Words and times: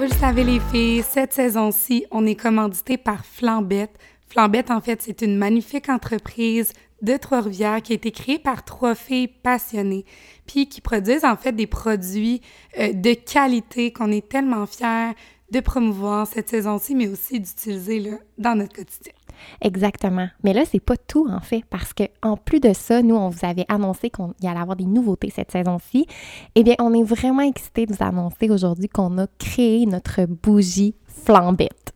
vous 0.00 0.06
le 0.06 0.12
savez 0.12 0.44
les 0.44 0.60
filles, 0.60 1.02
cette 1.02 1.34
saison-ci, 1.34 2.06
on 2.10 2.24
est 2.24 2.34
commandité 2.34 2.96
par 2.96 3.22
Flambette. 3.26 3.90
Flambette, 4.30 4.70
en 4.70 4.80
fait, 4.80 5.02
c'est 5.02 5.20
une 5.20 5.36
magnifique 5.36 5.90
entreprise 5.90 6.72
de 7.02 7.18
Trois-Rivières 7.18 7.82
qui 7.82 7.92
a 7.92 7.96
été 7.96 8.10
créée 8.10 8.38
par 8.38 8.64
trois 8.64 8.94
filles 8.94 9.28
passionnées, 9.28 10.06
puis 10.46 10.70
qui 10.70 10.80
produisent 10.80 11.26
en 11.26 11.36
fait 11.36 11.52
des 11.52 11.66
produits 11.66 12.40
euh, 12.78 12.94
de 12.94 13.12
qualité 13.12 13.92
qu'on 13.92 14.10
est 14.10 14.26
tellement 14.26 14.64
fiers 14.64 15.12
de 15.50 15.60
promouvoir 15.60 16.26
cette 16.26 16.48
saison-ci, 16.48 16.94
mais 16.94 17.08
aussi 17.08 17.38
d'utiliser 17.38 18.10
dans 18.38 18.54
notre 18.54 18.76
quotidien. 18.76 19.12
Exactement. 19.60 20.28
Mais 20.44 20.52
là, 20.52 20.62
c'est 20.64 20.80
pas 20.80 20.96
tout 20.96 21.28
en 21.30 21.40
fait, 21.40 21.64
parce 21.70 21.92
que 21.92 22.04
en 22.22 22.36
plus 22.36 22.60
de 22.60 22.72
ça, 22.72 23.02
nous, 23.02 23.16
on 23.16 23.28
vous 23.28 23.44
avait 23.44 23.66
annoncé 23.68 24.10
qu'il 24.10 24.26
y 24.42 24.48
allait 24.48 24.60
avoir 24.60 24.76
des 24.76 24.84
nouveautés 24.84 25.30
cette 25.30 25.50
saison-ci. 25.50 26.06
Eh 26.54 26.62
bien, 26.62 26.74
on 26.78 26.94
est 26.94 27.02
vraiment 27.02 27.42
excités 27.42 27.86
de 27.86 27.94
vous 27.94 28.04
annoncer 28.04 28.50
aujourd'hui 28.50 28.88
qu'on 28.88 29.18
a 29.18 29.26
créé 29.38 29.86
notre 29.86 30.26
bougie 30.26 30.94
flambette. 31.06 31.92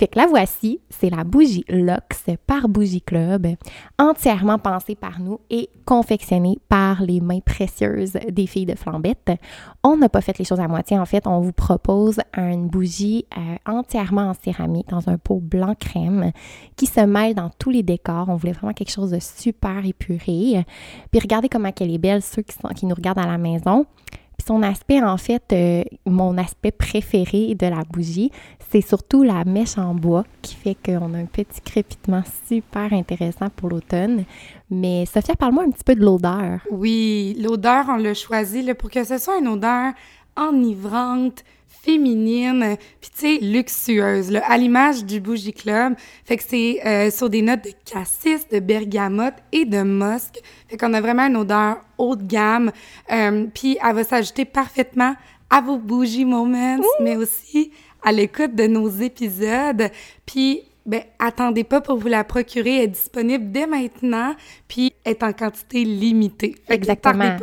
Fait 0.00 0.08
que 0.08 0.18
la 0.18 0.26
voici, 0.26 0.80
c'est 0.88 1.10
la 1.10 1.24
bougie 1.24 1.66
Lux 1.68 2.24
par 2.46 2.70
Bougie 2.70 3.02
Club, 3.02 3.48
entièrement 3.98 4.58
pensée 4.58 4.94
par 4.94 5.20
nous 5.20 5.40
et 5.50 5.68
confectionnée 5.84 6.56
par 6.70 7.02
les 7.02 7.20
mains 7.20 7.40
précieuses 7.40 8.14
des 8.30 8.46
filles 8.46 8.64
de 8.64 8.74
Flambette. 8.74 9.30
On 9.84 9.98
n'a 9.98 10.08
pas 10.08 10.22
fait 10.22 10.38
les 10.38 10.46
choses 10.46 10.58
à 10.58 10.68
moitié. 10.68 10.98
En 10.98 11.04
fait, 11.04 11.26
on 11.26 11.40
vous 11.40 11.52
propose 11.52 12.18
une 12.34 12.68
bougie 12.68 13.26
euh, 13.36 13.56
entièrement 13.70 14.30
en 14.30 14.32
céramique 14.32 14.88
dans 14.88 15.06
un 15.10 15.18
pot 15.18 15.38
blanc 15.38 15.74
crème 15.78 16.32
qui 16.76 16.86
se 16.86 17.00
mêle 17.00 17.34
dans 17.34 17.50
tous 17.58 17.68
les 17.68 17.82
décors. 17.82 18.30
On 18.30 18.36
voulait 18.36 18.52
vraiment 18.52 18.72
quelque 18.72 18.92
chose 18.92 19.10
de 19.10 19.18
super 19.20 19.84
épuré. 19.84 20.64
Puis 21.10 21.20
regardez 21.20 21.50
comment 21.50 21.72
elle 21.78 21.92
est 21.92 21.98
belle, 21.98 22.22
ceux 22.22 22.40
qui, 22.40 22.86
nous 22.86 22.94
regardent 22.94 23.18
à 23.18 23.26
la 23.26 23.36
maison 23.36 23.84
son 24.40 24.62
aspect, 24.62 25.02
en 25.02 25.16
fait, 25.16 25.42
euh, 25.52 25.82
mon 26.06 26.36
aspect 26.38 26.70
préféré 26.70 27.54
de 27.54 27.66
la 27.66 27.82
bougie, 27.90 28.30
c'est 28.70 28.80
surtout 28.80 29.22
la 29.22 29.44
mèche 29.44 29.78
en 29.78 29.94
bois 29.94 30.24
qui 30.42 30.54
fait 30.54 30.76
qu'on 30.84 31.14
a 31.14 31.18
un 31.18 31.26
petit 31.26 31.60
crépitement 31.60 32.22
super 32.46 32.92
intéressant 32.92 33.48
pour 33.54 33.68
l'automne. 33.68 34.24
Mais 34.70 35.06
Sophia, 35.06 35.34
parle-moi 35.34 35.64
un 35.64 35.70
petit 35.70 35.84
peu 35.84 35.94
de 35.94 36.04
l'odeur. 36.04 36.60
Oui, 36.70 37.36
l'odeur, 37.40 37.86
on 37.88 37.96
l'a 37.96 38.14
choisi 38.14 38.62
pour 38.74 38.90
que 38.90 39.02
ce 39.02 39.18
soit 39.18 39.38
une 39.38 39.48
odeur 39.48 39.92
enivrante, 40.36 41.44
féminine, 41.82 42.76
puis 43.00 43.10
tu 43.10 43.20
sais, 43.20 43.38
luxueuse, 43.40 44.30
là, 44.30 44.42
à 44.46 44.56
l'image 44.58 45.04
du 45.04 45.20
Bougie 45.20 45.52
Club. 45.52 45.94
Fait 46.24 46.36
que 46.36 46.42
c'est 46.46 46.80
euh, 46.86 47.10
sur 47.10 47.30
des 47.30 47.42
notes 47.42 47.64
de 47.64 47.72
cassis, 47.90 48.48
de 48.48 48.60
bergamote 48.60 49.34
et 49.52 49.64
de 49.64 49.82
musc. 49.82 50.40
Fait 50.68 50.76
qu'on 50.76 50.92
a 50.92 51.00
vraiment 51.00 51.26
une 51.26 51.36
odeur 51.36 51.80
haut 51.98 52.16
de 52.16 52.24
gamme. 52.24 52.70
Euh, 53.10 53.46
puis 53.54 53.78
elle 53.82 53.94
va 53.94 54.04
s'ajouter 54.04 54.44
parfaitement 54.44 55.14
à 55.48 55.60
vos 55.60 55.78
Bougie 55.78 56.24
Moments, 56.24 56.78
mais 57.00 57.16
aussi 57.16 57.72
à 58.02 58.12
l'écoute 58.12 58.54
de 58.54 58.66
nos 58.66 58.88
épisodes. 58.88 59.90
Puis 60.26 60.62
ben, 60.86 61.02
attendez 61.18 61.64
pas 61.64 61.80
pour 61.80 61.98
vous 61.98 62.08
la 62.08 62.24
procurer. 62.24 62.76
Elle 62.76 62.84
est 62.84 62.88
disponible 62.88 63.50
dès 63.52 63.66
maintenant, 63.66 64.34
puis 64.68 64.92
est 65.04 65.22
en 65.22 65.32
quantité 65.32 65.84
limitée. 65.84 66.56
Exactement. 66.68 67.36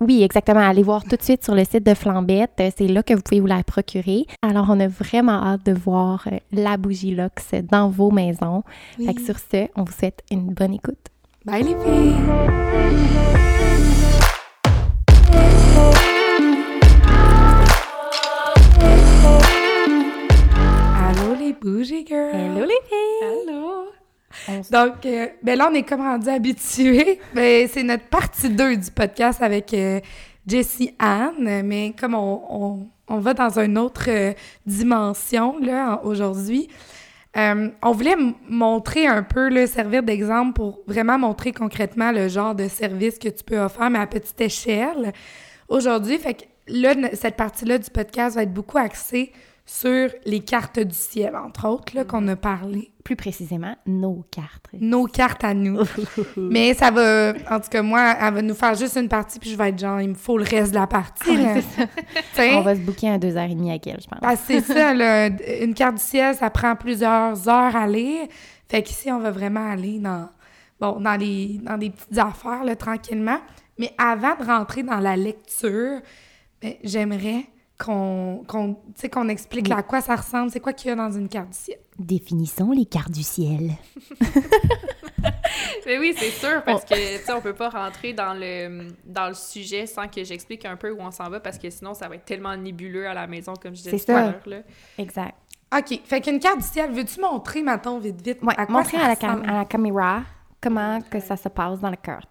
Oui, 0.00 0.22
exactement. 0.22 0.60
Allez 0.60 0.82
voir 0.82 1.04
tout 1.04 1.16
de 1.16 1.22
suite 1.22 1.44
sur 1.44 1.54
le 1.54 1.64
site 1.64 1.84
de 1.84 1.94
Flambette. 1.94 2.62
C'est 2.76 2.86
là 2.86 3.02
que 3.02 3.14
vous 3.14 3.22
pouvez 3.22 3.40
vous 3.40 3.46
la 3.46 3.62
procurer. 3.62 4.26
Alors, 4.42 4.66
on 4.68 4.80
a 4.80 4.88
vraiment 4.88 5.42
hâte 5.42 5.66
de 5.66 5.72
voir 5.72 6.26
euh, 6.30 6.38
la 6.52 6.76
bougie 6.76 7.14
Lux 7.14 7.54
dans 7.70 7.88
vos 7.88 8.10
maisons. 8.10 8.62
Fait 8.96 9.14
que 9.14 9.22
sur 9.22 9.38
ce, 9.38 9.68
on 9.76 9.84
vous 9.84 9.92
souhaite 9.92 10.22
une 10.30 10.52
bonne 10.52 10.74
écoute. 10.74 10.98
Bye 11.44 11.62
les 11.62 11.70
filles! 11.70 13.59
Donc, 24.70 25.06
euh, 25.06 25.26
ben 25.42 25.58
là, 25.58 25.68
on 25.70 25.74
est 25.74 25.82
comme 25.82 26.00
rendu 26.00 26.28
habitué. 26.28 27.20
Ben, 27.34 27.68
c'est 27.68 27.82
notre 27.82 28.04
partie 28.04 28.48
2 28.48 28.76
du 28.76 28.90
podcast 28.90 29.40
avec 29.42 29.72
euh, 29.72 30.00
Jessie 30.46 30.94
Anne, 30.98 31.62
mais 31.64 31.94
comme 31.98 32.14
on, 32.14 32.88
va 33.08 33.34
dans 33.34 33.58
une 33.58 33.78
autre 33.78 34.06
euh, 34.08 34.32
dimension 34.66 35.58
là 35.58 36.00
aujourd'hui, 36.04 36.68
on 37.36 37.92
voulait 37.92 38.16
montrer 38.48 39.06
un 39.06 39.22
peu, 39.22 39.48
le 39.48 39.66
servir 39.66 40.02
d'exemple 40.02 40.54
pour 40.54 40.80
vraiment 40.86 41.18
montrer 41.18 41.52
concrètement 41.52 42.10
le 42.10 42.28
genre 42.28 42.54
de 42.54 42.66
service 42.66 43.18
que 43.18 43.28
tu 43.28 43.44
peux 43.44 43.58
offrir, 43.58 43.90
mais 43.90 44.00
à 44.00 44.06
petite 44.06 44.40
échelle. 44.40 45.12
Aujourd'hui, 45.68 46.18
fait 46.18 46.34
que 46.34 46.44
là, 46.66 46.94
cette 47.12 47.36
partie-là 47.36 47.78
du 47.78 47.88
podcast 47.90 48.34
va 48.34 48.42
être 48.42 48.52
beaucoup 48.52 48.78
axée 48.78 49.32
sur 49.64 50.10
les 50.24 50.40
cartes 50.40 50.80
du 50.80 50.94
ciel, 50.94 51.36
entre 51.36 51.68
autres, 51.68 51.94
là, 51.94 52.04
qu'on 52.04 52.26
a 52.26 52.34
parlé. 52.34 52.89
Plus 53.04 53.16
précisément, 53.16 53.74
nos 53.86 54.24
cartes. 54.30 54.66
Nos 54.78 55.06
cartes 55.06 55.42
à 55.44 55.54
nous. 55.54 55.80
Mais 56.36 56.74
ça 56.74 56.90
va, 56.90 57.32
en 57.50 57.60
tout 57.60 57.68
cas, 57.70 57.82
moi, 57.82 58.14
elle 58.20 58.34
va 58.34 58.42
nous 58.42 58.54
faire 58.54 58.74
juste 58.74 58.96
une 58.96 59.08
partie, 59.08 59.38
puis 59.38 59.50
je 59.50 59.56
vais 59.56 59.70
être 59.70 59.78
genre, 59.78 60.00
il 60.00 60.10
me 60.10 60.14
faut 60.14 60.36
le 60.36 60.44
reste 60.44 60.70
de 60.70 60.76
la 60.76 60.86
partie. 60.86 61.30
On 62.38 62.60
va 62.60 62.74
se 62.74 62.80
booker 62.80 63.10
à 63.10 63.18
deux 63.18 63.36
heures 63.36 63.50
et 63.50 63.54
demie 63.54 63.70
avec 63.70 63.86
elle, 63.86 64.00
je 64.00 64.06
pense. 64.06 64.38
C'est 64.46 64.60
ça, 64.60 64.92
là. 64.92 65.28
Une 65.60 65.74
carte 65.74 65.96
du 65.96 66.02
ciel, 66.02 66.34
ça 66.34 66.50
prend 66.50 66.76
plusieurs 66.76 67.48
heures 67.48 67.76
à 67.76 67.86
lire. 67.86 68.26
Fait 68.68 68.82
qu'ici, 68.82 69.10
on 69.10 69.18
va 69.18 69.30
vraiment 69.30 69.70
aller 69.70 69.98
dans, 69.98 70.28
bon, 70.78 71.00
dans, 71.00 71.16
les, 71.16 71.58
dans 71.62 71.78
des 71.78 71.90
petites 71.90 72.18
affaires, 72.18 72.64
là, 72.64 72.76
tranquillement. 72.76 73.38
Mais 73.78 73.92
avant 73.98 74.36
de 74.36 74.44
rentrer 74.44 74.82
dans 74.82 75.00
la 75.00 75.16
lecture, 75.16 76.00
ben, 76.60 76.74
j'aimerais 76.84 77.46
qu'on 77.82 78.44
qu'on 78.46 79.28
explique 79.28 79.70
à 79.70 79.82
quoi 79.82 80.00
ça 80.00 80.16
ressemble, 80.16 80.50
c'est 80.50 80.60
quoi 80.60 80.72
qu'il 80.72 80.88
y 80.88 80.92
a 80.92 80.96
dans 80.96 81.10
une 81.10 81.28
carte 81.28 81.50
du 81.50 81.56
ciel. 81.56 81.78
Définissons 81.98 82.72
les 82.72 82.86
cartes 82.86 83.10
du 83.10 83.22
ciel. 83.22 83.72
Mais 85.86 85.98
oui, 85.98 86.14
c'est 86.16 86.30
sûr, 86.30 86.62
parce 86.64 86.84
que, 86.84 86.94
tu 86.94 87.24
sais, 87.24 87.32
on 87.32 87.40
peut 87.40 87.54
pas 87.54 87.68
rentrer 87.68 88.12
dans 88.12 88.34
le, 88.34 88.88
dans 89.04 89.28
le 89.28 89.34
sujet 89.34 89.86
sans 89.86 90.08
que 90.08 90.22
j'explique 90.22 90.64
un 90.64 90.76
peu 90.76 90.90
où 90.92 91.00
on 91.00 91.10
s'en 91.10 91.28
va, 91.28 91.40
parce 91.40 91.58
que 91.58 91.68
sinon, 91.68 91.94
ça 91.94 92.08
va 92.08 92.14
être 92.14 92.24
tellement 92.24 92.56
nébuleux 92.56 93.08
à 93.08 93.14
la 93.14 93.26
maison, 93.26 93.54
comme 93.60 93.74
je 93.74 93.82
disais 93.82 93.98
tout 93.98 94.12
à 94.12 94.32
l'heure. 94.46 94.62
Exact. 94.98 95.34
OK. 95.76 96.00
Fait 96.04 96.20
qu'une 96.20 96.38
carte 96.38 96.58
du 96.58 96.66
ciel, 96.66 96.92
veux-tu 96.92 97.20
montrer, 97.20 97.62
maintenant 97.62 97.98
vite, 97.98 98.20
vite, 98.22 98.38
à 98.56 98.66
quoi 98.66 98.76
montrer 98.78 98.98
à 98.98 99.08
la, 99.08 99.30
à 99.30 99.58
la 99.58 99.64
caméra 99.64 100.22
comment 100.60 101.00
que 101.00 101.20
ça 101.20 101.36
se 101.36 101.48
passe 101.48 101.80
dans 101.80 101.90
la 101.90 101.96
carte. 101.96 102.28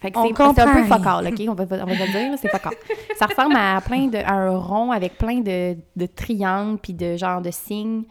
Fait 0.00 0.10
que 0.10 0.18
c'est 0.18 0.60
un 0.60 0.72
peu 0.74 0.84
focal, 0.84 1.28
OK? 1.28 1.40
On 1.48 1.54
va, 1.54 1.64
on 1.70 1.86
va 1.86 2.06
dire, 2.06 2.38
c'est 2.40 2.48
focal. 2.48 2.72
Ça 3.16 3.26
ressemble 3.26 3.54
à 3.56 3.80
plein 3.80 4.08
de 4.08 4.18
à 4.18 4.32
un 4.32 4.58
rond 4.58 4.90
avec 4.90 5.16
plein 5.16 5.40
de, 5.40 5.76
de 5.94 6.06
triangles 6.06 6.78
puis 6.78 6.92
de 6.92 7.16
genre 7.16 7.40
de 7.40 7.50
signes 7.50 8.04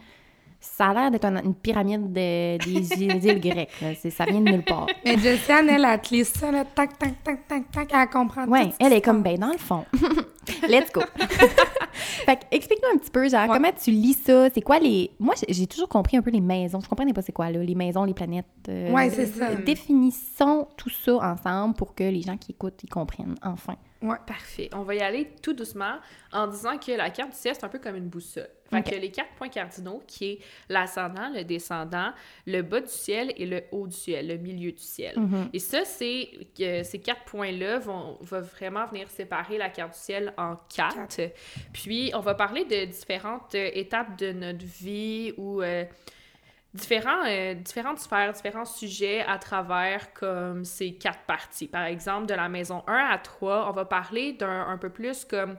ça 0.62 0.86
a 0.86 0.94
l'air 0.94 1.10
d'être 1.10 1.24
une, 1.24 1.54
pyramide 1.54 2.12
des, 2.12 2.56
îles 2.66 3.40
grecques. 3.40 3.70
Ça 4.10 4.24
vient 4.24 4.40
de 4.40 4.50
nulle 4.50 4.62
part. 4.62 4.86
Mais 5.04 5.18
Jessiane, 5.18 5.68
elle 5.68 5.84
a 5.84 5.98
clé 5.98 6.22
ça, 6.22 6.52
là, 6.52 6.64
tac, 6.64 6.96
tac, 6.98 7.22
tac, 7.24 7.46
tac, 7.48 7.70
tac, 7.70 7.92
elle 7.92 8.08
comprend 8.08 8.44
Oui, 8.46 8.72
elle 8.78 8.92
est 8.92 9.00
comme, 9.00 9.22
ben, 9.22 9.36
dans 9.36 9.50
le 9.50 9.58
fond. 9.58 9.84
Let's 10.68 10.92
go. 10.92 11.02
fait 11.92 12.38
explique-nous 12.50 12.94
un 12.94 12.98
petit 12.98 13.01
peu, 13.12 13.28
genre, 13.28 13.46
comment 13.46 13.70
tu 13.72 13.90
lis 13.90 14.14
ça? 14.14 14.48
C'est 14.50 14.62
quoi 14.62 14.78
les. 14.78 15.10
Moi, 15.20 15.34
j'ai 15.48 15.66
toujours 15.66 15.88
compris 15.88 16.16
un 16.16 16.22
peu 16.22 16.30
les 16.30 16.40
maisons. 16.40 16.80
Je 16.80 16.88
comprenais 16.88 17.12
pas 17.12 17.22
c'est 17.22 17.32
quoi, 17.32 17.50
là, 17.50 17.62
les 17.62 17.74
maisons, 17.74 18.04
les 18.04 18.14
planètes. 18.14 18.46
Euh, 18.68 18.90
oui, 18.92 19.10
c'est 19.10 19.26
ça. 19.26 19.54
Définissons 19.54 20.66
tout 20.76 20.90
ça 20.90 21.16
ensemble 21.16 21.74
pour 21.74 21.94
que 21.94 22.04
les 22.04 22.22
gens 22.22 22.36
qui 22.36 22.52
écoutent, 22.52 22.82
ils 22.82 22.90
comprennent, 22.90 23.36
enfin. 23.42 23.76
Ouais, 24.02 24.16
parfait. 24.26 24.68
On 24.72 24.82
va 24.82 24.94
y 24.94 25.00
aller 25.00 25.30
tout 25.42 25.52
doucement 25.52 25.98
en 26.32 26.46
disant 26.48 26.76
que 26.78 26.92
la 26.92 27.10
carte 27.10 27.30
du 27.30 27.36
ciel, 27.36 27.54
c'est 27.54 27.64
un 27.64 27.68
peu 27.68 27.78
comme 27.78 27.96
une 27.96 28.08
boussole. 28.08 28.48
Fait 28.70 28.82
que 28.82 28.94
les 28.94 29.10
quatre 29.10 29.32
points 29.34 29.50
cardinaux, 29.50 30.02
qui 30.06 30.24
est 30.30 30.38
l'ascendant, 30.70 31.28
le 31.28 31.44
descendant, 31.44 32.12
le 32.46 32.62
bas 32.62 32.80
du 32.80 32.88
ciel 32.88 33.32
et 33.36 33.44
le 33.44 33.64
haut 33.70 33.86
du 33.86 33.94
ciel, 33.94 34.28
le 34.28 34.38
milieu 34.38 34.72
du 34.72 34.82
ciel. 34.82 35.14
Mm-hmm. 35.16 35.50
Et 35.52 35.58
ça, 35.58 35.84
c'est 35.84 36.30
que 36.58 36.82
ces 36.82 36.98
quatre 36.98 37.24
points-là 37.24 37.78
vont, 37.80 38.18
vraiment 38.22 38.86
venir 38.86 39.10
séparer 39.10 39.58
la 39.58 39.68
carte 39.68 39.92
du 39.92 39.98
ciel 39.98 40.32
en 40.38 40.56
quatre. 40.74 41.20
Puis, 41.74 42.12
on 42.14 42.20
va 42.20 42.34
parler 42.34 42.64
de 42.64 42.86
différentes 42.86 43.54
étapes 43.54 44.18
de 44.18 44.32
notre 44.32 44.64
vie 44.64 45.34
ou... 45.36 45.62
Euh, 45.62 45.84
différents, 46.74 47.24
euh, 47.26 47.54
différentes 47.54 47.98
sphères, 47.98 48.32
différents 48.32 48.64
sujets 48.64 49.20
à 49.20 49.38
travers 49.38 50.12
comme 50.14 50.64
ces 50.64 50.94
quatre 50.94 51.22
parties. 51.26 51.68
Par 51.68 51.84
exemple, 51.84 52.26
de 52.26 52.34
la 52.34 52.48
maison 52.48 52.82
1 52.86 52.94
à 52.94 53.18
3, 53.18 53.68
on 53.68 53.72
va 53.72 53.84
parler 53.84 54.32
d'un 54.32 54.66
un 54.68 54.78
peu 54.78 54.88
plus 54.88 55.24
comme 55.24 55.56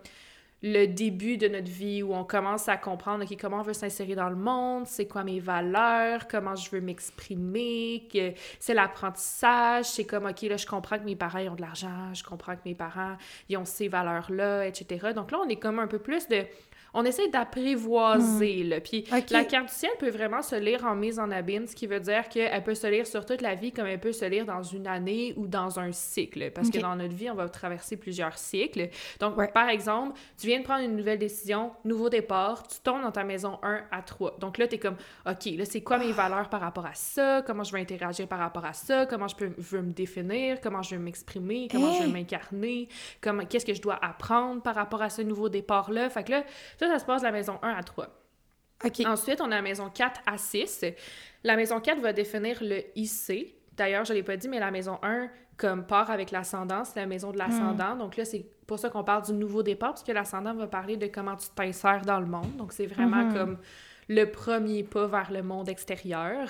le 0.63 0.85
début 0.85 1.35
de 1.35 1.49
notre 1.49 1.69
vie 1.69 2.01
où 2.01 2.15
on 2.15 2.23
commence 2.23 2.69
à 2.69 2.77
comprendre 2.77 3.25
okay, 3.25 3.35
comment 3.35 3.59
on 3.59 3.63
veut 3.63 3.73
s'insérer 3.73 4.15
dans 4.15 4.29
le 4.29 4.37
monde, 4.37 4.87
c'est 4.87 5.07
quoi 5.07 5.25
mes 5.25 5.41
valeurs, 5.41 6.25
comment 6.29 6.55
je 6.55 6.69
veux 6.71 6.79
m'exprimer, 6.79 8.07
c'est 8.59 8.73
l'apprentissage, 8.73 9.85
c'est 9.85 10.05
comme 10.05 10.25
OK, 10.25 10.41
là 10.43 10.55
je 10.55 10.65
comprends 10.65 10.97
que 10.97 11.03
mes 11.03 11.17
parents 11.17 11.39
ont 11.39 11.55
de 11.55 11.61
l'argent, 11.61 12.13
je 12.13 12.23
comprends 12.23 12.55
que 12.55 12.61
mes 12.63 12.75
parents 12.75 13.17
ils 13.49 13.57
ont 13.57 13.65
ces 13.65 13.89
valeurs-là, 13.89 14.65
etc. 14.65 15.11
Donc 15.13 15.31
là, 15.31 15.39
on 15.45 15.49
est 15.49 15.57
comme 15.57 15.79
un 15.79 15.87
peu 15.87 15.99
plus 15.99 16.29
de 16.29 16.45
on 16.93 17.03
essaie 17.05 17.27
d'apprivoiser, 17.29 18.63
Hmm. 18.63 18.69
là. 18.69 18.79
Puis 18.81 19.05
la 19.31 19.43
carte 19.45 19.67
du 19.69 19.73
ciel 19.73 19.91
peut 19.99 20.09
vraiment 20.09 20.41
se 20.41 20.55
lire 20.55 20.85
en 20.85 20.95
mise 20.95 21.19
en 21.19 21.31
abîme, 21.31 21.67
ce 21.67 21.75
qui 21.75 21.87
veut 21.87 21.99
dire 21.99 22.29
qu'elle 22.29 22.63
peut 22.63 22.75
se 22.75 22.87
lire 22.87 23.07
sur 23.07 23.25
toute 23.25 23.41
la 23.41 23.55
vie 23.55 23.71
comme 23.71 23.87
elle 23.87 23.99
peut 23.99 24.11
se 24.11 24.25
lire 24.25 24.45
dans 24.45 24.63
une 24.63 24.87
année 24.87 25.33
ou 25.37 25.47
dans 25.47 25.79
un 25.79 25.91
cycle. 25.91 26.51
Parce 26.51 26.69
que 26.69 26.79
dans 26.79 26.95
notre 26.95 27.13
vie, 27.13 27.29
on 27.29 27.35
va 27.35 27.47
traverser 27.49 27.97
plusieurs 27.97 28.37
cycles. 28.37 28.89
Donc, 29.19 29.37
Ouais. 29.37 29.47
par 29.47 29.69
exemple, 29.69 30.17
tu 30.39 30.47
viens 30.47 30.59
de 30.59 30.63
prendre 30.63 30.83
une 30.83 30.95
nouvelle 30.95 31.19
décision, 31.19 31.71
nouveau 31.85 32.09
départ, 32.09 32.67
tu 32.67 32.79
tombes 32.83 33.01
dans 33.01 33.11
ta 33.11 33.23
maison 33.23 33.59
1 33.63 33.81
à 33.91 34.01
3. 34.01 34.37
Donc 34.39 34.57
là, 34.57 34.67
tu 34.67 34.75
es 34.75 34.79
comme, 34.79 34.95
OK, 35.25 35.45
là, 35.57 35.65
c'est 35.65 35.81
quoi 35.81 35.97
mes 35.97 36.11
valeurs 36.11 36.49
par 36.49 36.61
rapport 36.61 36.85
à 36.85 36.93
ça? 36.93 37.41
Comment 37.45 37.63
je 37.63 37.71
vais 37.73 37.81
interagir 37.81 38.27
par 38.27 38.39
rapport 38.39 38.65
à 38.65 38.73
ça? 38.73 39.05
Comment 39.05 39.27
je 39.27 39.35
peux 39.35 39.51
veux 39.57 39.81
me 39.81 39.91
définir? 39.93 40.59
Comment 40.61 40.81
je 40.81 40.95
veux 40.95 41.01
m'exprimer? 41.01 41.67
Comment 41.71 41.93
je 41.93 42.03
veux 42.03 42.09
m'incarner? 42.11 42.87
Qu'est-ce 43.49 43.65
que 43.65 43.73
je 43.73 43.81
dois 43.81 43.97
apprendre 44.03 44.61
par 44.61 44.75
rapport 44.75 45.01
à 45.01 45.09
ce 45.09 45.21
nouveau 45.21 45.49
départ-là? 45.49 46.09
Fait 46.09 46.23
que 46.23 46.31
là, 46.31 46.43
ça, 46.87 46.93
ça 46.93 46.99
se 46.99 47.05
passe 47.05 47.21
de 47.21 47.27
la 47.27 47.31
maison 47.31 47.59
1 47.61 47.69
à 47.73 47.83
3. 47.83 48.07
OK. 48.85 48.99
Ensuite, 49.05 49.39
on 49.41 49.45
a 49.45 49.55
la 49.55 49.61
maison 49.61 49.89
4 49.89 50.21
à 50.25 50.37
6. 50.37 50.85
La 51.43 51.55
maison 51.55 51.79
4 51.79 51.99
va 51.99 52.11
définir 52.13 52.57
le 52.61 52.83
IC. 52.95 53.55
D'ailleurs, 53.77 54.05
je 54.05 54.11
ne 54.13 54.17
l'ai 54.17 54.23
pas 54.23 54.35
dit, 54.37 54.47
mais 54.49 54.59
la 54.59 54.71
maison 54.71 54.99
1, 55.03 55.29
comme 55.57 55.85
part 55.85 56.11
avec 56.11 56.31
l'ascendant, 56.31 56.83
c'est 56.83 56.99
la 56.99 57.05
maison 57.05 57.31
de 57.31 57.37
l'ascendant. 57.37 57.95
Donc 57.95 58.17
là, 58.17 58.25
c'est 58.25 58.45
pour 58.67 58.79
ça 58.79 58.89
qu'on 58.89 59.03
parle 59.03 59.23
du 59.23 59.33
nouveau 59.33 59.63
départ, 59.63 59.91
parce 59.91 60.03
que 60.03 60.11
l'ascendant 60.11 60.53
va 60.53 60.67
parler 60.67 60.97
de 60.97 61.07
comment 61.07 61.35
tu 61.37 61.47
t'insères 61.55 62.01
dans 62.05 62.19
le 62.19 62.25
monde. 62.25 62.55
Donc 62.57 62.73
c'est 62.73 62.85
vraiment 62.87 63.23
Mhm. 63.25 63.33
comme 63.33 63.57
le 64.09 64.25
premier 64.25 64.83
pas 64.83 65.07
vers 65.07 65.31
le 65.31 65.41
monde 65.43 65.69
extérieur. 65.69 66.49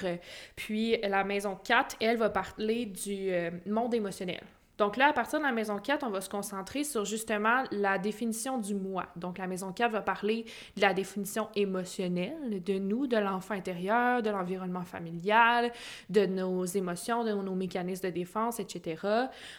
Puis 0.56 0.98
la 1.04 1.24
maison 1.24 1.56
4, 1.64 1.98
elle 2.02 2.18
va 2.18 2.30
parler 2.30 2.86
du 2.86 3.30
euh, 3.32 3.52
monde 3.68 3.94
émotionnel. 3.94 4.42
Donc 4.78 4.98
là, 4.98 5.10
à 5.10 5.14
partir 5.14 5.40
de 5.40 5.44
la 5.44 5.52
maison 5.52 5.78
4, 5.78 6.04
on 6.06 6.10
va 6.10 6.22
se 6.22 6.30
concentrer 6.30 6.84
sur 6.84 7.06
justement 7.06 7.64
la 7.72 7.98
définition 7.98 8.58
du 8.58 8.74
moi. 8.74 9.06
Donc 9.16 9.38
la 9.38 9.48
maison 9.48 9.72
4 9.72 9.92
va 9.92 10.02
parler 10.02 10.46
de 10.76 10.82
la 10.82 10.94
définition 10.94 11.50
émotionnelle 11.56 12.62
de 12.64 12.80
nous, 12.80 13.06
de 13.08 13.18
l'enfant 13.18 13.54
intérieur, 13.54 14.22
de 14.24 14.30
l'environnement 14.30 14.84
familial, 14.84 15.72
de 16.10 16.26
nos 16.26 16.66
émotions, 16.66 17.24
de 17.24 17.32
nos 17.32 17.56
mécanismes 17.56 18.08
de 18.08 18.14
défense, 18.14 18.60
etc. 18.60 19.02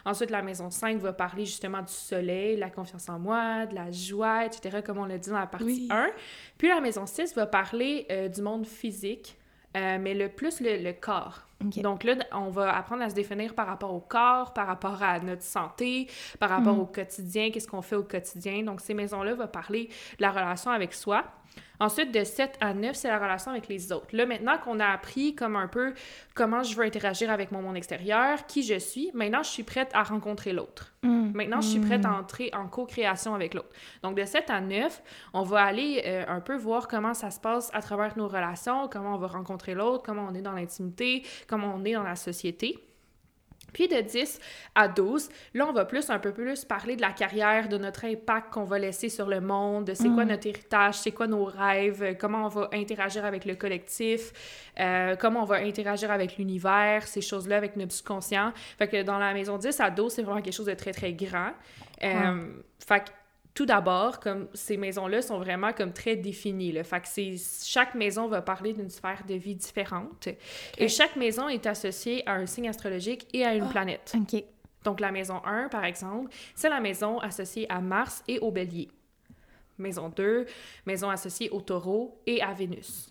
Ensuite, 0.05 0.31
la 0.31 0.43
maison 0.43 0.70
5 0.70 0.99
va 0.99 1.12
parler 1.12 1.44
justement 1.44 1.82
du 1.82 1.93
soleil, 1.93 2.56
de 2.56 2.60
la 2.60 2.70
confiance 2.70 3.08
en 3.08 3.19
moi, 3.19 3.67
de 3.67 3.75
la 3.75 3.90
joie, 3.90 4.46
etc., 4.46 4.81
comme 4.84 4.99
on 4.99 5.05
l'a 5.05 5.19
dit 5.19 5.31
dans 5.31 5.38
la 5.38 5.46
partie 5.46 5.64
Oui. 5.64 5.88
1. 5.90 6.10
Puis 6.58 6.69
la 6.69 6.81
maison 6.81 7.06
6 7.06 7.34
va 7.34 7.46
parler 7.46 8.06
euh, 8.10 8.28
du 8.28 8.43
monde 8.43 8.67
physique, 8.67 9.37
euh, 9.76 9.99
mais 10.00 10.15
le 10.15 10.29
plus 10.29 10.61
le, 10.61 10.76
le 10.82 10.93
corps. 10.93 11.41
Donc 11.61 12.05
là, 12.05 12.15
on 12.32 12.50
va 12.50 12.76
apprendre 12.76 13.03
à 13.03 13.09
se 13.09 13.15
définir 13.15 13.55
par 13.55 13.67
rapport 13.67 13.94
au 13.94 14.00
corps, 14.00 14.53
par 14.53 14.67
rapport 14.67 15.03
à 15.03 15.19
notre 15.21 15.43
santé, 15.43 16.09
par 16.38 16.50
rapport 16.50 16.75
Mm. 16.76 16.81
au 16.81 16.85
quotidien, 16.87 17.50
qu'est-ce 17.50 17.67
qu'on 17.69 17.81
fait 17.81 17.97
au 17.97 18.03
quotidien. 18.03 18.62
Donc 18.65 18.81
ces 18.82 18.93
maisons-là 18.93 19.35
vont 19.35 19.47
parler 19.47 19.88
de 20.19 20.23
la 20.23 20.31
relation 20.31 20.71
avec 20.73 20.93
soi. 20.93 21.25
Ensuite, 21.81 22.12
de 22.12 22.23
7 22.23 22.56
à 22.61 22.73
9, 22.73 22.95
c'est 22.95 23.09
la 23.09 23.19
relation 23.19 23.51
avec 23.51 23.69
les 23.69 23.93
autres. 23.93 24.06
Là, 24.12 24.27
maintenant 24.27 24.59
qu'on 24.59 24.79
a 24.81 24.87
appris 24.87 25.35
comme 25.35 25.56
un 25.56 25.67
peu 25.67 25.93
comment 26.35 26.62
je 26.62 26.77
veux 26.77 26.85
interagir 26.85 27.31
avec 27.31 27.51
mon 27.53 27.62
monde 27.62 27.77
extérieur, 27.77 28.47
qui 28.47 28.62
je 28.62 28.79
suis, 28.79 29.11
maintenant, 29.12 29.43
je 29.43 29.51
suis 29.51 29.65
prête 29.65 29.91
à 29.93 30.03
rencontrer 30.03 30.53
l'autre. 30.53 30.93
Hmm. 31.03 31.33
Maintenant, 31.35 31.61
je 31.61 31.69
suis 31.69 31.81
prête 31.81 32.05
à 32.05 32.12
entrer 32.12 32.51
en 32.55 32.69
co-création 32.69 33.35
avec 33.35 33.55
l'autre. 33.55 33.71
Donc, 34.03 34.17
de 34.17 34.25
7 34.25 34.51
à 34.51 34.61
9, 34.61 35.03
on 35.33 35.43
va 35.43 35.62
aller 35.65 36.03
euh, 36.06 36.25
un 36.29 36.41
peu 36.41 36.56
voir 36.56 36.89
comment 36.89 37.15
ça 37.15 37.31
se 37.31 37.41
passe 37.41 37.71
à 37.75 37.83
travers 37.83 38.17
nos 38.17 38.29
relations, 38.29 38.89
comment 38.89 39.15
on 39.15 39.19
va 39.19 39.27
rencontrer 39.27 39.75
l'autre, 39.75 40.03
comment 40.05 40.27
on 40.31 40.35
est 40.35 40.43
dans 40.43 40.53
l'intimité, 40.53 41.25
comment 41.49 41.75
on 41.75 41.85
est 41.85 41.93
dans 41.95 42.03
la 42.03 42.17
société. 42.17 42.79
Puis 43.75 43.88
de 43.88 44.00
10 44.00 44.41
à 44.75 44.88
12, 44.88 45.29
là, 45.53 45.67
on 45.69 45.73
va 45.73 45.85
plus 45.85 46.09
un 46.09 46.19
peu 46.19 46.32
plus 46.32 46.65
parler 46.65 46.97
de 46.97 47.03
la 47.03 47.11
carrière, 47.11 47.69
de 47.69 47.76
notre 47.76 48.06
impact 48.06 48.50
qu'on 48.55 48.65
va 48.65 48.79
laisser 48.79 49.11
sur 49.11 49.26
le 49.26 49.43
monde, 49.43 49.85
de 49.85 49.94
c'est 49.94 50.09
quoi 50.09 50.25
notre 50.25 50.47
héritage, 50.47 50.94
c'est 50.94 51.11
quoi 51.11 51.26
nos 51.26 51.44
rêves, 51.44 52.03
euh, 52.03 52.15
comment 52.19 52.47
on 52.47 52.49
va 52.49 52.71
interagir 52.73 53.26
avec 53.26 53.44
le 53.44 53.56
collectif, 53.56 54.32
euh, 54.81 55.17
comment 55.17 55.43
on 55.43 55.47
va 55.47 55.56
interagir 55.56 56.11
avec 56.11 56.38
l'univers, 56.38 57.06
ces 57.06 57.21
choses-là 57.21 57.56
avec 57.59 57.76
notre 57.76 57.93
subconscient. 57.93 58.53
Fait 58.79 58.88
que 58.88 59.03
dans 59.03 59.19
la 59.19 59.35
maison 59.35 59.59
10 59.59 59.81
à 59.81 59.91
12, 59.91 60.12
c'est 60.12 60.23
vraiment 60.23 60.41
quelque 60.41 60.55
chose 60.55 60.67
de 60.67 60.75
très, 60.75 60.93
très 60.93 61.12
grand. 61.12 61.50
Euh, 62.03 62.47
Fait 62.79 63.00
que 63.00 63.11
tout 63.55 63.67
d'abord, 63.67 64.19
comme 64.19 64.49
ces 64.53 64.77
maisons-là 64.77 65.23
sont 65.23 65.39
vraiment 65.39 65.73
comme 65.73 65.93
très 65.93 66.17
définies. 66.17 66.73
Là. 66.73 66.83
Fait 66.83 67.01
que 67.01 67.06
c'est, 67.06 67.37
chaque 67.65 67.95
maison 67.95 68.27
va 68.27 68.43
parler 68.43 68.73
d'une 68.73 68.91
sphère 68.91 69.23
de 69.29 69.35
vie 69.35 69.55
différente. 69.55 70.29
Et 70.77 70.89
chaque 70.89 71.15
maison 71.15 71.49
est 71.49 71.65
associée 71.67 72.29
à 72.29 72.35
un 72.35 72.47
signe 72.47 72.69
astrologique 72.69 73.29
et 73.33 73.45
à 73.45 73.55
une 73.55 73.69
planète. 73.69 74.12
OK. 74.17 74.43
Donc 74.83 75.01
la 75.01 75.12
maison 75.12 75.41
1, 75.45 75.69
par 75.69 75.85
exemple, 75.85 76.31
c'est 76.55 76.69
la 76.69 76.81
maison 76.81 77.19
associée 77.21 77.67
à 77.71 77.81
Mars 77.81 78.25
et 78.27 78.41
au 78.41 78.51
Bélier. 78.51 78.89
Maison 79.79 80.09
2, 80.09 80.47
maison 80.87 81.09
associée 81.09 81.51
au 81.51 81.61
Taureau 81.61 82.21
et 82.27 82.43
à 82.43 82.53
Vénus. 82.53 83.09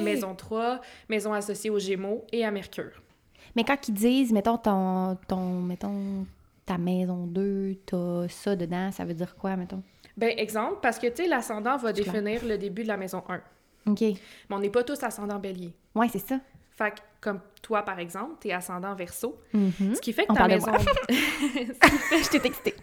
Maison 0.00 0.34
3, 0.34 0.80
maison 1.08 1.32
associée 1.32 1.70
aux 1.70 1.78
Gémeaux 1.78 2.24
et 2.32 2.44
à 2.44 2.50
Mercure. 2.50 3.02
Mais 3.54 3.64
quand 3.64 3.88
ils 3.88 3.94
disent, 3.94 4.32
mettons, 4.32 4.56
ton, 4.56 5.16
ton, 5.28 5.60
mettons, 5.60 6.26
ta 6.66 6.78
maison 6.78 7.26
2, 7.26 7.76
t'as 7.86 8.28
ça 8.28 8.56
dedans, 8.56 8.90
ça 8.92 9.04
veut 9.04 9.14
dire 9.14 9.34
quoi, 9.36 9.56
mettons? 9.56 9.82
Ben, 10.16 10.32
exemple, 10.38 10.78
parce 10.80 10.98
que, 10.98 11.08
tu 11.08 11.22
sais, 11.24 11.28
l'ascendant 11.28 11.76
va 11.76 11.92
clair. 11.92 12.04
définir 12.06 12.44
le 12.44 12.56
début 12.56 12.82
de 12.84 12.88
la 12.88 12.96
maison 12.96 13.22
1. 13.28 13.40
OK. 13.90 14.00
Mais 14.00 14.16
on 14.50 14.58
n'est 14.60 14.70
pas 14.70 14.82
tous 14.84 15.02
ascendant 15.02 15.38
Bélier. 15.38 15.74
Ouais, 15.94 16.08
c'est 16.08 16.26
ça. 16.26 16.38
Fait 16.70 16.90
que, 16.92 17.00
comme 17.20 17.40
toi, 17.62 17.82
par 17.82 17.98
exemple, 17.98 18.36
t'es 18.40 18.52
ascendant 18.52 18.94
Verseau. 18.94 19.38
Mhm. 19.52 19.94
Ce 19.94 20.00
qui 20.00 20.12
fait 20.12 20.26
que 20.26 20.32
On 20.32 20.34
ta 20.34 20.48
maison... 20.48 20.72
ce 20.78 20.84
Je 22.24 22.30
t'ai 22.30 22.40
texté. 22.40 22.74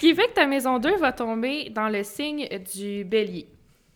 qui 0.00 0.14
fait 0.14 0.28
que 0.28 0.32
ta 0.34 0.46
maison 0.46 0.78
2 0.78 0.96
va 0.96 1.12
tomber 1.12 1.70
dans 1.70 1.88
le 1.88 2.02
signe 2.02 2.48
du 2.72 3.04
Bélier. 3.04 3.48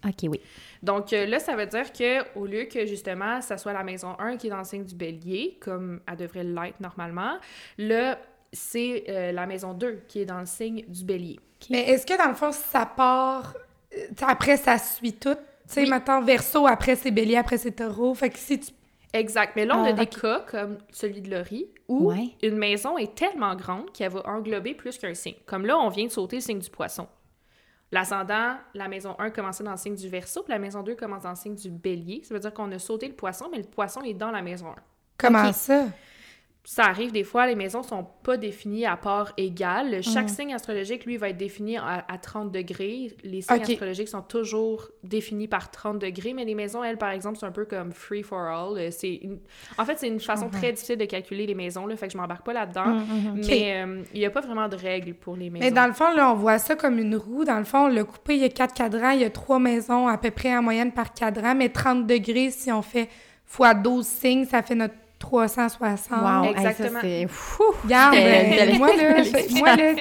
OK, 0.06 0.28
oui. 0.28 0.40
Donc 0.82 1.12
euh, 1.12 1.26
là, 1.26 1.38
ça 1.38 1.56
veut 1.56 1.66
dire 1.66 1.92
que 1.92 2.38
au 2.38 2.46
lieu 2.46 2.64
que 2.64 2.84
justement, 2.86 3.40
ça 3.40 3.56
soit 3.56 3.72
la 3.72 3.82
maison 3.84 4.14
1 4.18 4.36
qui 4.36 4.48
est 4.48 4.50
dans 4.50 4.58
le 4.58 4.64
signe 4.64 4.84
du 4.84 4.94
bélier, 4.94 5.58
comme 5.60 6.00
elle 6.06 6.16
devrait 6.16 6.44
l'être 6.44 6.80
normalement, 6.80 7.38
là, 7.78 8.18
c'est 8.52 9.04
euh, 9.08 9.32
la 9.32 9.46
maison 9.46 9.72
2 9.72 10.02
qui 10.06 10.20
est 10.20 10.24
dans 10.26 10.40
le 10.40 10.46
signe 10.46 10.84
du 10.86 11.04
bélier. 11.04 11.40
Mais 11.70 11.88
est-ce 11.88 12.04
que 12.06 12.16
dans 12.18 12.28
le 12.28 12.34
fond, 12.34 12.52
ça 12.52 12.84
part. 12.86 13.54
euh, 13.96 14.06
t'sais, 14.14 14.26
après, 14.28 14.56
ça 14.56 14.76
suit 14.78 15.14
tout? 15.14 15.34
Tu 15.34 15.40
sais, 15.74 15.80
Oui. 15.82 15.88
maintenant, 15.88 16.20
verso, 16.20 16.66
après, 16.66 16.94
c'est 16.94 17.10
bélier, 17.10 17.36
après, 17.36 17.56
c'est 17.56 17.72
taureau. 17.72 18.12
Fait 18.14 18.28
que 18.30 18.38
si 18.38 18.60
tu. 18.60 18.72
Exact. 19.14 19.52
Mais 19.56 19.64
là, 19.64 19.78
on 19.78 19.84
Ah, 19.84 19.88
a 19.88 19.92
des 19.92 20.06
cas 20.06 20.40
comme 20.50 20.76
celui 20.90 21.20
de 21.22 21.30
Laurie 21.34 21.68
où 21.88 22.10
Ouais. 22.10 22.30
une 22.42 22.56
maison 22.58 22.98
est 22.98 23.14
tellement 23.14 23.54
grande 23.54 23.90
qu'elle 23.92 24.10
va 24.12 24.20
englober 24.28 24.74
plus 24.74 24.98
qu'un 24.98 25.14
signe. 25.14 25.36
Comme 25.46 25.64
là, 25.64 25.78
on 25.78 25.88
vient 25.88 26.04
de 26.06 26.10
sauter 26.10 26.36
le 26.36 26.42
signe 26.42 26.58
du 26.58 26.68
poisson. 26.68 27.06
L'ascendant, 27.94 28.56
la 28.74 28.88
maison 28.88 29.14
1 29.20 29.30
commençait 29.30 29.62
dans 29.62 29.70
le 29.70 29.76
signe 29.76 29.94
du 29.94 30.08
verso, 30.08 30.42
puis 30.42 30.50
la 30.52 30.58
maison 30.58 30.82
2 30.82 30.96
commence 30.96 31.22
dans 31.22 31.30
le 31.30 31.36
signe 31.36 31.54
du 31.54 31.70
bélier. 31.70 32.22
Ça 32.24 32.34
veut 32.34 32.40
dire 32.40 32.52
qu'on 32.52 32.72
a 32.72 32.78
sauté 32.80 33.06
le 33.06 33.14
poisson, 33.14 33.46
mais 33.52 33.58
le 33.58 33.62
poisson 33.62 34.02
est 34.02 34.14
dans 34.14 34.32
la 34.32 34.42
maison 34.42 34.66
1. 34.66 34.74
Comment 35.16 35.52
ça? 35.52 35.84
Ça 36.66 36.84
arrive 36.84 37.12
des 37.12 37.24
fois, 37.24 37.46
les 37.46 37.56
maisons 37.56 37.82
sont 37.82 38.06
pas 38.22 38.38
définies 38.38 38.86
à 38.86 38.96
part 38.96 39.34
égale. 39.36 40.02
Chaque 40.02 40.30
Mhm. 40.30 40.34
signe 40.34 40.54
astrologique, 40.54 41.04
lui, 41.04 41.18
va 41.18 41.28
être 41.28 41.36
défini 41.36 41.76
à, 41.76 42.06
à 42.08 42.16
30 42.16 42.50
degrés. 42.50 43.14
Les 43.22 43.42
signes 43.42 43.60
astrologiques 43.60 44.08
sont 44.08 44.22
toujours 44.22 44.88
définis 45.02 45.46
par 45.46 45.70
30 45.70 45.98
degrés, 45.98 46.32
mais 46.32 46.46
les 46.46 46.54
maisons, 46.54 46.82
elles, 46.82 46.96
par 46.96 47.10
exemple, 47.10 47.36
c'est 47.38 47.44
un 47.44 47.52
peu 47.52 47.66
comme 47.66 47.92
free 47.92 48.22
for 48.22 48.38
all. 48.38 48.90
C'est 48.92 49.14
une... 49.16 49.40
En 49.76 49.84
fait, 49.84 49.98
c'est 49.98 50.08
une 50.08 50.20
façon 50.20 50.48
très 50.48 50.72
difficile 50.72 50.96
de 50.96 51.04
calculer 51.04 51.44
les 51.44 51.54
maisons, 51.54 51.86
là, 51.86 51.96
fait 51.96 52.06
que 52.06 52.14
je 52.14 52.18
m'embarque 52.18 52.46
pas 52.46 52.54
là-dedans. 52.54 52.86
Mhm. 52.86 53.42
Mais 53.46 53.82
euh, 53.84 54.02
il 54.14 54.20
y 54.22 54.24
a 54.24 54.30
pas 54.30 54.40
vraiment 54.40 54.66
de 54.66 54.76
règles 54.76 55.12
pour 55.12 55.36
les 55.36 55.50
maisons. 55.50 55.66
Mais 55.66 55.70
dans 55.70 55.86
le 55.86 55.92
fond, 55.92 56.14
là, 56.14 56.30
on 56.32 56.34
voit 56.34 56.58
ça 56.58 56.76
comme 56.76 56.98
une 56.98 57.16
roue. 57.16 57.44
Dans 57.44 57.58
le 57.58 57.64
fond, 57.64 57.88
le 57.88 58.04
coupé, 58.04 58.36
il 58.36 58.40
y 58.40 58.44
a 58.44 58.48
quatre 58.48 58.72
cadrans. 58.72 59.10
Il 59.10 59.20
y 59.20 59.24
a 59.24 59.30
trois 59.30 59.58
maisons 59.58 60.08
à 60.08 60.16
peu 60.16 60.30
près 60.30 60.56
en 60.56 60.62
moyenne 60.62 60.92
par 60.92 61.12
cadran. 61.12 61.54
Mais 61.54 61.68
30 61.68 62.06
degrés, 62.06 62.50
si 62.50 62.72
on 62.72 62.80
fait 62.80 63.10
fois 63.44 63.74
12 63.74 64.06
signes, 64.06 64.46
ça 64.46 64.62
fait 64.62 64.74
notre 64.74 64.94
360. 65.24 66.22
Wow, 66.22 66.50
Exactement. 66.50 67.00
Hey, 67.02 67.26
ça, 67.26 68.10
c'est 68.12 68.74
euh, 68.74 68.78
moi, 68.78 68.94
là, 68.94 69.22
moi, 69.58 69.76
là, 69.76 69.94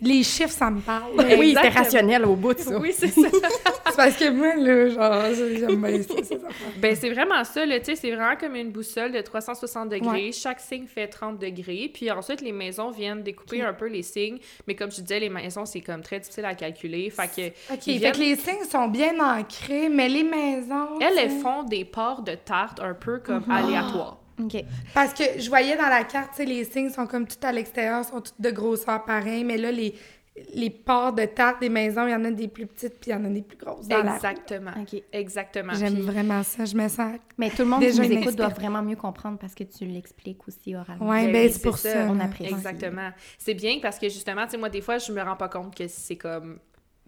les 0.00 0.22
chiffres, 0.22 0.50
ça 0.52 0.70
me 0.70 0.80
parle. 0.80 1.12
Oui, 1.16 1.24
c'était 1.24 1.42
Exactement. 1.42 1.74
rationnel 1.74 2.24
au 2.24 2.34
bout 2.34 2.54
de 2.54 2.58
ça. 2.58 2.78
Oui, 2.78 2.92
c'est 2.92 3.08
ça. 3.08 3.20
C'est 3.86 3.96
parce 3.96 4.16
que 4.16 4.28
moi, 4.28 4.54
là, 4.56 4.88
genre, 4.88 5.34
j'aime 5.58 5.80
bien 5.80 6.02
ça. 6.02 6.36
Ben, 6.78 6.94
c'est 6.94 7.08
vraiment 7.08 7.42
ça, 7.44 7.64
là, 7.64 7.78
tu 7.78 7.86
sais, 7.86 7.94
c'est 7.94 8.10
vraiment 8.10 8.36
comme 8.36 8.54
une 8.56 8.70
boussole 8.70 9.12
de 9.12 9.20
360 9.20 9.88
degrés. 9.88 10.26
Ouais. 10.26 10.32
Chaque 10.32 10.60
signe 10.60 10.86
fait 10.86 11.06
30 11.06 11.38
degrés. 11.38 11.90
Puis 11.94 12.10
ensuite, 12.10 12.42
les 12.42 12.52
maisons 12.52 12.90
viennent 12.90 13.22
découper 13.22 13.62
un 13.62 13.72
peu 13.72 13.86
les 13.86 14.02
signes. 14.02 14.38
Mais 14.66 14.74
comme 14.74 14.90
je 14.90 15.00
disais, 15.00 15.20
les 15.20 15.30
maisons, 15.30 15.64
c'est 15.64 15.80
comme 15.80 16.02
très 16.02 16.20
difficile 16.20 16.44
à 16.44 16.54
calculer. 16.54 17.08
Fait 17.10 17.28
que, 17.28 17.74
OK, 17.74 17.84
fait 17.84 18.12
que 18.12 18.18
les 18.18 18.36
signes 18.36 18.64
sont 18.68 18.88
bien 18.88 19.14
ancrés, 19.20 19.88
mais 19.88 20.08
les 20.08 20.24
maisons... 20.24 20.98
elles, 21.00 21.30
font 21.40 21.62
des 21.62 21.84
parts 21.84 22.22
de 22.22 22.34
tarte 22.34 22.80
un 22.80 22.92
peu 22.92 23.18
comme 23.18 23.44
aléatoires. 23.50 24.18
OK. 24.42 24.64
Parce 24.94 25.14
que 25.14 25.24
je 25.38 25.48
voyais 25.48 25.76
dans 25.76 25.88
la 25.88 26.04
carte, 26.04 26.30
tu 26.32 26.36
sais, 26.38 26.44
les 26.44 26.64
signes 26.64 26.90
sont 26.90 27.06
comme 27.06 27.26
tout 27.26 27.36
à 27.42 27.52
l'extérieur, 27.52 28.04
sont 28.04 28.20
toutes 28.20 28.40
de 28.40 28.50
grosseur 28.50 29.04
pareille, 29.04 29.44
mais 29.44 29.56
là, 29.56 29.70
les, 29.72 29.94
les 30.54 30.68
parts 30.68 31.14
de 31.14 31.24
tarte 31.24 31.60
des 31.60 31.70
maisons, 31.70 32.06
il 32.06 32.10
y 32.10 32.14
en 32.14 32.24
a 32.24 32.30
des 32.30 32.48
plus 32.48 32.66
petites, 32.66 33.00
puis 33.00 33.10
il 33.10 33.14
y 33.14 33.16
en 33.16 33.24
a 33.24 33.28
des 33.28 33.40
plus 33.40 33.56
grosses 33.56 33.88
dans 33.88 34.02
la 34.02 34.16
Exactement. 34.16 34.72
OK. 34.82 35.02
Exactement. 35.12 35.72
J'aime 35.74 35.94
Puis- 35.94 36.02
vraiment 36.02 36.42
ça, 36.42 36.66
je 36.66 36.76
me 36.76 36.86
sens... 36.88 37.16
Mais 37.38 37.48
tout 37.48 37.62
le 37.62 37.64
monde 37.68 37.80
qui 37.80 37.98
nous 37.98 38.12
écoute 38.12 38.36
doit 38.36 38.48
vraiment 38.48 38.82
mieux 38.82 38.96
comprendre 38.96 39.38
parce 39.38 39.54
que 39.54 39.64
tu 39.64 39.86
l'expliques 39.86 40.46
aussi 40.46 40.74
oralement. 40.74 41.08
Ouais, 41.08 41.24
Ben 41.26 41.32
ben, 41.32 41.46
oui, 41.46 41.52
c'est 41.54 41.62
pour 41.62 41.78
ça. 41.78 41.92
ça. 41.92 42.06
On 42.10 42.20
apprécie. 42.20 42.52
Exactement. 42.52 43.10
C'est 43.38 43.54
bien 43.54 43.78
parce 43.80 43.98
que 43.98 44.10
justement, 44.10 44.44
tu 44.44 44.50
sais, 44.52 44.56
moi, 44.58 44.68
des 44.68 44.82
fois, 44.82 44.98
je 44.98 45.10
me 45.12 45.22
rends 45.22 45.36
pas 45.36 45.48
compte 45.48 45.74
que 45.74 45.88
c'est 45.88 46.16
comme 46.16 46.58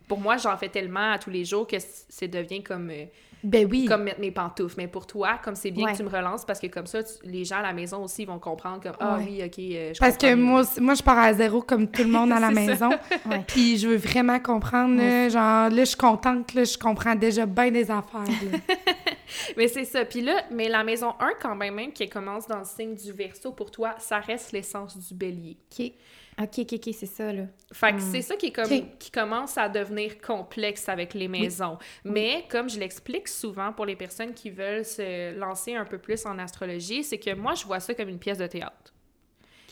Pour 0.06 0.18
moi, 0.18 0.38
j'en 0.38 0.56
fais 0.56 0.70
tellement 0.70 1.12
à 1.12 1.18
tous 1.18 1.28
les 1.28 1.44
jours 1.44 1.66
que 1.66 1.76
c'est 2.08 2.28
devient 2.28 2.62
comme... 2.62 2.88
euh, 2.88 3.04
Ben 3.44 3.68
oui. 3.70 3.84
comme 3.84 4.02
mettre 4.04 4.20
mes 4.20 4.30
pantoufles. 4.30 4.74
Mais 4.78 4.88
pour 4.88 5.06
toi, 5.06 5.38
comme 5.44 5.54
c'est 5.54 5.70
bien 5.70 5.86
Ouais. 5.86 5.92
que 5.92 5.98
tu 5.98 6.02
me 6.02 6.08
relances, 6.08 6.44
parce 6.44 6.58
que 6.58 6.66
comme 6.66 6.86
ça, 6.86 7.02
tu- 7.02 7.12
les 7.24 7.44
gens 7.44 7.56
à 7.58 7.62
la 7.62 7.72
maison 7.72 8.02
aussi 8.02 8.24
vont 8.24 8.38
comprendre 8.38 8.80
comme 8.82 8.96
Ah 8.98 9.16
Ouais. 9.18 9.24
oui, 9.28 9.42
ok, 9.44 9.58
euh, 9.58 9.92
je 9.94 9.98
Parce 10.00 10.16
que 10.16 10.34
moi, 10.34 10.60
aussi- 10.62 10.80
moi, 10.80 10.94
je 10.94 11.02
pars 11.02 11.18
à 11.18 11.32
zéro 11.32 11.62
comme 11.62 11.88
tout 11.88 12.02
le 12.02 12.08
monde 12.10 12.32
à 12.32 12.40
la 12.40 12.50
maison. 12.50 12.90
Ouais. 13.26 13.44
Puis 13.46 13.78
je 13.78 13.88
veux 13.88 13.96
vraiment 13.96 14.40
comprendre, 14.40 14.96
là, 14.96 15.28
genre, 15.28 15.70
là, 15.70 15.84
je 15.84 15.84
suis 15.84 15.96
contente, 15.96 16.54
là, 16.54 16.64
je 16.64 16.76
comprends 16.78 17.14
déjà 17.14 17.46
bien 17.46 17.70
des 17.70 17.90
affaires. 17.90 18.24
Mais 19.56 19.68
c'est 19.68 19.84
ça. 19.84 20.04
Puis 20.04 20.22
là, 20.22 20.42
mais 20.50 20.68
la 20.68 20.82
maison 20.84 21.14
1, 21.20 21.30
quand 21.40 21.54
même, 21.54 21.74
même 21.74 21.92
qui 21.92 22.08
commence 22.08 22.46
dans 22.46 22.58
le 22.58 22.64
signe 22.64 22.94
du 22.94 23.12
verso, 23.12 23.52
pour 23.52 23.70
toi, 23.70 23.94
ça 23.98 24.18
reste 24.20 24.52
l'essence 24.52 24.96
du 24.96 25.14
bélier. 25.14 25.58
OK. 25.78 25.92
OK, 26.40 26.60
OK, 26.60 26.72
OK, 26.74 26.94
c'est 26.94 27.06
ça, 27.06 27.32
là. 27.32 27.44
Fait 27.72 27.92
que 27.94 28.00
c'est 28.00 28.22
ça 28.22 28.36
qui, 28.36 28.46
est 28.46 28.52
comme, 28.52 28.72
Ok. 28.72 28.98
qui 28.98 29.10
commence 29.10 29.58
à 29.58 29.68
devenir 29.68 30.20
complexe 30.20 30.88
avec 30.88 31.14
les 31.14 31.26
maisons. 31.26 31.78
Mais 32.04 32.44
comme 32.48 32.70
je 32.70 32.78
l'explique 32.78 33.26
souvent 33.26 33.72
pour 33.72 33.86
les 33.86 33.96
personnes 33.96 34.32
qui 34.34 34.50
veulent 34.50 34.84
se 34.84 35.36
lancer 35.36 35.74
un 35.74 35.84
peu 35.84 35.98
plus 35.98 36.24
en 36.26 36.38
astrologie, 36.38 37.02
c'est 37.02 37.18
que 37.18 37.34
moi, 37.34 37.54
je 37.54 37.64
vois 37.64 37.80
ça 37.80 37.92
comme 37.94 38.08
une 38.08 38.20
pièce 38.20 38.38
de 38.38 38.46
théâtre. 38.46 38.94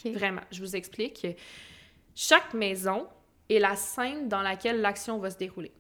Vraiment, 0.04 0.42
je 0.50 0.60
vous 0.60 0.76
explique. 0.76 1.26
Chaque 2.14 2.54
maison 2.54 3.06
est 3.48 3.58
la 3.58 3.76
scène 3.76 4.28
dans 4.28 4.42
laquelle 4.42 4.80
l'action 4.80 5.18
va 5.18 5.30
se 5.30 5.36
dérouler. 5.38 5.72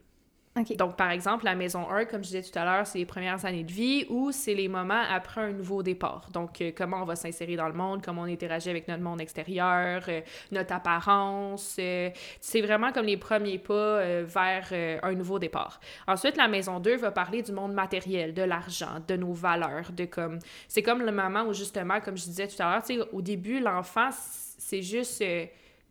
Donc, 0.78 0.96
par 0.96 1.10
exemple, 1.10 1.44
la 1.44 1.54
maison 1.54 1.90
1, 1.90 2.06
comme 2.06 2.22
je 2.22 2.28
disais 2.28 2.42
tout 2.42 2.58
à 2.58 2.64
l'heure, 2.64 2.86
c'est 2.86 2.98
les 2.98 3.06
premières 3.06 3.44
années 3.44 3.64
de 3.64 3.72
vie 3.72 4.06
ou 4.08 4.32
c'est 4.32 4.54
les 4.54 4.68
moments 4.68 5.02
après 5.10 5.42
un 5.42 5.52
nouveau 5.52 5.82
départ. 5.82 6.28
Donc, 6.32 6.60
euh, 6.60 6.72
comment 6.76 7.02
on 7.02 7.04
va 7.04 7.16
s'insérer 7.16 7.56
dans 7.56 7.68
le 7.68 7.74
monde, 7.74 8.02
comment 8.02 8.22
on 8.22 8.26
interagit 8.32 8.70
avec 8.70 8.88
notre 8.88 9.02
monde 9.02 9.20
extérieur, 9.20 10.02
euh, 10.08 10.20
notre 10.52 10.72
apparence. 10.72 11.76
euh, 11.78 12.10
c'est 12.40 12.60
vraiment 12.60 12.92
comme 12.92 13.06
les 13.06 13.16
premiers 13.16 13.58
pas 13.58 14.00
vers 14.22 14.72
un 15.02 15.14
nouveau 15.14 15.38
départ. 15.38 15.80
Ensuite, 16.06 16.36
la 16.36 16.48
maison 16.48 16.80
2 16.80 16.96
va 16.96 17.10
parler 17.10 17.42
du 17.42 17.52
monde 17.52 17.72
matériel, 17.72 18.34
de 18.34 18.42
l'argent, 18.42 19.00
de 19.06 19.16
nos 19.16 19.32
valeurs, 19.32 19.92
de 19.92 20.04
comme... 20.04 20.38
C'est 20.68 20.82
comme 20.82 21.02
le 21.02 21.12
moment 21.12 21.42
où, 21.44 21.52
justement, 21.52 22.00
comme 22.00 22.16
je 22.16 22.24
disais 22.24 22.48
tout 22.48 22.60
à 22.62 22.70
l'heure, 22.70 22.82
tu 22.82 22.96
sais, 22.96 23.00
au 23.12 23.22
début, 23.22 23.60
l'enfant, 23.60 24.10
c'est 24.12 24.82
juste... 24.82 25.22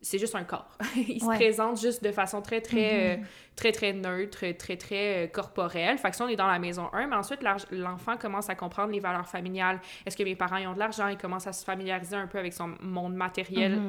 c'est 0.02 0.20
juste 0.20 0.36
un 0.36 0.44
corps. 0.44 0.78
Il 0.96 1.20
se 1.22 1.26
présente 1.26 1.80
juste 1.80 2.04
de 2.04 2.12
façon 2.12 2.42
très, 2.42 2.62
très, 2.62 3.18
euh, 3.18 3.24
très, 3.56 3.72
très 3.72 3.94
neutre, 3.94 4.46
très, 4.58 4.76
très 4.78 5.26
euh, 5.26 5.28
corporelle. 5.28 5.98
Fait 5.98 6.10
que 6.10 6.16
ça, 6.16 6.26
on 6.26 6.28
est 6.28 6.36
dans 6.36 6.48
la 6.48 6.60
maison 6.60 6.90
1, 6.94 7.08
mais 7.08 7.16
ensuite, 7.16 7.40
l'enfant 7.72 8.18
commence 8.18 8.50
à 8.50 8.56
comprendre 8.56 8.92
les 8.92 9.00
valeurs 9.00 9.28
familiales. 9.28 9.80
Est-ce 10.06 10.18
que 10.18 10.24
mes 10.24 10.36
parents 10.36 10.58
ils 10.58 10.68
ont 10.68 10.74
de 10.74 10.80
l'argent? 10.80 11.08
Il 11.08 11.18
commence 11.18 11.48
à 11.48 11.54
se 11.54 11.64
familiariser 11.64 12.16
un 12.16 12.28
peu 12.28 12.38
avec 12.38 12.54
son 12.54 12.72
monde 12.82 13.14
matériel 13.16 13.80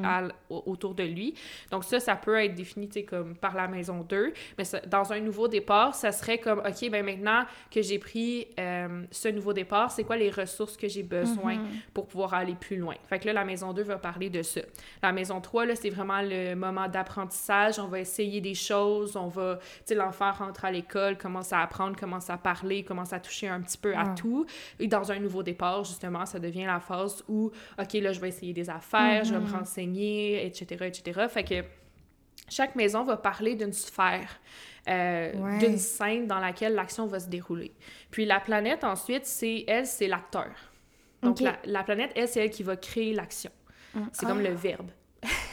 au- 0.49 0.63
autour 0.67 0.93
de 0.95 1.03
lui. 1.03 1.33
Donc 1.71 1.83
ça, 1.83 1.99
ça 1.99 2.15
peut 2.15 2.35
être 2.41 2.55
défini, 2.55 2.87
comme 3.05 3.35
par 3.35 3.55
la 3.55 3.67
maison 3.67 4.01
2. 4.01 4.33
Mais 4.57 4.63
ça- 4.63 4.79
dans 4.81 5.11
un 5.11 5.19
nouveau 5.19 5.47
départ, 5.47 5.93
ça 5.95 6.11
serait 6.11 6.37
comme, 6.37 6.59
OK, 6.59 6.89
ben 6.89 7.05
maintenant 7.05 7.43
que 7.69 7.81
j'ai 7.81 7.99
pris 7.99 8.47
euh, 8.59 9.03
ce 9.11 9.27
nouveau 9.27 9.53
départ, 9.53 9.91
c'est 9.91 10.03
quoi 10.03 10.15
les 10.17 10.29
ressources 10.29 10.77
que 10.77 10.87
j'ai 10.87 11.03
besoin 11.03 11.57
pour 11.93 12.07
pouvoir 12.07 12.33
aller 12.33 12.55
plus 12.55 12.77
loin? 12.77 12.95
Fait 13.09 13.19
que 13.19 13.25
là, 13.25 13.33
la 13.33 13.43
maison 13.45 13.73
2 13.73 13.83
va 13.83 13.97
parler 13.97 14.29
de 14.29 14.41
ça. 14.41 14.61
La 15.03 15.11
maison 15.11 15.41
3, 15.41 15.65
là, 15.65 15.75
c'est 15.75 15.89
vraiment 15.89 16.21
le 16.21 16.55
moment 16.55 16.87
d'apprentissage. 16.87 17.79
On 17.79 17.87
va 17.87 17.99
essayer 17.99 18.41
des 18.41 18.53
choses. 18.55 19.15
On 19.15 19.27
va, 19.27 19.56
tu 19.57 19.63
sais, 19.85 19.95
l'enfant 19.95 20.31
rentre 20.31 20.65
à 20.65 20.71
l'école, 20.71 21.17
commence 21.17 21.53
à 21.53 21.61
apprendre, 21.61 21.95
commence 21.97 22.29
à 22.29 22.37
parler, 22.37 22.83
commence 22.83 23.13
à 23.13 23.19
toucher 23.19 23.47
un 23.47 23.61
petit 23.61 23.77
peu 23.77 23.93
à 23.95 24.01
Ah. 24.11 24.15
tout. 24.17 24.45
Et 24.79 24.87
dans 24.87 25.11
un 25.11 25.19
nouveau 25.19 25.43
départ, 25.43 25.83
justement, 25.83 26.25
ça 26.25 26.39
devient 26.39 26.65
la 26.65 26.79
phase 26.79 27.23
où, 27.27 27.51
OK, 27.79 27.93
là, 27.93 28.11
je 28.13 28.19
vais 28.19 28.29
essayer 28.29 28.53
des 28.53 28.69
affaires, 28.69 29.23
je 29.23 29.33
vais 29.33 29.39
me 29.39 29.51
renseigner, 29.51 30.45
etc., 30.45 30.85
etc. 30.85 31.25
Fait 31.29 31.43
que 31.43 31.63
chaque 32.49 32.75
maison 32.75 33.03
va 33.03 33.17
parler 33.17 33.55
d'une 33.55 33.73
sphère, 33.73 34.39
euh, 34.87 35.33
Ouais. 35.33 35.57
d'une 35.59 35.77
scène 35.77 36.27
dans 36.27 36.39
laquelle 36.39 36.73
l'action 36.75 37.05
va 37.07 37.19
se 37.19 37.27
dérouler. 37.27 37.73
Puis 38.09 38.25
la 38.25 38.39
planète, 38.39 38.83
ensuite, 38.83 39.25
c'est 39.25 39.65
elle, 39.67 39.85
c'est 39.85 40.07
l'acteur. 40.07 40.51
Donc 41.23 41.39
la, 41.41 41.57
la 41.65 41.83
planète, 41.83 42.11
elle, 42.15 42.27
c'est 42.27 42.43
elle 42.45 42.49
qui 42.51 42.63
va 42.63 42.75
créer 42.77 43.13
l'action. 43.13 43.51
C'est 44.13 44.25
comme 44.27 44.39
Ah. 44.39 44.49
le 44.49 44.53
verbe. 44.55 44.89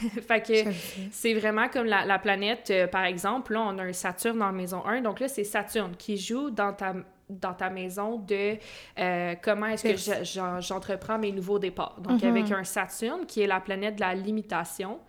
fait 0.27 0.41
que 0.41 0.71
c'est 1.11 1.33
vraiment 1.33 1.69
comme 1.69 1.85
la, 1.85 2.05
la 2.05 2.19
planète, 2.19 2.69
euh, 2.71 2.87
par 2.87 3.05
exemple, 3.05 3.53
là, 3.53 3.61
on 3.61 3.77
a 3.77 3.83
un 3.83 3.93
Saturne 3.93 4.39
la 4.39 4.51
maison 4.51 4.85
1. 4.85 5.01
Donc 5.01 5.19
là, 5.19 5.27
c'est 5.27 5.43
Saturne 5.43 5.95
qui 5.97 6.17
joue 6.17 6.49
dans 6.49 6.73
ta, 6.73 6.93
dans 7.29 7.53
ta 7.53 7.69
maison 7.69 8.17
de 8.17 8.57
euh, 8.99 9.35
comment 9.41 9.67
est-ce 9.67 9.83
que 9.83 10.61
j'entreprends 10.61 11.17
mes 11.17 11.31
nouveaux 11.31 11.59
départs. 11.59 11.99
Donc 12.01 12.23
avec 12.23 12.51
un 12.51 12.63
Saturne 12.63 13.25
qui 13.25 13.41
est 13.41 13.47
la 13.47 13.59
planète 13.59 13.95
de 13.95 14.01
la 14.01 14.13
limitation, 14.13 14.99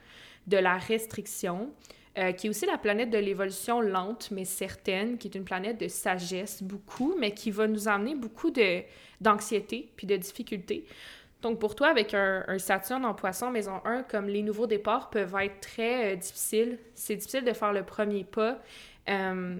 de 0.46 0.56
la 0.56 0.76
restriction, 0.76 1.70
euh, 2.18 2.32
qui 2.32 2.46
est 2.46 2.50
aussi 2.50 2.64
la 2.64 2.78
planète 2.78 3.10
de 3.10 3.18
l'évolution 3.18 3.82
lente 3.82 4.30
mais 4.30 4.46
certaine, 4.46 5.18
qui 5.18 5.28
est 5.28 5.34
une 5.34 5.44
planète 5.44 5.78
de 5.78 5.88
sagesse 5.88 6.62
beaucoup, 6.62 7.14
mais 7.18 7.32
qui 7.32 7.50
va 7.50 7.66
nous 7.66 7.88
amener 7.88 8.14
beaucoup 8.14 8.50
d'anxiété 9.20 9.90
puis 9.96 10.06
de 10.06 10.16
difficultés. 10.16 10.86
Donc 11.46 11.60
pour 11.60 11.76
toi, 11.76 11.86
avec 11.86 12.12
un, 12.12 12.58
Saturne 12.58 13.04
en 13.04 13.14
poisson 13.14 13.52
maison 13.52 13.80
1, 13.84 14.02
comme 14.02 14.26
les 14.26 14.42
nouveaux 14.42 14.66
départs 14.66 15.10
peuvent 15.10 15.32
être 15.40 15.60
très 15.60 16.12
euh, 16.12 16.16
difficiles, 16.16 16.76
c'est 16.96 17.14
difficile 17.14 17.44
de 17.44 17.52
faire 17.52 17.72
le 17.72 17.84
premier 17.84 18.24
pas. 18.24 18.58
Euh, 19.08 19.56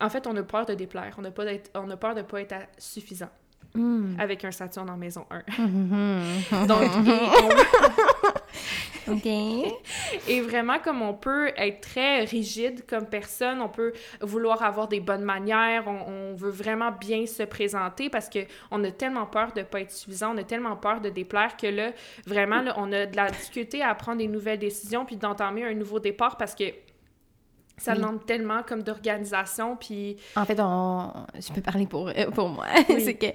en 0.00 0.08
fait, 0.10 0.26
on 0.26 0.34
a 0.34 0.42
peur 0.42 0.66
de 0.66 0.74
déplaire, 0.74 1.14
on 1.18 1.24
a, 1.24 1.30
on 1.76 1.88
a 1.88 1.96
peur 1.96 2.16
de 2.16 2.22
ne 2.22 2.26
pas 2.26 2.40
être 2.40 2.56
suffisant 2.78 3.28
Hmm. 3.74 4.16
avec 4.18 4.44
un 4.44 4.50
Saturne 4.50 4.90
en 4.90 4.96
maison 4.96 5.24
1. 5.30 5.42
Mhm. 5.58 6.66
Donc, 6.66 6.82
et 7.06 7.10
on- 9.08 9.12
OK. 9.12 9.26
Et 10.28 10.40
vraiment, 10.40 10.78
comme 10.78 11.02
on 11.02 11.14
peut 11.14 11.48
être 11.56 11.80
très 11.80 12.24
rigide 12.24 12.84
comme 12.86 13.06
personne, 13.06 13.60
on 13.60 13.68
peut 13.68 13.92
vouloir 14.20 14.62
avoir 14.62 14.88
des 14.88 15.00
bonnes 15.00 15.22
manières, 15.24 15.84
on, 15.86 16.32
on 16.32 16.34
veut 16.34 16.50
vraiment 16.50 16.90
bien 16.92 17.26
se 17.26 17.42
présenter 17.44 18.10
parce 18.10 18.28
que 18.28 18.40
on 18.70 18.82
a 18.84 18.90
tellement 18.90 19.26
peur 19.26 19.52
de 19.52 19.62
pas 19.62 19.80
être 19.80 19.90
suffisant, 19.92 20.34
on 20.34 20.38
a 20.38 20.44
tellement 20.44 20.76
peur 20.76 21.00
de 21.00 21.08
déplaire 21.08 21.56
que 21.56 21.66
là, 21.66 21.92
vraiment, 22.26 22.60
là, 22.62 22.74
on 22.76 22.92
a 22.92 23.06
de 23.06 23.16
la 23.16 23.30
difficulté 23.30 23.82
à 23.82 23.94
prendre 23.94 24.18
des 24.18 24.28
nouvelles 24.28 24.58
décisions 24.58 25.04
puis 25.04 25.16
d'entamer 25.16 25.64
un 25.64 25.74
nouveau 25.74 25.98
départ 25.98 26.36
parce 26.36 26.54
que 26.54 26.64
ça 27.82 27.92
Oui. 27.92 27.98
demande 27.98 28.24
tellement 28.26 28.62
comme 28.62 28.82
d'organisation 28.82 29.76
puis 29.76 30.16
En 30.36 30.44
fait, 30.44 30.58
on... 30.60 31.12
je 31.34 31.52
peux 31.52 31.60
parler 31.60 31.86
pour, 31.86 32.08
euh, 32.08 32.30
pour 32.30 32.48
moi. 32.48 32.66
Oui. 32.88 33.02
c'est 33.04 33.14
que 33.14 33.26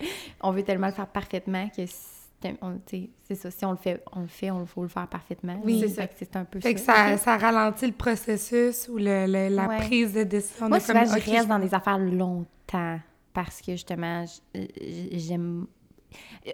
on 0.42 0.52
veut 0.52 0.64
tellement 0.64 0.88
le 0.88 0.94
faire 0.94 1.08
parfaitement 1.08 1.68
que 1.70 1.86
c'est 1.86 2.16
on- 2.62 2.78
tu 2.86 2.98
sais, 2.98 3.10
c'est 3.28 3.36
ça. 3.36 3.50
Si 3.50 3.66
on 3.66 3.72
le 3.72 3.78
fait, 3.78 4.04
on 4.12 4.20
le 4.22 4.28
fait, 4.28 4.52
on 4.52 4.66
faut 4.68 4.84
le 4.84 4.88
faire 4.88 5.08
parfaitement. 5.08 5.60
Oui. 5.64 5.80
Fait 5.82 5.88
C'est 5.88 5.94
ça. 5.96 6.08
que 6.08 6.14
C'est 6.20 6.36
un 6.36 6.46
peu 6.46 6.60
Fait 6.60 6.75
que 6.75 6.80
ça. 6.80 6.94
ça, 6.94 7.18
ça 7.18 7.38
ralentit 7.38 7.88
le 7.88 7.94
processus 7.94 8.88
ou 8.88 8.98
le, 8.98 9.25
le- 9.25 9.48
la 9.56 9.68
Ouais. 9.68 9.78
prise 9.78 10.14
de 10.14 10.22
décision. 10.24 10.68
Moi, 10.70 10.78
de 10.78 10.84
souvent, 10.84 11.06
comme, 11.06 11.20
je 11.22 11.32
reste 11.32 11.48
dans 11.48 11.58
des 11.60 11.74
affaires 11.74 11.98
longtemps 11.98 13.00
parce 13.34 13.62
que 13.62 13.72
justement, 13.72 14.25
j- 14.25 15.10
j'aime. 15.14 15.66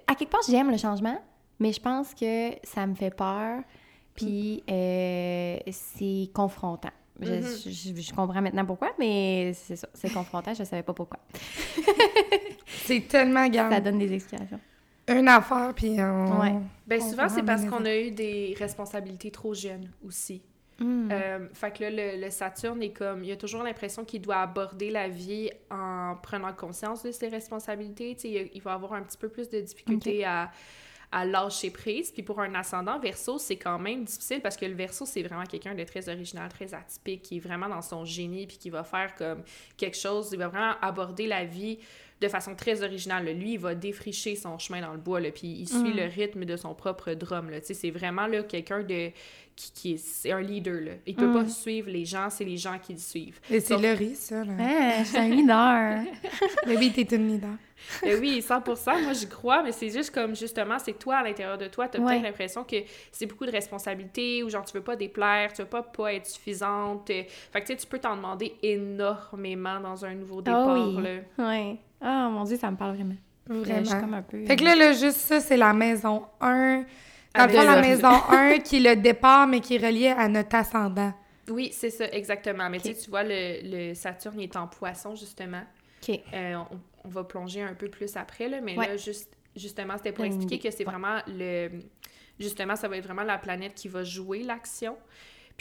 À 0.07 0.15
quelque 0.15 0.29
part, 0.31 0.41
j'aime 0.50 0.71
le 0.71 0.77
changement, 0.77 1.21
mais 1.60 1.74
je 1.74 1.81
pense 1.81 2.13
que 2.13 2.51
ça 2.63 2.88
me 2.88 2.95
fait 2.95 3.13
peur, 3.13 3.60
puis 4.15 4.63
euh, 4.69 5.57
c'est 5.71 6.29
confrontant. 6.33 6.89
Je, 7.20 7.32
Mhm. 7.34 7.41
je- 7.98 8.01
je 8.01 8.13
comprends 8.13 8.41
maintenant 8.41 8.65
pourquoi, 8.65 8.91
mais 8.98 9.51
c'est 9.53 9.75
ça, 9.75 9.88
c'est 9.94 10.12
confrontant, 10.12 10.53
je 10.53 10.63
savais 10.63 10.84
pas 10.84 10.94
pourquoi. 10.94 11.20
C'est 12.86 13.08
tellement 13.08 13.44
Ça 13.44 13.50
garde. 13.50 13.84
donne 13.84 14.00
des 14.00 14.13
explications. 14.13 14.60
Une 15.08 15.27
affaire, 15.27 15.74
puis 15.75 15.96
on... 16.00 16.39
Ouais. 16.39 16.53
ben 16.88 17.01
On 17.01 17.10
souvent 17.10 17.30
c'est 17.30 17.44
parce 17.44 17.65
qu'on 17.65 17.86
a 17.86 17.96
eu 17.96 18.12
des 18.12 18.56
responsabilités 18.58 19.30
trop 19.32 19.53
jeunes 19.53 19.89
aussi. 20.06 20.41
Hmm. 20.80 21.10
Euh, 21.12 21.48
fait 21.53 21.72
que 21.77 21.84
là, 21.84 21.89
le, 21.91 22.22
le 22.24 22.30
Saturne 22.32 22.82
est 22.82 22.91
comme, 22.91 23.24
il 23.24 23.32
a 23.32 23.36
toujours 23.36 23.62
l'impression 23.63 24.03
qu'il 24.03 24.22
doit 24.22 24.38
aborder 24.38 24.89
la 24.89 25.10
vie 25.10 25.50
en 25.70 26.15
prenant 26.24 26.53
conscience 26.53 27.03
de 27.03 27.12
ses 27.12 27.27
responsabilités. 27.27 28.15
Il, 28.24 28.50
il 28.53 28.62
va 28.62 28.74
avoir 28.74 28.94
un 28.94 29.03
petit 29.03 29.18
peu 29.18 29.30
plus 29.30 29.50
de 29.50 29.60
difficulté 29.60 30.24
à, 30.25 30.50
à 31.12 31.25
lâcher 31.25 31.72
prise. 31.72 32.12
Puis 32.12 32.24
pour 32.24 32.39
un 32.39 32.56
ascendant 32.56 32.98
verso, 33.00 33.38
c'est 33.38 33.58
quand 33.58 33.77
même 33.80 34.06
difficile 34.06 34.41
parce 34.41 34.56
que 34.56 34.65
le 34.65 34.74
verso, 34.75 35.06
c'est 35.06 35.24
vraiment 35.24 35.44
quelqu'un 35.46 35.75
de 35.75 35.84
très 35.84 36.08
original, 36.08 36.48
très 36.50 36.74
atypique, 36.74 37.22
qui 37.24 37.38
est 37.38 37.39
vraiment 37.39 37.68
dans 37.68 37.82
son 37.82 38.06
génie, 38.06 38.48
puis 38.48 38.58
qui 38.58 38.70
va 38.70 38.84
faire 38.84 39.13
comme 39.15 39.44
quelque 39.77 39.98
chose, 39.98 40.30
il 40.32 40.38
va 40.39 40.48
vraiment 40.48 40.75
aborder 40.82 41.27
la 41.27 41.44
vie 41.46 41.80
de 42.22 42.27
façon 42.27 42.56
très 42.56 42.84
originale. 42.84 43.25
Lui, 43.25 43.53
il 43.53 43.60
va 43.60 43.74
défricher 43.74 44.36
son 44.36 44.60
chemin 44.60 44.80
dans 44.80 44.91
le 44.94 45.00
bois, 45.00 45.20
là, 45.20 45.32
puis 45.32 45.48
il 45.48 45.68
suit 45.68 45.80
Mm. 45.94 45.98
le 45.98 46.03
rythme 46.06 46.46
de 46.46 46.56
son 46.56 46.75
propre 46.75 47.13
drum. 47.13 47.50
là. 47.50 47.60
Tu 47.60 47.68
sais, 47.68 47.74
C'est 47.74 47.89
vraiment 47.91 48.27
là, 48.27 48.44
quelqu'un 48.44 48.84
de 48.84 49.10
qui, 49.55 49.72
qui 49.72 49.93
est, 49.93 49.98
c'est 49.98 50.31
un 50.31 50.41
leader. 50.41 50.81
Là. 50.81 50.91
Il 51.05 51.15
peut 51.15 51.27
Mm. 51.27 51.34
pas 51.34 51.48
suivre 51.48 51.89
les 51.89 52.05
gens, 52.05 52.29
c'est 52.29 52.43
les 52.46 52.58
gens 52.58 52.77
qui 52.81 52.93
le 52.93 53.00
suivent. 53.00 53.39
Et 53.50 53.60
c'est 53.60 53.74
Sauf- 53.75 53.81
Laurie, 53.81 54.15
ça, 54.15 54.43
là. 54.43 54.53
Ah, 54.60 55.03
je 55.03 55.08
suis 55.10 55.17
un 55.17 55.27
leader. 55.29 56.03
Mais 56.67 56.77
oui, 56.77 56.91
t'es 56.93 57.15
une 57.15 57.27
leader. 57.27 57.50
Eh 58.05 58.13
oui, 58.15 58.41
100%, 58.48 59.01
moi 59.03 59.13
j'y 59.13 59.27
crois, 59.27 59.63
mais 59.63 59.72
c'est 59.72 59.89
juste 59.89 60.13
comme 60.13 60.36
justement, 60.36 60.77
c'est 60.77 60.93
toi 61.00 61.15
à 61.17 61.24
l'intérieur 61.24 61.58
de 61.58 61.65
toi, 61.65 61.88
t'as 61.88 61.98
Ouais. 61.98 62.12
peut-être 62.13 62.24
l'impression 62.24 62.63
que 62.63 62.75
c'est 63.12 63.25
beaucoup 63.25 63.48
de 63.48 63.51
responsabilités 63.51 64.43
ou 64.43 64.50
genre 64.51 64.63
tu 64.63 64.74
veux 64.74 64.84
pas 64.84 64.96
déplaire, 64.96 65.51
tu 65.51 65.63
veux 65.63 65.67
pas 65.67 65.81
pas 65.81 66.13
être 66.13 66.27
suffisante. 66.27 67.08
Fait 67.08 67.25
que 67.55 67.60
tu 67.62 67.65
sais, 67.74 67.75
tu 67.77 67.88
peux 67.88 67.98
t'en 67.98 68.15
demander 68.15 68.53
énormément 68.62 69.79
dans 69.79 70.05
un 70.05 70.13
nouveau 70.13 70.43
départ. 70.43 70.70
Ah 70.70 70.88
oui. 70.88 71.03
là. 71.38 71.48
Ouais. 71.50 71.77
Ah, 72.00 72.29
mon 72.31 72.43
Dieu, 72.43 72.58
ça 72.58 72.70
me 72.70 72.77
parle 72.77 72.96
vraiment. 72.96 73.15
Je 73.50 73.53
suis 73.55 73.63
Vraiment. 73.63 74.00
comme 74.01 74.13
un 74.13 74.22
peu... 74.22 74.46
Fait 74.46 74.55
que 74.55 74.63
là, 74.63 74.75
là, 74.75 74.91
juste 74.93 75.17
ça, 75.17 75.39
c'est 75.39 75.58
la 75.58 75.74
maison 75.74 76.24
1. 76.39 76.84
Dans 77.35 77.45
le 77.45 77.50
fond, 77.53 77.63
la 77.63 77.81
maison 77.81 78.09
1 78.29 78.59
qui 78.59 78.77
est 78.85 78.95
le 78.95 79.01
départ, 79.01 79.47
mais 79.47 79.59
qui 79.61 79.75
est 79.75 79.85
reliée 79.85 80.09
à 80.09 80.27
notre 80.27 80.55
ascendant. 80.55 81.13
Oui, 81.50 81.71
c'est 81.73 81.89
ça, 81.89 82.05
exactement. 82.11 82.69
Mais 82.69 82.77
Ok. 82.77 82.83
tu 82.83 82.93
sais, 82.93 83.01
tu 83.03 83.09
vois, 83.09 83.23
le, 83.23 83.59
le 83.89 83.93
Saturne 83.93 84.39
est 84.39 84.55
en 84.55 84.67
poisson, 84.67 85.15
justement. 85.15 85.63
OK. 86.07 86.19
Euh, 86.33 86.55
on, 86.55 86.79
on 87.05 87.09
va 87.09 87.23
plonger 87.23 87.61
un 87.61 87.73
peu 87.73 87.89
plus 87.89 88.15
après, 88.17 88.47
là, 88.47 88.59
mais 88.61 88.77
Ouais. 88.77 88.88
là, 88.88 88.97
juste, 88.97 89.35
justement, 89.55 89.95
c'était 89.97 90.11
pour 90.11 90.25
expliquer 90.25 90.59
que 90.59 90.71
c'est 90.71 90.83
vraiment 90.83 91.17
le... 91.27 91.69
Justement, 92.39 92.75
ça 92.75 92.88
va 92.88 92.97
être 92.97 93.03
vraiment 93.05 93.23
la 93.23 93.38
planète 93.38 93.75
qui 93.75 93.88
va 93.88 94.03
jouer 94.03 94.43
l'action. 94.43 94.97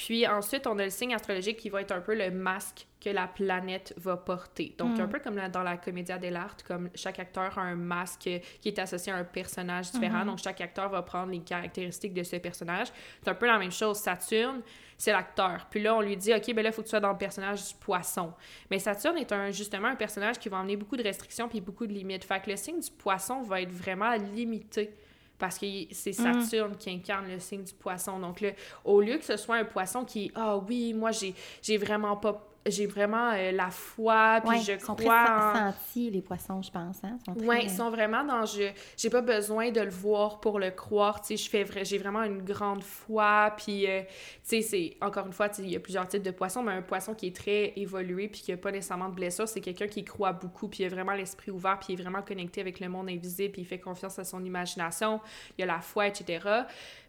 Puis 0.06 0.26
ensuite, 0.26 0.66
on 0.66 0.78
a 0.78 0.84
le 0.84 0.90
signe 0.90 1.14
astrologique 1.14 1.58
qui 1.58 1.68
va 1.68 1.82
être 1.82 1.92
un 1.92 2.00
peu 2.00 2.14
le 2.14 2.30
masque 2.30 2.86
que 3.02 3.10
la 3.10 3.26
planète 3.26 3.92
va 3.98 4.16
porter. 4.16 4.74
Donc, 4.78 4.96
Mm. 4.96 5.00
un 5.02 5.08
peu 5.08 5.18
comme 5.18 5.36
la- 5.36 5.50
dans 5.50 5.62
la 5.62 5.76
Commedia 5.76 6.16
dell'arte, 6.16 6.62
comme 6.62 6.88
chaque 6.94 7.18
acteur 7.18 7.58
a 7.58 7.62
un 7.62 7.74
masque 7.74 8.20
qui 8.60 8.68
est 8.68 8.78
associé 8.78 9.12
à 9.12 9.16
un 9.16 9.24
personnage 9.24 9.90
différent. 9.92 10.20
Mhm. 10.20 10.26
Donc, 10.26 10.38
chaque 10.38 10.60
acteur 10.62 10.88
va 10.88 11.02
prendre 11.02 11.30
les 11.32 11.40
caractéristiques 11.40 12.14
de 12.14 12.22
ce 12.22 12.36
personnage. 12.36 12.88
C'est 13.22 13.28
un 13.28 13.34
peu 13.34 13.46
la 13.46 13.58
même 13.58 13.70
chose. 13.72 13.98
Saturne, 13.98 14.62
c'est 14.96 15.12
l'acteur. 15.12 15.66
Puis 15.70 15.82
là, 15.82 15.94
on 15.94 16.00
lui 16.00 16.16
dit, 16.16 16.32
OK, 16.34 16.46
ben 16.54 16.62
là, 16.62 16.70
il 16.70 16.72
faut 16.72 16.80
que 16.80 16.86
tu 16.86 16.90
sois 16.90 17.00
dans 17.00 17.12
le 17.12 17.18
personnage 17.18 17.68
du 17.68 17.74
poisson. 17.74 18.32
Mais 18.70 18.78
Saturne 18.78 19.18
est 19.18 19.32
un, 19.32 19.50
justement 19.50 19.88
un 19.88 19.96
personnage 19.96 20.38
qui 20.38 20.48
va 20.48 20.56
emmener 20.58 20.76
beaucoup 20.76 20.96
de 20.96 21.02
restrictions 21.02 21.46
puis 21.48 21.60
beaucoup 21.60 21.86
de 21.86 21.92
limites. 21.92 22.24
Fait 22.24 22.40
que 22.42 22.48
le 22.50 22.56
signe 22.56 22.80
du 22.80 22.90
poisson 22.90 23.42
va 23.42 23.60
être 23.60 23.72
vraiment 23.72 24.14
limité 24.14 24.94
parce 25.40 25.58
que 25.58 25.66
c'est 25.90 26.10
Mm. 26.20 26.42
Saturne 26.42 26.76
qui 26.76 26.90
incarne 26.90 27.28
le 27.28 27.40
signe 27.40 27.64
du 27.64 27.72
poisson. 27.72 28.20
Donc 28.20 28.40
là, 28.40 28.50
au 28.84 29.00
lieu 29.00 29.18
que 29.18 29.24
ce 29.24 29.36
soit 29.36 29.56
un 29.56 29.64
poisson 29.64 30.04
qui, 30.04 30.30
ah 30.34 30.58
oui, 30.58 30.92
moi, 30.94 31.10
j'ai 31.10 31.34
j'ai 31.62 31.78
vraiment 31.78 32.16
pas... 32.16 32.46
J'ai 32.66 32.84
vraiment 32.86 33.30
euh, 33.32 33.52
la 33.52 33.70
foi, 33.70 34.40
puis 34.42 34.50
Ouais, 34.50 34.58
je 34.60 34.72
ils 34.72 34.80
sont 34.80 34.94
crois 34.94 35.24
très 35.24 35.32
en- 35.32 35.54
sen- 35.54 35.72
sentis, 35.72 36.10
les 36.10 36.20
poissons, 36.20 36.60
je 36.60 36.70
pense. 36.70 37.02
Hein? 37.02 37.16
Ils 37.20 37.24
sont 37.24 37.34
très- 37.34 37.46
Ouais, 37.46 37.62
ils 37.64 37.70
sont 37.70 37.88
vraiment 37.90 38.22
dans 38.22 38.44
je 38.44 38.68
j'ai 38.98 39.08
pas 39.08 39.22
besoin 39.22 39.70
de 39.70 39.80
le 39.80 39.88
voir 39.88 40.40
pour 40.40 40.58
le 40.58 40.70
croire, 40.70 41.22
tu 41.22 41.38
sais, 41.38 41.64
vrai 41.64 41.86
j'ai 41.86 41.96
vraiment 41.96 42.22
une 42.22 42.42
grande 42.42 42.82
foi 42.82 43.54
puis 43.56 43.86
euh, 43.88 44.02
tu 44.02 44.08
sais 44.42 44.60
c'est 44.62 44.96
encore 45.00 45.26
une 45.26 45.32
fois, 45.32 45.48
il 45.58 45.70
y 45.70 45.76
a 45.76 45.80
plusieurs 45.80 46.06
types 46.06 46.22
de 46.22 46.32
poissons, 46.32 46.62
mais 46.62 46.72
un 46.72 46.82
poisson 46.82 47.14
qui 47.14 47.28
est 47.28 47.34
très 47.36 47.72
évolué 47.76 48.28
puis 48.28 48.42
qui 48.42 48.52
a 48.52 48.58
pas 48.58 48.70
nécessairement 48.72 49.08
de 49.08 49.14
blessure, 49.14 49.48
c'est 49.48 49.62
quelqu'un 49.62 49.86
qui 49.88 50.04
croit 50.04 50.32
beaucoup 50.34 50.68
puis 50.68 50.82
il 50.82 50.86
a 50.86 50.90
vraiment 50.90 51.12
l'esprit 51.12 51.50
ouvert 51.50 51.78
puis 51.78 51.94
il 51.94 51.98
est 51.98 52.02
vraiment 52.02 52.20
connecté 52.20 52.60
avec 52.60 52.78
le 52.78 52.90
monde 52.90 53.08
invisible 53.08 53.52
puis 53.52 53.62
il 53.62 53.66
fait 53.66 53.78
confiance 53.80 54.18
à 54.18 54.24
son 54.24 54.44
imagination, 54.44 55.20
il 55.56 55.62
a 55.64 55.66
la 55.66 55.80
foi 55.80 56.08
etc. 56.08 56.46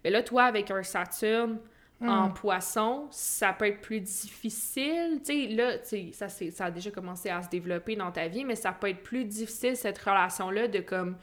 Mais 0.06 0.12
là 0.12 0.24
toi 0.24 0.44
avec 0.46 0.72
un 0.72 0.82
Saturne 0.84 1.60
en 2.08 2.30
poisson, 2.30 3.08
ça 3.12 3.54
peut 3.54 3.66
être 3.66 3.82
plus 3.82 4.00
difficile. 4.00 5.22
Tu 5.26 5.48
sais, 5.48 5.48
là, 5.54 5.78
tu 5.78 5.88
sais, 5.88 6.10
ça, 6.14 6.30
ça 6.30 6.66
a 6.66 6.72
déjà 6.72 6.92
commencé 6.92 7.30
à 7.30 7.42
se 7.42 7.50
développer 7.50 7.96
dans 7.96 8.12
ta 8.12 8.28
vie, 8.28 8.44
mais 8.46 8.56
ça 8.56 8.72
peut 8.72 8.90
être 8.90 9.04
plus 9.04 9.26
difficile, 9.26 9.76
cette 9.76 9.98
relation-là, 9.98 10.68
de 10.68 10.80
comme, 10.80 11.18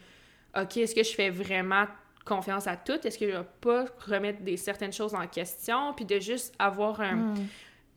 OK, 0.59 0.77
est-ce 0.77 0.95
que 0.95 1.03
je 1.03 1.13
fais 1.13 1.29
vraiment 1.29 1.85
confiance 2.25 2.67
à 2.67 2.75
tout? 2.75 2.99
Est-ce 3.05 3.17
que 3.17 3.25
je 3.29 3.37
vais 3.37 3.45
pas 3.61 3.85
remettre 4.07 4.41
des, 4.41 4.57
certaines 4.57 4.93
choses 4.93 5.15
en 5.15 5.27
question? 5.27 5.93
Puis 5.93 6.05
de 6.05 6.19
juste 6.19 6.53
avoir 6.59 7.01
un... 7.01 7.15
Mm. 7.15 7.47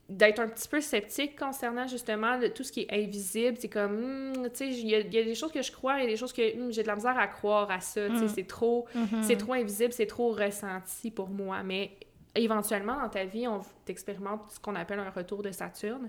d'être 0.09 0.41
un 0.41 0.49
petit 0.49 0.69
peu 0.69 0.81
sceptique 0.81 1.39
concernant 1.39 1.87
justement 1.87 2.39
tout 2.55 2.65
ce 2.65 2.73
qui 2.73 2.81
est 2.81 2.93
invisible. 2.93 3.57
C'est 3.61 3.69
comme, 3.69 4.33
hmm, 4.33 4.33
tu 4.45 4.51
sais, 4.55 4.69
il 4.69 4.87
y, 4.87 4.91
y 4.91 4.95
a 4.95 5.03
des 5.25 5.35
choses 5.35 5.53
que 5.53 5.63
je 5.63 5.73
crois, 5.73 5.99
il 5.99 6.03
y 6.03 6.07
a 6.07 6.11
des 6.11 6.17
choses 6.17 6.33
que 6.33 6.57
hmm, 6.57 6.73
j'ai 6.73 6.83
de 6.83 6.89
la 6.89 6.97
misère 6.97 7.17
à 7.19 7.27
croire 7.29 7.71
à 7.71 7.81
ça. 7.81 8.09
Tu 8.09 8.19
sais, 8.19 8.29
c'est 8.29 8.47
trop 8.47 8.87
Mhm. 8.95 9.23
c'est 9.23 9.37
trop 9.37 9.53
invisible, 9.55 9.93
c'est 9.93 10.07
trop 10.07 10.33
ressenti 10.33 11.11
pour 11.11 11.29
moi. 11.29 11.63
Mais 11.63 11.93
éventuellement, 12.35 13.01
dans 13.01 13.09
ta 13.09 13.25
vie, 13.25 13.47
on 13.47 13.61
t'expérimente 13.85 14.43
ce 14.51 14.61
qu'on 14.61 14.75
appelle 14.75 14.99
un 15.01 15.11
retour 15.11 15.43
de 15.43 15.51
Saturne, 15.51 16.09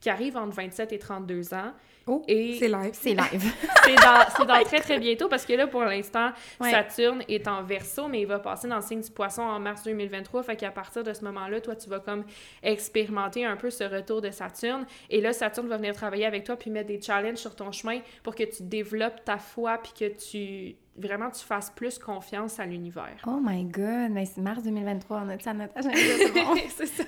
qui 0.00 0.08
arrive 0.10 0.36
entre 0.36 0.54
27 0.56 0.92
et 0.92 0.98
32 0.98 1.54
ans. 1.54 1.72
Oh, 2.06 2.22
Et 2.26 2.56
c'est 2.58 2.68
live. 2.68 2.90
C'est 2.92 3.10
live. 3.10 3.52
c'est 3.84 3.94
dans, 3.94 4.24
c'est 4.36 4.46
dans 4.46 4.62
très, 4.64 4.80
très 4.80 4.98
bientôt, 4.98 5.28
parce 5.28 5.44
que 5.44 5.52
là, 5.52 5.66
pour 5.66 5.82
l'instant, 5.82 6.30
Ouais. 6.58 6.70
Saturne 6.70 7.22
est 7.28 7.46
en 7.46 7.62
verso, 7.62 8.08
mais 8.08 8.22
il 8.22 8.26
va 8.26 8.38
passer 8.38 8.66
dans 8.66 8.76
le 8.76 8.82
signe 8.82 9.00
du 9.02 9.10
poisson 9.10 9.42
en 9.42 9.60
mars 9.60 9.84
2023. 9.84 10.42
Fait 10.42 10.56
qu'à 10.56 10.70
partir 10.70 11.04
de 11.04 11.12
ce 11.12 11.22
moment-là, 11.24 11.60
toi, 11.60 11.76
tu 11.76 11.88
vas 11.88 12.00
comme 12.00 12.24
expérimenter 12.62 13.44
un 13.44 13.56
peu 13.56 13.70
ce 13.70 13.84
retour 13.84 14.20
de 14.22 14.30
Saturne. 14.30 14.86
Et 15.10 15.20
là, 15.20 15.32
Saturne 15.32 15.68
va 15.68 15.76
venir 15.76 15.94
travailler 15.94 16.26
avec 16.26 16.44
toi, 16.44 16.56
puis 16.56 16.70
mettre 16.70 16.88
des 16.88 17.00
challenges 17.00 17.38
sur 17.38 17.54
ton 17.54 17.70
chemin 17.70 18.00
pour 18.22 18.34
que 18.34 18.44
tu 18.44 18.62
développes 18.62 19.24
ta 19.24 19.38
foi, 19.38 19.78
puis 19.78 19.92
que 19.92 20.14
tu 20.14 20.76
vraiment 20.96 21.30
tu 21.30 21.44
fasses 21.44 21.70
plus 21.70 21.98
confiance 21.98 22.58
à 22.60 22.66
l'univers. 22.66 23.16
Oh 23.26 23.40
my 23.42 23.64
god, 23.64 24.10
mais 24.10 24.26
c'est 24.26 24.40
mars 24.40 24.62
2023, 24.62 25.22
on 25.24 25.28
a 25.28 25.38
ça 25.38 25.50
à 25.50 25.54
notre 25.54 25.76
agenda, 25.76 25.96
c'est 25.96 26.32
bon. 26.34 26.54
c'est 26.76 26.86
ça. 26.86 27.04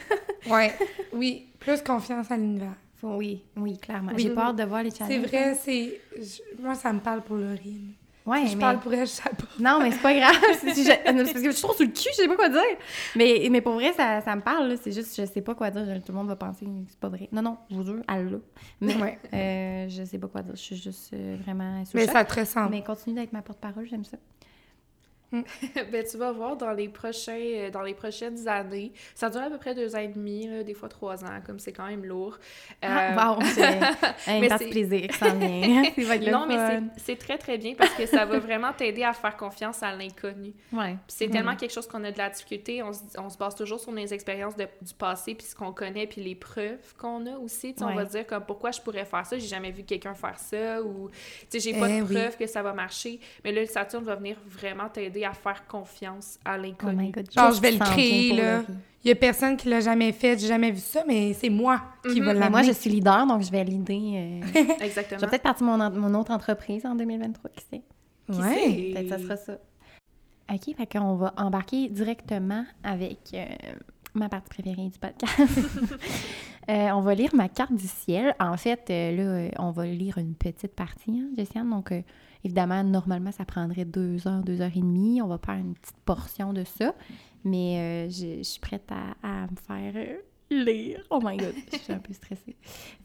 Ouais, 0.50 0.72
oui, 1.12 1.48
plus 1.58 1.82
confiance 1.82 2.30
à 2.30 2.36
l'univers. 2.36 2.74
Oui, 3.02 3.42
oui, 3.56 3.78
clairement. 3.78 4.12
Oui. 4.14 4.22
J'ai 4.22 4.30
peur 4.30 4.54
de 4.54 4.62
voir 4.62 4.82
les 4.84 4.90
C'est 4.90 4.98
challenges. 4.98 5.26
vrai, 5.26 5.54
c'est... 5.56 6.00
je- 6.16 6.62
Moi, 6.62 6.74
ça 6.76 6.92
me 6.92 7.00
parle 7.00 7.22
pour 7.22 7.36
Laurine. 7.36 7.94
Ouais, 8.24 8.46
je 8.46 8.54
mais... 8.54 8.60
parle 8.60 8.78
pour 8.78 8.92
elle, 8.94 9.00
je 9.00 9.12
sais 9.12 9.22
pas. 9.22 9.44
Non, 9.58 9.80
mais 9.80 9.90
c'est 9.90 10.00
pas 10.02 10.14
grave. 10.14 10.34
Je... 10.62 11.12
parce 11.22 11.32
que 11.32 11.44
je 11.44 11.50
suis 11.50 11.62
trop 11.62 11.74
sur 11.74 11.84
le 11.84 11.90
cul, 11.90 12.08
je 12.12 12.16
sais 12.22 12.28
pas 12.28 12.36
quoi 12.36 12.48
dire. 12.48 12.60
Mais, 13.16 13.48
mais 13.50 13.60
pour 13.60 13.72
vrai, 13.74 13.92
ça, 13.92 14.20
ça 14.20 14.36
me 14.36 14.40
parle. 14.42 14.68
là. 14.68 14.74
C'est 14.80 14.92
juste, 14.92 15.16
je 15.20 15.26
sais 15.26 15.40
pas 15.40 15.54
quoi 15.56 15.70
dire. 15.70 15.82
Tout 16.04 16.12
le 16.12 16.18
monde 16.18 16.28
va 16.28 16.36
penser 16.36 16.64
que 16.64 16.70
c'est 16.88 17.00
pas 17.00 17.08
vrai. 17.08 17.28
Non, 17.32 17.42
non, 17.42 17.56
je 17.70 17.74
vous 17.76 17.84
jure, 17.84 18.02
elle 18.08 18.30
l'a. 18.30 18.38
Mais 18.80 18.94
Ouais. 18.96 19.18
euh, 19.34 19.88
je 19.88 20.04
sais 20.04 20.18
pas 20.18 20.28
quoi 20.28 20.42
dire. 20.42 20.54
Je 20.54 20.60
suis 20.60 20.76
juste 20.76 21.12
euh, 21.14 21.36
vraiment 21.42 21.84
sous 21.84 21.96
Mais 21.96 22.04
choc. 22.04 22.12
ça 22.12 22.24
te 22.24 22.38
ressemble. 22.40 22.70
Mais 22.70 22.82
continue 22.84 23.16
d'être 23.16 23.32
ma 23.32 23.42
porte-parole, 23.42 23.86
j'aime 23.90 24.04
ça. 24.04 24.18
ben, 25.90 26.04
tu 26.08 26.16
vas 26.18 26.32
voir 26.32 26.56
dans 26.56 26.72
les, 26.72 26.88
prochains, 26.88 27.32
euh, 27.40 27.70
dans 27.70 27.82
les 27.82 27.94
prochaines 27.94 28.46
années. 28.48 28.92
Ça 29.14 29.30
dure 29.30 29.42
à 29.42 29.48
peu 29.50 29.58
près 29.58 29.74
deux 29.74 29.94
ans 29.96 30.00
et 30.00 30.08
demi, 30.08 30.46
là, 30.48 30.62
des 30.62 30.74
fois 30.74 30.88
trois 30.88 31.24
ans, 31.24 31.40
comme 31.46 31.58
c'est 31.58 31.72
quand 31.72 31.86
même 31.86 32.04
lourd. 32.04 32.38
Euh, 32.84 32.88
Ah, 32.88 33.34
wow, 33.36 33.42
c'est 33.44 33.62
un 34.44 34.48
parti 34.48 34.68
plaisir 34.70 35.08
vient. 35.38 35.82
Non, 36.32 36.46
mais 36.46 36.80
c'est- 36.96 37.16
très, 37.16 37.38
très 37.38 37.56
bien 37.58 37.74
parce 37.74 37.92
que 37.94 38.06
ça 38.06 38.24
va 38.24 38.38
vraiment 38.38 38.72
t'aider 38.72 39.02
à 39.04 39.12
faire 39.12 39.36
confiance 39.36 39.82
à 39.82 39.94
l'inconnu. 39.94 40.52
Ouais. 40.72 40.96
C'est 41.08 41.28
tellement 41.28 41.56
quelque 41.56 41.72
chose 41.72 41.86
qu'on 41.86 42.02
a 42.04 42.10
de 42.10 42.18
la 42.18 42.30
difficulté. 42.30 42.82
On 42.82 42.92
se, 42.92 43.00
on 43.18 43.28
se 43.28 43.38
base 43.38 43.54
toujours 43.54 43.78
sur 43.80 43.92
les 43.92 44.12
expériences 44.12 44.56
de- 44.56 44.66
du 44.80 44.94
passé, 44.94 45.34
puis 45.34 45.46
ce 45.46 45.54
qu'on 45.54 45.72
connaît, 45.72 46.06
puis 46.06 46.22
les 46.22 46.34
preuves 46.34 46.94
qu'on 46.98 47.26
a 47.26 47.36
aussi. 47.38 47.74
On 47.80 47.94
va 47.94 48.04
dire 48.04 48.26
comme 48.26 48.44
pourquoi 48.44 48.70
je 48.70 48.80
pourrais 48.80 49.04
faire 49.04 49.24
ça, 49.26 49.38
j'ai 49.38 49.46
jamais 49.46 49.70
vu 49.70 49.82
quelqu'un 49.84 50.14
faire 50.14 50.38
ça, 50.38 50.82
ou 50.82 51.10
j'ai 51.52 51.72
pas 51.78 51.88
Eh 51.88 52.00
de 52.00 52.02
oui. 52.06 52.14
preuves 52.14 52.36
que 52.36 52.46
ça 52.46 52.62
va 52.62 52.72
marcher. 52.72 53.20
Mais 53.44 53.52
là, 53.52 53.60
le 53.60 53.66
Saturne 53.66 54.04
va 54.04 54.14
venir 54.16 54.36
vraiment 54.46 54.88
t'aider 54.88 55.21
à 55.24 55.32
faire 55.32 55.66
confiance 55.66 56.38
à 56.44 56.56
Oh 56.58 56.62
l'inconnu. 56.62 57.04
my 57.04 57.10
god. 57.10 57.30
Genre, 57.30 57.52
je 57.52 57.60
vais 57.60 57.72
le 57.72 57.78
créer, 57.78 58.32
là. 58.34 58.62
Il 59.04 59.08
y 59.08 59.10
a 59.10 59.16
personne 59.16 59.56
qui 59.56 59.68
l'a 59.68 59.80
jamais 59.80 60.12
fait, 60.12 60.38
j'ai 60.38 60.46
jamais 60.46 60.70
vu 60.70 60.78
ça, 60.78 61.02
mais 61.08 61.32
c'est 61.32 61.50
moi 61.50 61.82
qui 62.04 62.20
Mhm. 62.20 62.26
va 62.26 62.34
Mais 62.34 62.38
l'amener. 62.40 62.50
moi, 62.50 62.62
je 62.62 62.70
suis 62.72 62.88
leader, 62.90 63.26
donc 63.26 63.42
je 63.42 63.50
vais 63.50 63.64
l'idée. 63.64 64.40
Euh... 64.44 64.46
je 64.78 64.84
Exactement. 64.84 65.20
vais 65.20 65.26
peut-être 65.26 65.42
partir 65.42 65.66
mon, 65.66 65.90
mon 65.90 66.14
autre 66.20 66.30
entreprise 66.30 66.86
en 66.86 66.94
2023, 66.94 67.50
qui 67.50 67.64
sait? 67.68 67.82
Qui 68.30 68.38
Ouais. 68.38 68.54
sait? 68.54 68.92
Peut-être 68.92 69.02
que 69.02 69.08
ça 69.08 69.18
sera 69.18 69.36
ça. 69.36 69.58
OK, 70.52 70.76
fait 70.76 70.86
qu'on 70.98 71.14
va 71.16 71.34
embarquer 71.36 71.88
directement 71.88 72.64
avec 72.84 73.18
euh, 73.34 73.44
ma 74.14 74.28
partie 74.28 74.48
préférée 74.50 74.88
du 74.88 74.98
podcast. 74.98 75.50
Euh, 76.70 76.90
on 76.92 77.00
va 77.00 77.16
lire 77.16 77.34
ma 77.34 77.48
carte 77.48 77.74
du 77.74 77.88
ciel. 77.88 78.36
En 78.38 78.56
fait, 78.56 78.86
euh, 78.88 79.16
là, 79.16 79.22
euh, 79.22 79.48
on 79.58 79.72
va 79.72 79.84
lire 79.84 80.16
une 80.18 80.36
petite 80.36 80.76
partie, 80.76 81.10
hein, 81.10 81.28
Jessiane. 81.36 81.68
Donc, 81.68 81.90
euh, 81.90 82.02
évidemment, 82.44 82.82
normalement, 82.84 83.32
ça 83.32 83.44
prendrait 83.44 83.84
deux 83.84 84.26
heures, 84.26 84.42
deux 84.42 84.60
heures 84.60 84.70
et 84.74 84.80
demie. 84.80 85.20
On 85.22 85.28
va 85.28 85.38
faire 85.38 85.54
une 85.56 85.74
petite 85.74 85.96
portion 86.04 86.52
de 86.52 86.64
ça. 86.64 86.94
Mais 87.44 87.78
euh, 87.78 88.10
je, 88.10 88.38
je 88.38 88.42
suis 88.42 88.60
prête 88.60 88.88
à, 88.90 89.14
à 89.22 89.46
me 89.48 89.56
faire 89.66 89.94
lire. 90.50 91.02
Oh 91.10 91.18
my 91.22 91.36
God, 91.38 91.54
je 91.72 91.78
suis 91.78 91.92
un 91.92 91.98
peu 91.98 92.12
stressée. 92.12 92.56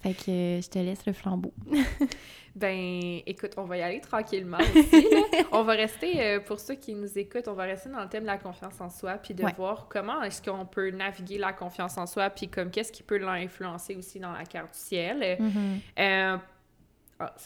Fait 0.01 0.13
que 0.13 0.29
euh, 0.29 0.61
je 0.61 0.67
te 0.69 0.79
laisse 0.79 1.05
le 1.05 1.13
flambeau. 1.13 1.53
Ben, 2.55 3.21
écoute, 3.27 3.51
on 3.57 3.65
va 3.65 3.77
y 3.77 3.83
aller 3.83 4.01
tranquillement 4.01 4.57
aussi. 4.57 5.05
on 5.51 5.61
va 5.61 5.73
rester, 5.73 6.19
euh, 6.19 6.39
pour 6.39 6.59
ceux 6.59 6.73
qui 6.73 6.95
nous 6.95 7.15
écoutent, 7.19 7.47
on 7.47 7.53
va 7.53 7.65
rester 7.65 7.87
dans 7.89 8.01
le 8.01 8.09
thème 8.09 8.23
de 8.23 8.27
la 8.27 8.39
confiance 8.39 8.81
en 8.81 8.89
soi, 8.89 9.13
puis 9.17 9.35
de 9.35 9.43
Ouais. 9.43 9.53
voir 9.55 9.85
comment 9.87 10.23
est-ce 10.23 10.41
qu'on 10.41 10.65
peut 10.65 10.89
naviguer 10.89 11.37
la 11.37 11.53
confiance 11.53 11.99
en 11.99 12.07
soi, 12.07 12.31
puis 12.31 12.47
comme 12.47 12.71
qu'est-ce 12.71 12.91
qui 12.91 13.03
peut 13.03 13.19
l'influencer 13.19 13.95
aussi 13.95 14.19
dans 14.19 14.31
la 14.31 14.43
carte 14.43 14.73
du 14.73 14.79
ciel. 14.79 15.37
Mhm. 15.39 15.79
Euh, 15.99 16.37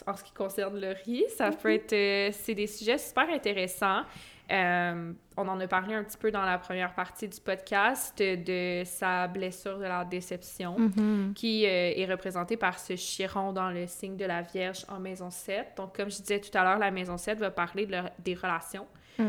en 0.06 0.16
ce 0.16 0.22
qui 0.24 0.32
concerne 0.32 0.78
le 0.80 0.94
riz, 1.04 1.24
ça 1.36 1.50
peut 1.50 1.72
être... 1.72 1.92
euh, 1.92 2.30
c'est 2.32 2.54
des 2.54 2.66
sujets 2.66 2.98
super 2.98 3.28
intéressants. 3.30 4.02
Euh, 4.50 5.12
on 5.36 5.48
en 5.48 5.58
a 5.60 5.66
parlé 5.66 5.94
un 5.94 6.04
petit 6.04 6.18
peu 6.18 6.30
dans 6.30 6.44
la 6.44 6.58
première 6.58 6.92
partie 6.94 7.26
du 7.28 7.40
podcast 7.40 8.18
de 8.18 8.82
sa 8.84 9.26
blessure 9.28 9.78
de 9.78 9.84
la 9.84 10.04
déception 10.04 10.76
Mhm. 10.78 11.32
qui 11.34 11.64
euh, 11.64 11.92
est 11.96 12.04
représenté 12.04 12.56
par 12.58 12.78
ce 12.78 12.94
chiron 12.96 13.52
dans 13.52 13.70
le 13.70 13.86
signe 13.86 14.16
de 14.16 14.26
la 14.26 14.42
Vierge 14.42 14.84
en 14.88 14.98
maison 14.98 15.30
7. 15.30 15.68
Donc, 15.76 15.96
comme 15.96 16.10
je 16.10 16.18
disais 16.18 16.40
tout 16.40 16.56
à 16.58 16.64
l'heure, 16.64 16.78
la 16.78 16.90
maison 16.90 17.16
7 17.16 17.38
va 17.38 17.50
parler 17.50 17.86
de 17.86 17.92
leur- 17.92 18.10
des 18.18 18.34
relations. 18.34 18.86
Mm. 19.18 19.28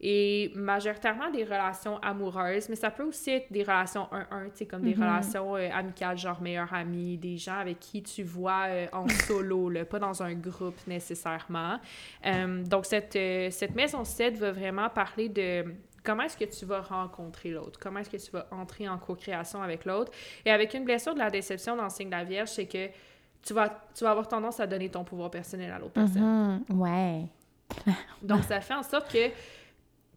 Et 0.00 0.52
majoritairement 0.54 1.30
des 1.30 1.44
relations 1.44 1.98
amoureuses, 1.98 2.68
mais 2.68 2.76
ça 2.76 2.90
peut 2.90 3.04
aussi 3.04 3.30
être 3.30 3.50
des 3.50 3.62
relations 3.62 4.08
1-1, 4.12 4.50
tu 4.50 4.56
sais, 4.58 4.66
comme 4.66 4.82
des 4.82 4.94
Mhm. 4.94 5.02
relations 5.02 5.56
euh, 5.56 5.68
amicales, 5.72 6.18
genre 6.18 6.40
meilleurs 6.42 6.72
amis, 6.74 7.16
des 7.16 7.38
gens 7.38 7.58
avec 7.58 7.80
qui 7.80 8.02
tu 8.02 8.22
vois 8.22 8.64
euh, 8.68 8.86
en 8.92 9.06
solo, 9.08 9.70
là, 9.70 9.84
pas 9.86 9.98
dans 9.98 10.22
un 10.22 10.34
groupe 10.34 10.76
nécessairement. 10.86 11.78
Euh, 12.26 12.62
donc, 12.64 12.84
cette, 12.84 13.16
cette 13.52 13.74
maison 13.74 14.04
7 14.04 14.36
va 14.38 14.52
vraiment 14.52 14.90
parler 14.90 15.30
de 15.30 15.64
comment 16.04 16.24
est-ce 16.24 16.36
que 16.36 16.44
tu 16.44 16.66
vas 16.66 16.82
rencontrer 16.82 17.50
l'autre, 17.50 17.80
comment 17.80 17.98
est-ce 18.00 18.10
que 18.10 18.16
tu 18.18 18.30
vas 18.30 18.46
entrer 18.52 18.88
en 18.88 18.98
co-création 18.98 19.62
avec 19.62 19.86
l'autre. 19.86 20.12
Et 20.44 20.50
avec 20.50 20.74
une 20.74 20.84
blessure 20.84 21.14
de 21.14 21.18
la 21.20 21.30
déception 21.30 21.74
dans 21.74 21.84
le 21.84 21.90
signe 21.90 22.08
de 22.10 22.14
la 22.14 22.22
Vierge, 22.24 22.48
c'est 22.50 22.66
que 22.66 22.88
tu 23.42 23.54
vas, 23.54 23.70
tu 23.94 24.04
vas 24.04 24.10
avoir 24.10 24.28
tendance 24.28 24.60
à 24.60 24.66
donner 24.66 24.88
ton 24.90 25.04
pouvoir 25.04 25.30
personnel 25.30 25.70
à 25.72 25.78
l'autre 25.78 25.92
personne. 25.94 26.62
Mhm. 26.68 26.80
Ouais. 26.80 27.22
Donc, 28.22 28.42
ça 28.44 28.60
fait 28.60 28.74
en 28.74 28.82
sorte 28.82 29.10
que 29.12 29.30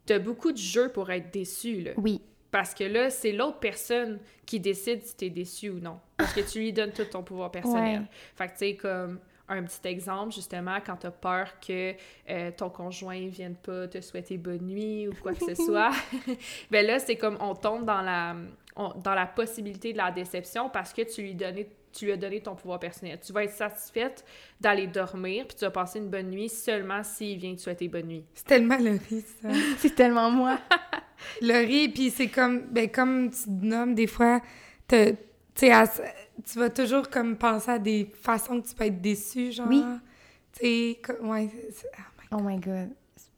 tu 0.10 0.14
as 0.14 0.20
beaucoup 0.20 0.52
de 0.52 0.58
jeux 0.58 0.90
pour 0.90 1.10
être 1.12 1.32
déçu. 1.32 1.82
Là. 1.82 1.92
Oui. 1.98 2.22
Parce 2.52 2.74
que 2.74 2.84
là, 2.84 3.10
c'est 3.12 3.32
l'autre 3.32 3.60
personne 3.60 4.20
qui 4.46 4.60
décide 4.60 5.04
si 5.04 5.16
t'es 5.16 5.30
déçu 5.30 5.70
ou 5.70 5.80
non. 5.80 6.00
Parce 6.18 6.34
que 6.34 6.42
tu 6.42 6.60
lui 6.60 6.74
donnes 6.74 6.92
tout 6.92 7.06
ton 7.06 7.22
pouvoir 7.22 7.52
personnel. 7.52 8.00
Ouais. 8.02 8.06
Fait 8.36 8.48
que, 8.48 8.52
tu 8.54 8.58
sais, 8.58 8.76
comme 8.76 9.20
un 9.48 9.64
petit 9.64 9.88
exemple, 9.88 10.34
justement, 10.34 10.78
quand 10.84 10.96
t'as 10.96 11.12
peur 11.12 11.60
que 11.60 11.94
euh, 12.30 12.52
ton 12.58 12.70
conjoint 12.70 13.28
vienne 13.28 13.56
pas 13.56 13.88
te 13.88 14.02
souhaiter 14.02 14.38
bonne 14.38 14.66
nuit 14.66 15.08
ou 15.08 15.14
quoi 15.22 15.34
que 15.34 15.46
ce 15.46 15.56
soit, 15.64 15.92
ben 16.72 16.86
là, 16.86 16.98
c'est 17.00 17.18
comme 17.18 17.38
on 17.40 17.54
tombe 17.54 17.86
dans 17.86 18.02
la, 18.02 18.36
on- 18.76 18.94
dans 19.00 19.14
la 19.16 19.26
possibilité 19.28 19.94
de 19.94 19.98
la 19.98 20.12
déception 20.12 20.70
parce 20.70 20.92
que 20.94 21.02
tu 21.04 21.22
lui, 21.22 21.36
donnais, 21.36 21.68
tu 21.92 22.06
lui 22.06 22.12
as 22.12 22.18
donné 22.18 22.42
ton 22.42 22.56
pouvoir 22.56 22.80
personnel. 22.80 23.20
Tu 23.26 23.32
vas 23.34 23.44
être 23.44 23.54
satisfaite 23.54 24.24
d'aller 24.62 24.88
dormir, 24.88 25.46
puis 25.48 25.58
tu 25.58 25.66
vas 25.66 25.72
passer 25.72 26.00
une 26.00 26.10
bonne 26.10 26.30
nuit 26.30 26.50
seulement 26.50 27.04
s'il 27.04 27.38
vient 27.40 27.56
te 27.56 27.62
souhaiter 27.62 27.88
bonne 27.88 28.08
nuit. 28.08 28.26
C'est 28.34 28.46
tellement 28.46 28.78
Laurie, 28.78 29.24
ça. 29.42 29.50
C'est 29.78 29.96
tellement 29.96 30.30
moi. 30.32 30.60
Laurie, 31.42 31.90
puis 31.90 32.10
c'est 32.12 32.28
comme, 32.30 32.62
ben, 32.72 32.90
comme 32.90 33.30
tu 33.30 33.44
te 33.44 33.50
nommes, 33.66 33.94
des 33.96 34.08
fois, 34.08 34.42
te- 34.88 35.12
tu 35.12 35.18
sais, 35.56 35.72
à- 35.72 35.86
tu 35.88 36.58
vas 36.60 36.70
toujours 36.70 37.10
comme 37.10 37.38
penser 37.38 37.72
à 37.72 37.80
des 37.80 38.10
façons 38.22 38.62
que 38.62 38.68
tu 38.68 38.76
peux 38.76 38.86
être 38.86 39.02
déçu, 39.02 39.52
genre. 39.52 39.68
Oui. 39.68 39.84
Tu 40.54 40.60
sais, 40.66 41.00
ouais, 41.22 41.50
c'est- 41.52 41.72
c'est- 41.72 41.92
ah, 41.98 42.04
Oh 42.32 42.38
my 42.42 42.58
god. 42.58 42.90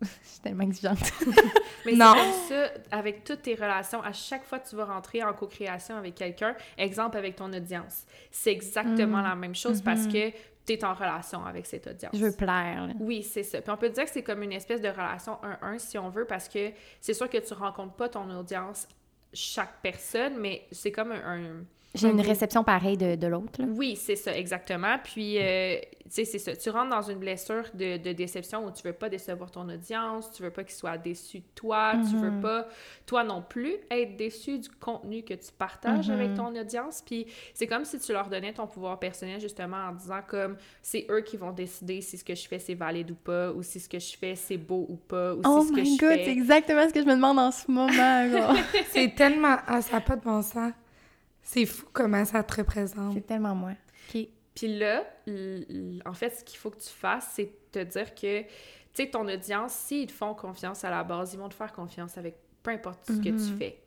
Je 0.24 0.28
suis 0.30 0.40
tellement 0.42 0.64
exigeante. 0.64 1.00
Mais 1.86 1.94
Non. 1.94 2.14
ça, 2.50 2.70
avec 2.92 3.24
toutes 3.24 3.44
tes 3.44 3.56
relations, 3.56 4.02
à 4.02 4.14
chaque 4.14 4.44
fois 4.46 4.60
que 4.60 4.68
tu 4.70 4.76
vas 4.76 4.86
rentrer 4.86 5.24
en 5.24 5.34
co-création 5.34 5.96
avec 5.96 6.16
quelqu'un, 6.16 6.56
exemple 6.78 7.18
avec 7.18 7.36
ton 7.36 7.52
audience, 7.54 8.06
c'est 8.32 8.52
exactement 8.52 9.20
Mm. 9.20 9.24
la 9.24 9.36
même 9.36 9.56
chose 9.56 9.82
parce 9.82 10.08
que 10.08 10.30
tu 10.66 10.74
es 10.74 10.84
en 10.86 10.94
relation 10.94 11.44
avec 11.46 11.66
cette 11.66 11.88
audience. 11.88 12.12
Je 12.16 12.26
veux 12.26 12.32
plaire. 12.36 12.88
là. 12.88 12.94
Oui, 13.00 13.24
c'est 13.24 13.44
ça. 13.44 13.62
Puis 13.62 13.72
on 13.72 13.78
peut 13.78 13.90
dire 13.90 14.06
que 14.06 14.12
c'est 14.12 14.24
comme 14.24 14.44
une 14.44 14.54
espèce 14.54 14.82
de 14.82 14.90
relation 14.90 15.38
1-1 15.64 15.80
si 15.80 15.98
on 15.98 16.10
veut, 16.10 16.26
parce 16.26 16.48
que 16.50 16.72
c'est 17.00 17.14
sûr 17.16 17.30
que 17.30 17.38
tu 17.40 17.54
rencontres 17.54 17.94
pas 17.94 18.10
ton 18.10 18.30
audience 18.38 18.88
chaque 19.34 19.82
personne, 19.82 20.38
mais 20.40 20.68
c'est 20.72 20.92
comme 20.92 21.12
un... 21.12 21.36
un- 21.36 21.64
J'ai 21.93 22.10
une 22.10 22.19
un- 22.19 22.23
réception 22.23 22.63
pareille 22.63 22.97
de, 22.97 23.15
de 23.15 23.27
l'autre. 23.27 23.60
Oui, 23.67 23.97
c'est 23.97 24.15
ça, 24.15 24.36
exactement. 24.38 24.97
Puis, 25.04 25.38
euh, 25.39 25.75
tu 26.06 26.10
sais, 26.10 26.25
c'est 26.25 26.39
ça. 26.39 26.56
Tu 26.56 26.69
rentres 26.69 26.89
dans 26.89 27.01
une 27.01 27.19
blessure 27.19 27.65
de, 27.73 27.97
de 27.97 28.13
déception 28.13 28.65
où 28.65 28.71
tu 28.71 28.82
veux 28.84 28.93
pas 28.93 29.10
décevoir 29.10 29.51
ton 29.51 29.67
audience, 29.67 30.32
tu 30.32 30.41
veux 30.41 30.51
pas 30.51 30.63
qu'ils 30.63 30.75
soient 30.75 30.97
déçus 30.97 31.39
de 31.39 31.45
toi, 31.54 31.93
tu 32.10 32.15
veux 32.15 32.32
Mhm. 32.32 32.39
pas, 32.41 32.67
toi 33.06 33.25
non 33.25 33.41
plus, 33.41 33.75
être 33.89 34.15
déçu 34.15 34.60
du 34.60 34.69
contenu 34.69 35.23
que 35.23 35.34
tu 35.34 35.51
partages 35.58 36.08
Mhm. 36.08 36.13
avec 36.15 36.34
ton 36.34 36.56
audience. 36.56 37.01
Puis, 37.06 37.27
c'est 37.54 37.67
comme 37.67 37.84
si 37.84 37.99
tu 37.99 38.13
leur 38.13 38.30
donnais 38.30 38.54
ton 38.54 38.67
pouvoir 38.67 38.97
personnel, 38.97 39.41
justement, 39.41 39.89
en 39.89 39.91
disant 39.93 40.19
comme, 40.25 40.56
c'est 40.82 41.06
eux 41.10 41.21
qui 41.21 41.36
vont 41.36 41.51
décider 41.51 41.99
si 42.01 42.17
ce 42.17 42.23
que 42.23 42.36
je 42.36 42.47
fais, 42.47 42.60
c'est 42.60 42.73
valide 42.75 43.12
ou 43.12 43.15
pas, 43.15 43.51
ou 43.51 43.63
si 43.63 43.82
ce 43.82 43.89
que 43.89 43.99
je 43.99 44.15
fais, 44.17 44.36
c'est 44.36 44.58
beau 44.58 44.86
ou 44.88 44.95
pas, 44.95 45.34
ou 45.34 45.41
Oh 45.45 45.60
si 45.62 45.67
ce 45.67 45.73
que 45.73 45.82
my 45.82 45.95
je 45.97 45.99
god, 45.99 46.10
fais... 46.13 46.23
c'est 46.25 46.32
exactement 46.32 46.88
ce 46.88 46.93
que 46.93 47.01
je 47.01 47.06
me 47.06 47.15
demande 47.15 47.38
en 47.39 47.51
ce 47.51 47.69
moment. 47.69 47.91
c'est 48.91 49.13
tellement... 49.13 49.58
Ah, 49.67 49.82
ça 49.82 49.93
n'a 49.97 50.01
pas 50.01 50.15
de 50.15 50.21
bon 50.21 50.41
sens. 50.41 50.71
C'est 51.54 51.66
fou 51.66 51.86
comment 51.92 52.24
ça 52.26 52.44
te 52.44 52.56
représente. 52.56 53.14
c'est 53.14 53.26
tellement 53.28 53.54
moi. 53.56 53.72
OK. 54.14 54.28
Puis 54.56 54.78
là, 54.78 55.04
en 56.06 56.14
fait, 56.14 56.30
ce 56.38 56.44
qu'il 56.44 56.58
faut 56.58 56.70
que 56.70 56.80
tu 56.80 56.90
fasses, 56.90 57.30
c'est 57.34 57.52
te 57.72 57.80
dire 57.84 58.14
que, 58.16 58.42
tu 58.42 58.48
sais, 58.94 59.08
ton 59.10 59.28
audience, 59.28 59.74
s'ils 59.74 60.08
te 60.08 60.12
font 60.12 60.34
confiance 60.34 60.84
à 60.84 60.90
la 60.90 61.04
base, 61.04 61.34
ils 61.34 61.40
vont 61.40 61.50
te 61.50 61.54
faire 61.54 61.72
confiance 61.72 62.18
avec 62.18 62.36
peu 62.64 62.72
importe 62.72 63.06
ce 63.08 63.14
que 63.18 63.24
tu 63.30 63.32
Mhm. 63.32 63.58
fais. 63.58 63.82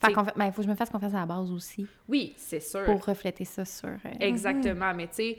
Faire 0.00 0.10
confi- 0.10 0.32
ben, 0.36 0.46
il 0.46 0.52
faut 0.52 0.62
que 0.62 0.66
je 0.66 0.70
me 0.70 0.74
fasse 0.74 0.88
confiance 0.90 1.12
à 1.14 1.18
la 1.20 1.26
base 1.26 1.50
aussi 1.52 1.86
Oui, 2.08 2.32
c'est 2.38 2.60
sûr. 2.60 2.84
pour 2.86 3.04
refléter 3.04 3.44
ça 3.44 3.64
sur. 3.66 3.88
euh, 3.88 3.96
Exactement. 4.20 4.94
Mais 4.94 5.06
tu 5.08 5.14
sais, 5.16 5.38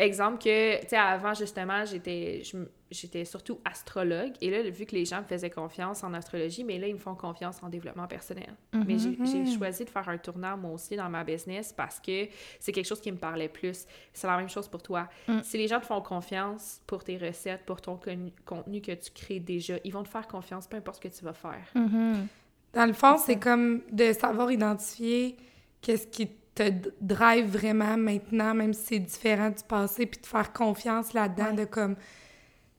exemple 0.00 0.42
que, 0.42 0.80
tu 0.80 0.88
sais, 0.88 0.96
avant, 0.96 1.34
justement, 1.34 1.84
j'étais 1.84 2.42
j'étais 2.90 3.24
surtout 3.24 3.60
astrologue. 3.64 4.32
Et 4.40 4.50
là, 4.50 4.68
vu 4.68 4.84
que 4.84 4.96
les 4.96 5.04
gens 5.04 5.20
me 5.20 5.24
faisaient 5.24 5.50
confiance 5.50 6.02
en 6.02 6.12
astrologie, 6.12 6.64
mais 6.64 6.78
là, 6.78 6.88
ils 6.88 6.94
me 6.94 6.98
font 6.98 7.14
confiance 7.14 7.62
en 7.62 7.68
développement 7.68 8.08
personnel. 8.08 8.52
Mais 8.72 8.98
j'ai 8.98 9.16
j'ai 9.24 9.46
choisi 9.56 9.84
de 9.84 9.90
faire 9.90 10.08
un 10.08 10.18
tournant, 10.18 10.56
moi 10.56 10.72
aussi, 10.72 10.96
dans 10.96 11.08
ma 11.08 11.22
business 11.22 11.72
parce 11.72 12.00
que 12.00 12.26
c'est 12.58 12.72
quelque 12.72 12.86
chose 12.86 13.00
qui 13.00 13.12
me 13.12 13.16
parlait 13.18 13.48
plus. 13.48 13.86
C'est 14.12 14.26
la 14.26 14.36
même 14.36 14.48
chose 14.48 14.66
pour 14.66 14.82
toi. 14.82 15.08
Mm. 15.28 15.38
Si 15.44 15.56
les 15.58 15.68
gens 15.68 15.78
te 15.80 15.86
font 15.86 16.00
confiance 16.00 16.80
pour 16.86 17.04
tes 17.04 17.16
recettes, 17.16 17.64
pour 17.64 17.80
ton 17.80 17.96
con- 17.96 18.32
contenu 18.44 18.80
que 18.80 18.92
tu 18.92 19.10
crées 19.12 19.38
déjà, 19.40 19.74
ils 19.84 19.92
vont 19.92 20.02
te 20.02 20.08
faire 20.08 20.26
confiance, 20.26 20.66
peu 20.66 20.76
importe 20.76 20.96
ce 20.96 21.08
que 21.08 21.14
tu 21.16 21.24
vas 21.24 21.32
faire. 21.34 21.66
Mhm. 21.74 22.26
Dans 22.72 22.86
le 22.86 22.92
fond, 22.92 23.16
c'est 23.18 23.38
comme 23.38 23.82
de 23.92 24.12
savoir 24.12 24.50
identifier 24.50 25.36
qu'est-ce 25.80 26.06
qui 26.06 26.28
te 26.54 26.64
drive 27.00 27.46
vraiment 27.46 27.96
maintenant, 27.96 28.54
même 28.54 28.72
si 28.74 28.84
c'est 28.84 28.98
différent 28.98 29.50
du 29.50 29.62
passé, 29.66 30.06
puis 30.06 30.20
de 30.20 30.26
faire 30.26 30.52
confiance 30.52 31.12
là-dedans, 31.12 31.50
Ouais. 31.50 31.56
de 31.56 31.64
comme, 31.64 31.94
tu 31.96 32.02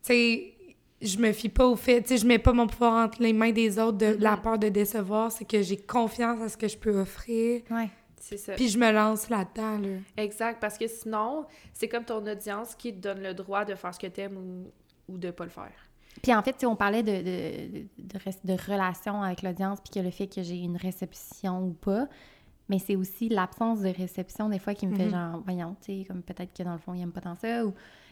sais, 0.03 0.53
je 1.01 1.17
me 1.17 1.31
fie 1.31 1.49
pas 1.49 1.65
au 1.65 1.75
fait, 1.75 2.01
tu 2.01 2.09
sais, 2.09 2.17
je 2.17 2.27
mets 2.27 2.37
pas 2.39 2.53
mon 2.53 2.67
pouvoir 2.67 3.05
entre 3.05 3.21
les 3.23 3.33
mains 3.33 3.51
des 3.51 3.79
autres 3.79 3.97
de 3.97 4.17
la 4.19 4.35
Mhm. 4.35 4.41
peur 4.41 4.59
de 4.59 4.69
décevoir, 4.69 5.31
c'est 5.31 5.45
que 5.45 5.61
j'ai 5.61 5.77
confiance 5.77 6.41
à 6.41 6.49
ce 6.49 6.57
que 6.57 6.67
je 6.67 6.77
peux 6.77 6.99
offrir, 6.99 7.61
Ouais. 7.71 7.89
C'est 8.19 8.37
ça. 8.37 8.53
puis 8.53 8.67
je 8.69 8.77
me 8.77 8.91
lance 8.91 9.29
là-dedans, 9.29 9.79
là. 9.79 9.97
Exact, 10.17 10.59
parce 10.61 10.77
que 10.77 10.87
sinon, 10.87 11.45
c'est 11.73 11.87
comme 11.87 12.05
ton 12.05 12.23
audience 12.25 12.75
qui 12.75 12.93
te 12.93 12.99
donne 12.99 13.23
le 13.23 13.33
droit 13.33 13.65
de 13.65 13.73
faire 13.73 13.93
ce 13.95 13.99
que 13.99 14.07
t'aimes 14.07 14.37
ou, 14.37 14.71
ou 15.13 15.17
de 15.17 15.31
pas 15.31 15.43
le 15.45 15.49
faire. 15.49 15.71
Puis 16.21 16.33
en 16.35 16.43
fait, 16.43 16.51
tu 16.53 16.59
sais, 16.59 16.65
on 16.67 16.75
parlait 16.75 17.01
de, 17.03 17.11
de, 17.11 17.79
de, 17.79 17.87
de 17.97 18.53
de 18.53 18.71
relation 18.71 19.23
avec 19.23 19.41
l'audience, 19.41 19.79
puis 19.81 19.91
que 19.99 20.05
le 20.05 20.11
fait 20.11 20.27
que 20.27 20.43
j'ai 20.43 20.57
une 20.57 20.77
réception 20.77 21.63
ou 21.63 21.71
pas, 21.73 22.07
mais 22.71 22.79
c'est 22.79 22.95
aussi 22.95 23.27
l'absence 23.29 23.81
de 23.81 23.89
réception 23.89 24.49
des 24.49 24.57
fois 24.57 24.73
qui 24.73 24.87
me 24.87 24.93
fait 24.95 25.05
Mhm. 25.05 25.11
genre, 25.11 25.41
voyons, 25.45 25.75
tu 25.81 25.99
sais, 25.99 26.05
comme 26.05 26.23
peut-être 26.23 26.57
que 26.57 26.63
dans 26.63 26.71
le 26.71 26.79
fond, 26.79 26.93
ils 26.93 26.99
n'aiment 26.99 27.11
pas 27.11 27.21
tant 27.21 27.35
ça, 27.35 27.65
ou, 27.65 27.71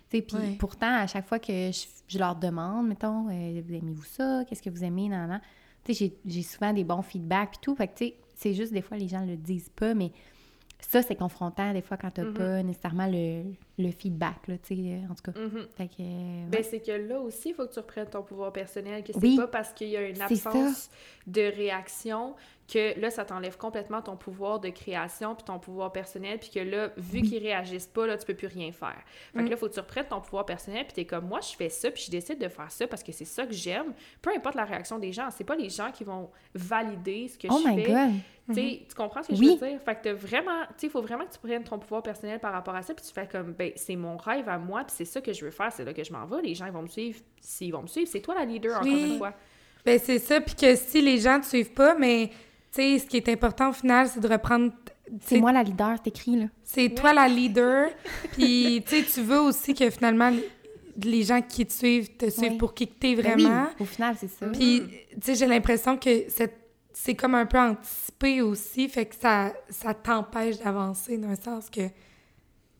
tu 0.09 0.17
sais, 0.17 0.21
puis 0.21 0.35
Ouais. 0.37 0.55
pourtant, 0.59 0.93
à 0.93 1.07
chaque 1.07 1.25
fois 1.25 1.39
que 1.39 1.71
je, 1.71 1.85
je 2.07 2.19
leur 2.19 2.35
demande, 2.35 2.87
mettons, 2.89 3.27
euh, 3.29 3.61
vous 3.65 3.73
aimez-vous 3.73 4.03
ça, 4.03 4.43
qu'est-ce 4.45 4.61
que 4.61 4.69
vous 4.69 4.83
aimez, 4.83 5.07
nan, 5.09 5.29
nan, 5.29 5.41
tu 5.83 5.93
sais, 5.93 6.05
j'ai- 6.05 6.17
j'ai 6.31 6.43
souvent 6.43 6.73
des 6.73 6.83
bons 6.83 7.01
feedbacks, 7.01 7.51
puis 7.51 7.59
tout, 7.61 7.73
fait 7.75 7.87
que, 7.87 7.97
tu 7.97 8.05
sais, 8.05 8.15
c'est 8.35 8.53
juste 8.53 8.73
des 8.73 8.81
fois, 8.81 8.97
les 8.97 9.07
gens 9.07 9.25
le 9.25 9.37
disent 9.37 9.69
pas, 9.69 9.93
mais 9.93 10.11
ça, 10.79 11.01
c'est 11.01 11.15
confrontant 11.15 11.73
des 11.73 11.81
fois 11.81 11.97
quand 11.97 12.09
t'as 12.11 12.23
Mhm. 12.23 12.33
pas 12.33 12.63
nécessairement 12.63 13.07
le, 13.07 13.43
le 13.77 13.91
feedback, 13.91 14.47
là, 14.47 14.55
tu 14.57 14.75
sais, 14.75 14.99
en 15.09 15.13
tout 15.13 15.31
cas. 15.31 15.39
Mhm. 15.39 15.67
Fait 15.75 15.87
que, 15.87 15.93
euh, 16.01 16.45
Ben, 16.49 16.63
c'est 16.63 16.79
que 16.79 16.91
là 16.91 17.19
aussi, 17.19 17.49
il 17.49 17.53
faut 17.55 17.67
que 17.67 17.73
tu 17.73 17.79
reprennes 17.79 18.09
ton 18.09 18.23
pouvoir 18.23 18.51
personnel, 18.53 19.03
que 19.03 19.11
c'est 19.13 19.19
Oui. 19.21 19.35
pas 19.35 19.47
parce 19.47 19.73
qu'il 19.73 19.89
y 19.89 19.97
a 19.97 20.07
une 20.07 20.21
absence 20.21 20.89
de 21.27 21.41
réaction 21.41 22.35
que 22.71 22.99
là, 22.99 23.09
ça 23.09 23.25
t'enlève 23.25 23.57
complètement 23.57 24.01
ton 24.01 24.15
pouvoir 24.15 24.59
de 24.59 24.69
création 24.69 25.33
puis 25.35 25.43
ton 25.43 25.57
pouvoir 25.57 25.91
personnel, 25.91 26.37
puis 26.37 26.49
que 26.51 26.59
là, 26.59 26.91
vu 26.97 27.21
qu'ils 27.23 27.41
réagissent 27.41 27.87
pas, 27.87 28.05
là, 28.05 28.15
tu 28.17 28.25
peux 28.27 28.35
plus 28.35 28.47
rien 28.47 28.71
faire. 28.71 28.95
Fait 29.33 29.39
que 29.39 29.43
Mm. 29.43 29.45
là, 29.49 29.51
il 29.51 29.57
faut 29.57 29.67
que 29.67 29.73
tu 29.73 29.79
reprennes 29.79 30.07
ton 30.07 30.21
pouvoir 30.21 30.45
personnel, 30.45 30.85
puis 30.85 30.93
t'es 30.93 31.05
comme, 31.05 31.27
moi, 31.27 31.39
je 31.41 31.55
fais 31.55 31.69
ça, 31.69 31.89
puis 31.91 32.03
je 32.05 32.11
décide 32.11 32.39
de 32.39 32.47
faire 32.47 32.71
ça 32.71 32.85
parce 32.87 33.01
que 33.03 33.11
c'est 33.11 33.25
ça 33.25 33.45
que 33.47 33.53
j'aime. 33.53 33.93
Peu 34.21 34.29
importe 34.35 34.55
la 34.55 34.65
réaction 34.65 34.99
des 34.99 35.11
gens, 35.11 35.29
c'est 35.31 35.43
pas 35.43 35.55
les 35.55 35.69
gens 35.69 35.91
qui 35.91 36.03
vont 36.03 36.29
valider 36.53 37.27
ce 37.27 37.37
que 37.39 37.47
Oh 37.51 37.59
je 37.63 37.67
my 37.69 37.83
fais. 37.83 37.91
god! 37.91 38.11
Tu 38.49 38.55
sais, 38.55 38.85
tu 38.89 38.95
comprends 38.95 39.21
ce 39.23 39.27
que 39.29 39.33
Oui. 39.33 39.57
je 39.59 39.65
veux 39.65 39.69
dire? 39.71 39.79
Fait 39.83 39.95
que 39.95 39.99
t'as 40.03 40.13
vraiment, 40.13 40.61
tu 40.69 40.73
sais, 40.77 40.87
il 40.87 40.89
faut 40.89 41.01
vraiment 41.01 41.25
que 41.25 41.31
tu 41.33 41.39
prennes 41.39 41.63
ton 41.63 41.77
pouvoir 41.79 42.01
personnel 42.03 42.39
par 42.39 42.51
rapport 42.53 42.75
à 42.75 42.81
ça, 42.81 42.93
puis 42.93 43.05
tu 43.05 43.13
fais 43.13 43.27
comme, 43.27 43.53
ben, 43.53 43.71
c'est 43.75 43.95
mon 43.95 44.17
rêve 44.17 44.49
à 44.49 44.57
moi, 44.57 44.83
puis 44.85 44.95
c'est 44.97 45.05
ça 45.05 45.21
que 45.21 45.33
je 45.33 45.45
veux 45.45 45.51
faire, 45.51 45.71
c'est 45.71 45.85
là 45.85 45.93
que 45.93 46.03
je 46.03 46.11
m'en 46.11 46.25
vais, 46.25 46.41
les 46.41 46.55
gens, 46.55 46.65
ils 46.65 46.71
vont 46.71 46.81
me 46.81 46.87
suivre, 46.87 47.19
s'ils 47.41 47.71
vont 47.71 47.81
me 47.83 47.87
suivre, 47.87 48.09
c'est 48.11 48.21
toi 48.21 48.35
la 48.35 48.45
leader, 48.45 48.77
encore 48.79 48.87
une 48.87 49.17
fois. 49.17 49.33
Ben, 49.85 49.99
c'est 50.03 50.19
ça, 50.19 50.41
puis 50.41 50.55
que 50.55 50.75
si 50.75 51.01
les 51.01 51.19
gens 51.19 51.39
te 51.39 51.45
suivent 51.45 51.73
pas, 51.73 51.95
mais, 51.95 52.29
tu 52.73 52.81
sais, 52.81 52.99
ce 52.99 53.05
qui 53.05 53.17
est 53.17 53.29
important 53.29 53.69
au 53.69 53.73
final, 53.73 54.07
c'est 54.07 54.19
de 54.19 54.27
reprendre... 54.27 54.71
C'est 55.21 55.39
moi 55.39 55.51
la 55.51 55.63
leader, 55.63 55.95
c'est 55.97 56.07
écrit, 56.09 56.35
là. 56.35 56.45
C'est 56.63 56.89
toi 56.89 57.13
la 57.13 57.27
leader, 57.27 57.89
puis 58.33 58.83
tu 58.87 58.97
sais, 58.97 59.03
tu 59.03 59.21
veux 59.21 59.39
aussi 59.39 59.73
que 59.73 59.89
finalement, 59.89 60.31
les 61.03 61.23
gens 61.23 61.41
qui 61.41 61.65
te 61.65 61.71
suivent 61.73 62.15
te 62.17 62.29
suivent 62.29 62.57
pour 62.57 62.73
qui 62.73 62.87
que 62.87 62.93
t'es 62.99 63.15
Ben 63.15 63.21
vraiment. 63.37 63.63
oui, 63.69 63.75
au 63.79 63.85
final, 63.85 64.15
c'est 64.19 64.27
ça. 64.27 64.47
Puis, 64.47 64.83
tu 65.13 65.17
sais, 65.21 65.35
j'ai 65.35 65.47
l'impression 65.47 65.97
que 65.97 66.29
cette- 66.29 66.57
c'est 66.93 67.15
comme 67.15 67.35
un 67.35 67.45
peu 67.45 67.59
anticipé 67.59 68.41
aussi, 68.41 68.89
fait 68.89 69.05
que 69.05 69.15
ça, 69.15 69.53
ça 69.69 69.93
t'empêche 69.93 70.59
d'avancer 70.59 71.17
dans 71.17 71.29
le 71.29 71.35
sens 71.35 71.69
que 71.69 71.89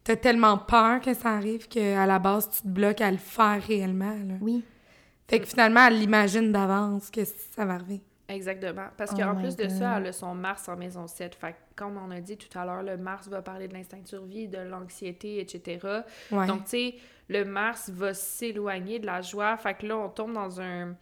t'as 0.03 0.15
tellement 0.15 0.57
peur 0.57 1.01
que 1.01 1.13
ça 1.13 1.29
arrive 1.29 1.67
qu'à 1.67 2.05
la 2.05 2.19
base, 2.19 2.49
tu 2.49 2.61
te 2.63 2.67
bloques 2.67 3.01
à 3.01 3.11
le 3.11 3.17
faire 3.17 3.61
réellement. 3.65 4.15
Là. 4.25 4.35
Oui. 4.41 4.63
Fait 5.27 5.39
que 5.39 5.45
finalement, 5.45 5.85
elle 5.85 5.99
l'imagine 5.99 6.51
d'avance 6.51 7.11
que 7.11 7.23
ça 7.23 7.65
va 7.65 7.75
arriver. 7.75 8.01
Exactement. 8.27 8.87
Parce 8.95 9.11
Oh 9.13 9.17
qu'en 9.17 9.33
my 9.33 9.41
plus 9.41 9.55
de 9.55 9.63
God. 9.63 9.71
ça, 9.71 9.97
elle 9.97 10.07
a 10.07 10.13
son 10.13 10.35
Mars 10.35 10.67
en 10.69 10.75
maison 10.75 11.07
7. 11.07 11.35
Fait 11.35 11.53
que, 11.53 11.57
comme 11.75 11.97
on 11.97 12.11
a 12.11 12.19
dit 12.21 12.37
tout 12.37 12.57
à 12.57 12.63
l'heure, 12.65 12.83
le 12.83 12.97
Mars 12.97 13.27
va 13.27 13.41
parler 13.41 13.67
de 13.67 13.73
l'instinct 13.73 13.99
de 13.99 14.07
survie, 14.07 14.47
de 14.47 14.59
l'anxiété, 14.59 15.39
etc. 15.39 15.79
Ouais. 16.31 16.45
Donc, 16.45 16.65
tu 16.65 16.69
sais, 16.69 16.95
le 17.27 17.43
Mars 17.43 17.89
va 17.89 18.13
s'éloigner 18.13 18.99
de 18.99 19.07
la 19.07 19.21
joie. 19.21 19.57
Fait 19.57 19.73
que 19.73 19.87
là, 19.87 19.97
on 19.97 20.09
tombe 20.09 20.33
dans 20.33 20.61
un 20.61 20.95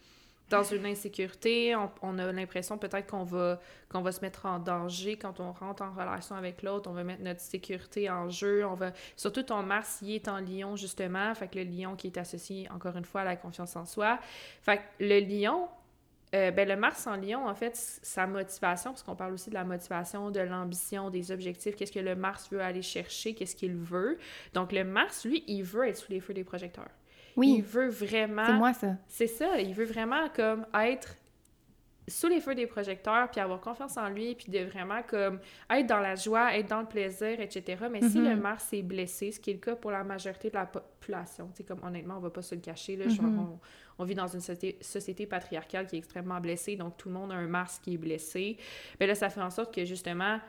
dans 0.50 0.62
une 0.62 0.86
insécurité, 0.86 1.76
on, 2.02 2.18
a 2.18 2.32
l'impression 2.32 2.78
peut-être 2.78 3.06
qu'on 3.06 3.24
va 3.24 3.60
qu'on 3.90 4.02
va 4.02 4.12
se 4.12 4.20
mettre 4.20 4.44
en 4.44 4.58
danger 4.58 5.16
quand 5.16 5.40
on 5.40 5.52
rentre 5.52 5.82
en 5.82 5.92
relation 5.92 6.36
avec 6.36 6.62
l'autre, 6.62 6.90
on 6.90 6.92
va 6.92 7.04
mettre 7.04 7.22
notre 7.22 7.40
sécurité 7.40 8.10
en 8.10 8.28
jeu, 8.28 8.66
on 8.66 8.74
va 8.74 8.92
surtout 9.16 9.42
ton 9.42 9.62
Mars 9.62 10.00
il 10.02 10.14
est 10.14 10.28
en 10.28 10.40
Lion 10.40 10.76
justement, 10.76 11.34
fait 11.34 11.48
que 11.48 11.58
le 11.58 11.64
Lion 11.64 11.96
qui 11.96 12.08
est 12.08 12.18
associé 12.18 12.68
encore 12.70 12.96
une 12.96 13.04
fois 13.04 13.22
à 13.22 13.24
la 13.24 13.36
confiance 13.36 13.76
en 13.76 13.86
soi. 13.86 14.18
Fait 14.62 14.78
que 14.78 15.04
le 15.04 15.20
Lion 15.20 15.68
euh, 16.34 16.50
ben, 16.50 16.68
le 16.68 16.76
Mars 16.76 17.06
en 17.06 17.16
Lion, 17.16 17.46
en 17.46 17.54
fait, 17.54 17.74
sa 17.74 18.26
motivation, 18.26 18.90
parce 18.90 19.02
qu'on 19.02 19.16
parle 19.16 19.32
aussi 19.32 19.48
de 19.48 19.54
la 19.54 19.64
motivation, 19.64 20.30
de 20.30 20.40
l'ambition, 20.40 21.08
des 21.08 21.32
objectifs, 21.32 21.74
qu'est-ce 21.74 21.92
que 21.92 22.00
le 22.00 22.14
Mars 22.14 22.48
veut 22.50 22.60
aller 22.60 22.82
chercher, 22.82 23.34
qu'est-ce 23.34 23.56
qu'il 23.56 23.76
veut. 23.76 24.18
Donc, 24.52 24.72
le 24.72 24.84
Mars, 24.84 25.24
lui, 25.24 25.42
il 25.46 25.62
veut 25.62 25.88
être 25.88 25.96
sous 25.96 26.12
les 26.12 26.20
feux 26.20 26.34
des 26.34 26.44
projecteurs. 26.44 26.90
Il 27.42 27.60
Oui, 27.60 27.60
veut 27.60 27.88
vraiment... 27.88 28.46
c'est 28.46 28.52
moi, 28.52 28.72
ça. 28.74 28.96
C'est 29.06 29.26
ça, 29.26 29.58
il 29.60 29.74
veut 29.74 29.84
vraiment 29.86 30.28
comme 30.30 30.66
être 30.74 31.14
sous 32.08 32.26
les 32.28 32.40
feux 32.40 32.54
des 32.54 32.66
projecteurs, 32.66 33.30
puis 33.30 33.38
avoir 33.38 33.60
confiance 33.60 33.98
en 33.98 34.08
lui, 34.08 34.34
puis 34.34 34.50
de 34.50 34.60
vraiment 34.60 35.02
comme 35.02 35.40
être 35.70 35.86
dans 35.86 35.98
la 36.00 36.14
joie, 36.14 36.56
être 36.56 36.66
dans 36.68 36.80
le 36.80 36.86
plaisir, 36.86 37.38
etc. 37.38 37.84
Mais 37.90 38.00
si 38.00 38.22
le 38.22 38.34
Mhm. 38.34 38.40
Mars 38.40 38.72
est 38.72 38.82
blessé, 38.82 39.30
ce 39.30 39.38
qui 39.38 39.50
est 39.50 39.54
le 39.54 39.58
cas 39.60 39.76
pour 39.76 39.90
la 39.90 40.02
majorité 40.04 40.48
de 40.48 40.54
la 40.54 40.64
population, 40.64 41.48
tu 41.48 41.58
sais, 41.58 41.64
comme 41.64 41.84
honnêtement, 41.84 42.16
on 42.16 42.20
va 42.20 42.30
pas 42.30 42.40
se 42.40 42.54
le 42.54 42.62
cacher, 42.62 42.96
là, 42.96 43.04
Mhm. 43.04 43.10
genre, 43.10 43.32
on, 43.36 43.58
on 43.98 44.04
vit 44.04 44.14
dans 44.14 44.26
une 44.26 44.40
société, 44.40 44.78
société 44.82 45.26
patriarcale 45.26 45.86
qui 45.86 45.96
est 45.96 45.98
extrêmement 45.98 46.40
blessée, 46.40 46.76
donc 46.76 46.96
tout 46.96 47.08
le 47.08 47.14
monde 47.14 47.30
a 47.30 47.34
un 47.34 47.46
Mars 47.46 47.78
qui 47.78 47.92
est 47.94 47.98
blessé. 47.98 48.56
Mais 48.98 49.06
là, 49.06 49.14
ça 49.14 49.28
fait 49.28 49.42
en 49.42 49.50
sorte 49.50 49.74
que 49.74 49.84
justement, 49.84 50.40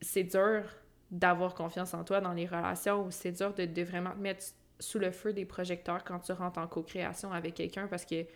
c'est 0.00 0.24
dur 0.24 0.62
d'avoir 1.10 1.54
confiance 1.54 1.92
en 1.92 2.02
toi 2.02 2.22
dans 2.22 2.32
les 2.32 2.46
relations, 2.46 3.04
ou 3.04 3.10
c'est 3.10 3.32
dur 3.32 3.52
de, 3.52 3.66
de 3.66 3.82
vraiment 3.82 4.12
te 4.12 4.18
mettre 4.20 4.46
sous 4.82 4.98
le 4.98 5.10
feu 5.10 5.32
des 5.32 5.44
projecteurs 5.44 6.04
quand 6.04 6.18
tu 6.18 6.32
rentres 6.32 6.58
en 6.58 6.66
co-création 6.66 7.32
avec 7.32 7.54
quelqu'un 7.54 7.86
parce 7.86 8.04
que 8.04 8.26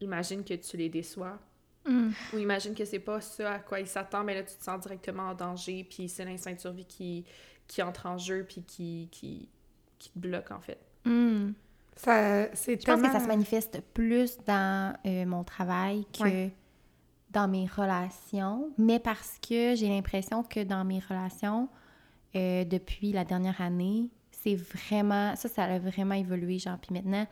imagine 0.00 0.42
que 0.44 0.54
tu 0.54 0.76
les 0.76 0.88
déçois. 0.88 1.38
Mm. 1.86 2.10
Ou 2.32 2.38
imagine 2.38 2.74
que 2.74 2.84
c'est 2.84 2.98
pas 3.00 3.20
ça 3.20 3.54
à 3.54 3.58
quoi 3.58 3.80
il 3.80 3.86
s'attend, 3.86 4.24
mais 4.24 4.34
là 4.34 4.42
tu 4.42 4.54
te 4.56 4.62
sens 4.62 4.80
directement 4.80 5.24
en 5.30 5.34
danger, 5.34 5.84
puis 5.84 6.08
c'est 6.08 6.24
l'instinct 6.24 6.54
de 6.54 6.60
survie 6.60 6.84
qui, 6.84 7.24
qui 7.66 7.82
entre 7.82 8.06
en 8.06 8.18
jeu, 8.18 8.44
puis 8.48 8.62
qui, 8.62 9.08
qui, 9.10 9.48
qui 9.98 10.10
te 10.10 10.18
bloque 10.18 10.50
en 10.50 10.60
fait. 10.60 10.78
Mm. 11.04 11.52
Ça, 11.96 12.54
c'est 12.54 12.72
Je 12.72 12.76
pense 12.76 12.84
tellement... 12.84 13.08
que 13.08 13.12
ça 13.12 13.20
se 13.20 13.28
manifeste 13.28 13.80
plus 13.92 14.38
dans 14.46 14.96
euh, 15.04 15.26
mon 15.26 15.44
travail 15.44 16.06
que 16.12 16.22
Ouais. 16.22 16.52
dans 17.30 17.48
mes 17.48 17.66
relations, 17.66 18.70
mais 18.78 18.98
parce 18.98 19.38
que 19.46 19.74
j'ai 19.74 19.88
l'impression 19.88 20.42
que 20.42 20.62
dans 20.64 20.84
mes 20.84 21.00
relations, 21.00 21.68
euh, 22.34 22.64
depuis 22.64 23.12
la 23.12 23.24
dernière 23.24 23.60
année, 23.60 24.08
c'est 24.42 24.54
vraiment... 24.54 25.34
Ça, 25.36 25.48
ça 25.48 25.64
a 25.64 25.78
vraiment 25.78 26.14
évolué, 26.14 26.58
genre, 26.58 26.78
puis 26.78 26.92
maintenant, 26.94 27.26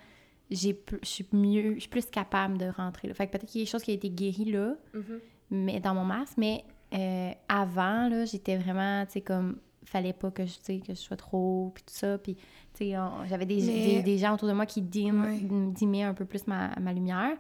j'ai 0.51 0.75
plus- 0.75 0.99
je 1.03 1.09
suis 1.09 1.27
mieux, 1.33 1.75
je 1.75 1.81
suis 1.81 1.89
plus 1.89 2.07
capable 2.07 2.59
de 2.59 2.67
rentrer 2.67 3.09
là. 3.09 3.15
Fait 3.15 3.27
que 3.27 3.33
peut-être 3.33 3.47
qu'il 3.47 3.61
y 3.61 3.63
a 3.63 3.65
des 3.67 3.71
choses 3.71 3.83
qui 3.83 3.91
ont 3.93 3.95
été 3.95 4.11
guéries 4.11 4.51
là, 4.51 4.75
mais 5.51 5.81
dans 5.81 5.95
mon 5.95 6.05
Mars, 6.05 6.33
mais 6.37 6.65
euh, 6.95 7.31
avant, 7.49 8.09
là, 8.09 8.25
j'étais 8.25 8.57
vraiment, 8.57 9.05
tu 9.07 9.13
sais, 9.13 9.21
comme, 9.21 9.59
fallait 9.85 10.13
pas 10.13 10.31
que 10.31 10.45
je, 10.47 10.55
tu 10.55 10.59
sais, 10.63 10.79
que 10.79 10.89
je 10.95 10.99
sois 11.01 11.17
trop, 11.17 11.71
puis 11.75 11.83
tout 11.85 11.95
ça, 11.95 12.19
puis, 12.19 12.35
tu 12.75 12.85
sais, 12.91 12.95
j'avais 13.29 13.47
des, 13.47 13.57
Mais- 13.63 13.85
des, 13.97 14.03
des 14.03 14.19
gens 14.19 14.35
autour 14.35 14.49
de 14.49 14.53
moi 14.55 14.67
qui 14.67 14.83
dim, 14.83 15.25
Ouais. 15.25 15.41
dimmaient 15.73 16.03
un 16.05 16.15
peu 16.15 16.25
plus 16.25 16.47
ma, 16.47 16.71
ma 16.81 16.93
lumière, 16.93 17.37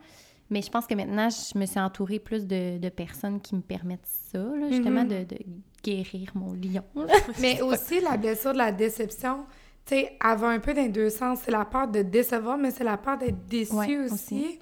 mais 0.51 0.63
je 0.63 0.71
pense 0.71 0.87
que 0.87 0.95
maintenant, 0.95 1.29
je 1.31 1.57
me 1.59 1.67
suis 1.67 1.79
entourée 1.81 2.19
plus 2.19 2.47
de, 2.47 2.79
de 2.79 2.89
personnes 2.89 3.41
qui 3.41 3.55
me 3.57 3.61
permettent 3.61 4.07
ça, 4.07 4.39
là, 4.39 4.69
justement, 4.69 5.03
Mhm. 5.03 5.09
de, 5.09 5.25
de 5.35 5.39
guérir 5.83 6.31
mon 6.35 6.53
lion, 6.53 6.85
là. 6.95 7.07
Mais 7.41 7.61
aussi, 7.63 8.01
la 8.01 8.17
blessure 8.17 8.53
de 8.53 8.59
la 8.59 8.71
déception, 8.73 9.45
tu 9.87 9.95
sais, 9.97 10.17
elle 10.25 10.37
va 10.39 10.49
un 10.49 10.59
peu 10.61 10.73
dans 10.75 10.83
les 10.83 10.89
deux 10.89 11.11
sens. 11.11 11.41
C'est 11.45 11.51
la 11.51 11.65
peur 11.65 11.89
de 11.89 12.03
décevoir, 12.03 12.57
mais 12.59 12.71
c'est 12.71 12.85
la 12.85 12.97
peur 12.97 13.19
d'être 13.19 13.47
déçu 13.47 13.73
Ouais, 13.75 13.97
aussi. 13.99 14.13
aussi. 14.15 14.59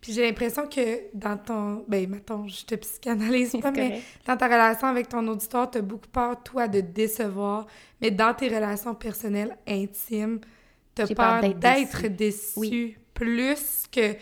Puis 0.00 0.12
j'ai 0.14 0.22
l'impression 0.22 0.66
que 0.66 1.14
dans 1.14 1.36
ton... 1.36 1.84
Ben, 1.86 2.08
mettons, 2.08 2.46
je 2.48 2.64
te 2.64 2.74
psychanalyse 2.74 3.52
pas, 3.60 3.70
mais 3.70 3.88
correct. 3.88 4.04
dans 4.26 4.36
ta 4.38 4.46
relation 4.46 4.86
avec 4.88 5.08
ton 5.10 5.26
auditoire, 5.28 5.70
t'as 5.70 5.82
beaucoup 5.82 6.08
peur, 6.08 6.42
toi, 6.42 6.68
de 6.68 6.80
décevoir. 6.80 7.66
Mais 8.00 8.10
dans 8.10 8.32
tes 8.32 8.48
relations 8.48 8.94
personnelles, 8.94 9.56
intimes, 9.68 10.40
t'as 10.94 11.06
peur 11.06 11.40
peur 11.40 11.40
d'être 11.54 12.00
déçu. 12.08 12.08
déçu. 12.10 12.52
Oui. 12.56 12.96
Plus 13.12 13.84
que... 13.92 14.14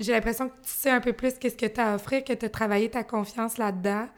J'ai 0.00 0.12
l'impression 0.12 0.48
que 0.48 0.54
tu 0.54 0.70
sais 0.70 0.90
un 0.90 1.00
peu 1.00 1.12
plus 1.12 1.34
qu'est-ce 1.34 1.56
que 1.56 1.66
t'as 1.66 1.92
à 1.92 1.94
offrir, 1.94 2.24
que 2.24 2.32
t'as 2.32 2.48
travaillé 2.48 2.90
ta 2.90 3.04
confiance 3.04 3.56
là-dedans. 3.56 4.08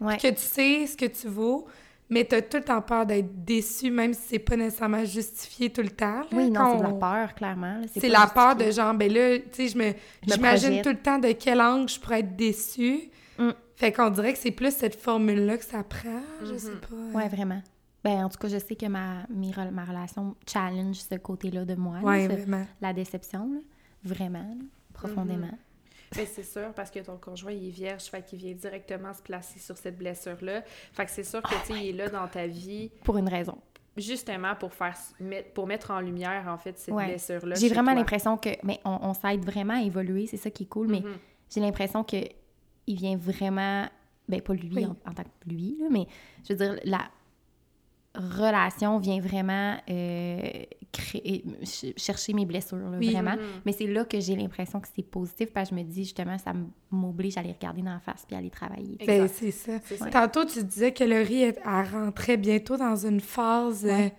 Ouais. 0.00 0.18
que 0.18 0.28
tu 0.28 0.42
sais 0.42 0.86
ce 0.86 0.96
que 0.96 1.06
tu 1.06 1.26
vaux, 1.28 1.66
mais 2.08 2.24
t'as 2.24 2.40
tout 2.42 2.58
le 2.58 2.62
temps 2.64 2.80
peur 2.82 3.04
d'être 3.06 3.44
déçu, 3.44 3.90
même 3.90 4.14
si 4.14 4.20
c'est 4.28 4.38
pas 4.38 4.56
nécessairement 4.56 5.04
justifié 5.04 5.70
tout 5.70 5.82
le 5.82 5.90
temps. 5.90 6.20
là, 6.20 6.26
Oui, 6.32 6.50
non, 6.50 6.60
quand 6.60 6.72
c'est 6.72 6.78
de 6.78 6.82
la 6.82 6.92
peur, 6.98 7.34
clairement. 7.34 7.78
là. 7.78 7.86
C'est 7.96 8.08
la 8.08 8.26
peur 8.26 8.56
de 8.56 8.70
genre, 8.70 8.94
ben 8.94 9.12
là, 9.12 9.38
tu 9.38 9.68
sais, 9.68 9.96
j'imagine 10.22 10.68
projette. 10.68 10.84
tout 10.84 10.90
le 10.90 10.98
temps 11.02 11.18
de 11.18 11.32
quel 11.32 11.60
angle 11.60 11.88
je 11.88 11.98
pourrais 12.00 12.20
être 12.20 12.36
déçue. 12.36 13.10
Mm. 13.38 13.50
Fait 13.76 13.92
qu'on 13.92 14.08
dirait 14.10 14.32
que 14.32 14.38
c'est 14.38 14.50
plus 14.52 14.74
cette 14.74 14.94
formule-là 14.94 15.58
que 15.58 15.64
ça 15.64 15.82
prend, 15.82 16.22
je 16.42 16.52
Mhm. 16.52 16.58
sais 16.58 16.70
pas. 16.72 17.18
Ouais, 17.18 17.28
vraiment. 17.28 17.60
Ben, 18.02 18.24
en 18.24 18.28
tout 18.28 18.38
cas, 18.38 18.48
je 18.48 18.58
sais 18.58 18.76
que 18.76 18.86
ma, 18.86 19.24
mes 19.28 19.50
ma 19.72 19.84
relation 19.84 20.36
challenge 20.46 20.96
ce 20.96 21.16
côté-là 21.16 21.64
de 21.64 21.74
moi, 21.74 21.96
là, 21.98 22.02
Ouais, 22.04 22.22
ce- 22.28 22.32
vraiment. 22.32 22.64
la 22.80 22.92
déception, 22.92 23.50
là. 23.52 23.58
vraiment, 24.04 24.38
là, 24.38 24.64
profondément. 24.94 25.50
Mais 26.16 26.26
c'est 26.26 26.42
sûr, 26.44 26.72
parce 26.74 26.90
que 26.90 27.00
ton 27.00 27.16
conjoint, 27.16 27.52
il 27.52 27.68
est 27.68 27.70
vierge, 27.70 28.04
fait 28.04 28.22
qu'il 28.24 28.38
vient 28.38 28.52
directement 28.54 29.12
se 29.12 29.22
placer 29.22 29.58
sur 29.58 29.76
cette 29.76 29.98
blessure-là. 29.98 30.62
Fait 30.92 31.04
que 31.04 31.10
c'est 31.10 31.24
sûr 31.24 31.42
que, 31.42 31.48
tu 31.66 31.72
sais, 31.74 31.80
il 31.80 31.88
est 31.88 31.92
là 31.92 32.08
dans 32.08 32.28
ta 32.28 32.46
vie, 32.46 32.90
Pour 33.04 33.16
une 33.18 33.28
raison. 33.28 33.58
justement 33.96 34.54
pour 34.54 34.72
faire 34.74 34.94
mettre, 35.20 35.50
pour 35.52 35.66
mettre 35.66 35.90
en 35.90 36.00
lumière, 36.00 36.46
en 36.48 36.58
fait, 36.58 36.78
cette 36.78 36.94
Ouais. 36.94 37.06
blessure-là. 37.08 37.54
J'ai 37.56 37.68
vraiment 37.68 37.94
l'impression 37.94 38.36
que, 38.36 38.50
mais 38.62 38.78
on, 38.84 38.98
on 39.02 39.14
s'aide 39.14 39.44
vraiment 39.44 39.74
à 39.74 39.82
évoluer, 39.82 40.26
c'est 40.26 40.36
ça 40.36 40.50
qui 40.50 40.64
est 40.64 40.66
cool, 40.66 40.88
mais 40.88 41.00
Mhm. 41.00 41.16
j'ai 41.50 41.60
l'impression 41.60 42.04
que 42.04 42.16
il 42.86 42.96
vient 42.96 43.16
vraiment, 43.16 43.86
ben 44.28 44.40
pas 44.42 44.52
lui 44.54 44.70
Oui. 44.74 44.84
en, 44.84 44.90
en 45.10 45.14
tant 45.14 45.24
que 45.24 45.48
lui, 45.48 45.76
là, 45.80 45.86
mais 45.90 46.06
je 46.48 46.52
veux 46.52 46.58
dire, 46.58 46.78
la 46.84 47.00
relation 48.16 48.98
vient 48.98 49.20
vraiment 49.20 49.76
euh, 49.90 50.40
créer, 50.92 51.44
ch- 51.62 51.92
chercher 51.96 52.32
mes 52.32 52.44
blessures, 52.46 52.76
là, 52.78 52.96
Oui. 52.98 53.12
vraiment. 53.12 53.32
Mhm. 53.32 53.40
Mais 53.64 53.72
c'est 53.72 53.86
là 53.86 54.04
que 54.04 54.18
j'ai 54.20 54.34
l'impression 54.36 54.80
que 54.80 54.88
c'est 54.94 55.02
positif, 55.02 55.52
parce 55.52 55.70
que 55.70 55.76
je 55.76 55.80
me 55.80 55.86
dis, 55.86 56.04
justement, 56.04 56.38
ça 56.38 56.52
m'oblige 56.90 57.36
à 57.38 57.42
les 57.42 57.52
regarder 57.52 57.82
dans 57.82 57.92
la 57.94 58.00
face 58.00 58.24
puis 58.26 58.36
à 58.36 58.40
les 58.40 58.50
travailler. 58.50 58.96
Ben, 59.06 59.28
c'est 59.28 59.50
ça. 59.50 59.72
Tantôt, 60.10 60.44
tu 60.44 60.62
disais 60.64 60.92
que 60.92 61.04
Laurie, 61.04 61.42
elle, 61.42 61.56
elle 61.64 61.92
rentrait 61.92 62.36
bientôt 62.36 62.76
dans 62.76 62.96
une 63.06 63.20
phase... 63.20 63.84
euh, 63.84 63.88
Ouais. 63.88 64.10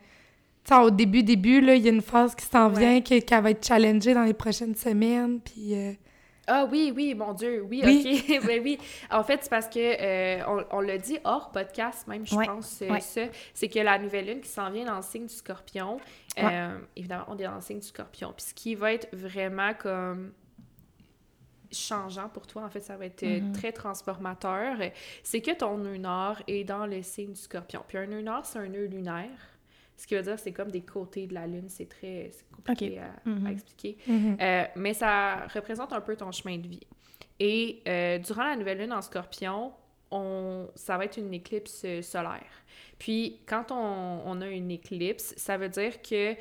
tu 0.64 0.74
sais, 0.76 0.82
au 0.82 0.90
début, 0.92 1.24
début, 1.24 1.62
là, 1.62 1.76
il 1.76 1.84
y 1.84 1.88
a 1.88 1.92
une 1.92 2.02
phase 2.02 2.36
qui 2.36 2.46
s'en 2.46 2.72
Ouais. 2.74 2.80
vient, 2.80 3.02
que- 3.02 3.20
qu'elle 3.24 3.44
va 3.44 3.52
être 3.52 3.66
challengée 3.66 4.14
dans 4.14 4.24
les 4.24 4.34
prochaines 4.34 4.76
semaines, 4.76 5.40
puis... 5.40 5.74
euh, 5.76 5.94
Ah 6.50 6.66
oui, 6.72 6.94
oui, 6.96 7.14
mon 7.14 7.34
Dieu, 7.34 7.62
oui, 7.70 7.82
Oui. 7.86 8.24
ok. 8.40 8.42
ben 8.48 8.62
oui. 8.64 8.78
En 9.12 9.22
fait, 9.24 9.40
c'est 9.44 9.50
parce 9.50 9.68
que 9.68 9.78
euh, 9.80 10.42
on, 10.48 10.78
on 10.78 10.80
l'a 10.80 10.98
dit 10.98 11.20
hors 11.26 11.52
podcast, 11.52 12.08
même, 12.08 12.26
je 12.26 12.36
Ouais, 12.36 12.46
pense, 12.46 12.82
euh, 12.82 12.90
ouais. 12.90 13.02
ça. 13.02 13.22
C'est 13.54 13.68
que 13.68 13.80
la 13.80 14.00
nouvelle 14.00 14.26
lune 14.28 14.40
qui 14.42 14.48
s'en 14.50 14.72
vient 14.72 14.86
dans 14.86 14.96
le 14.96 15.02
signe 15.02 15.26
du 15.26 15.34
scorpion, 15.34 15.98
euh, 16.40 16.78
évidemment, 16.96 17.26
on 17.28 17.38
est 17.38 17.44
dans 17.44 17.56
le 17.56 17.62
signe 17.62 17.80
du 17.80 17.88
scorpion. 17.88 18.34
Puis 18.36 18.46
ce 18.48 18.54
qui 18.54 18.76
va 18.76 18.94
être 18.94 19.10
vraiment 19.14 19.74
comme 19.74 20.32
changeant 21.70 22.30
pour 22.30 22.48
toi, 22.48 22.64
en 22.64 22.70
fait, 22.70 22.80
ça 22.80 22.96
va 22.96 23.06
être 23.08 23.24
Mhm. 23.26 23.52
très 23.52 23.74
transformateur, 23.74 24.78
c'est 25.24 25.42
que 25.42 25.52
ton 25.52 25.78
nœud 25.78 25.98
nord 25.98 26.42
est 26.48 26.64
dans 26.64 26.86
le 26.86 27.02
signe 27.04 27.34
du 27.34 27.42
scorpion. 27.42 27.84
Puis 27.86 27.98
un 27.98 28.06
nœud 28.06 28.22
nord, 28.22 28.46
c'est 28.46 28.60
un 28.60 28.68
nœud 28.70 28.86
lunaire. 28.86 29.28
Ce 29.98 30.06
qui 30.08 30.16
veut 30.16 30.22
dire 30.22 30.38
c'est 30.40 30.54
comme 30.54 30.70
des 30.72 30.82
côtés 30.84 31.28
de 31.28 31.34
la 31.34 31.48
lune, 31.48 31.68
c'est 31.70 31.90
très 31.90 32.30
compliqué 32.56 33.00
à- 33.00 33.06
à, 33.06 33.30
Mhm. 33.30 33.48
expliquer. 33.48 33.98
Euh, 34.10 34.64
mais 34.76 34.94
ça 34.94 35.48
représente 35.54 35.92
un 35.92 36.02
peu 36.02 36.16
ton 36.16 36.32
chemin 36.32 36.58
de 36.58 36.68
vie. 36.68 36.88
Et 37.40 37.82
euh, 37.88 38.18
durant 38.20 38.44
la 38.44 38.56
nouvelle 38.56 38.78
lune 38.80 38.94
en 38.94 39.02
scorpion, 39.02 39.74
on, 40.10 40.70
ça 40.76 40.98
va 40.98 41.06
être 41.06 41.18
une 41.18 41.34
éclipse 41.34 41.82
euh, 41.84 42.02
solaire. 42.02 42.46
Puis, 42.98 43.42
quand 43.46 43.72
on, 43.72 44.22
on 44.26 44.42
a 44.42 44.48
une 44.48 44.72
éclipse, 44.72 45.34
ça 45.36 45.58
veut 45.58 45.68
dire 45.70 46.02
que 46.02 46.32
euh, 46.34 46.36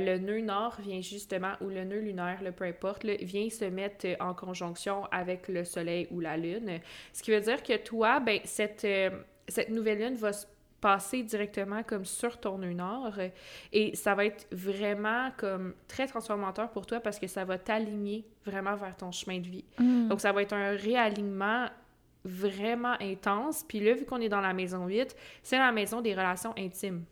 le 0.00 0.18
nœud 0.18 0.40
nord 0.40 0.76
vient 0.80 1.00
justement, 1.00 1.52
ou 1.60 1.68
le 1.68 1.84
nœud 1.84 2.00
lunaire, 2.00 2.42
le 2.42 2.52
peu 2.52 2.64
importe, 2.64 3.04
là, 3.04 3.14
vient 3.20 3.48
se 3.50 3.64
mettre 3.66 4.06
en 4.20 4.34
conjonction 4.34 5.04
avec 5.12 5.48
le 5.48 5.64
soleil 5.64 6.08
ou 6.10 6.20
la 6.20 6.36
lune. 6.36 6.80
Ce 7.12 7.22
qui 7.22 7.30
veut 7.30 7.40
dire 7.40 7.62
que 7.62 7.76
toi, 7.76 8.18
ben, 8.20 8.40
cette, 8.44 8.84
euh, 8.84 9.10
cette 9.48 9.68
nouvelle 9.70 9.98
lune 10.00 10.16
va 10.16 10.32
se 10.32 10.46
passer 10.84 11.22
directement 11.22 11.82
comme 11.82 12.04
sur 12.04 12.38
ton 12.38 12.58
nœud 12.58 12.74
nord 12.74 13.14
et 13.72 13.96
ça 13.96 14.14
va 14.14 14.26
être 14.26 14.46
vraiment 14.52 15.30
comme 15.38 15.72
très 15.88 16.06
transformateur 16.06 16.70
pour 16.72 16.84
toi 16.84 17.00
parce 17.00 17.18
que 17.18 17.26
ça 17.26 17.42
va 17.46 17.56
t'aligner 17.56 18.26
vraiment 18.44 18.76
vers 18.76 18.94
ton 18.94 19.10
chemin 19.10 19.38
de 19.38 19.46
vie. 19.46 19.64
Mm. 19.78 20.08
Donc 20.08 20.20
ça 20.20 20.30
va 20.30 20.42
être 20.42 20.52
un 20.52 20.76
réalignement 20.76 21.68
vraiment 22.26 22.96
intense. 23.00 23.64
Puis 23.66 23.80
là, 23.80 23.94
vu 23.94 24.04
qu'on 24.04 24.20
est 24.20 24.28
dans 24.28 24.42
la 24.42 24.52
maison 24.52 24.86
8, 24.86 25.16
c'est 25.42 25.56
la 25.56 25.72
maison 25.72 26.02
des 26.02 26.12
relations 26.12 26.52
intimes. 26.58 27.04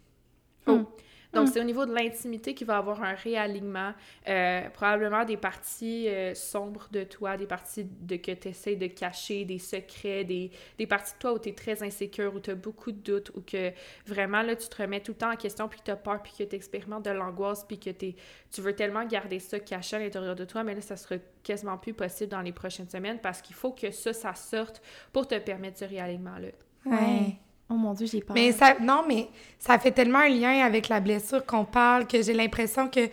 Mm. 0.66 0.70
Oh. 0.70 0.87
Donc, 1.33 1.49
Mm. 1.49 1.53
c'est 1.53 1.61
au 1.61 1.64
niveau 1.64 1.87
de 1.87 1.95
l'intimité 1.95 2.55
qu'il 2.55 2.66
va 2.66 2.75
y 2.75 2.77
avoir 2.77 3.03
un 3.03 3.14
réalignement. 3.14 3.92
Euh, 4.29 4.68
probablement 4.71 5.25
des 5.25 5.37
parties 5.38 6.07
euh, 6.09 6.35
sombres 6.35 6.88
de 6.92 7.05
toi, 7.05 7.37
des 7.37 7.47
parties 7.47 7.85
de, 7.85 8.16
que 8.16 8.33
tu 8.33 8.49
essaies 8.49 8.77
de 8.77 8.87
cacher, 8.87 9.45
des 9.45 9.59
secrets, 9.59 10.25
des, 10.25 10.51
des 10.79 10.87
parties 10.87 11.14
de 11.14 11.18
toi 11.18 11.33
où 11.33 11.38
tu 11.38 11.49
es 11.49 11.53
très 11.55 11.83
insécure, 11.83 12.35
où 12.35 12.40
tu 12.40 12.51
as 12.51 12.55
beaucoup 12.55 12.92
de 12.92 12.99
doutes, 12.99 13.31
ou 13.35 13.40
que 13.40 13.73
vraiment, 14.07 14.42
là, 14.42 14.55
tu 14.57 14.68
te 14.68 14.83
remets 14.83 15.01
tout 15.01 15.12
le 15.12 15.18
temps 15.18 15.33
en 15.33 15.37
question, 15.37 15.68
puis 15.68 15.79
que 15.81 15.85
tu 15.85 15.90
as 15.90 15.97
peur, 15.97 16.23
puis 16.23 16.33
que 16.38 16.45
tu 16.45 16.55
expérimentes 16.55 17.05
de 17.05 17.11
l'angoisse, 17.11 17.64
puis 17.64 17.79
que 17.79 17.90
t'es- 17.90 18.14
tu 18.51 18.61
veux 18.61 18.75
tellement 18.75 19.05
garder 19.07 19.38
ça 19.38 19.59
caché 19.59 19.97
à 19.97 19.99
l'intérieur 20.01 20.35
de 20.37 20.45
toi, 20.45 20.62
mais 20.64 20.75
là, 20.75 20.81
ça 20.83 20.97
sera 20.97 21.16
quasiment 21.42 21.79
plus 21.79 21.95
possible 21.95 22.31
dans 22.31 22.42
les 22.42 22.53
prochaines 22.53 22.88
semaines 22.88 23.18
parce 23.21 23.40
qu'il 23.40 23.57
faut 23.57 23.73
que 23.73 23.90
ça, 23.90 24.12
ça 24.12 24.35
sorte 24.35 24.83
pour 25.12 25.27
te 25.27 25.38
permettre 25.38 25.79
ce 25.79 25.85
réalignement-là. 25.87 26.49
Ouais. 26.85 27.37
Oh 27.72 27.76
mon 27.78 27.94
Dieu, 27.94 28.06
j'ai 28.06 28.20
peur. 28.20 28.35
Mais 28.35 28.52
ça, 28.52 28.74
non, 28.80 29.02
mais 29.08 29.28
ça 29.58 29.78
fait 29.78 29.90
tellement 29.92 30.18
un 30.20 30.28
lien 30.28 30.64
avec 30.64 30.88
la 30.88 31.00
blessure 31.00 31.44
qu'on 31.46 31.64
parle 31.64 32.06
que 32.06 32.20
j'ai 32.22 32.35
l'impression 32.35 32.88
que 32.88 33.08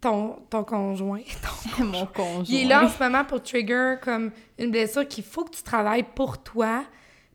ton, 0.00 0.36
ton 0.50 0.62
conjoint, 0.64 1.20
ton- 1.78 1.84
mon 1.84 2.06
conjoint. 2.06 2.44
il 2.48 2.62
est 2.62 2.68
là 2.68 2.84
en 2.84 2.88
ce 2.88 3.02
moment 3.02 3.24
pour 3.24 3.42
trigger 3.42 3.94
comme 4.02 4.30
une 4.58 4.70
blessure 4.70 5.06
qu'il 5.08 5.24
faut 5.24 5.44
que 5.44 5.56
tu 5.56 5.62
travailles 5.62 6.04
pour 6.14 6.42
toi. 6.42 6.84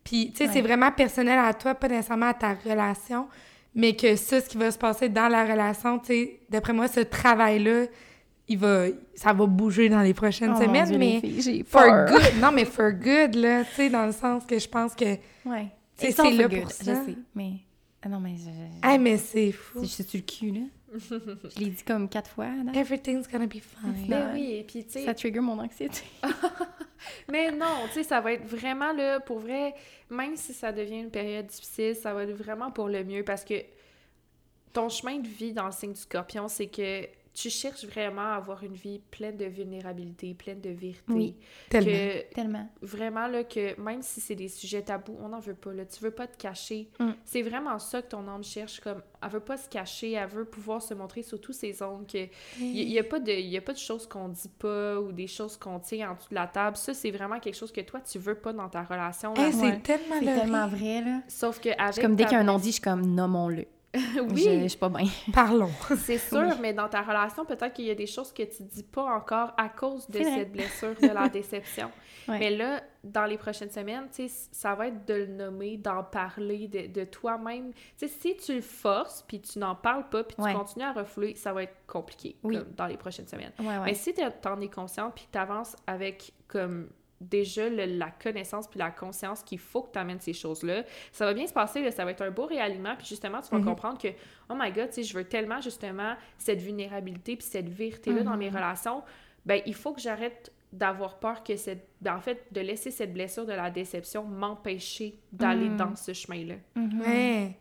Puis, 0.04 0.32
tu 0.32 0.38
sais, 0.38 0.46
Ouais. 0.46 0.50
c'est 0.54 0.62
vraiment 0.62 0.92
personnel 0.92 1.38
à 1.40 1.54
toi, 1.54 1.76
pas 1.76 1.88
nécessairement 1.88 2.28
à 2.30 2.34
ta 2.34 2.54
relation, 2.54 3.28
mais 3.76 3.96
que 3.96 4.16
ça, 4.16 4.42
ce 4.42 4.50
qui 4.50 4.58
va 4.58 4.72
se 4.72 4.78
passer 4.78 5.10
dans 5.10 5.28
la 5.28 5.44
relation, 5.46 6.00
tu 6.00 6.06
sais, 6.08 6.40
d'après 6.50 6.74
moi, 6.74 6.88
ce 6.88 7.02
travail-là, 7.02 7.86
il 8.48 8.58
va, 8.58 8.86
ça 9.16 9.32
va 9.34 9.46
bouger 9.46 9.90
dans 9.90 10.02
les 10.02 10.14
prochaines 10.14 10.54
Oh 10.58 10.62
semaines, 10.62 10.86
Dieu, 10.90 10.98
mais 10.98 11.20
filles, 11.20 11.42
j'ai 11.42 11.64
for 11.64 11.84
good. 12.08 12.40
Non, 12.42 12.52
mais 12.52 12.66
for 12.66 12.92
good, 12.92 13.36
là, 13.36 13.64
tu 13.64 13.76
sais, 13.76 13.90
dans 13.90 14.06
le 14.06 14.12
sens 14.12 14.44
que 14.46 14.58
je 14.60 14.68
pense 14.68 14.96
que. 14.96 15.06
Ouais. 15.46 15.68
C'est- 16.12 16.32
là 16.32 16.48
good, 16.48 16.62
pour 16.62 16.72
ça. 16.72 16.84
Je 17.06 17.12
sais, 17.12 17.18
mais... 17.36 17.52
Ah 18.04 18.10
non, 18.10 18.20
mais 18.20 18.36
je... 18.36 18.46
je- 18.46 18.80
Ah, 18.82 18.98
mais 18.98 19.18
c'est 19.18 19.52
fou. 19.52 19.82
je 19.82 19.88
suis 19.88 20.04
sur 20.04 20.18
le 20.20 20.24
cul, 20.26 20.52
là. 20.52 20.62
je 21.00 21.60
l'ai 21.60 21.70
dit 21.70 21.84
comme 21.84 22.10
quatre 22.10 22.30
fois, 22.32 22.48
là. 22.48 22.72
Everything's 22.74 23.28
gonna 23.32 23.46
be 23.48 23.60
fine. 23.62 23.92
Ouais. 23.92 24.08
Ben 24.10 24.32
oui, 24.34 24.54
et 24.56 24.64
puis 24.64 24.84
tu 24.86 24.92
sais, 24.94 25.06
Ça 25.06 25.14
trigger 25.14 25.40
mon 25.40 25.58
anxiété. 25.60 26.02
Mais 27.32 27.52
non, 27.52 27.66
tu 27.88 27.94
sais, 27.94 28.04
ça 28.04 28.20
va 28.22 28.34
être 28.34 28.46
vraiment 28.46 28.92
là, 28.94 29.20
pour 29.20 29.40
vrai, 29.40 29.74
même 30.10 30.36
si 30.36 30.54
ça 30.54 30.72
devient 30.72 31.00
une 31.00 31.10
période 31.12 31.48
difficile, 31.48 31.96
ça 31.96 32.14
va 32.14 32.24
être 32.24 32.32
vraiment 32.34 32.72
pour 32.72 32.88
le 32.90 33.04
mieux 33.04 33.24
parce 33.24 33.44
que 33.44 33.56
ton 34.74 34.90
chemin 34.90 35.18
de 35.20 35.28
vie 35.28 35.54
dans 35.54 35.66
le 35.66 35.72
signe 35.72 35.94
du 35.94 36.00
scorpion, 36.00 36.48
c'est 36.48 36.68
que 36.68 37.06
tu 37.34 37.50
cherches 37.50 37.86
vraiment 37.86 38.34
à 38.34 38.36
avoir 38.36 38.64
une 38.64 38.74
vie 38.74 39.00
pleine 39.10 39.38
de 39.38 39.46
vulnérabilité, 39.46 40.34
pleine 40.34 40.60
de 40.60 40.70
vérité. 40.70 41.02
Oui. 41.08 41.36
Tellement. 41.70 41.90
Que 41.92 42.34
Tellement. 42.34 42.70
vraiment 42.82 43.28
là 43.28 43.44
que 43.46 43.80
même 43.80 44.02
si 44.02 44.20
c'est 44.20 44.36
des 44.36 44.50
sujets 44.50 44.82
tabous, 44.82 45.18
on 45.22 45.30
n'en 45.30 45.40
veut 45.40 45.56
pas 45.56 45.72
là, 45.74 45.86
tu 45.86 46.04
veux 46.04 46.12
pas 46.12 46.28
te 46.28 46.36
cacher. 46.38 46.90
Mm. 47.00 47.12
C'est 47.24 47.42
vraiment 47.42 47.80
ça 47.80 48.02
que 48.02 48.10
ton 48.10 48.28
âme 48.28 48.44
cherche 48.44 48.80
comme 48.82 49.02
elle 49.24 49.30
veut 49.30 49.40
pas 49.40 49.56
se 49.58 49.70
cacher, 49.70 50.12
elle 50.14 50.28
veut 50.28 50.46
pouvoir 50.46 50.82
se 50.82 50.94
montrer 50.94 51.22
sur 51.24 51.40
tous 51.40 51.54
ses 51.54 51.82
ongles 51.82 52.06
que 52.06 52.28
il 52.60 52.90
y, 52.92 53.00
a 53.00 53.04
pas 53.04 53.20
de 53.20 53.32
il 53.32 53.48
y 53.48 53.58
a 53.58 53.62
pas 53.62 53.74
de 53.74 53.78
choses 53.78 54.08
qu'on 54.08 54.28
dit 54.30 54.50
pas 54.60 55.00
ou 55.00 55.12
des 55.12 55.28
choses 55.28 55.56
qu'on 55.58 55.80
tient 55.80 56.12
en 56.12 56.16
dessous 56.16 56.30
de 56.32 56.36
la 56.36 56.48
table. 56.48 56.76
Ça 56.76 56.94
c'est 56.94 57.12
vraiment 57.12 57.40
quelque 57.40 57.56
chose 57.56 57.72
que 57.72 57.82
toi 57.82 58.02
tu 58.02 58.20
veux 58.20 58.36
pas 58.36 58.52
dans 58.52 58.68
ta 58.68 58.84
relation. 58.84 59.34
là. 59.36 59.48
Hey, 59.48 59.54
c'est 59.54 59.62
Ouais. 59.62 59.80
tellement 59.80 60.16
C'est 60.20 60.26
le 60.26 60.40
tellement 60.40 60.68
vrai, 60.68 61.02
là. 61.02 61.22
Sauf 61.28 61.60
que 61.62 61.70
avec 61.78 61.94
C'est 61.94 62.02
comme 62.02 62.16
dès 62.16 62.24
ta 62.24 62.30
qu'il 62.30 62.36
y 62.38 62.40
a 62.40 62.42
un 62.42 62.46
non-dit, 62.46 62.68
je 62.68 62.72
suis 62.74 62.82
comme 62.82 63.06
nommons-le. 63.06 63.66
Oui, 63.94 64.44
Je, 64.46 64.60
je 64.64 64.68
suis 64.68 64.78
pas 64.80 64.90
bien. 64.90 65.08
Parlons. 65.34 65.70
c'est 65.98 66.18
sûr, 66.30 66.58
mais 66.62 66.74
dans 66.74 66.88
ta 66.88 67.02
relation, 67.02 67.44
peut-être 67.46 67.74
qu'il 67.74 67.86
y 67.86 67.92
a 67.92 67.96
des 67.96 68.08
choses 68.08 68.32
que 68.34 68.44
tu 68.44 68.64
dis 68.64 68.84
pas 68.84 69.04
encore 69.04 69.52
à 69.58 69.70
cause 69.70 70.08
de 70.10 70.24
cette 70.24 70.52
blessure, 70.52 70.96
de 71.02 71.08
la 71.08 71.28
déception. 71.30 71.92
Ouais. 72.28 72.40
Mais 72.40 72.50
là, 72.56 72.82
dans 73.04 73.26
les 73.26 73.38
prochaines 73.38 73.72
semaines, 73.72 74.08
tu 74.16 74.28
sais, 74.30 74.48
ça 74.52 74.76
va 74.76 74.88
être 74.88 75.06
de 75.06 75.14
le 75.16 75.26
nommer, 75.28 75.76
d'en 75.78 76.04
parler, 76.04 76.68
de, 76.68 76.88
de 76.88 77.04
toi-même. 77.04 77.74
Tu 77.98 78.08
sais, 78.08 78.08
si 78.08 78.38
tu 78.38 78.56
le 78.56 78.62
forces, 78.62 79.24
puis 79.28 79.42
tu 79.42 79.60
n'en 79.60 79.76
parles 79.76 80.08
pas, 80.10 80.24
puis 80.24 80.36
tu 80.36 80.42
Ouais. 80.44 80.54
continues 80.54 80.86
à 80.86 80.94
refouler, 80.94 81.36
ça 81.36 81.52
va 81.52 81.64
être 81.64 81.76
compliqué 81.88 82.36
Oui. 82.44 82.58
comme, 82.58 82.68
dans 82.78 82.86
les 82.88 82.98
prochaines 82.98 83.28
semaines. 83.28 83.52
Ouais, 83.60 83.66
ouais. 83.68 83.86
Mais 83.86 83.94
si 83.96 84.14
t'es- 84.14 84.30
t'en 84.32 84.60
es 84.62 84.70
consciente, 84.70 85.16
puis 85.16 85.28
t'avances 85.32 85.76
avec 85.88 86.32
comme 86.48 86.90
déjà 87.22 87.70
le- 87.70 87.86
la 87.86 88.10
connaissance 88.10 88.68
puis 88.68 88.80
la 88.80 88.92
conscience 88.92 89.44
qu'il 89.44 89.60
faut 89.60 89.84
que 89.84 89.92
tu 89.94 90.00
amènes 90.00 90.20
ces 90.20 90.34
choses-là, 90.34 90.84
ça 91.12 91.26
va 91.26 91.34
bien 91.34 91.48
se 91.48 91.54
passer, 91.54 91.82
là, 91.82 91.92
ça 91.92 92.04
va 92.04 92.12
être 92.12 92.22
un 92.22 92.32
beau 92.32 92.46
réalignement, 92.46 92.96
puis 92.98 93.08
justement, 93.08 93.40
tu 93.42 93.50
vas 93.52 93.60
Mhm. 93.60 93.66
comprendre 93.66 93.98
que, 93.98 94.08
oh 94.50 94.54
my 94.58 94.72
God, 94.72 94.90
je 94.98 95.14
veux 95.14 95.24
tellement 95.26 95.62
justement 95.62 96.16
cette 96.38 96.62
vulnérabilité 96.62 97.36
puis 97.36 97.48
cette 97.50 97.70
vérité-là 97.70 98.24
dans 98.24 98.36
mes 98.38 98.50
Mhm. 98.50 98.56
relations, 98.58 99.04
ben 99.46 99.62
il 99.66 99.74
faut 99.76 99.94
que 99.94 100.02
j'arrête 100.02 100.52
d'avoir 100.74 101.20
peur 101.20 101.44
que 101.44 101.56
cette... 101.58 101.88
ben, 102.00 102.16
en 102.16 102.22
fait, 102.22 102.46
de 102.52 102.62
laisser 102.62 102.92
cette 102.92 103.12
blessure 103.14 103.46
de 103.46 103.52
la 103.54 103.70
déception 103.70 104.24
m'empêcher 104.24 105.20
d'aller 105.32 105.68
Mhm. 105.70 105.78
dans 105.78 105.96
ce 105.96 106.14
chemin-là. 106.14 106.56
Ouais. 107.06 107.58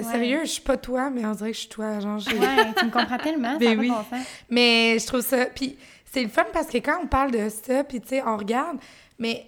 Sérieux, 0.00 0.40
je 0.40 0.50
suis 0.50 0.62
pas 0.62 0.76
toi, 0.76 1.08
mais 1.10 1.24
on 1.24 1.30
dirait 1.32 1.50
que 1.50 1.54
je 1.56 1.60
suis 1.60 1.68
toi. 1.68 2.00
Genre, 2.00 2.16
Ouais, 2.16 2.74
tu 2.76 2.84
me 2.86 2.90
comprends 2.90 3.18
tellement, 3.18 3.52
ça 3.52 3.58
Ben 3.58 3.78
oui. 3.78 3.88
bon. 3.88 4.02
Mais 4.50 4.96
je 4.98 5.06
trouve 5.06 5.20
ça. 5.20 5.46
Puis 5.46 5.78
c'est 6.12 6.22
le 6.22 6.28
fun 6.28 6.46
parce 6.52 6.68
que 6.68 6.78
quand 6.78 7.00
on 7.02 7.06
parle 7.06 7.30
de 7.32 7.48
ça, 7.48 7.84
puis 7.84 8.00
tu 8.00 8.08
sais, 8.08 8.22
on 8.24 8.36
regarde, 8.36 8.78
mais 9.18 9.44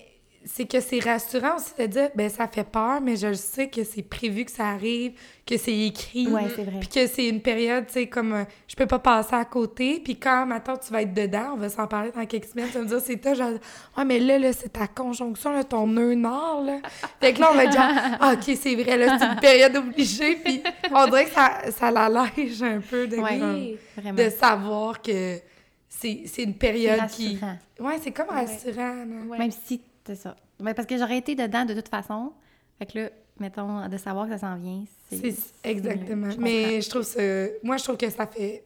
c'est 0.49 0.65
que 0.65 0.79
c'est 0.79 1.01
rassurant 1.01 1.57
aussi 1.57 1.73
de 1.77 1.87
dire, 1.87 2.09
ben 2.15 2.31
ça 2.31 2.47
fait 2.47 2.63
peur, 2.63 3.01
mais 3.01 3.17
je 3.17 3.27
le 3.27 3.35
sais 3.35 3.67
que 3.69 3.83
c'est 3.83 4.03
prévu 4.03 4.45
que 4.45 4.53
ça 4.53 4.69
arrive, 4.69 5.15
que 5.45 5.57
c'est 5.59 5.77
écrit. 5.77 6.29
Ouais, 6.29 6.43
c'est 6.55 6.63
vrai. 6.63 6.79
Puis 6.79 6.89
que 6.89 7.07
c'est 7.09 7.27
une 7.29 7.41
période, 7.43 7.87
tu 7.89 7.95
sais, 7.95 8.07
comme 8.07 8.33
euh, 8.33 8.45
je 8.69 8.77
peux 8.77 8.87
pas 8.87 9.01
passer 9.01 9.35
à 9.35 9.45
côté. 9.45 9.99
Puis 10.05 10.17
quand, 10.21 10.47
maintenant 10.47 10.77
tu 10.77 10.93
vas 10.93 11.03
être 11.03 11.13
dedans, 11.13 11.55
on 11.55 11.57
va 11.57 11.69
s'en 11.69 11.89
parler 11.89 12.13
dans 12.15 12.25
quelques 12.27 12.45
semaines, 12.45 12.69
tu 12.69 12.75
vas 12.75 12.83
me 12.85 12.87
dire, 12.87 13.01
c'est 13.05 13.17
toi, 13.17 13.35
genre, 13.35 13.51
ouais, 13.99 14.05
mais 14.05 14.21
là, 14.21 14.39
là, 14.39 14.53
c'est 14.53 14.69
ta 14.73 14.87
conjonction, 14.87 15.51
là, 15.51 15.65
ton 15.65 15.89
nœud 15.89 16.15
nord, 16.15 16.63
là. 16.65 16.79
Fait 17.21 17.33
que 17.33 17.41
là, 17.41 17.49
on 17.51 17.57
va 17.57 17.65
genre, 17.69 18.17
ah, 18.21 18.35
ok, 18.35 18.57
c'est 18.57 18.77
vrai, 18.77 18.97
là, 18.99 19.19
c'est 19.19 19.27
une 19.27 19.41
période 19.41 19.75
obligée. 19.77 20.37
Puis 20.37 20.63
on 20.95 21.07
dirait 21.07 21.25
que 21.25 21.33
ça, 21.33 21.73
ça 21.73 21.91
l'allège 21.91 22.63
un 22.63 22.81
peu 22.89 23.09
de, 23.09 23.17
Ouais. 23.17 23.39
comme- 23.41 23.77
Vraiment. 23.97 24.23
de 24.23 24.31
savoir 24.31 25.03
que 25.03 25.39
c'est 25.99 26.23
c'est 26.27 26.43
une 26.43 26.55
période 26.57 27.07
qui. 27.09 27.37
rassurant. 27.37 27.59
Ouais, 27.81 27.99
c'est 28.03 28.13
comme 28.13 28.29
rassurant. 28.29 29.05
Ouais. 29.29 29.39
Même 29.39 29.51
si, 29.51 29.81
c'est 30.07 30.15
ça. 30.17 30.37
Ouais, 30.61 30.75
parce 30.75 30.87
que 30.87 30.97
j'aurais 30.97 31.19
été 31.19 31.35
dedans 31.35 31.65
de 31.65 31.75
toute 31.75 31.89
façon. 31.89 32.33
Fait 32.79 32.87
que 32.87 32.99
là, 32.99 33.11
mettons, 33.39 33.89
de 33.89 33.97
savoir 33.97 34.27
que 34.27 34.33
ça 34.33 34.39
s'en 34.39 34.57
vient, 34.57 34.85
c'est... 35.11 35.35
Exactement. 35.65 36.31
Je 36.31 36.39
Mais 36.39 36.81
je 36.81 36.89
trouve 36.91 37.03
ça. 37.03 37.21
Moi, 37.63 37.77
je 37.79 37.85
trouve 37.85 37.97
que 37.97 38.09
ça 38.11 38.27
fait 38.27 38.65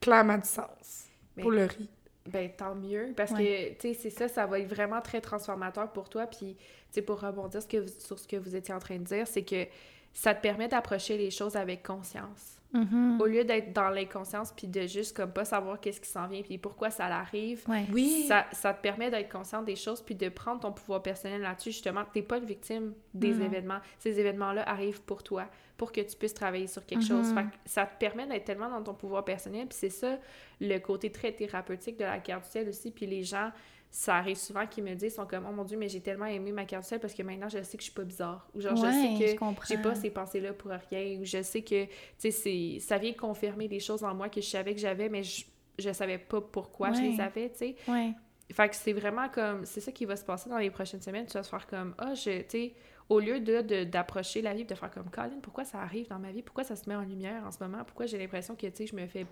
clairement 0.00 0.38
du 0.38 0.48
sens 0.48 1.06
Mais- 1.36 1.42
pour 1.42 1.50
le 1.52 1.64
riz. 1.64 1.88
Ben, 2.24 2.48
tant 2.56 2.76
mieux, 2.76 3.12
parce 3.16 3.32
que, 3.32 3.70
tu 3.72 3.80
sais, 3.80 3.94
c'est 3.94 4.10
ça, 4.10 4.28
ça 4.28 4.46
va 4.46 4.60
être 4.60 4.68
vraiment 4.72 5.00
très 5.00 5.20
transformateur 5.20 5.90
pour 5.92 6.08
toi. 6.08 6.26
Puis, 6.28 6.54
tu 6.56 6.64
sais, 6.92 7.02
pour 7.02 7.18
rebondir 7.20 7.60
ce 7.60 7.66
que 7.66 7.78
vous- 7.78 7.88
sur 7.98 8.16
ce 8.16 8.28
que 8.28 8.36
vous 8.36 8.54
étiez 8.54 8.72
en 8.72 8.78
train 8.78 8.96
de 8.98 9.02
dire, 9.02 9.26
c'est 9.26 9.42
que 9.42 9.66
ça 10.14 10.32
te 10.32 10.40
permet 10.40 10.68
d'approcher 10.68 11.18
les 11.18 11.32
choses 11.32 11.56
avec 11.56 11.82
conscience. 11.82 12.60
Mhm. 12.72 13.20
Au 13.20 13.26
lieu 13.26 13.44
d'être 13.44 13.72
dans 13.72 13.90
l'inconscience, 13.90 14.52
puis 14.52 14.66
de 14.66 14.86
juste, 14.86 15.14
comme, 15.16 15.30
pas 15.32 15.44
savoir 15.44 15.78
qu'est-ce 15.80 16.00
qui 16.00 16.08
s'en 16.08 16.26
vient, 16.26 16.42
puis 16.42 16.56
pourquoi 16.58 16.90
ça 16.90 17.08
l'arrive. 17.08 17.62
Ouais. 17.68 17.84
Oui. 17.92 18.24
Ça, 18.28 18.46
ça 18.52 18.72
te 18.72 18.80
permet 18.80 19.10
d'être 19.10 19.30
consciente 19.30 19.64
des 19.66 19.76
choses, 19.76 20.00
puis 20.00 20.14
de 20.14 20.28
prendre 20.28 20.60
ton 20.60 20.72
pouvoir 20.72 21.02
personnel 21.02 21.42
là-dessus. 21.42 21.70
Justement, 21.72 22.02
t'es 22.12 22.22
pas 22.22 22.38
une 22.38 22.46
victime 22.46 22.94
des 23.14 23.32
Mhm. 23.32 23.42
événements. 23.42 23.78
Ces 23.98 24.18
événements-là 24.18 24.68
arrivent 24.68 25.02
pour 25.02 25.22
toi, 25.22 25.46
pour 25.76 25.92
que 25.92 26.00
tu 26.00 26.16
puisses 26.16 26.34
travailler 26.34 26.66
sur 26.66 26.84
quelque 26.86 27.02
Mhm. 27.02 27.08
chose. 27.08 27.32
Fait 27.34 27.42
que 27.44 27.48
ça 27.66 27.84
te 27.86 27.98
permet 27.98 28.26
d'être 28.26 28.44
tellement 28.44 28.70
dans 28.70 28.82
ton 28.82 28.94
pouvoir 28.94 29.24
personnel, 29.24 29.66
puis 29.66 29.76
c'est 29.78 29.90
ça 29.90 30.18
le 30.60 30.78
côté 30.78 31.10
très 31.12 31.32
thérapeutique 31.32 31.98
de 31.98 32.04
la 32.04 32.18
carte 32.20 32.44
du 32.44 32.50
ciel 32.50 32.68
aussi. 32.68 32.90
Puis 32.90 33.04
les 33.06 33.22
gens, 33.22 33.50
ça 33.92 34.16
arrive 34.16 34.38
souvent 34.38 34.66
qu'ils 34.66 34.84
me 34.84 34.94
disent, 34.94 35.14
sont 35.16 35.26
comme, 35.26 35.46
oh 35.48 35.52
mon 35.52 35.64
Dieu, 35.64 35.78
mais 35.78 35.88
j'ai 35.88 36.00
tellement 36.00 36.26
aimé 36.26 36.50
ma 36.50 36.64
carte 36.64 36.84
ciel 36.84 36.98
parce 37.00 37.14
que 37.14 37.22
maintenant 37.22 37.48
je 37.50 37.62
sais 37.62 37.76
que 37.76 37.82
je 37.82 37.90
suis 37.90 37.94
pas 37.94 38.04
bizarre. 38.04 38.48
Ou 38.54 38.60
genre, 38.60 38.76
Ouais, 38.76 38.88
je 38.88 38.92
sais 38.92 39.10
que 39.10 39.38
j'ai 39.68 39.78
pas 39.78 39.94
ces 39.94 40.10
pensées-là 40.10 40.54
pour 40.54 40.72
rien. 40.90 41.20
Ou 41.20 41.24
je 41.24 41.42
sais 41.42 41.62
que, 41.62 41.84
tu 41.86 41.90
sais, 42.18 42.30
c'est- 42.32 42.80
ça 42.80 42.98
vient 42.98 43.12
confirmer 43.12 43.68
des 43.68 43.80
choses 43.80 44.02
en 44.04 44.14
moi 44.14 44.28
que 44.30 44.40
je 44.40 44.48
savais 44.48 44.74
que 44.74 44.80
j'avais, 44.80 45.08
mais 45.10 45.22
je, 45.22 45.44
je 45.78 45.92
savais 45.92 46.18
pas 46.18 46.40
pourquoi 46.40 46.92
je 46.92 47.02
les 47.02 47.20
avais, 47.20 47.50
tu 47.50 47.58
sais. 47.58 47.76
Ouais. 47.86 48.14
Fait 48.52 48.68
que 48.68 48.76
c'est 48.76 48.92
vraiment 48.92 49.28
comme, 49.28 49.64
c'est 49.64 49.80
ça 49.80 49.92
qui 49.92 50.04
va 50.04 50.16
se 50.16 50.24
passer 50.24 50.50
dans 50.50 50.58
les 50.58 50.70
prochaines 50.70 51.00
semaines. 51.00 51.26
Tu 51.26 51.34
vas 51.34 51.42
se 51.42 51.48
faire 51.50 51.66
comme, 51.66 51.94
ah, 51.98 52.14
je, 52.14 52.42
tu 52.42 52.46
sais, 52.50 52.74
au 53.08 53.20
lieu 53.20 53.40
de, 53.40 53.62
de- 53.62 53.84
d'approcher 53.84 54.42
la 54.42 54.54
vie, 54.54 54.64
de 54.64 54.74
faire 54.74 54.90
comme, 54.90 55.10
Colin, 55.10 55.40
pourquoi 55.42 55.64
ça 55.64 55.80
arrive 55.80 56.08
dans 56.08 56.18
ma 56.18 56.32
vie? 56.32 56.42
Pourquoi 56.42 56.64
ça 56.64 56.76
se 56.76 56.88
met 56.88 56.94
en 56.94 57.02
lumière 57.02 57.44
en 57.46 57.50
ce 57.52 57.62
moment? 57.62 57.84
Pourquoi 57.84 58.06
j'ai 58.06 58.18
l'impression 58.18 58.54
que, 58.56 58.66
tu 58.66 58.76
sais, 58.76 58.86
je 58.86 58.96
me 58.96 59.06
fais 59.06 59.26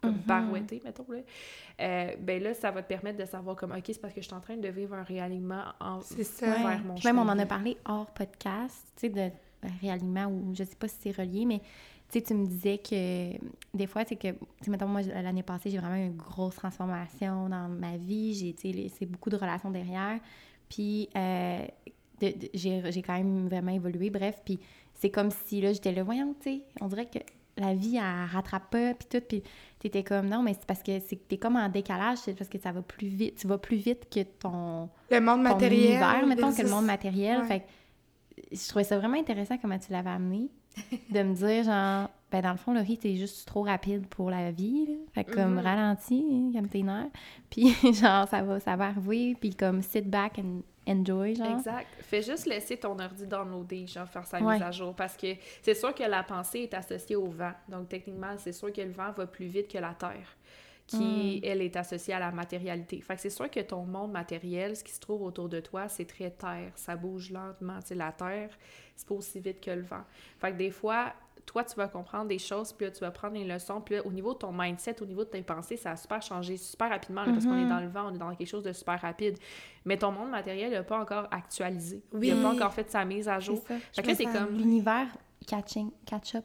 comme 0.00 0.16
barouetter, 0.26 0.80
mettons, 0.84 1.06
là? 1.08 1.18
Euh, 1.80 2.16
ben 2.20 2.42
là, 2.42 2.54
ça 2.54 2.70
va 2.70 2.82
te 2.82 2.88
permettre 2.88 3.18
de 3.18 3.24
savoir 3.24 3.56
comme, 3.56 3.72
OK, 3.72 3.84
c'est 3.86 4.00
parce 4.00 4.14
que 4.14 4.20
je 4.20 4.26
suis 4.26 4.34
en 4.34 4.40
train 4.40 4.56
de 4.56 4.68
vivre 4.68 4.94
un 4.94 5.02
réalignement 5.02 5.64
en... 5.80 6.00
Ça. 6.00 6.46
Ouais. 6.46 6.52
Ouais. 6.52 6.62
vers 6.62 6.84
mon 6.84 6.94
Puis 6.94 7.06
même, 7.06 7.18
on 7.18 7.22
chemin 7.22 7.32
en 7.34 7.38
a 7.38 7.46
parlé 7.46 7.76
hors 7.84 8.06
podcast, 8.06 8.92
tu 8.96 9.06
sais, 9.06 9.08
de 9.08 9.30
de 9.62 9.68
réalignement 9.80 10.26
ou 10.26 10.54
je 10.54 10.64
sais 10.64 10.76
pas 10.76 10.88
si 10.88 10.96
c'est 11.00 11.16
relié, 11.16 11.44
mais 11.44 11.60
tu 12.08 12.18
sais, 12.18 12.22
tu 12.22 12.34
me 12.34 12.46
disais 12.46 12.78
que 12.78 13.32
des 13.76 13.86
fois, 13.86 14.04
c'est 14.04 14.16
que, 14.16 14.32
tu 14.32 14.38
sais, 14.62 14.70
mettons, 14.70 14.88
moi, 14.88 15.02
l'année 15.02 15.44
passée, 15.44 15.70
j'ai 15.70 15.78
vraiment 15.78 15.96
eu 15.96 16.06
une 16.06 16.16
grosse 16.16 16.56
transformation 16.56 17.48
dans 17.48 17.68
ma 17.68 17.96
vie. 17.98 18.34
J'ai, 18.34 18.52
tu 18.52 18.72
sais, 18.72 18.90
c'est 18.98 19.06
beaucoup 19.06 19.30
de 19.30 19.36
relations 19.36 19.70
derrière. 19.70 20.18
Puis, 20.68 21.08
euh, 21.16 21.64
j'ai, 22.52 22.90
j'ai 22.90 23.02
quand 23.02 23.16
même 23.16 23.46
vraiment 23.46 23.70
évolué, 23.70 24.10
bref. 24.10 24.42
Puis, 24.44 24.58
c'est 24.94 25.10
comme 25.10 25.30
si, 25.30 25.60
là, 25.60 25.72
j'étais 25.72 25.92
là, 25.92 26.02
voyons, 26.02 26.34
tu 26.40 26.50
sais, 26.50 26.62
on 26.80 26.88
dirait 26.88 27.06
que 27.06 27.20
la 27.60 27.74
vie, 27.74 27.96
elle 27.96 28.26
rattrape 28.32 28.70
pas, 28.70 28.94
puis 28.94 29.06
tout. 29.10 29.24
Puis, 29.26 29.42
t'étais 29.78 30.02
comme, 30.02 30.28
non, 30.28 30.42
mais 30.42 30.54
c'est 30.54 30.66
parce 30.66 30.82
que 30.82 30.98
c'est 31.00 31.16
t'es 31.28 31.36
comme 31.36 31.56
en 31.56 31.68
décalage, 31.68 32.18
c'est 32.18 32.34
parce 32.34 32.50
que 32.50 32.58
ça 32.58 32.72
va 32.72 32.82
plus 32.82 33.08
vite. 33.08 33.36
Tu 33.36 33.46
vas 33.46 33.58
plus 33.58 33.76
vite 33.76 34.08
que 34.10 34.22
ton 34.22 34.88
Le 35.10 35.20
monde 35.20 35.38
ton 35.38 35.42
matériel. 35.42 35.90
univers, 35.90 36.26
mettons, 36.26 36.52
que 36.52 36.62
le 36.62 36.68
monde 36.70 36.86
matériel. 36.86 37.40
Ouais. 37.40 37.46
Fait 37.46 37.60
que 37.60 37.66
je 38.52 38.68
trouvais 38.68 38.84
ça 38.84 38.98
vraiment 38.98 39.18
intéressant 39.18 39.56
comment 39.58 39.78
tu 39.78 39.92
l'avais 39.92 40.10
amené. 40.10 40.48
de 41.10 41.22
me 41.22 41.34
dire, 41.34 41.64
genre, 41.64 42.08
ben 42.30 42.42
dans 42.42 42.52
le 42.52 42.56
fond, 42.56 42.72
Laurie, 42.72 42.96
t'es 42.96 43.16
juste 43.16 43.46
trop 43.46 43.62
rapide 43.62 44.06
pour 44.06 44.30
la 44.30 44.52
vie. 44.52 44.86
là. 44.86 44.94
Fait 45.12 45.24
que 45.24 45.34
comme 45.34 45.58
ralenti, 45.58 46.24
hein, 46.32 46.52
comme 46.54 46.68
tes 46.68 46.82
nerfs. 46.82 47.10
Puis 47.50 47.74
genre, 47.92 48.28
ça 48.28 48.42
va, 48.42 48.60
ça 48.60 48.76
va 48.76 48.86
arriver. 48.86 49.36
Puis 49.40 49.54
comme 49.54 49.82
sit 49.82 50.08
back 50.08 50.38
and 50.38 50.62
enjoy, 50.90 51.34
genre. 51.34 51.58
Exact. 51.58 51.86
Fais 52.00 52.22
juste 52.22 52.46
laisser 52.46 52.76
ton 52.76 52.98
ordi 52.98 53.26
downloader, 53.26 53.86
genre 53.86 54.08
faire 54.08 54.26
sa 54.26 54.40
Ouais. 54.40 54.54
mise 54.54 54.62
à 54.62 54.70
jour. 54.70 54.94
Parce 54.94 55.16
que 55.16 55.28
c'est 55.62 55.74
sûr 55.74 55.94
que 55.94 56.02
la 56.04 56.22
pensée 56.22 56.60
est 56.60 56.74
associée 56.74 57.16
au 57.16 57.26
vent. 57.26 57.52
Donc, 57.68 57.88
techniquement, 57.88 58.34
c'est 58.38 58.52
sûr 58.52 58.72
que 58.72 58.80
le 58.80 58.90
vent 58.92 59.12
va 59.12 59.26
plus 59.26 59.46
vite 59.46 59.68
que 59.70 59.78
la 59.78 59.94
Terre, 59.94 60.36
qui, 60.86 61.40
elle, 61.44 61.62
est 61.62 61.76
associée 61.76 62.14
à 62.14 62.18
la 62.18 62.32
matérialité. 62.32 63.00
Fait 63.00 63.14
que 63.14 63.20
c'est 63.20 63.30
sûr 63.30 63.48
que 63.48 63.60
ton 63.60 63.84
monde 63.84 64.10
matériel, 64.10 64.76
ce 64.76 64.82
qui 64.82 64.90
se 64.92 64.98
trouve 64.98 65.22
autour 65.22 65.48
de 65.48 65.60
toi, 65.60 65.88
c'est 65.88 66.04
très 66.04 66.30
terre. 66.30 66.72
Ça 66.74 66.96
bouge 66.96 67.30
lentement. 67.30 67.78
Tu 67.80 67.86
sais, 67.88 67.94
la 67.94 68.10
Terre, 68.10 68.50
c'est 68.96 69.06
pas 69.06 69.14
aussi 69.14 69.38
vite 69.38 69.60
que 69.60 69.70
le 69.70 69.82
vent. 69.82 70.02
Fait 70.40 70.50
que 70.50 70.56
des 70.56 70.72
fois, 70.72 71.12
toi, 71.52 71.64
tu 71.64 71.74
vas 71.74 71.88
comprendre 71.88 72.26
des 72.26 72.38
choses, 72.38 72.72
puis 72.72 72.86
là, 72.86 72.92
tu 72.92 73.00
vas 73.00 73.10
prendre 73.10 73.34
des 73.34 73.42
leçons, 73.44 73.80
puis 73.80 73.96
là, 73.96 74.06
au 74.06 74.12
niveau 74.12 74.34
de 74.34 74.38
ton 74.38 74.52
mindset, 74.52 75.02
au 75.02 75.04
niveau 75.04 75.24
de 75.24 75.30
tes 75.30 75.42
pensées, 75.42 75.76
ça 75.76 75.90
a 75.90 75.96
super 75.96 76.22
changé 76.22 76.56
super 76.56 76.88
rapidement, 76.90 77.24
là, 77.24 77.32
parce 77.32 77.44
qu'on 77.44 77.56
est 77.56 77.62
Mhm. 77.64 77.68
dans 77.68 77.80
le 77.80 77.88
vent, 77.88 78.08
on 78.10 78.14
est 78.14 78.18
dans 78.18 78.32
quelque 78.36 78.46
chose 78.48 78.62
de 78.62 78.72
super 78.72 79.00
rapide. 79.00 79.36
Mais 79.84 79.96
ton 79.96 80.12
monde 80.12 80.30
matériel 80.30 80.70
n'a 80.70 80.84
pas 80.84 81.00
encore 81.00 81.26
actualisé. 81.32 82.02
Oui. 82.12 82.28
Il 82.28 82.36
n'a 82.36 82.42
pas 82.48 82.54
encore 82.54 82.72
fait 82.72 82.88
sa 82.88 83.04
mise 83.04 83.28
à 83.28 83.40
jour. 83.40 83.58
ça. 83.66 83.74
Fait 83.92 84.02
que 84.02 84.06
là, 84.08 84.14
c'est 84.14 84.24
comme... 84.26 84.56
L'univers 84.56 85.08
catching, 85.46 85.90
catch 86.06 86.36
up. 86.36 86.44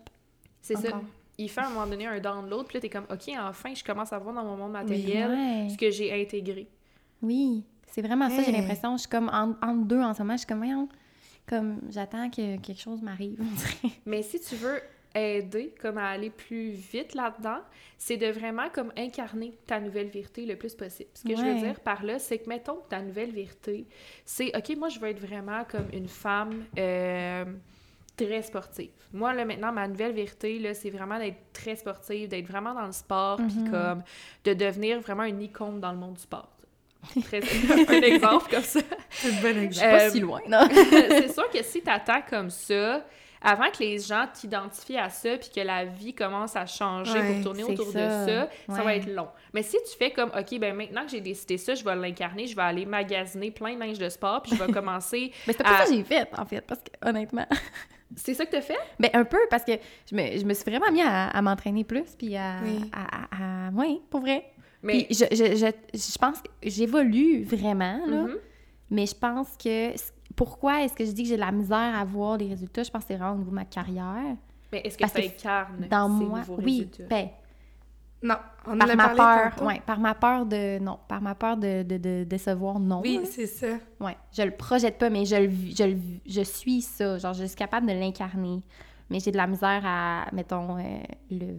C'est 0.62 0.76
ça. 0.78 0.99
il 1.38 1.49
fait 1.49 1.62
à 1.62 1.68
un 1.68 1.70
moment 1.70 1.86
donné 1.86 2.08
un 2.08 2.20
download, 2.20 2.66
puis 2.66 2.78
là, 2.78 2.82
t'es 2.82 2.89
comme, 2.89 3.06
OK, 3.12 3.32
enfin, 3.38 3.74
je 3.76 3.84
commence 3.84 4.12
à 4.12 4.18
voir 4.18 4.34
dans 4.34 4.43
mon 4.43 4.56
monde 4.58 4.72
matériel 4.72 5.30
Ouais. 5.30 5.68
ce 5.70 5.78
que 5.78 5.91
j'ai 5.91 6.20
intégré. 6.20 6.68
Oui, 7.22 7.64
c'est 7.91 8.01
vraiment 8.01 8.30
ça, 8.30 8.41
j'ai 8.41 8.51
l'impression. 8.51 8.95
Je 8.97 9.01
suis 9.01 9.10
comme 9.10 9.30
en- 9.30 9.56
entre 9.62 9.86
deux 9.86 10.01
en 10.01 10.14
ce 10.16 10.24
moment. 10.24 10.34
Je 10.34 10.39
suis 10.39 10.47
comme, 10.47 10.58
voyons, 10.60 10.89
comme 11.47 11.80
j'attends 11.89 12.30
que 12.30 12.58
quelque 12.58 12.80
chose 12.80 13.01
m'arrive. 13.03 13.39
Mais 14.06 14.24
si 14.24 14.39
tu 14.39 14.56
veux 14.56 14.80
aider 15.16 15.74
comme 15.82 15.97
à 15.97 16.09
aller 16.09 16.30
plus 16.30 16.72
vite 16.72 17.16
là-dedans, 17.16 17.59
c'est 17.97 18.18
de 18.18 18.28
vraiment 18.28 18.70
comme 18.74 18.91
incarner 18.97 19.53
ta 19.66 19.80
nouvelle 19.80 20.07
vérité 20.09 20.45
le 20.45 20.55
plus 20.57 20.76
possible. 20.76 21.09
Ce 21.13 21.24
que 21.24 21.36
je 21.36 21.41
veux 21.41 21.55
dire 21.55 21.80
par 21.80 22.03
là, 22.03 22.20
c'est 22.20 22.38
que 22.39 22.49
mettons 22.49 22.76
que 22.76 22.89
ta 22.89 23.01
nouvelle 23.01 23.32
vérité, 23.32 23.86
c'est 24.26 24.55
OK, 24.55 24.76
moi 24.78 24.89
je 24.89 24.99
veux 24.99 25.07
être 25.09 25.20
vraiment 25.26 25.63
comme 25.63 25.88
une 25.93 26.09
femme 26.09 26.66
euh, 26.78 27.45
très 28.18 28.41
sportive. 28.41 28.91
Moi 29.13 29.34
là 29.34 29.45
maintenant 29.45 29.72
ma 29.72 29.88
nouvelle 29.88 30.11
vérité 30.13 30.59
là, 30.59 30.74
c'est 30.74 30.89
vraiment 30.89 31.18
d'être 31.18 31.38
très 31.53 31.76
sportive, 31.78 32.28
d'être 32.30 32.47
vraiment 32.47 32.74
dans 32.74 32.86
le 32.86 32.91
sport 32.91 33.38
puis 33.38 33.45
Mhm. 33.59 33.72
comme 33.72 34.03
de 34.43 34.53
devenir 34.53 34.99
vraiment 34.99 35.24
une 35.24 35.41
icône 35.41 35.80
dans 35.80 35.91
le 35.91 35.97
monde 35.97 36.16
du 36.16 36.22
sport. 36.22 36.51
Très 37.26 37.39
un 37.39 38.01
exemple 38.01 38.49
comme 38.49 38.63
ça. 38.63 38.80
C'est 39.11 39.32
bon 39.41 39.53
Je 39.53 39.59
exemple. 39.59 39.74
suis 39.74 39.86
pas 39.86 40.05
Euh, 40.05 40.09
si 40.09 40.20
loin, 40.22 40.41
non? 40.49 40.68
c'est 40.72 41.32
sûr 41.32 41.47
que 41.51 41.61
si 41.63 41.82
t'attends 41.84 42.22
comme 42.28 42.49
ça, 42.49 43.05
avant 43.46 43.70
que 43.72 43.80
les 43.80 44.00
gens 44.00 44.26
t'identifient 44.34 44.98
à 44.98 45.10
ça, 45.10 45.38
puis 45.38 45.50
que 45.56 45.62
la 45.62 45.86
vie 45.86 46.14
commence 46.14 46.56
à 46.56 46.66
changer 46.66 47.14
Ouais, 47.20 47.34
pour 47.36 47.43
tourner 47.43 47.64
c'est 47.64 47.72
autour 47.80 47.91
ça. 47.91 48.26
de 48.26 48.30
ça, 48.32 48.50
ça 48.76 48.82
va 48.84 48.96
être 48.96 49.08
long. 49.14 49.28
Mais 49.54 49.62
si 49.64 49.78
tu 49.89 49.98
fais 49.98 50.12
comme, 50.12 50.30
OK, 50.38 50.60
ben 50.60 50.76
maintenant 50.76 51.04
que 51.06 51.12
j'ai 51.12 51.22
décidé 51.22 51.58
ça, 51.58 51.76
je 51.76 51.84
vais 51.84 51.96
l'incarner, 51.96 52.48
je 52.48 52.56
vais 52.56 52.62
aller 52.64 52.86
magasiner 52.86 53.52
plein 53.52 53.76
de 53.76 53.80
linge 53.80 54.00
de 54.00 54.10
sport, 54.10 54.41
puis 54.41 54.56
je 54.56 54.64
vais 54.64 54.72
commencer... 54.74 55.32
Mais 55.48 55.54
c'était 55.54 55.64
pas 55.64 55.76
à- 55.76 55.86
ça 55.86 55.86
que 55.86 55.93
j'ai 55.96 56.04
fait, 56.04 56.28
en 56.38 56.46
fait, 56.46 56.62
parce 56.62 56.82
que, 56.82 57.08
honnêtement. 57.08 57.46
C'est 58.16 58.34
ça 58.36 58.46
que 58.46 58.52
t'as 58.52 58.62
fait? 58.62 58.78
Ben, 59.00 59.10
un 59.14 59.26
peu, 59.26 59.39
parce 59.50 59.64
que 59.64 59.74
je 60.10 60.16
me, 60.16 60.38
je 60.38 60.46
me 60.46 60.54
suis 60.54 60.64
vraiment 60.70 60.91
mis 60.91 61.02
à, 61.02 61.28
à 61.30 61.41
m'entraîner 61.41 61.84
plus, 61.84 62.16
puis 62.18 62.36
à, 62.38 62.58
Oui. 62.64 62.89
à, 62.93 63.68
à- 63.68 63.70
Oui, 63.74 64.02
pour 64.10 64.22
vrai. 64.22 64.46
Mais... 64.84 65.04
Puis 65.06 65.16
je, 65.18 65.26
je, 65.36 65.56
je, 65.56 65.98
je 65.98 66.18
pense 66.20 66.39
que 66.41 66.48
j'évolue 66.64 67.43
vraiment, 67.43 68.00
là. 68.06 68.22
Mhm. 68.24 68.38
Mais 68.91 69.06
je 69.08 69.16
pense 69.16 69.50
que... 69.62 69.91
Pourquoi 70.36 70.83
est-ce 70.83 70.93
que 70.93 71.05
je 71.05 71.11
dis 71.11 71.23
que 71.23 71.29
j'ai 71.29 71.36
de 71.36 71.41
la 71.41 71.51
misère 71.51 71.95
à 71.95 72.03
voir 72.05 72.38
les 72.38 72.47
résultats? 72.49 72.83
Je 72.83 72.91
pense 72.91 73.03
que 73.03 73.07
c'est 73.09 73.15
vraiment 73.15 73.33
au 73.33 73.38
niveau 73.38 73.51
de 73.51 73.55
ma 73.55 73.65
carrière. 73.65 74.36
Mais 74.71 74.81
est-ce 74.83 74.97
que 74.97 75.01
Parce 75.01 75.13
ça 75.13 75.21
que 75.21 75.25
incarne 75.27 75.88
Dans 75.89 76.19
ces 76.19 76.25
moi, 76.25 76.39
nouveaux 76.39 76.57
oui. 76.57 76.89
résultats? 76.91 77.03
Ben, 77.09 77.29
Non, 78.23 78.36
on 78.65 78.73
en 78.75 78.77
par 78.79 78.89
a 78.89 78.95
ma 78.95 79.09
parlé 79.09 79.51
peur, 79.51 79.67
ouais, 79.67 79.81
par 79.86 79.99
ma 79.99 80.15
peur 80.15 80.45
de... 80.45 80.79
Non, 80.79 80.99
par 81.07 81.21
ma 81.21 81.36
peur 81.36 81.55
de, 81.57 81.83
de, 81.83 81.97
de 81.97 82.23
décevoir, 82.23 82.79
non. 82.79 83.01
Oui, 83.01 83.21
c'est 83.25 83.45
ça. 83.47 83.77
Ouais, 83.99 84.17
je 84.36 84.41
le 84.41 84.51
projette 84.51 84.97
pas, 84.97 85.09
mais 85.09 85.25
je, 85.25 85.36
le, 85.36 85.49
je, 85.75 85.83
le, 85.83 85.97
je 86.25 86.41
suis 86.41 86.81
ça. 86.81 87.17
Genre, 87.17 87.33
je 87.33 87.45
suis 87.45 87.55
capable 87.55 87.88
de 87.88 87.93
l'incarner. 87.93 88.61
Mais 89.09 89.19
j'ai 89.19 89.31
de 89.31 89.38
la 89.38 89.45
misère 89.47 89.81
à, 89.86 90.25
mettons, 90.33 90.77
euh, 90.79 90.81
le 91.29 91.57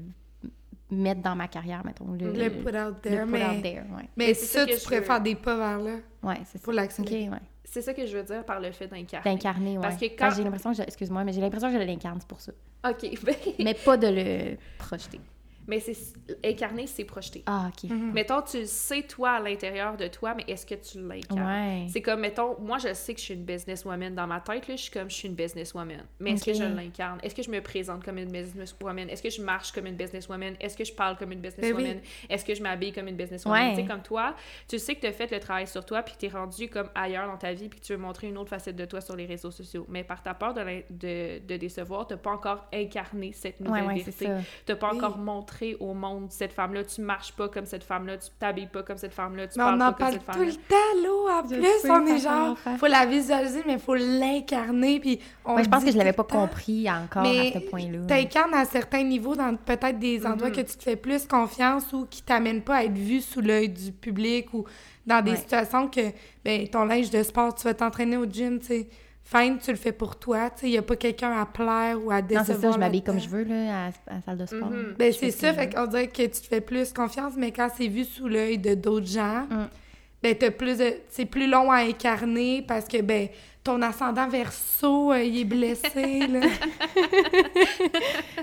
mettre 0.91 1.21
dans 1.23 1.35
ma 1.37 1.49
carrière, 1.49 1.85
mettons. 1.85 2.13
Le, 2.13 2.31
Le 2.33 2.51
put 2.51 2.69
out 2.69 2.75
le 2.75 2.95
there. 3.03 3.25
put 3.25 3.31
mais 3.33 3.45
out 3.45 3.63
there, 3.63 3.85
ouais. 3.97 4.09
mais 4.17 4.35
ça, 4.35 4.65
tu 4.67 4.75
je 4.75 4.83
pourrais 4.85 5.01
veux. 5.01 5.05
faire 5.07 5.21
des 5.21 5.35
pas 5.35 5.57
vers 5.57 5.79
là? 5.81 5.97
Ouais, 6.23 6.39
c'est 6.45 6.59
ça. 6.59 6.65
pour 6.65 6.73
OK, 6.73 6.77
l'accélérer. 6.77 7.29
ouais. 7.31 7.41
C'est 7.65 7.83
ça 7.83 7.93
que 7.93 8.07
je 8.07 8.17
veux 8.17 8.23
dire 8.23 8.45
par 8.45 8.61
le 8.61 8.71
fait 8.71 8.87
d'incarner. 8.87 9.31
D'incarner, 9.31 9.77
ouais. 9.77 9.83
Parce 9.83 9.97
que 9.97 10.05
quand- 10.07 10.31
j'ai 10.37 10.45
l'impression 10.45 10.71
que 10.71 10.77
je... 10.77 10.83
Excuse-moi, 10.83 11.25
mais 11.25 11.33
j'ai 11.33 11.41
l'impression 11.41 11.73
que 11.73 11.79
je 11.79 11.83
l'incarne, 11.85 12.19
c'est 12.21 12.29
pour 12.29 12.41
ça. 12.41 12.53
OK, 12.89 13.11
ben, 13.25 13.35
Mais 13.59 13.75
pas 13.75 13.97
de 13.97 14.07
le 14.07 14.57
projeter. 14.79 15.21
Mais 15.67 15.81
c'est 15.81 15.97
incarner, 16.45 16.87
c'est 16.87 17.05
projeter. 17.05 17.43
Ah, 17.47 17.69
OK. 17.69 17.91
Mhm. 17.91 18.13
Mettons, 18.13 18.43
tu 18.43 18.61
le 18.61 18.67
sais, 18.67 19.03
toi, 19.03 19.31
à 19.33 19.41
l'intérieur 19.41 19.97
de 19.97 20.07
toi, 20.09 20.35
mais 20.35 20.45
est-ce 20.49 20.67
que 20.67 20.75
tu 20.75 21.01
l'incarnes? 21.07 21.41
Ouais. 21.41 21.87
C'est 21.91 22.03
comme, 22.03 22.21
mettons, 22.21 22.59
moi, 22.61 22.79
je 22.79 22.93
sais 22.95 23.15
que 23.15 23.21
je 23.21 23.25
suis 23.25 23.35
une 23.35 23.45
businesswoman 23.45 24.15
dans 24.15 24.27
ma 24.27 24.41
tête, 24.41 24.69
là, 24.69 24.77
je 24.77 24.83
suis 24.83 24.91
comme, 24.91 25.11
je 25.11 25.15
suis 25.17 25.29
une 25.29 25.35
businesswoman. 25.35 26.05
Mais 26.21 26.33
est-ce 26.33 26.45
que 26.45 26.53
je 26.55 26.63
l'incarne? 26.65 27.19
Est-ce 27.23 27.35
que 27.35 27.43
je 27.43 27.51
me 27.51 27.61
présente 27.61 28.05
comme 28.05 28.19
une 28.19 28.31
businesswoman? 28.31 29.09
Est-ce 29.11 29.23
que 29.23 29.31
je 29.31 29.43
marche 29.43 29.73
comme 29.73 29.87
une 29.87 29.97
businesswoman? 29.97 30.55
Est-ce 30.61 30.77
que 30.77 30.85
je 30.85 30.93
parle 30.93 31.17
comme 31.17 31.33
une 31.33 31.41
businesswoman? 31.41 32.01
Est-ce 32.29 32.45
que 32.45 32.55
je 32.55 32.63
m'habille 32.63 32.93
comme 32.93 33.09
une 33.09 33.17
businesswoman? 33.17 33.71
Ouais. 33.71 33.75
Tu 33.75 33.83
sais, 33.83 33.87
comme 33.89 34.03
toi, 34.03 34.35
tu 34.69 34.79
sais 34.79 34.95
que 34.95 35.01
tu 35.01 35.07
as 35.07 35.13
fait 35.13 35.31
le 35.31 35.41
travail 35.41 35.67
sur 35.67 35.85
toi, 35.85 36.03
puis 36.03 36.15
que 36.15 36.19
tu 36.21 36.27
es 36.27 36.29
rendu 36.29 36.69
comme 36.69 36.89
ailleurs 36.95 37.27
dans 37.27 37.37
ta 37.39 37.53
vie, 37.53 37.69
puis 37.69 37.81
que 37.81 37.85
tu 37.85 37.93
veux 37.93 37.99
montrer 37.99 38.29
une 38.29 38.39
autre 38.39 38.51
facette 38.51 38.77
de 38.77 38.85
toi 38.85 39.01
sur 39.01 39.17
les 39.17 39.27
réseaux 39.27 39.51
sociaux. 39.51 39.87
Mais 39.89 40.05
par 40.05 40.23
ta 40.23 40.35
peur 40.35 40.55
de, 40.55 40.63
de, 40.91 41.39
de 41.47 41.57
décevoir, 41.57 42.07
tu 42.07 42.15
n'as 42.15 42.19
pas 42.19 42.31
encore 42.31 42.67
incarné 42.73 43.33
cette 43.33 43.61
nouvelle 43.61 43.85
ouais, 43.87 43.95
vérité. 43.95 44.27
Tu 44.67 44.73
n'as 44.73 44.77
pas 44.77 44.91
Oui. 44.91 44.97
encore 44.99 45.19
montré 45.19 45.56
au 45.81 45.95
monde 45.95 46.27
cette 46.31 46.53
femme-là. 46.53 46.85
Tu 46.85 47.01
marches 47.01 47.33
pas 47.33 47.49
comme 47.49 47.67
cette 47.67 47.85
femme-là, 47.85 48.17
tu 48.19 48.29
t'habilles 48.39 48.67
pas 48.69 48.83
comme 48.83 48.97
cette 48.99 49.13
femme-là, 49.15 49.47
tu 49.49 49.59
Mais 49.59 49.65
parles 49.65 49.79
pas 49.79 49.85
comme 49.87 49.99
parle 49.99 50.13
cette 50.13 50.25
tout 50.27 50.33
femme-là. 50.33 50.47
le 50.47 50.53
temps, 50.53 51.09
l'eau, 51.09 51.29
en 51.29 51.43
plus. 51.43 51.91
on 51.91 52.07
est 52.07 52.19
genre, 52.19 52.59
faut 52.79 52.87
la 52.87 53.07
visualiser, 53.07 53.63
mais 53.67 53.79
faut 53.79 53.95
l'incarner, 53.95 55.01
puis 55.01 55.19
on 55.45 55.57
Ouais, 55.57 55.65
je 55.65 55.69
pense 55.69 55.85
que 55.85 55.91
je 55.93 55.97
l'avais 55.99 56.13
tout 56.13 56.23
pas 56.23 56.39
compris 56.39 56.89
encore 56.91 57.23
Mais 57.23 57.51
à 57.57 57.61
ce 57.61 57.71
point-là. 57.71 57.99
T'incarnes 58.07 58.55
à 58.55 58.65
certains 58.65 59.03
niveaux 59.03 59.35
dans 59.35 59.55
peut-être 59.57 59.99
des 59.99 60.27
endroits 60.27 60.49
Mhm. 60.51 60.57
que 60.57 60.61
tu 60.63 60.77
te 60.77 60.83
fais 60.83 60.97
plus 60.97 61.27
confiance 61.27 61.93
ou 61.93 62.07
qui 62.07 62.23
t'amènent 62.23 62.63
pas 62.63 62.77
à 62.77 62.85
être 62.85 62.93
vu 62.97 63.21
sous 63.21 63.41
l'œil 63.41 63.69
du 63.69 63.93
public 63.93 64.53
ou 64.55 64.65
dans 65.07 65.23
des 65.23 65.33
Ouais. 65.33 65.37
situations 65.37 65.89
que, 65.89 66.01
ben, 66.45 66.67
ton 66.69 66.85
linge 66.85 67.11
de 67.11 67.23
sport, 67.23 67.55
tu 67.55 67.65
vas 67.65 67.75
t'entraîner 67.75 68.17
au 68.17 68.25
gym, 68.27 68.59
tu 68.61 68.67
sais. 68.67 68.89
Fine, 69.29 69.59
tu 69.59 69.73
le 69.73 69.77
fais 69.77 69.91
pour 69.91 70.17
toi, 70.21 70.51
tu 70.51 70.61
sais. 70.61 70.67
Il 70.69 70.73
y 70.75 70.79
a 70.79 70.83
pas 70.83 70.95
quelqu'un 70.95 71.33
à 71.33 71.45
plaire 71.47 71.99
ou 72.01 72.13
à 72.13 72.21
Non, 72.23 72.29
décevoir. 72.29 72.47
c'est 72.47 72.61
ça, 72.63 72.71
je 72.71 72.79
m'habille 72.79 73.03
comme 73.03 73.19
je 73.19 73.29
veux, 73.29 73.43
là, 73.43 73.87
à, 73.87 73.87
à 73.89 73.91
la 74.15 74.21
salle 74.25 74.39
de 74.39 74.47
sport. 74.47 74.71
Mhm. 74.71 74.95
Ben, 74.97 75.13
c'est 75.13 75.33
ça, 75.33 75.53
fait 75.53 75.75
qu'on 75.75 75.87
dirait 75.87 76.07
que 76.07 76.23
tu 76.23 76.29
te 76.31 76.47
fais 76.47 76.61
plus 76.61 76.93
confiance, 76.93 77.33
mais 77.37 77.51
quand 77.51 77.69
c'est 77.77 77.89
vu 77.89 78.05
sous 78.05 78.29
l'œil 78.29 78.59
de 78.59 78.75
d'autres 78.75 79.07
gens, 79.09 79.47
Mm. 79.51 79.67
ben, 80.23 80.35
t'as 80.39 80.51
plus 80.53 80.79
de... 80.79 80.95
c'est 81.09 81.27
plus 81.27 81.49
long 81.49 81.73
à 81.73 81.79
incarner 81.79 82.63
parce 82.63 82.87
que, 82.87 83.03
ben, 83.03 83.29
ton 83.65 83.83
ascendant 83.83 84.29
verso, 84.29 85.13
euh, 85.13 85.21
il 85.25 85.41
est 85.41 85.45
blessé, 85.45 86.29
là. 86.29 86.41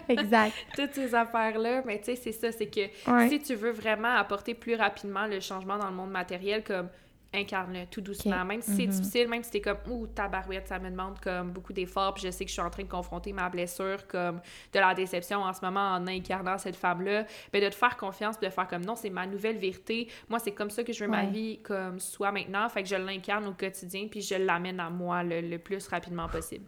Exact. 0.10 0.54
toutes 0.76 0.94
ces 0.94 1.16
affaires-là, 1.16 1.82
mais 1.86 2.00
tu 2.00 2.06
sais, 2.06 2.16
c'est 2.16 2.32
ça, 2.32 2.52
c'est 2.52 2.68
que 2.68 2.82
Ouais. 3.10 3.30
si 3.30 3.40
tu 3.40 3.56
veux 3.56 3.72
vraiment 3.72 4.16
apporter 4.18 4.54
plus 4.54 4.76
rapidement 4.76 5.26
le 5.28 5.40
changement 5.40 5.78
dans 5.78 5.88
le 5.90 5.96
monde 5.96 6.12
matériel, 6.12 6.64
comme 6.64 6.90
incarne-le 7.34 7.86
tout 7.88 8.02
doucement, 8.02 8.46
même 8.46 8.62
si 8.62 8.76
c'est 8.76 8.84
Mhm. 8.88 8.90
difficile, 8.92 9.28
même 9.28 9.44
si 9.44 9.52
t'es 9.52 9.62
comme, 9.62 9.78
ouh, 9.90 10.08
tabarouette, 10.08 10.68
ça 10.68 10.80
me 10.80 10.90
demande 10.90 11.20
comme 11.20 11.52
beaucoup 11.52 11.74
d'efforts, 11.74 12.14
puis 12.14 12.24
je 12.26 12.32
sais 12.32 12.44
que 12.46 12.50
je 12.50 12.54
suis 12.54 12.62
en 12.62 12.70
train 12.70 12.84
de 12.84 12.88
confronter 12.90 13.34
ma 13.34 13.50
blessure, 13.50 14.06
comme 14.08 14.40
de 14.74 14.80
la 14.80 14.94
déception 14.94 15.40
en 15.42 15.52
ce 15.54 15.60
moment 15.66 15.94
en 15.96 16.06
incarnant 16.08 16.58
cette 16.58 16.76
femme-là, 16.76 17.26
ben 17.52 17.64
de 17.64 17.70
te 17.70 17.76
faire 17.76 17.98
confiance, 17.98 18.38
puis 18.38 18.48
de 18.48 18.54
faire 18.54 18.68
comme, 18.68 18.86
non, 18.86 18.96
c'est 18.96 19.10
ma 19.10 19.26
nouvelle 19.26 19.58
vérité, 19.58 20.08
moi, 20.30 20.40
c'est 20.40 20.52
comme 20.52 20.70
ça 20.70 20.84
que 20.84 20.94
je 20.94 21.04
veux 21.04 21.10
ma 21.10 21.26
vie 21.26 21.60
comme 21.64 22.00
soit 22.00 22.32
maintenant, 22.32 22.70
fait 22.70 22.84
que 22.84 22.90
je 22.90 22.96
l'incarne 22.96 23.48
au 23.48 23.54
quotidien, 23.54 24.08
puis 24.10 24.22
je 24.22 24.36
l'amène 24.36 24.80
à 24.80 24.90
moi 24.90 25.24
le, 25.24 25.42
le 25.42 25.58
plus 25.60 25.88
rapidement 25.88 26.28
possible. 26.30 26.66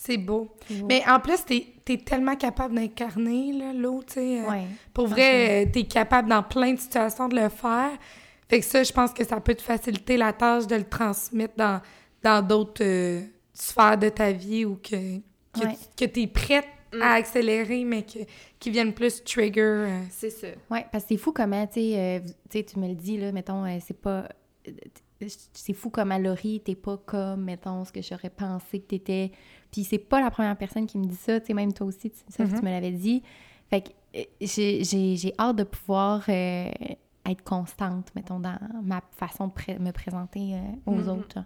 C'est 0.00 0.16
beau. 0.16 0.48
Mais 0.86 1.02
en 1.08 1.18
plus, 1.18 1.44
t'es 1.44 1.66
es 1.88 1.96
tellement 1.96 2.36
capable 2.36 2.76
d'incarner, 2.76 3.52
là, 3.52 3.72
l'eau, 3.72 4.02
tu 4.06 4.12
sais. 4.14 4.40
euh, 4.44 4.48
Ouais. 4.48 4.64
Pour 4.94 5.08
vrai, 5.08 5.66
euh, 5.66 5.70
t'es 5.72 5.82
capable 5.84 6.28
dans 6.28 6.42
plein 6.44 6.72
de 6.74 6.78
situations 6.78 7.26
de 7.28 7.34
le 7.34 7.48
faire. 7.48 7.90
Fait 8.48 8.60
que 8.60 8.64
ça, 8.66 8.82
je 8.82 8.92
pense 8.92 9.12
que 9.12 9.24
ça 9.24 9.40
peut 9.40 9.54
te 9.54 9.62
faciliter 9.62 10.16
la 10.16 10.32
tâche 10.32 10.66
de 10.66 10.76
le 10.76 10.84
transmettre 10.84 11.54
dans 11.56 11.80
dans 12.22 12.44
d'autres 12.46 12.82
euh, 12.84 13.22
sphères 13.52 13.96
de 13.98 14.08
ta 14.08 14.32
vie 14.32 14.64
ou 14.64 14.76
que, 14.76 15.18
que, 15.52 15.60
Ouais. 15.66 15.76
que 15.96 16.04
t'es 16.04 16.26
prête 16.26 16.64
Mm. 16.90 17.02
à 17.02 17.12
accélérer, 17.16 17.84
mais 17.84 18.02
que, 18.02 18.20
qui 18.58 18.70
viennent 18.70 18.94
plus 18.94 19.22
trigger. 19.22 19.60
euh. 19.60 20.00
C'est 20.10 20.30
ça. 20.30 20.46
Ouais, 20.70 20.86
parce 20.90 21.04
que 21.04 21.08
c'est 21.10 21.16
fou 21.18 21.32
comment, 21.32 21.66
tu 21.66 21.74
sais, 21.74 21.98
euh, 21.98 22.20
tu 22.48 22.58
sais, 22.58 22.64
tu 22.64 22.78
me 22.78 22.88
le 22.88 22.94
dis, 22.94 23.18
là, 23.18 23.30
mettons, 23.30 23.62
euh, 23.66 23.76
c'est 23.86 24.00
pas... 24.00 24.26
C'est 25.52 25.72
fou 25.74 25.90
comment, 25.90 26.16
Laurie, 26.16 26.60
t'es 26.64 26.74
pas 26.76 26.96
comme, 27.04 27.44
mettons, 27.44 27.84
ce 27.84 27.92
que 27.92 28.00
j'aurais 28.00 28.30
pensé 28.30 28.78
que 28.80 28.86
t'étais. 28.86 29.32
Puis 29.70 29.84
c'est 29.84 29.98
pas 29.98 30.20
la 30.20 30.30
première 30.30 30.56
personne 30.56 30.86
qui 30.86 30.96
me 30.96 31.04
dit 31.06 31.16
ça, 31.16 31.38
tu 31.40 31.48
sais, 31.48 31.54
même 31.54 31.72
toi 31.74 31.86
aussi, 31.88 32.10
tu, 32.10 32.18
ça, 32.30 32.44
Mhm. 32.44 32.58
tu 32.58 32.64
me 32.64 32.70
l'avais 32.70 32.92
dit. 32.92 33.22
Fait 33.68 33.82
que 33.82 33.88
j'ai- 34.40 34.82
j'ai 34.84 35.16
j'ai 35.16 35.34
hâte 35.38 35.56
de 35.56 35.64
pouvoir 35.64 36.24
euh, 36.30 36.70
être 37.30 37.42
constante, 37.42 38.10
mettons, 38.14 38.40
dans 38.40 38.58
ma 38.82 39.00
façon 39.12 39.46
de 39.48 39.52
pré- 39.52 39.78
me 39.78 39.90
présenter 39.92 40.54
euh, 40.54 40.58
aux 40.86 40.94
Mhm. 40.96 41.08
autres. 41.08 41.38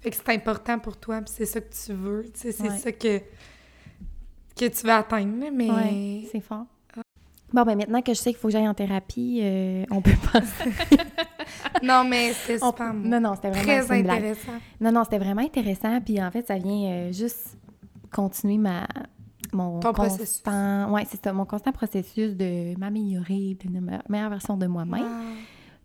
Fait 0.00 0.10
que 0.10 0.16
c'est 0.16 0.28
important 0.30 0.78
pour 0.78 0.96
toi, 0.96 1.20
puis 1.22 1.32
c'est 1.36 1.46
ça 1.46 1.60
que 1.60 1.72
tu 1.74 1.92
veux. 1.92 2.24
tu 2.32 2.40
sais, 2.40 2.52
C'est 2.52 2.62
Ouais. 2.70 2.78
ça 2.78 2.92
que, 2.92 3.18
que 4.56 4.64
tu 4.66 4.86
veux 4.86 4.92
atteindre, 4.92 5.46
mais... 5.52 6.24
C'est 6.30 6.40
fort. 6.40 6.66
Bon, 7.50 7.62
ben 7.62 7.76
maintenant 7.78 8.02
que 8.02 8.12
je 8.12 8.18
sais 8.18 8.30
qu'il 8.30 8.38
faut 8.38 8.48
que 8.48 8.52
j'aille 8.52 8.68
en 8.68 8.74
thérapie, 8.74 9.40
euh, 9.42 9.84
on 9.90 10.02
peut 10.02 10.12
passer. 10.32 10.70
non, 11.82 12.04
mais 12.04 12.34
c'est 12.34 12.62
on- 12.62 12.66
super 12.72 12.92
beau. 12.92 13.08
Non, 13.08 13.20
non, 13.20 13.34
c'était 13.36 13.48
vraiment 13.50 13.64
Très 13.64 13.90
intéressant. 14.00 14.52
Non, 14.80 14.92
non, 14.92 15.04
c'était 15.04 15.18
vraiment 15.18 15.40
intéressant. 15.40 15.98
Puis 16.02 16.22
en 16.22 16.30
fait, 16.30 16.46
ça 16.46 16.58
vient 16.58 16.90
euh, 16.92 17.12
juste 17.12 17.56
continuer 18.12 18.58
ma 18.58 18.86
mon 19.52 19.80
Ton 19.80 19.92
constant, 19.92 20.16
processus. 20.16 20.42
ouais, 20.92 21.06
c'est 21.10 21.22
ça, 21.24 21.32
mon 21.32 21.44
constant 21.44 21.72
processus 21.72 22.34
de 22.36 22.78
m'améliorer, 22.78 23.56
de 23.62 23.64
une 23.68 23.80
me- 23.80 23.98
meilleure 24.08 24.30
version 24.30 24.56
de 24.56 24.66
moi-même, 24.66 25.02
Wow. 25.02 25.34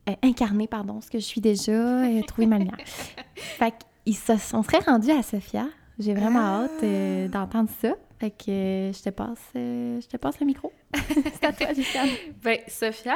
Euh, 0.10 0.14
incarner, 0.22 0.68
pardon, 0.68 1.00
ce 1.00 1.10
que 1.10 1.18
je 1.18 1.24
suis 1.24 1.40
déjà, 1.40 1.72
euh, 1.72 2.22
trouver 2.24 2.46
ma 2.46 2.58
lumière. 2.58 2.76
fait 3.36 3.74
qu'ils 4.04 4.18
se 4.18 4.34
on 4.54 4.62
serait 4.62 4.80
rendu 4.80 5.10
à 5.12 5.24
Sophia. 5.24 5.68
J'ai 5.98 6.14
vraiment 6.14 6.40
Ah. 6.42 6.64
hâte 6.66 6.84
euh, 6.84 7.28
d'entendre 7.30 7.70
ça. 7.82 7.94
Fait 8.20 8.32
que 8.32 8.92
je 8.94 9.02
te 9.02 9.10
passe, 9.12 9.40
je 9.56 10.06
te 10.08 10.18
passe 10.18 10.40
le 10.42 10.46
micro. 10.46 10.74
c'est 10.94 11.46
à 11.46 11.54
toi, 11.54 11.68
Jessiane. 11.74 12.10
Ben, 12.44 12.58
Sophia, 12.68 13.16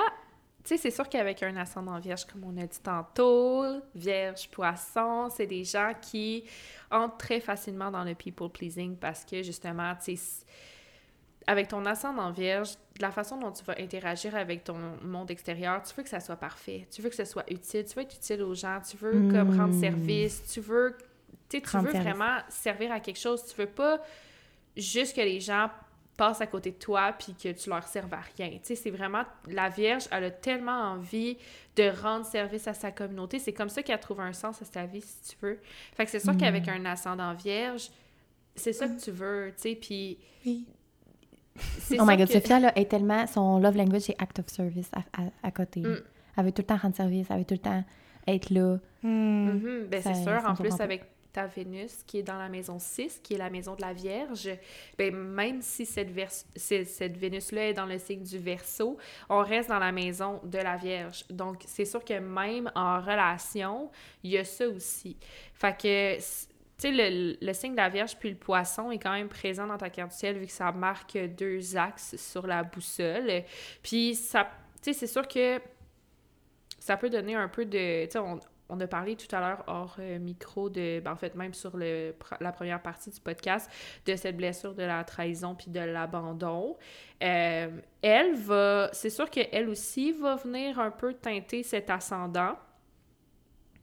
tu 0.68 0.76
sais, 0.76 0.78
c'est 0.78 0.92
sûr 0.92 1.08
qu'avec 1.08 1.42
un 1.44 1.56
ascendant 1.56 1.98
vierge, 2.00 2.26
comme 2.26 2.44
on 2.44 2.58
a 2.58 2.66
dit 2.68 2.80
tantôt, 2.82 3.64
vierge, 3.96 4.50
poisson, 4.50 5.30
c'est 5.30 5.48
des 5.48 5.64
gens 5.64 5.94
qui 6.02 6.44
entrent 6.92 7.18
très 7.18 7.40
facilement 7.40 7.90
dans 7.90 8.04
le 8.04 8.16
people 8.16 8.50
pleasing 8.50 8.96
parce 8.98 9.24
que 9.24 9.42
justement, 9.44 9.94
tu 10.04 10.18
sais, 10.18 10.46
avec 11.50 11.70
ton 11.70 11.86
ascendant 11.86 12.32
vierge, 12.32 12.72
de 12.98 13.02
la 13.02 13.12
façon 13.12 13.38
dont 13.38 13.52
tu 13.52 13.64
vas 13.64 13.76
interagir 13.80 14.36
avec 14.36 14.66
ton 14.66 14.76
monde 15.02 15.32
extérieur, 15.32 15.82
tu 15.84 15.94
veux 15.96 16.04
que 16.04 16.10
ça 16.10 16.20
soit 16.20 16.36
parfait, 16.36 16.86
tu 16.92 17.02
veux 17.02 17.10
que 17.10 17.16
ce 17.16 17.24
soit 17.26 17.50
utile, 17.50 17.86
tu 17.86 17.96
veux 17.96 18.02
être 18.02 18.16
utile 18.16 18.42
aux 18.44 18.54
gens, 18.54 18.82
tu 18.82 18.98
veux 18.98 19.30
comme 19.32 19.58
rendre 19.58 19.74
Mm. 19.74 19.80
service, 19.80 20.44
tu 20.52 20.60
veux, 20.60 20.98
tu 21.50 21.58
sais, 21.58 21.62
tu 21.64 21.70
Rendre 21.70 21.86
veux 21.86 21.92
service. 21.94 22.12
vraiment 22.14 22.40
servir 22.50 22.92
à 22.92 23.00
quelque 23.00 23.20
chose, 23.20 23.46
tu 23.46 23.56
veux 23.62 23.68
pas 23.70 24.02
juste 24.76 25.16
que 25.16 25.22
les 25.22 25.40
gens 25.40 25.70
passent 26.18 26.42
à 26.42 26.48
côté 26.48 26.72
de 26.72 26.78
toi 26.78 27.14
puis 27.18 27.34
que 27.36 27.50
tu 27.52 27.70
leur 27.70 27.88
serves 27.88 28.14
à 28.14 28.20
rien. 28.38 28.50
Tu 28.50 28.60
sais, 28.64 28.76
c'est 28.76 28.90
vraiment 28.90 29.24
la 29.48 29.70
Vierge, 29.70 30.06
elle 30.12 30.24
a 30.26 30.32
tellement 30.32 30.72
envie 30.94 31.38
de 31.76 31.90
rendre 32.02 32.26
service 32.26 32.68
à 32.68 32.74
sa 32.74 32.92
communauté, 32.92 33.38
c'est 33.40 33.54
comme 33.54 33.70
ça 33.70 33.84
qu'elle 33.84 34.00
trouve 34.00 34.20
un 34.20 34.34
sens 34.34 34.62
à 34.62 34.66
sa 34.66 34.86
vie 34.88 35.02
si 35.02 35.30
tu 35.30 35.36
veux. 35.46 35.60
Fait 35.96 36.06
que 36.06 36.12
c'est 36.12 36.20
sûr 36.20 36.34
Mm. 36.34 36.38
qu'avec 36.38 36.68
un 36.68 36.84
ascendant 36.86 37.34
Vierge, 37.36 37.90
c'est 38.56 38.74
ça 38.74 38.88
que 38.88 39.00
tu 39.00 39.12
veux, 39.12 39.54
tu 39.56 39.62
sais, 39.62 39.76
puis 39.76 40.18
Oui. 40.46 40.66
Oh 42.00 42.04
my 42.06 42.18
god, 42.18 42.28
que- 42.28 42.34
Sophia, 42.34 42.60
là, 42.60 42.72
est 42.78 42.90
tellement. 42.90 43.26
Son 43.28 43.60
love 43.60 43.76
language, 43.78 44.02
c'est 44.04 44.16
act 44.22 44.40
of 44.40 44.48
service 44.48 44.90
à, 44.94 45.00
à, 45.22 45.26
à 45.44 45.52
côté. 45.52 45.82
Mm. 45.82 45.98
Elle 46.38 46.46
veut 46.46 46.52
tout 46.52 46.62
le 46.62 46.68
temps 46.68 46.78
rendre 46.78 46.96
service, 46.96 47.28
elle 47.30 47.40
veut 47.40 47.46
tout 47.46 47.56
le 47.56 47.60
temps 47.60 47.84
être 48.28 48.50
là. 48.52 48.78
Hmm. 49.02 49.50
Mhm, 49.52 49.86
ben 49.90 50.02
c'est 50.02 50.14
sûr. 50.16 50.40
En 50.46 50.54
plus, 50.56 50.80
avec 50.80 51.04
Vénus 51.46 52.04
qui 52.06 52.20
est 52.20 52.24
dans 52.24 52.38
la 52.38 52.50
maison 52.50 52.80
6, 52.80 53.20
qui 53.24 53.36
est 53.36 53.38
la 53.38 53.50
maison 53.50 53.76
de 53.76 53.82
la 53.82 53.94
Vierge, 53.94 54.50
ben 54.98 55.16
même 55.16 55.62
si 55.62 55.86
cette, 55.86 56.10
Vénus-là 56.10 57.70
est 57.70 57.74
dans 57.74 57.86
le 57.86 58.00
signe 58.00 58.24
du 58.24 58.38
Verseau, 58.38 58.98
on 59.30 59.40
reste 59.40 59.70
dans 59.70 59.80
la 59.80 59.92
maison 59.92 60.40
de 60.44 60.58
la 60.58 60.78
Vierge. 60.78 61.26
Donc, 61.30 61.64
c'est 61.68 61.86
sûr 61.86 62.04
que 62.04 62.18
même 62.18 62.72
en 62.76 63.00
relation, 63.00 63.92
il 64.24 64.32
y 64.32 64.38
a 64.38 64.44
ça 64.44 64.68
aussi. 64.68 65.18
Fait 65.54 65.78
que, 65.78 66.16
tu 66.16 66.22
sais, 66.78 66.92
le, 66.92 67.54
signe 67.54 67.74
de 67.74 67.78
la 67.78 67.90
Vierge 67.90 68.18
puis 68.18 68.30
le 68.30 68.36
Poisson 68.36 68.92
est 68.92 69.00
quand 69.00 69.14
même 69.14 69.30
présent 69.30 69.68
dans 69.68 69.78
ta 69.78 69.90
carte 69.90 70.12
du 70.12 70.18
ciel 70.18 70.38
vu 70.38 70.46
que 70.46 70.52
ça 70.52 70.72
marque 70.72 71.18
deux 71.18 71.76
axes 71.78 72.16
sur 72.18 72.48
la 72.48 72.64
boussole. 72.64 73.44
Puis, 73.84 74.16
ça, 74.16 74.50
tu 74.82 74.94
sais, 74.94 75.00
c'est 75.00 75.08
sûr 75.08 75.28
que 75.28 75.60
ça 76.80 76.96
peut 76.96 77.10
donner 77.10 77.36
un 77.36 77.50
peu 77.50 77.66
de. 77.66 78.06
Tu 78.06 78.12
sais, 78.12 78.20
on 78.70 78.80
a 78.80 78.88
parlé 78.88 79.16
tout 79.16 79.34
à 79.36 79.40
l'heure 79.40 79.64
hors 79.68 79.96
euh, 80.00 80.20
micro 80.20 80.70
de. 80.70 81.00
ben, 81.00 81.12
en 81.12 81.16
fait, 81.16 81.36
même 81.36 81.54
sur 81.54 81.78
la 81.78 82.52
première 82.52 82.82
partie 82.82 83.10
du 83.10 83.20
podcast, 83.20 83.70
de 84.06 84.16
cette 84.16 84.36
blessure 84.36 84.74
de 84.74 84.84
la 84.84 85.04
trahison 85.04 85.56
puis 85.56 85.72
de 85.72 85.80
l'abandon. 85.80 86.78
Euh, 87.24 87.70
elle 88.02 88.36
va. 88.36 88.90
C'est 88.94 89.10
sûr 89.10 89.30
qu'elle 89.30 89.70
aussi 89.70 90.12
va 90.12 90.36
venir 90.36 90.80
un 90.80 90.92
peu 90.92 91.14
teinter 91.14 91.64
cet 91.64 91.90
ascendant. 91.90 92.58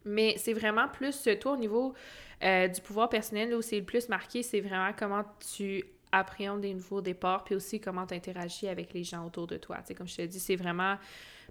Mais 0.07 0.35
c'est 0.37 0.53
vraiment 0.53 0.87
plus, 0.87 1.27
toi, 1.41 1.53
au 1.53 1.57
niveau 1.57 1.95
euh, 2.43 2.67
du 2.67 2.79
pouvoir 2.81 3.09
personnel, 3.09 3.49
là 3.49 3.57
où 3.57 3.61
c'est 3.63 3.79
le 3.79 3.85
plus 3.85 4.07
marqué, 4.07 4.43
c'est 4.43 4.61
vraiment 4.61 4.91
comment 4.97 5.23
tu 5.51 5.83
appréhendes 6.11 6.61
des 6.61 6.75
nouveaux 6.75 7.01
départs, 7.01 7.43
puis 7.43 7.55
aussi 7.55 7.81
comment 7.81 8.05
tu 8.05 8.13
interagis 8.13 8.67
avec 8.67 8.93
les 8.93 9.03
gens 9.03 9.25
autour 9.25 9.47
de 9.47 9.57
toi. 9.57 9.77
Tu 9.77 9.87
sais, 9.87 9.95
comme 9.95 10.07
je 10.07 10.15
te 10.15 10.21
dis, 10.21 10.39
c'est 10.39 10.55
vraiment 10.55 10.97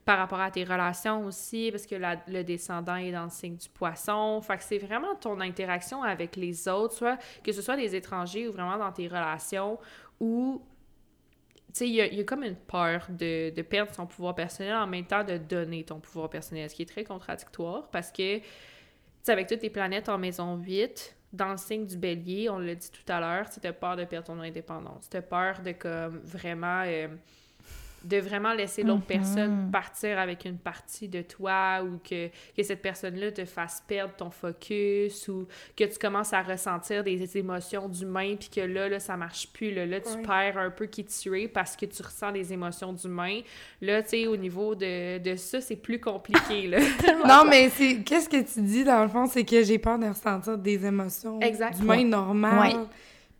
par 0.04 0.18
rapport 0.18 0.40
à 0.40 0.50
tes 0.50 0.64
relations 0.64 1.24
aussi, 1.24 1.70
parce 1.70 1.86
que 1.86 1.94
le 2.28 2.42
descendant 2.44 2.96
est 2.96 3.12
dans 3.12 3.24
le 3.24 3.30
signe 3.30 3.56
du 3.56 3.68
poisson. 3.70 4.40
Fait 4.42 4.58
que 4.58 4.64
c'est 4.64 4.78
vraiment 4.78 5.14
ton 5.14 5.40
interaction 5.40 6.02
avec 6.02 6.36
les 6.36 6.68
autres, 6.68 6.94
soit 6.94 7.18
que 7.42 7.52
ce 7.52 7.62
soit 7.62 7.76
des 7.76 7.94
étrangers 7.96 8.46
ou 8.48 8.52
vraiment 8.52 8.76
dans 8.76 8.92
tes 8.92 9.08
relations, 9.08 9.78
où 10.20 10.62
tu 11.68 11.78
sais, 11.78 11.88
il 11.88 11.94
y, 11.94 12.20
a- 12.20 12.24
comme 12.24 12.44
une 12.44 12.54
peur 12.54 13.06
de, 13.08 13.50
de 13.50 13.62
perdre 13.62 13.92
son 13.94 14.06
pouvoir 14.06 14.34
personnel 14.34 14.74
en 14.76 14.86
même 14.86 15.06
temps 15.06 15.24
de 15.24 15.38
donner 15.38 15.82
ton 15.84 15.98
pouvoir 15.98 16.30
personnel, 16.30 16.70
ce 16.70 16.74
qui 16.76 16.82
est 16.82 16.86
très 16.86 17.02
contradictoire 17.04 17.88
parce 17.90 18.12
que, 18.12 18.38
tu 18.38 18.44
sais, 19.22 19.32
avec 19.32 19.48
toutes 19.48 19.62
les 19.62 19.70
planètes 19.70 20.08
en 20.08 20.16
maison 20.18 20.56
8, 20.56 21.16
dans 21.32 21.50
le 21.50 21.56
signe 21.56 21.84
du 21.86 21.96
bélier, 21.96 22.48
on 22.48 22.58
l'a 22.58 22.76
dit 22.76 22.90
tout 22.92 23.10
à 23.12 23.18
l'heure, 23.18 23.46
tu 23.50 23.66
as 23.66 23.72
peur 23.72 23.96
de 23.96 24.04
perdre 24.04 24.28
ton 24.28 24.38
indépendance. 24.40 25.08
Tu 25.10 25.16
as 25.16 25.22
peur 25.22 25.60
de, 25.62 25.72
comme, 25.72 26.18
vraiment... 26.18 26.82
euh, 26.86 27.08
de 28.04 28.18
vraiment 28.18 28.52
laisser 28.52 28.82
l'autre 28.82 29.00
Mhm. 29.00 29.06
personne 29.06 29.70
partir 29.72 30.18
avec 30.18 30.44
une 30.44 30.58
partie 30.58 31.08
de 31.08 31.22
toi 31.22 31.82
ou 31.82 31.98
que, 31.98 32.28
que 32.28 32.62
cette 32.62 32.82
personne-là 32.82 33.32
te 33.32 33.44
fasse 33.44 33.82
perdre 33.86 34.14
ton 34.14 34.30
focus 34.30 35.28
ou 35.28 35.46
que 35.76 35.84
tu 35.84 35.98
commences 35.98 36.32
à 36.32 36.42
ressentir 36.42 37.02
des 37.02 37.36
émotions 37.38 37.88
d'humain 37.88 38.36
puis 38.38 38.48
que 38.48 38.60
là, 38.60 38.88
là, 38.88 39.00
ça 39.00 39.16
marche 39.16 39.48
plus. 39.52 39.72
Là, 39.74 39.86
là 39.86 40.00
tu 40.00 40.22
perds 40.22 40.58
un 40.58 40.70
peu 40.70 40.86
qui 40.86 41.04
tu 41.04 41.40
es 41.40 41.48
parce 41.48 41.76
que 41.76 41.86
tu 41.86 42.02
ressens 42.02 42.32
des 42.32 42.52
émotions 42.52 42.92
d'humain. 42.92 43.40
Là, 43.80 44.02
tu 44.02 44.10
sais, 44.10 44.26
au 44.26 44.36
niveau 44.36 44.74
de, 44.74 45.18
de 45.18 45.36
ça, 45.36 45.60
c'est 45.60 45.76
plus 45.76 46.00
compliqué, 46.00 46.66
là. 46.68 46.78
Non, 47.26 47.44
mais 47.48 47.70
c'est 47.70 48.02
qu'est-ce 48.02 48.28
que 48.28 48.42
tu 48.42 48.60
dis 48.62 48.84
dans 48.84 49.02
le 49.02 49.08
fond, 49.08 49.26
c'est 49.26 49.44
que 49.44 49.62
j'ai 49.62 49.78
peur 49.78 49.98
de 49.98 50.06
ressentir 50.06 50.58
des 50.58 50.84
émotions 50.84 51.38
d'humain 51.78 52.04
normal. 52.04 52.76
Ouais. 52.76 52.84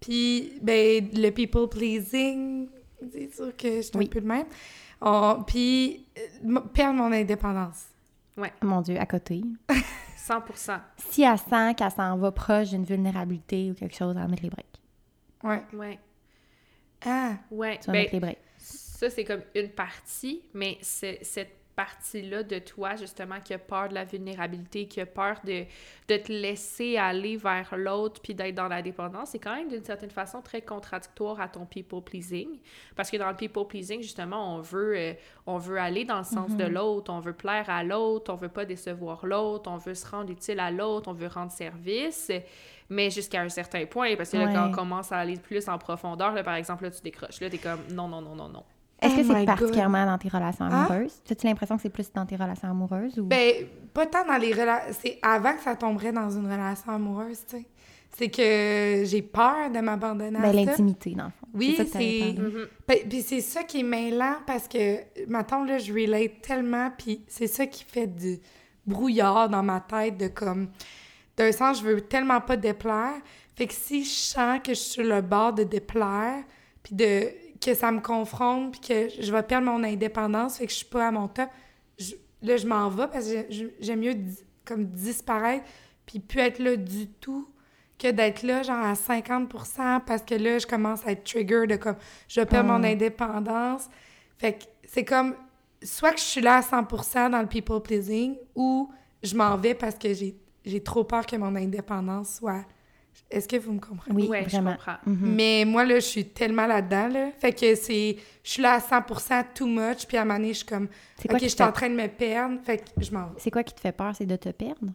Puis 0.00 0.52
ben 0.60 1.08
le 1.14 1.30
people 1.30 1.68
pleasing, 1.68 2.68
c'est 3.12 3.34
sûr 3.34 3.56
que 3.56 3.76
je 3.76 3.80
suis 3.82 3.96
Oui. 3.96 4.04
un 4.06 4.08
peu 4.08 4.20
de 4.20 4.26
même. 4.26 4.46
On- 5.00 5.42
puis 5.46 6.06
euh, 6.44 6.60
perdre 6.72 6.98
mon 6.98 7.12
indépendance. 7.12 7.86
Mon 8.62 8.80
Dieu, 8.80 8.98
à 8.98 9.06
côté. 9.06 9.42
100 10.16 10.42
Si 10.96 11.22
elle 11.22 11.38
sent 11.38 11.74
qu'elle 11.76 11.90
s'en 11.90 12.16
va 12.16 12.32
proche 12.32 12.70
d'une 12.70 12.84
vulnérabilité 12.84 13.70
ou 13.70 13.74
quelque 13.74 13.94
chose, 13.94 14.14
elle 14.16 14.22
va 14.22 14.28
mettre 14.28 14.42
les 14.42 14.50
breaks. 14.50 14.80
Ouais. 15.42 15.62
Ouais. 15.74 15.98
Ah, 17.04 17.34
Ouais. 17.50 17.78
Tu 17.78 17.86
vas 17.88 17.92
Ben, 17.92 17.98
mettre 18.00 18.14
les 18.14 18.20
breaks. 18.20 18.38
Ça, 18.58 19.10
c'est 19.10 19.24
comme 19.24 19.42
une 19.54 19.68
partie, 19.68 20.42
mais 20.54 20.78
c'est 20.80 21.18
cette 21.22 21.54
partie-là 21.76 22.42
de 22.42 22.58
toi, 22.58 22.96
justement, 22.96 23.40
qui 23.40 23.52
a 23.54 23.58
peur 23.58 23.88
de 23.88 23.94
la 23.94 24.04
vulnérabilité, 24.04 24.86
qui 24.86 25.00
a 25.00 25.06
peur 25.06 25.36
de, 25.44 25.64
de 26.08 26.16
te 26.16 26.32
laisser 26.32 26.96
aller 26.96 27.36
vers 27.36 27.74
l'autre 27.76 28.20
puis 28.22 28.34
d'être 28.34 28.54
dans 28.54 28.68
la 28.68 28.82
dépendance, 28.82 29.30
c'est 29.30 29.38
quand 29.38 29.54
même 29.54 29.68
d'une 29.68 29.84
certaine 29.84 30.10
façon 30.10 30.40
très 30.40 30.62
contradictoire 30.62 31.40
à 31.40 31.48
ton 31.48 31.66
people-pleasing. 31.66 32.58
Parce 32.96 33.10
que 33.10 33.16
dans 33.16 33.28
le 33.30 33.36
people-pleasing, 33.36 34.02
justement, 34.02 34.56
on 34.56 34.60
veut, 34.60 34.94
euh, 34.96 35.12
on 35.46 35.58
veut 35.58 35.78
aller 35.78 36.04
dans 36.04 36.18
le 36.18 36.24
sens 36.24 36.54
de 36.56 36.64
l'autre, 36.64 37.12
on 37.12 37.20
veut 37.20 37.32
plaire 37.32 37.68
à 37.68 37.82
l'autre, 37.82 38.32
on 38.32 38.36
veut 38.36 38.48
pas 38.48 38.64
décevoir 38.64 39.26
l'autre, 39.26 39.70
on 39.70 39.76
veut 39.76 39.94
se 39.94 40.06
rendre 40.06 40.30
utile 40.30 40.60
à 40.60 40.70
l'autre, 40.70 41.08
on 41.10 41.12
veut 41.14 41.26
rendre 41.28 41.50
service, 41.52 42.30
mais 42.88 43.10
jusqu'à 43.10 43.40
un 43.40 43.48
certain 43.48 43.86
point, 43.86 44.14
parce 44.16 44.30
que 44.30 44.36
là, 44.36 44.46
Ouais. 44.46 44.52
quand 44.52 44.68
on 44.68 44.72
commence 44.72 45.10
à 45.10 45.18
aller 45.18 45.36
plus 45.38 45.68
en 45.68 45.78
profondeur, 45.78 46.32
là, 46.32 46.42
par 46.44 46.54
exemple, 46.54 46.84
là, 46.84 46.90
tu 46.90 47.00
décroches, 47.02 47.40
là, 47.40 47.50
t'es 47.50 47.58
comme 47.58 47.80
non, 47.90 48.08
non, 48.08 48.20
non, 48.20 48.34
non, 48.34 48.48
non. 48.48 48.62
Est-ce 49.04 49.14
Oh 49.14 49.32
que 49.32 49.38
c'est 49.38 49.44
particulièrement 49.46 50.06
dans 50.06 50.18
tes 50.18 50.28
relations 50.28 50.64
Hein? 50.64 50.84
amoureuses? 50.86 51.20
As-tu 51.30 51.46
l'impression 51.46 51.76
que 51.76 51.82
c'est 51.82 51.90
plus 51.90 52.12
dans 52.12 52.26
tes 52.26 52.36
relations 52.36 52.68
amoureuses 52.70 53.18
ou... 53.18 53.24
ben 53.24 53.52
pas 53.92 54.06
tant 54.06 54.26
dans 54.26 54.36
les 54.38 54.52
relations, 54.52 54.94
c'est 55.00 55.18
avant 55.22 55.54
que 55.54 55.62
ça 55.62 55.76
tomberait 55.76 56.12
dans 56.12 56.30
une 56.30 56.46
relation 56.50 56.92
amoureuse, 56.92 57.40
tu 57.48 57.56
sais. 57.58 57.66
C'est 58.16 58.28
que 58.30 59.02
j'ai 59.06 59.22
peur 59.22 59.70
de 59.74 59.80
m'abandonner 59.80 60.38
à 60.38 60.42
Ben, 60.42 60.52
ça. 60.52 60.70
l'intimité, 60.70 61.10
dans 61.16 61.24
le 61.24 61.30
fond. 61.30 61.46
Oui, 61.52 61.74
c'est-. 61.76 62.34
Mhm. 62.38 62.66
Ben, 62.86 62.98
Puis 63.08 63.22
c'est 63.22 63.40
ça 63.40 63.64
qui 63.64 63.80
est 63.80 63.84
mêlant 63.84 64.36
parce 64.46 64.68
que, 64.68 64.98
maintenant 65.26 65.64
là, 65.64 65.78
je 65.78 65.92
relate 65.92 66.40
tellement, 66.40 66.90
puis 66.96 67.24
c'est 67.26 67.48
ça 67.48 67.66
qui 67.66 67.82
fait 67.84 68.06
du 68.06 68.38
brouillard 68.86 69.48
dans 69.48 69.62
ma 69.64 69.80
tête 69.80 70.16
de 70.16 70.28
comme... 70.28 70.68
D'un 71.36 71.50
sens, 71.50 71.80
je 71.80 71.84
veux 71.84 72.00
tellement 72.02 72.40
pas 72.40 72.56
déplaire. 72.56 73.14
Fait 73.56 73.66
que 73.66 73.74
si 73.74 74.04
je 74.04 74.08
sens 74.10 74.60
que 74.62 74.72
je 74.74 74.78
suis 74.78 74.92
sur 74.92 75.02
le 75.04 75.20
bord 75.20 75.52
de 75.52 75.64
déplaire, 75.64 76.44
puis 76.84 76.94
de 76.94 77.26
que 77.64 77.74
ça 77.74 77.90
me 77.90 78.00
confronte, 78.00 78.72
puis 78.72 78.80
que 78.80 79.08
je 79.22 79.32
vais 79.32 79.42
perdre 79.42 79.66
mon 79.66 79.82
indépendance, 79.84 80.58
fait 80.58 80.66
que 80.66 80.72
je 80.72 80.76
suis 80.78 80.86
pas 80.86 81.08
à 81.08 81.10
mon 81.10 81.28
top, 81.28 81.48
je- 81.98 82.14
là, 82.42 82.56
je 82.56 82.66
m'en 82.66 82.88
vais 82.90 83.06
parce 83.08 83.26
que 83.28 83.46
j'aime 83.80 84.00
mieux 84.00 84.14
comme 84.64 84.84
disparaître, 84.86 85.64
puis 86.06 86.18
plus 86.20 86.40
être 86.40 86.58
là 86.58 86.76
du 86.76 87.06
tout 87.08 87.48
que 87.98 88.10
d'être 88.10 88.42
là, 88.42 88.62
genre 88.62 88.84
à 88.84 88.94
50% 88.94 90.00
parce 90.06 90.22
que 90.22 90.34
là, 90.34 90.58
je 90.58 90.66
commence 90.66 91.06
à 91.06 91.12
être 91.12 91.24
trigger 91.24 91.66
de 91.66 91.76
comme, 91.76 91.96
je 92.28 92.40
perds 92.42 92.64
mon 92.64 92.82
Ah. 92.82 92.88
indépendance. 92.88 93.88
Fait 94.38 94.54
que 94.54 94.64
c'est 94.88 95.04
comme, 95.04 95.34
soit 95.82 96.12
que 96.12 96.18
je 96.18 96.24
suis 96.24 96.40
là 96.40 96.56
à 96.56 96.62
100% 96.62 97.30
dans 97.30 97.40
le 97.40 97.46
people 97.46 97.80
pleasing, 97.80 98.36
ou 98.54 98.90
je 99.22 99.34
m'en 99.36 99.56
vais 99.56 99.74
parce 99.74 99.94
que 99.96 100.12
j'ai 100.12 100.36
j'ai 100.66 100.82
trop 100.82 101.04
peur 101.04 101.26
que 101.26 101.36
mon 101.36 101.54
indépendance 101.56 102.36
soit... 102.36 102.64
Est-ce 103.30 103.48
que 103.48 103.56
vous 103.56 103.72
me 103.72 103.80
comprenez? 103.80 104.14
Oui, 104.22 104.28
Ouais, 104.28 104.44
je 104.44 104.50
vraiment. 104.50 104.72
comprends. 104.72 104.96
Mhm. 105.06 105.34
Mais 105.34 105.64
moi, 105.66 105.84
là, 105.84 105.96
je 105.96 106.04
suis 106.06 106.24
tellement 106.26 106.66
là-dedans, 106.66 107.08
là. 107.08 107.30
Fait 107.38 107.52
que 107.52 107.74
c'est... 107.74 108.16
Je 108.42 108.50
suis 108.50 108.62
là 108.62 108.74
à 108.74 108.78
100% 108.80 109.44
too 109.54 109.66
much, 109.66 110.06
puis 110.06 110.16
à 110.16 110.22
un 110.22 110.24
moment 110.24 110.38
donné, 110.38 110.48
je 110.52 110.58
suis 110.58 110.66
comme... 110.66 110.88
C'est 111.16 111.28
quoi 111.28 111.36
OK, 111.36 111.40
qui 111.40 111.44
je 111.46 111.50
suis 111.50 111.58
te 111.58 111.62
en 111.62 111.66
fait- 111.66 111.72
train 111.72 111.90
de 111.90 111.94
me 111.94 112.06
perdre, 112.08 112.60
fait 112.64 112.78
que 112.78 113.02
je 113.02 113.10
m'en 113.12 113.26
vais. 113.28 113.34
C'est 113.38 113.50
quoi 113.50 113.62
qui 113.64 113.74
te 113.74 113.80
fait 113.80 113.92
peur? 113.92 114.14
C'est 114.14 114.26
de 114.26 114.36
te 114.36 114.50
perdre? 114.50 114.92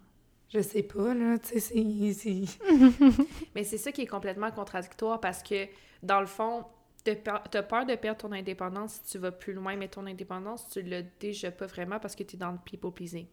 Je 0.53 0.61
sais 0.61 0.83
pas, 0.83 1.13
là, 1.13 1.37
tu 1.37 1.59
sais, 1.59 2.13
c'est... 2.13 2.43
Mais 3.55 3.63
c'est 3.63 3.77
ça 3.77 3.91
qui 3.91 4.01
est 4.01 4.07
complètement 4.07 4.49
contradictoire 4.51 5.19
parce 5.19 5.43
que, 5.43 5.67
dans 6.01 6.19
le 6.21 6.25
fond, 6.27 6.65
t'as 7.03 7.15
peur 7.15 7.43
t'as 7.49 7.61
peur 7.63 7.85
de 7.85 7.95
perdre 7.95 8.19
ton 8.21 8.31
indépendance 8.31 8.99
si 9.03 9.11
tu 9.11 9.17
vas 9.19 9.31
plus 9.31 9.53
loin, 9.53 9.75
mais 9.75 9.87
ton 9.87 10.05
indépendance, 10.05 10.67
tu 10.69 10.81
l'as 10.81 11.03
déjà 11.19 11.51
pas 11.51 11.65
vraiment 11.67 11.99
parce 11.99 12.15
que 12.15 12.23
tu 12.23 12.35
es 12.35 12.39
dans 12.39 12.51
le 12.51 12.57
people 12.65 12.91
pleasing. 12.91 13.25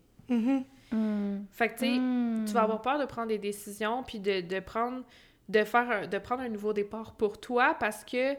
Mhm. 0.93 1.47
Fait 1.51 1.68
que, 1.68 1.74
tu 1.74 1.87
sais, 1.87 2.47
tu 2.47 2.53
vas 2.55 2.62
avoir 2.62 2.82
peur 2.82 2.99
de 2.99 3.05
prendre 3.05 3.28
des 3.28 3.39
décisions 3.39 4.03
puis 4.03 4.20
de, 4.20 4.41
de 4.41 4.61
prendre 4.61 5.03
de 5.49 5.62
faire 5.62 5.91
un, 5.91 6.07
de 6.07 6.18
prendre 6.18 6.43
un 6.43 6.49
nouveau 6.49 6.72
départ 6.72 7.14
pour 7.14 7.39
toi 7.41 7.76
parce 7.78 8.05
que 8.05 8.34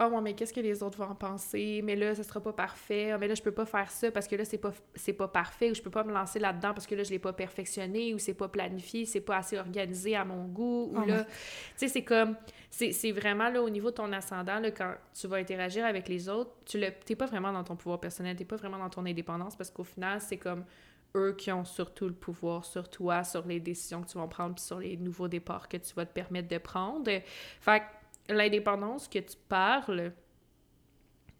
oh, 0.00 0.20
mais 0.20 0.34
qu'est-ce 0.34 0.52
que 0.52 0.60
les 0.60 0.82
autres 0.82 0.98
vont 0.98 1.10
en 1.10 1.14
penser? 1.14 1.80
Mais 1.84 1.96
là, 1.96 2.14
ça 2.14 2.22
sera 2.22 2.40
pas 2.40 2.52
parfait. 2.52 3.12
Ah, 3.12 3.18
mais 3.18 3.28
là, 3.28 3.34
je 3.34 3.42
peux 3.42 3.52
pas 3.52 3.64
faire 3.66 3.90
ça 3.90 4.10
parce 4.10 4.26
que 4.26 4.36
là, 4.36 4.44
c'est 4.44 4.58
pas, 4.58 4.72
c'est 4.94 5.12
pas 5.12 5.28
parfait 5.28 5.70
ou 5.70 5.74
je 5.74 5.82
peux 5.82 5.90
pas 5.90 6.04
me 6.04 6.12
lancer 6.12 6.38
là-dedans 6.38 6.72
parce 6.74 6.86
que 6.86 6.94
là, 6.94 7.02
je 7.02 7.10
l'ai 7.10 7.18
pas 7.18 7.32
perfectionné 7.32 8.14
ou 8.14 8.18
c'est 8.18 8.34
pas 8.34 8.48
planifié, 8.48 9.04
c'est 9.04 9.20
pas 9.20 9.36
assez 9.38 9.58
organisé 9.58 10.16
à 10.16 10.24
mon 10.24 10.44
goût. 10.44 10.90
Ou 10.92 10.98
Oh 11.02 11.04
là, 11.06 11.24
tu 11.24 11.30
sais, 11.76 11.88
c'est 11.88 12.02
comme, 12.02 12.36
c'est, 12.70 12.92
c'est 12.92 13.12
vraiment 13.12 13.48
là, 13.48 13.62
au 13.62 13.70
niveau 13.70 13.90
de 13.90 13.96
ton 13.96 14.12
ascendant, 14.12 14.58
là, 14.58 14.70
quand 14.70 14.94
tu 15.14 15.26
vas 15.26 15.36
interagir 15.36 15.84
avec 15.84 16.08
les 16.08 16.28
autres, 16.28 16.50
tu 16.64 16.78
le, 16.78 16.88
t'es 17.04 17.16
pas 17.16 17.26
vraiment 17.26 17.52
dans 17.52 17.64
ton 17.64 17.76
pouvoir 17.76 18.00
personnel, 18.00 18.36
t'es 18.36 18.44
pas 18.44 18.56
vraiment 18.56 18.78
dans 18.78 18.90
ton 18.90 19.06
indépendance 19.06 19.56
parce 19.56 19.70
qu'au 19.70 19.84
final, 19.84 20.20
c'est 20.20 20.38
comme 20.38 20.64
eux 21.16 21.34
qui 21.36 21.52
ont 21.52 21.64
surtout 21.64 22.06
le 22.06 22.14
pouvoir 22.14 22.64
sur 22.64 22.88
toi, 22.88 23.24
sur 23.24 23.46
les 23.46 23.60
décisions 23.60 24.02
que 24.02 24.08
tu 24.08 24.18
vas 24.18 24.26
prendre, 24.26 24.54
puis 24.54 24.64
sur 24.64 24.78
les 24.78 24.96
nouveaux 24.96 25.28
départs 25.28 25.68
que 25.68 25.76
tu 25.76 25.94
vas 25.94 26.06
te 26.06 26.12
permettre 26.12 26.48
de 26.48 26.58
prendre. 26.58 27.10
Fait 27.60 27.80
que 27.80 28.32
l'indépendance 28.34 29.08
que 29.08 29.18
tu 29.18 29.36
parles, 29.48 30.12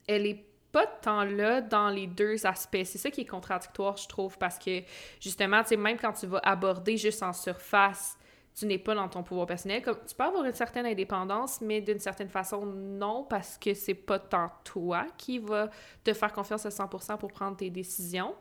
elle 0.06 0.26
est 0.26 0.46
pas 0.72 0.86
tant 0.86 1.24
là 1.24 1.60
dans 1.60 1.90
les 1.90 2.06
deux 2.06 2.46
aspects. 2.46 2.84
C'est 2.84 2.98
ça 2.98 3.10
qui 3.10 3.20
est 3.22 3.26
contradictoire, 3.26 3.96
je 3.96 4.08
trouve, 4.08 4.38
parce 4.38 4.58
que 4.58 4.82
justement, 5.20 5.62
tu 5.62 5.76
même 5.76 5.98
quand 5.98 6.12
tu 6.12 6.26
vas 6.26 6.40
aborder 6.42 6.96
juste 6.96 7.22
en 7.22 7.32
surface, 7.32 8.18
tu 8.54 8.66
n'es 8.66 8.78
pas 8.78 8.94
dans 8.94 9.08
ton 9.08 9.22
pouvoir 9.22 9.46
personnel. 9.46 9.82
Tu 9.82 10.14
peux 10.14 10.24
avoir 10.24 10.44
une 10.44 10.54
certaine 10.54 10.86
indépendance, 10.86 11.60
mais 11.60 11.80
d'une 11.80 11.98
certaine 11.98 12.28
façon, 12.28 12.66
non, 12.66 13.24
parce 13.24 13.56
que 13.56 13.74
c'est 13.74 13.94
pas 13.94 14.18
tant 14.18 14.50
toi 14.64 15.06
qui 15.16 15.38
va 15.38 15.70
te 16.04 16.12
faire 16.12 16.32
confiance 16.32 16.66
à 16.66 16.68
100% 16.68 17.18
pour 17.18 17.32
prendre 17.32 17.56
tes 17.56 17.70
décisions. 17.70 18.34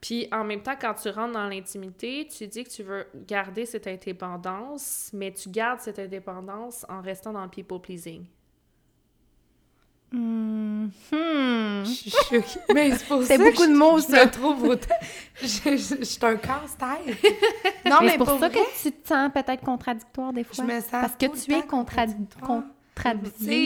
Puis 0.00 0.28
en 0.30 0.44
même 0.44 0.62
temps, 0.62 0.74
quand 0.80 0.94
tu 0.94 1.08
rentres 1.08 1.32
dans 1.32 1.48
l'intimité, 1.48 2.28
tu 2.28 2.46
dis 2.46 2.64
que 2.64 2.70
tu 2.70 2.82
veux 2.82 3.06
garder 3.26 3.66
cette 3.66 3.86
indépendance, 3.86 5.10
mais 5.12 5.32
tu 5.32 5.48
gardes 5.48 5.80
cette 5.80 5.98
indépendance 5.98 6.84
en 6.88 7.00
restant 7.00 7.32
dans 7.32 7.42
le 7.42 7.48
people 7.50 7.80
pleasing. 7.80 8.24
Hmm. 10.12 10.84
Hmm. 11.10 11.84
Je 11.84 11.90
suis 11.90 12.10
choquée. 12.10 12.60
Mais 12.74 12.92
c'est 12.96 13.06
pour 13.08 13.22
C'est 13.24 13.36
ça 13.38 13.42
beaucoup 13.44 13.64
que 13.64 13.68
de 13.72 13.76
mots, 13.76 13.98
je, 13.98 14.02
ça. 14.04 14.20
Je 14.20 14.26
me 14.26 14.30
trouve 14.30 14.62
autant... 14.68 14.94
Je, 15.42 15.46
je, 15.46 15.96
je 15.98 16.04
suis 16.04 16.18
un 16.24 16.36
casse-tête. 16.36 17.16
Non, 17.84 17.98
mais 18.00 18.06
mais, 18.06 18.10
c'est 18.12 18.18
pour, 18.18 18.26
ça 18.28 18.36
vrai, 18.36 18.50
que 18.50 18.82
tu 18.82 18.92
te 18.92 19.08
sens 19.08 19.30
peut-être 19.32 19.62
contradictoire 19.64 20.32
des 20.32 20.42
je 20.42 20.54
fois. 20.56 20.64
me 20.64 20.80
sens 20.80 20.90
Parce 20.90 21.14
que 21.16 21.26
tu 21.44 21.52
es 21.54 21.62
contradictoire. 21.62 22.62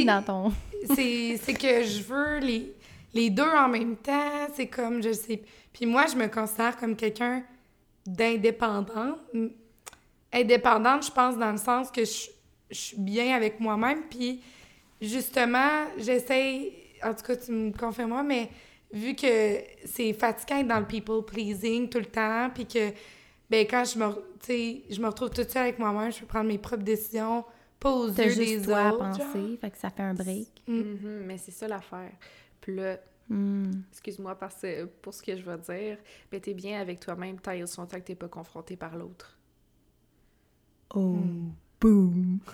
dans 0.06 0.22
ton. 0.22 0.52
c'est 0.94 1.40
c'est 1.42 1.54
que 1.54 1.82
je 1.84 2.02
veux 2.02 2.38
les, 2.38 2.74
les 3.14 3.30
deux 3.30 3.42
en 3.42 3.68
même 3.68 3.96
temps. 3.96 4.46
C'est 4.54 4.66
comme, 4.66 5.02
je 5.02 5.12
sais... 5.12 5.42
Puis 5.72 5.86
moi, 5.86 6.06
je 6.06 6.16
me 6.16 6.26
considère 6.28 6.76
comme 6.76 6.96
quelqu'un 6.96 7.42
d'indépendant. 8.06 9.16
Indépendante, 10.32 11.06
je 11.06 11.10
pense, 11.10 11.36
dans 11.36 11.50
le 11.52 11.58
sens 11.58 11.90
que 11.90 12.04
je, 12.04 12.28
je 12.70 12.76
suis 12.78 12.96
bien 13.00 13.34
avec 13.34 13.58
moi-même. 13.60 14.02
Puis 14.08 14.42
justement, 15.00 15.86
j'essaie... 15.98 16.72
En 17.02 17.14
tout 17.14 17.24
cas, 17.24 17.36
tu 17.36 17.50
me 17.50 17.72
confirmeras, 17.72 18.22
mais 18.22 18.50
vu 18.92 19.14
que 19.14 19.58
c'est 19.86 20.12
fatigant 20.12 20.58
d'être 20.58 20.68
dans 20.68 20.80
le 20.80 20.86
people 20.86 21.24
pleasing 21.24 21.88
tout 21.88 21.98
le 21.98 22.04
temps, 22.06 22.50
puis 22.54 22.66
que 22.66 22.90
ben 23.48 23.66
quand 23.66 23.84
je 23.84 23.98
me, 23.98 24.06
tu 24.38 24.46
sais, 24.46 24.82
je 24.90 25.00
me 25.00 25.06
retrouve 25.06 25.30
toute 25.30 25.48
seule 25.50 25.62
avec 25.62 25.78
moi-même, 25.78 26.12
je 26.12 26.20
peux 26.20 26.26
prendre 26.26 26.46
mes 26.48 26.58
propres 26.58 26.82
décisions, 26.82 27.44
pas 27.80 27.90
aux 27.90 28.10
T'as 28.10 28.24
yeux 28.24 28.30
juste 28.30 28.56
des 28.58 28.62
toi 28.66 28.78
à 28.78 28.92
autres. 28.92 29.04
genre. 29.16 29.26
penser, 29.32 29.58
fait 29.60 29.70
que 29.70 29.78
ça 29.78 29.88
fait 29.90 30.02
un 30.02 30.12
break. 30.14 30.48
Mm. 30.66 30.74
Mhm, 30.76 31.22
mais 31.26 31.38
c'est 31.38 31.50
ça 31.52 31.66
l'affaire. 31.66 32.12
Puis 32.60 32.76
là, 32.76 32.98
Hmm. 33.30 33.70
excuse-moi 33.92 34.34
parce 34.34 34.60
que- 34.60 34.84
pour 34.86 35.14
ce 35.14 35.22
que 35.22 35.36
je 35.36 35.42
vais 35.48 35.56
dire, 35.58 35.98
mais 36.32 36.40
t'es 36.40 36.52
bien 36.52 36.80
avec 36.80 36.98
toi-même 37.00 37.38
tant 37.40 37.52
et 37.52 37.62
aussi 37.62 37.78
longtemps 37.78 37.98
que 37.98 38.04
t'es 38.04 38.16
pas 38.16 38.28
confronté 38.28 38.76
par 38.76 38.96
l'autre. 38.96 39.38
Oh, 40.94 41.16
boom! 41.80 42.40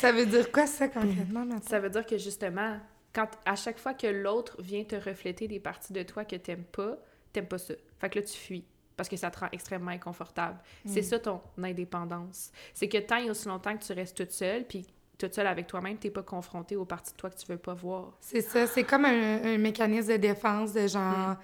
Ça 0.00 0.12
veut 0.12 0.26
dire 0.26 0.50
quoi 0.50 0.66
ça 0.66 0.88
concrètement 0.88 1.44
maintenant? 1.44 1.60
Ça 1.68 1.78
veut 1.80 1.90
dire 1.90 2.04
que 2.04 2.18
justement, 2.18 2.78
quand 3.12 3.28
à 3.46 3.54
chaque 3.56 3.78
fois 3.78 3.94
que 3.94 4.06
l'autre 4.06 4.60
vient 4.60 4.84
te 4.84 4.96
refléter 4.96 5.48
des 5.48 5.60
parties 5.60 5.92
de 5.92 6.02
toi 6.02 6.24
que 6.24 6.36
t'aimes 6.36 6.64
pas, 6.64 6.96
t'aimes 7.32 7.46
pas 7.46 7.58
ça. 7.58 7.74
Fait 8.00 8.10
que 8.10 8.18
là, 8.18 8.24
tu 8.24 8.36
fuis. 8.36 8.64
Parce 8.96 9.08
que 9.08 9.16
ça 9.16 9.30
te 9.30 9.38
rend 9.38 9.48
extrêmement 9.52 9.92
inconfortable. 9.92 10.58
C'est 10.84 11.02
ça 11.02 11.18
ton 11.20 11.40
indépendance. 11.62 12.50
C'est 12.74 12.88
que 12.88 12.98
tant 12.98 13.18
et 13.18 13.30
aussi 13.30 13.46
longtemps 13.46 13.76
que 13.76 13.84
tu 13.84 13.92
restes 13.92 14.16
toute 14.16 14.32
seule, 14.32 14.64
puis 14.66 14.86
toute 15.18 15.34
seule 15.34 15.46
avec 15.48 15.66
toi-même, 15.66 15.96
t'es 15.98 16.10
pas 16.10 16.22
confronté 16.22 16.76
aux 16.76 16.84
parties 16.84 17.12
de 17.12 17.16
toi 17.16 17.28
que 17.30 17.36
tu 17.38 17.46
veux 17.46 17.58
pas 17.58 17.74
voir. 17.74 18.12
C'est 18.20 18.40
ça, 18.40 18.66
c'est 18.66 18.84
comme 18.84 19.04
un, 19.04 19.42
un 19.44 19.58
mécanisme 19.58 20.12
de 20.12 20.16
défense 20.16 20.72
de 20.72 20.86
genre... 20.86 21.36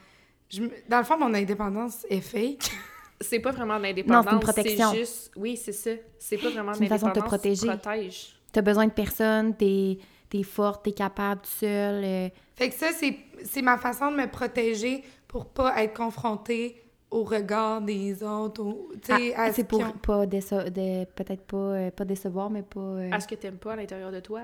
je 0.49 0.63
me- 0.63 0.71
dans 0.89 0.99
le 0.99 1.05
fond, 1.05 1.19
mon 1.19 1.35
indépendance 1.35 2.07
est 2.09 2.21
fake. 2.21 2.71
C'est 3.21 3.39
pas 3.39 3.53
vraiment 3.53 3.75
de 3.77 3.83
Non, 3.83 3.89
l'indépendance. 3.89 4.25
c'est 4.29 4.33
une 4.35 4.41
protection. 4.41 4.91
C'est 4.91 4.99
juste... 4.99 5.31
Oui, 5.37 5.57
c'est 5.57 5.73
ça. 5.73 5.91
C'est 6.19 6.37
pas 6.37 6.51
vraiment 6.51 6.73
de 6.73 6.77
C'est 6.77 6.83
une 6.83 6.89
façon 6.89 7.09
de 7.09 7.13
te 7.13 7.21
protéger. 7.21 7.67
protèges. 7.69 8.37
T'as 8.53 8.61
besoin 8.61 8.87
de 8.87 8.93
personne, 8.93 9.57
t'es 9.57 9.99
es 10.35 10.43
forte, 10.43 10.85
t'es 10.85 10.93
capable 10.93 11.41
toute 11.43 11.51
seule. 11.53 12.03
euh, 12.05 12.29
Fait 12.57 12.69
que 12.69 12.75
ça, 12.75 12.89
c'est 12.93 13.17
c'est 13.45 13.63
ma 13.63 13.79
façon 13.79 14.11
de 14.11 14.17
me 14.17 14.27
protéger 14.29 15.05
pour 15.29 15.47
pas 15.47 15.81
être 15.83 15.95
confrontée 15.97 16.83
au 17.15 17.23
regard 17.25 17.81
des 17.81 18.23
autres, 18.23 18.63
au- 18.63 18.91
tu 19.01 19.15
sais, 19.15 19.35
ah, 19.37 19.43
à 19.45 19.51
ce 19.51 19.57
c'est 19.57 19.65
pour 19.65 19.79
qu'ils 19.79 19.89
ont- 19.89 19.93
pas 19.93 20.27
déce- 20.27 20.51
de 20.53 21.05
peut-être 21.05 21.43
pas, 21.47 21.57
euh, 21.57 21.91
pas 21.91 22.05
décevoir, 22.05 22.51
mais 22.51 22.63
pas. 22.63 22.81
euh, 22.81 23.11
à 23.13 23.21
ce 23.21 23.29
que 23.29 23.35
t'aimes 23.37 23.59
pas 23.59 23.75
à 23.75 23.77
l'intérieur 23.77 24.11
de 24.11 24.21
toi. 24.21 24.43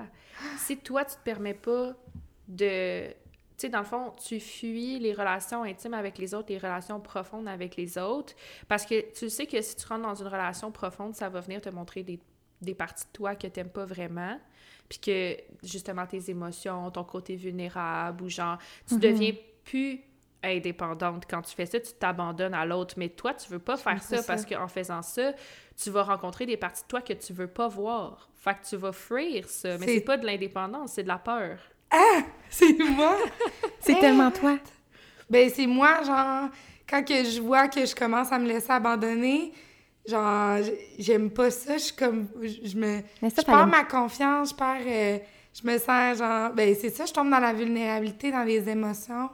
Si 0.57 0.77
toi, 0.77 1.03
tu 1.05 1.15
te 1.15 1.21
permets 1.23 1.53
pas 1.53 1.93
de... 2.47 3.07
Tu 3.09 3.67
sais, 3.67 3.69
dans 3.69 3.79
le 3.79 3.85
fond, 3.85 4.13
tu 4.25 4.39
fuis 4.39 4.97
les 4.99 5.13
relations 5.13 5.63
intimes 5.63 5.93
avec 5.93 6.17
les 6.17 6.33
autres, 6.33 6.47
les 6.49 6.57
relations 6.57 6.99
profondes 6.99 7.47
avec 7.47 7.75
les 7.75 7.97
autres, 7.97 8.33
parce 8.67 8.85
que 8.85 9.11
tu 9.13 9.29
sais 9.29 9.45
que 9.45 9.61
si 9.61 9.75
tu 9.75 9.85
rentres 9.87 10.01
dans 10.07 10.15
une 10.15 10.27
relation 10.27 10.71
profonde, 10.71 11.13
ça 11.15 11.29
va 11.29 11.41
venir 11.41 11.61
te 11.61 11.69
montrer 11.69 12.01
des, 12.03 12.19
des 12.61 12.73
parties 12.73 13.05
de 13.05 13.11
toi 13.11 13.35
que 13.35 13.47
t'aimes 13.47 13.69
pas 13.69 13.85
vraiment, 13.85 14.39
puis 14.89 14.97
que, 14.99 15.37
justement, 15.63 16.07
tes 16.07 16.29
émotions, 16.31 16.89
ton 16.89 17.03
côté 17.03 17.35
vulnérable, 17.35 18.23
ou 18.23 18.29
genre, 18.29 18.57
tu 18.87 18.95
deviens 18.97 19.33
plus 19.63 20.01
indépendante. 20.43 21.25
Quand 21.29 21.41
tu 21.41 21.53
fais 21.55 21.65
ça, 21.65 21.79
tu 21.79 21.93
t'abandonnes 21.93 22.53
à 22.53 22.65
l'autre. 22.65 22.95
Mais 22.97 23.09
toi, 23.09 23.33
tu 23.33 23.49
veux 23.51 23.59
pas 23.59 23.77
faire 23.77 24.01
ça, 24.01 24.17
ça. 24.17 24.23
parce 24.23 24.45
qu'en 24.45 24.67
faisant 24.67 25.01
ça, 25.01 25.33
tu 25.81 25.89
vas 25.89 26.03
rencontrer 26.03 26.45
des 26.45 26.57
parties 26.57 26.83
de 26.83 26.87
toi 26.87 27.01
que 27.01 27.13
tu 27.13 27.33
veux 27.33 27.47
pas 27.47 27.67
voir. 27.67 28.29
Fait 28.35 28.55
que 28.55 28.67
tu 28.67 28.75
vas 28.75 28.91
fuir 28.91 29.47
ça. 29.47 29.77
Mais 29.77 29.85
C'est- 29.85 30.01
pas 30.01 30.17
de 30.17 30.25
l'indépendance, 30.25 30.93
c'est 30.93 31.03
de 31.03 31.07
la 31.07 31.17
peur. 31.19 31.57
C'est 32.49 32.77
moi! 32.79 33.17
C'est 33.79 33.99
tellement 33.99 34.31
toi. 34.31 34.57
Ben, 35.29 35.49
c'est 35.53 35.67
moi, 35.67 36.01
genre, 36.03 36.49
quand 36.89 37.03
que 37.05 37.23
je 37.23 37.39
vois 37.41 37.67
que 37.69 37.85
je 37.85 37.93
commence 37.95 38.31
à 38.31 38.39
me 38.39 38.47
laisser 38.47 38.71
abandonner, 38.71 39.53
genre, 40.05 40.57
j'aime 40.99 41.29
pas 41.31 41.49
ça, 41.51 41.73
je 41.77 41.83
suis 41.83 41.95
comme, 41.95 42.27
je 42.41 42.75
me... 42.77 43.01
Je 43.21 43.41
perds 43.45 43.67
ma 43.67 43.83
confiance, 43.85 44.49
je 44.51 44.55
perds... 44.55 44.81
euh, 44.85 45.17
je 45.53 45.67
me 45.67 45.77
sens, 45.77 46.17
genre... 46.17 46.51
Ben, 46.53 46.75
c'est 46.79 46.89
ça, 46.89 47.05
je 47.05 47.13
tombe 47.13 47.29
dans 47.29 47.39
la 47.39 47.53
vulnérabilité, 47.53 48.31
dans 48.31 48.43
les 48.43 48.67
émotions. 48.69 49.29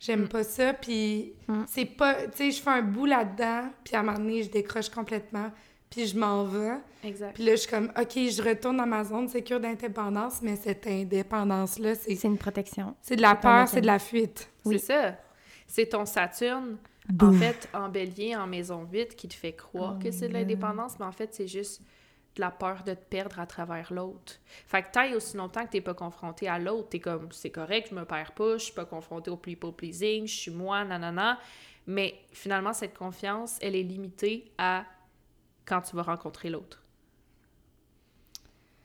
J'aime 0.00 0.28
pas 0.28 0.44
ça, 0.44 0.72
puis 0.74 1.32
Mm. 1.48 1.62
c'est 1.66 1.84
pas... 1.86 2.14
Tu 2.26 2.36
sais, 2.36 2.50
je 2.52 2.60
fais 2.62 2.70
un 2.70 2.82
bout 2.82 3.06
là-dedans, 3.06 3.70
puis 3.84 3.96
à 3.96 4.00
un 4.00 4.02
moment 4.02 4.18
donné, 4.18 4.42
je 4.42 4.50
décroche 4.50 4.88
complètement, 4.90 5.50
puis 5.90 6.06
je 6.06 6.16
m'en 6.18 6.44
vais. 6.44 6.74
Exact. 7.02 7.34
Puis 7.34 7.44
là, 7.44 7.52
je 7.52 7.56
suis 7.62 7.70
comme, 7.70 7.90
OK, 7.98 8.12
je 8.14 8.42
retourne 8.42 8.76
dans 8.76 8.86
ma 8.86 9.02
zone 9.04 9.28
sécure 9.28 9.58
d'indépendance, 9.60 10.40
mais 10.42 10.56
cette 10.56 10.86
indépendance-là, 10.86 11.94
c'est 11.94 12.14
C'est 12.14 12.28
une 12.28 12.38
protection. 12.38 12.94
c'est 13.02 13.16
de 13.16 13.22
la 13.22 13.34
peur, 13.34 13.66
c'est 13.68 13.80
de 13.80 13.86
la 13.86 13.98
fuite. 13.98 14.48
Oui. 14.64 14.78
C'est 14.78 14.92
ça. 14.92 15.16
C'est 15.66 15.86
ton 15.86 16.06
Saturne, 16.06 16.76
en 17.20 17.32
fait, 17.32 17.68
en 17.74 17.88
bélier, 17.88 18.36
en 18.36 18.46
maison 18.46 18.86
8, 18.92 19.16
qui 19.16 19.28
te 19.28 19.34
fait 19.34 19.52
croire 19.52 19.96
Oh 19.98 20.02
que 20.02 20.10
c'est 20.10 20.28
de 20.28 20.32
l'indépendance, 20.34 20.98
mais 20.98 21.06
en 21.06 21.12
fait, 21.12 21.34
c'est 21.34 21.48
juste 21.48 21.80
la 22.40 22.50
peur 22.50 22.82
de 22.84 22.94
te 22.94 23.04
perdre 23.04 23.38
à 23.40 23.46
travers 23.46 23.92
l'autre. 23.92 24.34
Fait 24.66 24.82
que 24.82 24.88
tant 24.92 25.02
et 25.02 25.14
aussi 25.14 25.36
longtemps 25.36 25.64
que 25.66 25.70
t'es 25.70 25.80
pas 25.80 25.94
confronté 25.94 26.48
à 26.48 26.58
l'autre, 26.58 26.88
t'es 26.90 27.00
comme, 27.00 27.30
c'est 27.32 27.50
correct, 27.50 27.88
je 27.90 27.94
me 27.94 28.04
perds 28.04 28.32
pas, 28.32 28.58
je 28.58 28.64
suis 28.64 28.72
pas 28.74 28.84
confronté 28.84 29.30
au 29.30 29.36
people 29.36 29.72
pleasing, 29.72 30.26
je 30.26 30.34
suis 30.34 30.50
moi, 30.50 30.84
nanana. 30.84 31.38
Mais 31.86 32.14
finalement, 32.32 32.72
cette 32.72 32.96
confiance, 32.96 33.58
elle 33.62 33.74
est 33.74 33.82
limitée 33.82 34.50
à 34.58 34.84
quand 35.64 35.80
tu 35.82 35.96
vas 35.96 36.02
rencontrer 36.02 36.50
l'autre. 36.50 36.82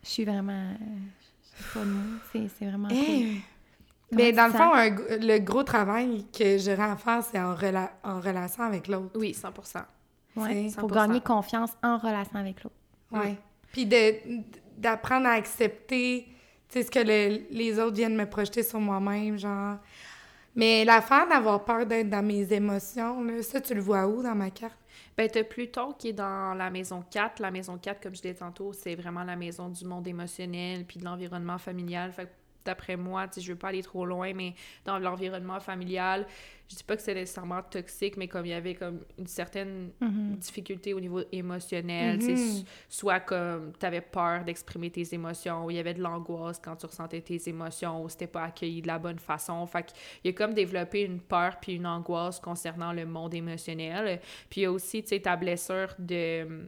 Je 0.04 0.10
suis 0.10 0.26
vraiment. 0.26 0.74
Je 1.58 1.64
sais 1.64 1.70
pas 1.74 1.86
le 1.86 1.91
mot. 1.91 2.20
C'est 2.32 2.47
c'est 2.49 2.66
vraiment. 2.66 2.89
Hey. 2.89 3.41
Comment 4.10 4.24
Mais 4.24 4.32
dans 4.32 4.47
le 4.47 4.51
fond, 4.54 4.74
un 4.74 4.89
le 4.89 5.39
gros 5.39 5.64
travail 5.64 6.26
que 6.32 6.58
j'aurais 6.58 6.91
à 6.91 6.95
faire, 6.97 7.24
c'est 7.24 7.39
en, 7.39 7.56
rela- 7.56 7.91
en 8.04 8.20
relation 8.20 8.64
avec 8.64 8.88
l'autre. 8.88 9.12
Oui, 9.16 9.34
100 9.34 9.49
Ouais, 10.36 10.68
c'est 10.70 10.80
pour 10.80 10.89
100%. 10.91 10.93
gagner 10.95 11.22
confiance 11.22 11.72
en 11.84 11.97
relation 11.97 12.38
avec 12.39 12.64
l'autre. 12.64 12.76
Ouais. 13.14 13.38
Puis 13.72 13.86
d'apprendre 14.78 15.28
à 15.28 15.32
accepter 15.34 16.28
ce 16.70 16.80
que 16.89 16.99
le- 16.99 17.43
les 17.51 17.80
autres 17.80 17.95
viennent 17.95 18.16
me 18.16 18.26
projeter 18.30 18.64
sur 18.64 18.80
moi-même, 18.80 19.38
genre. 19.38 19.78
Mais 20.55 20.86
l'affaire 20.86 21.28
d'avoir 21.28 21.64
peur 21.66 21.86
d'être 21.86 22.09
dans 22.09 22.24
mes 22.24 22.51
émotions, 22.53 23.24
là, 23.24 23.41
ça, 23.41 23.59
tu 23.61 23.74
le 23.74 23.82
vois 23.82 24.07
où 24.07 24.22
dans 24.22 24.36
ma 24.36 24.49
carte? 24.51 24.78
Ben, 25.18 25.28
t'as 25.30 25.43
Pluton 25.43 25.93
qui 25.93 26.09
est 26.09 26.14
dans 26.14 26.53
la 26.55 26.70
maison 26.70 27.03
4. 27.09 27.39
La 27.39 27.51
maison 27.51 27.78
4, 27.78 28.01
comme 28.01 28.16
je 28.16 28.22
disais 28.22 28.34
tantôt, 28.36 28.74
c'est 28.74 28.95
vraiment 28.95 29.24
la 29.24 29.36
maison 29.36 29.70
du 29.70 29.86
monde 29.86 30.07
émotionnel 30.07 30.86
puis 30.86 30.99
de 30.99 31.05
l'environnement 31.05 31.57
familial. 31.57 32.11
Fait 32.11 32.26
que 32.26 32.30
d'après 32.66 32.95
moi, 32.97 33.28
tu 33.28 33.36
sais, 33.36 33.41
je 33.41 33.51
veux 33.53 33.57
pas 33.57 33.70
aller 33.70 33.84
trop 33.84 34.05
loin, 34.05 34.34
mais 34.34 34.53
dans 34.86 34.99
l'environnement 34.99 35.59
familial, 35.59 36.26
je 36.70 36.76
dis 36.78 36.84
pas 36.84 36.95
que 36.95 37.01
c'est 37.03 37.14
nécessairement 37.14 37.61
toxique, 37.61 38.18
mais 38.18 38.28
comme 38.28 38.45
il 38.45 38.49
y 38.49 38.53
avait 38.53 38.74
comme 38.74 39.01
une 39.20 39.28
certaine 39.28 39.91
Mhm. 40.01 40.38
difficulté 40.38 40.93
au 40.93 40.99
niveau 40.99 41.22
émotionnel, 41.32 42.18
tu 42.20 42.26
sais, 42.26 42.32
Mhm. 42.32 42.38
s- 42.38 42.66
soit 42.89 43.20
comme 43.20 43.74
tu 43.80 43.86
avais 43.86 44.01
peur 44.01 44.43
d'exprimer 44.43 44.89
tes 44.89 45.14
émotions, 45.14 45.66
ou 45.66 45.72
il 45.72 45.76
y 45.76 45.80
avait 45.80 45.93
de 45.93 46.01
l'angoisse 46.01 46.59
quand 46.64 46.76
tu 46.76 46.86
ressentais 46.86 47.22
tes 47.22 47.49
émotions, 47.49 48.03
ou 48.03 48.09
c'était 48.09 48.28
pas 48.28 48.45
accueilli 48.45 48.82
de 48.82 48.88
la 48.88 48.97
bonne 48.97 49.20
façon. 49.20 49.66
Fait 49.68 49.84
qu'il 49.86 49.95
y 50.24 50.30
a 50.30 50.34
comme 50.34 50.53
développé 50.53 51.01
une 51.01 51.20
peur 51.20 51.59
puis 51.59 51.74
une 51.76 51.86
angoisse 51.86 52.39
concernant 52.39 52.93
le 52.93 53.05
monde 53.05 53.34
émotionnel. 53.34 54.20
Puis 54.49 54.61
il 54.61 54.64
y 54.64 54.68
a 54.68 54.72
aussi, 54.72 55.03
tu 55.03 55.09
sais, 55.09 55.20
ta 55.20 55.36
blessure 55.36 55.93
de, 55.99 56.68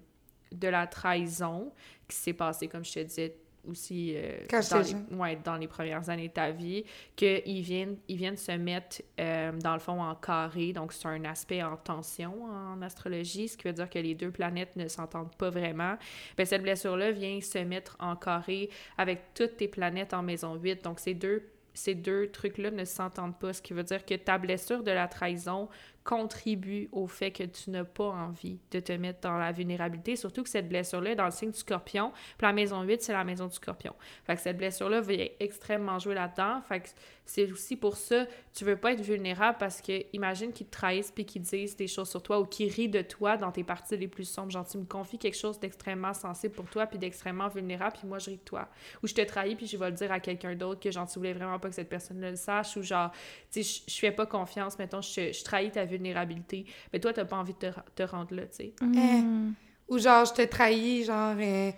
de 0.52 0.68
la 0.68 0.86
trahison 0.88 1.72
qui 2.08 2.16
s'est 2.16 2.34
passée, 2.34 2.68
comme 2.68 2.86
je 2.86 2.94
te 2.94 3.00
disais, 3.00 3.36
aussi 3.70 4.14
euh, 4.16 4.38
Quand 4.50 4.62
dans, 4.70 4.80
les, 4.80 5.16
ouais, 5.16 5.40
dans 5.44 5.56
les 5.56 5.68
premières 5.68 6.10
années 6.10 6.28
de 6.28 6.34
ta 6.34 6.52
vie, 6.52 6.84
qu'ils 7.16 7.62
viennent, 7.62 7.98
ils 8.08 8.18
viennent 8.18 8.38
se 8.38 8.52
mettre, 8.52 9.02
euh, 9.20 9.52
dans 9.52 9.74
le 9.74 9.80
fond, 9.80 10.02
en 10.02 10.16
carré. 10.16 10.74
Donc, 10.74 10.94
c'est 10.94 11.08
un 11.08 11.24
aspect 11.26 11.64
en 11.64 11.78
tension 11.78 12.44
en 12.46 12.82
astrologie, 12.82 13.48
ce 13.48 13.58
qui 13.58 13.68
veut 13.68 13.74
dire 13.74 13.90
que 13.90 14.00
les 14.00 14.16
deux 14.16 14.32
planètes 14.32 14.76
ne 14.76 14.88
s'entendent 14.88 15.36
pas 15.36 15.50
vraiment. 15.50 15.96
Ben, 16.38 16.46
cette 16.46 16.64
blessure-là 16.64 17.12
vient 17.12 17.40
se 17.42 17.60
mettre 17.60 17.96
en 18.00 18.16
carré 18.16 18.70
avec 18.98 19.34
toutes 19.34 19.58
tes 19.58 19.68
planètes 19.68 20.14
en 20.14 20.24
maison 20.24 20.56
8. 20.56 20.84
Donc, 20.84 21.00
ces 21.00 21.14
deux, 21.14 21.44
ces 21.74 21.96
deux 21.96 22.30
trucs-là 22.32 22.72
ne 22.72 22.86
s'entendent 22.86 23.38
pas, 23.38 23.54
ce 23.54 23.62
qui 23.62 23.74
veut 23.74 23.84
dire 23.84 24.06
que 24.06 24.16
ta 24.16 24.38
blessure 24.38 24.84
de 24.84 24.92
la 24.92 25.08
trahison 25.08 25.70
contribue 26.06 26.88
au 26.92 27.08
fait 27.08 27.32
que 27.32 27.44
tu 27.44 27.72
n'as 27.72 27.84
pas 27.84 28.06
envie 28.06 28.60
de 28.72 28.80
te 28.80 28.94
mettre 28.94 29.20
dans 29.22 29.38
la 29.38 29.52
vulnérabilité, 29.52 30.16
surtout 30.16 30.44
que 30.44 30.50
cette 30.50 30.70
blessure-là 30.70 31.12
est 31.12 31.16
dans 31.16 31.26
le 31.26 31.32
signe 31.32 31.52
du 31.52 31.58
scorpion. 31.58 32.12
Puis 32.38 32.46
la 32.48 32.54
maison 32.54 32.82
8, 32.84 33.02
c'est 33.02 33.12
la 33.12 33.24
maison 33.24 33.48
du 33.48 33.56
scorpion. 33.56 33.94
Fait 34.24 34.36
que 34.36 34.42
cette 34.42 34.58
blessure-là 34.58 35.02
vient 35.02 35.28
extrêmement 35.40 35.98
jouer 36.00 36.14
là-dedans. 36.16 36.62
Fait 36.62 36.80
que 36.82 36.88
c'est 37.26 37.52
aussi 37.52 37.76
pour 37.76 37.98
ça, 37.98 38.28
tu 38.54 38.64
veux 38.66 38.78
pas 38.78 38.94
être 38.94 39.02
vulnérable 39.02 39.58
parce 39.60 39.82
que 39.82 40.06
imagine 40.14 40.54
qu'ils 40.54 40.68
te 40.68 40.72
trahissent 40.74 41.12
puis 41.12 41.26
qu'ils 41.26 41.42
disent 41.42 41.76
des 41.76 41.88
choses 41.88 42.10
sur 42.10 42.22
toi 42.22 42.40
ou 42.40 42.46
qu'ils 42.46 42.72
rient 42.72 42.88
de 42.88 43.02
toi 43.02 43.36
dans 43.36 43.52
tes 43.52 43.64
parties 43.64 43.98
les 43.98 44.08
plus 44.08 44.26
sombres. 44.30 44.52
Genre, 44.52 44.68
tu 44.68 44.78
me 44.78 44.86
confies 44.86 45.18
quelque 45.18 45.38
chose 45.38 45.60
d'extrêmement 45.60 46.14
sensible 46.14 46.54
pour 46.54 46.70
toi 46.70 46.86
puis 46.86 47.00
d'extrêmement 47.00 47.48
vulnérable 47.48 47.96
puis 47.98 48.08
moi 48.08 48.20
je 48.20 48.30
ris 48.30 48.38
de 48.38 48.42
toi. 48.44 48.70
Ou 49.02 49.08
je 49.08 49.16
te 49.16 49.22
trahis 49.22 49.56
puis 49.56 49.66
je 49.66 49.76
vais 49.76 49.90
le 49.90 49.96
dire 49.96 50.12
à 50.12 50.20
quelqu'un 50.20 50.54
d'autre 50.54 50.80
que 50.80 50.92
genre 50.92 51.08
tu 51.10 51.18
voulais 51.18 51.34
vraiment 51.34 51.58
pas 51.58 51.70
que 51.70 51.76
cette 51.76 51.90
personne 51.90 52.22
le 52.22 52.36
sache 52.36 52.78
ou 52.78 52.84
genre, 52.84 53.10
tu 53.52 53.64
sais, 53.64 53.82
je- 53.88 54.00
fais 54.00 54.12
pas 54.12 54.28
confiance, 54.28 54.78
mettons, 54.78 55.02
je, 55.02 55.44
trahis 55.44 55.72
ta 55.72 55.84
vulnérabilité. 55.96 56.66
Mais 56.94 57.00
toi, 57.00 57.14
t'as 57.14 57.26
pas 57.26 57.38
envie 57.38 57.54
de 57.54 57.60
te, 57.60 57.80
te 57.96 58.04
rendre 58.04 58.34
là, 58.36 58.44
tu 58.44 58.56
sais. 58.58 58.74
Mhm. 58.82 59.54
Ou 59.90 59.98
genre, 60.00 60.26
je 60.26 60.34
te 60.34 60.42
trahis, 60.44 61.04
genre, 61.04 61.36
euh, 61.40 61.72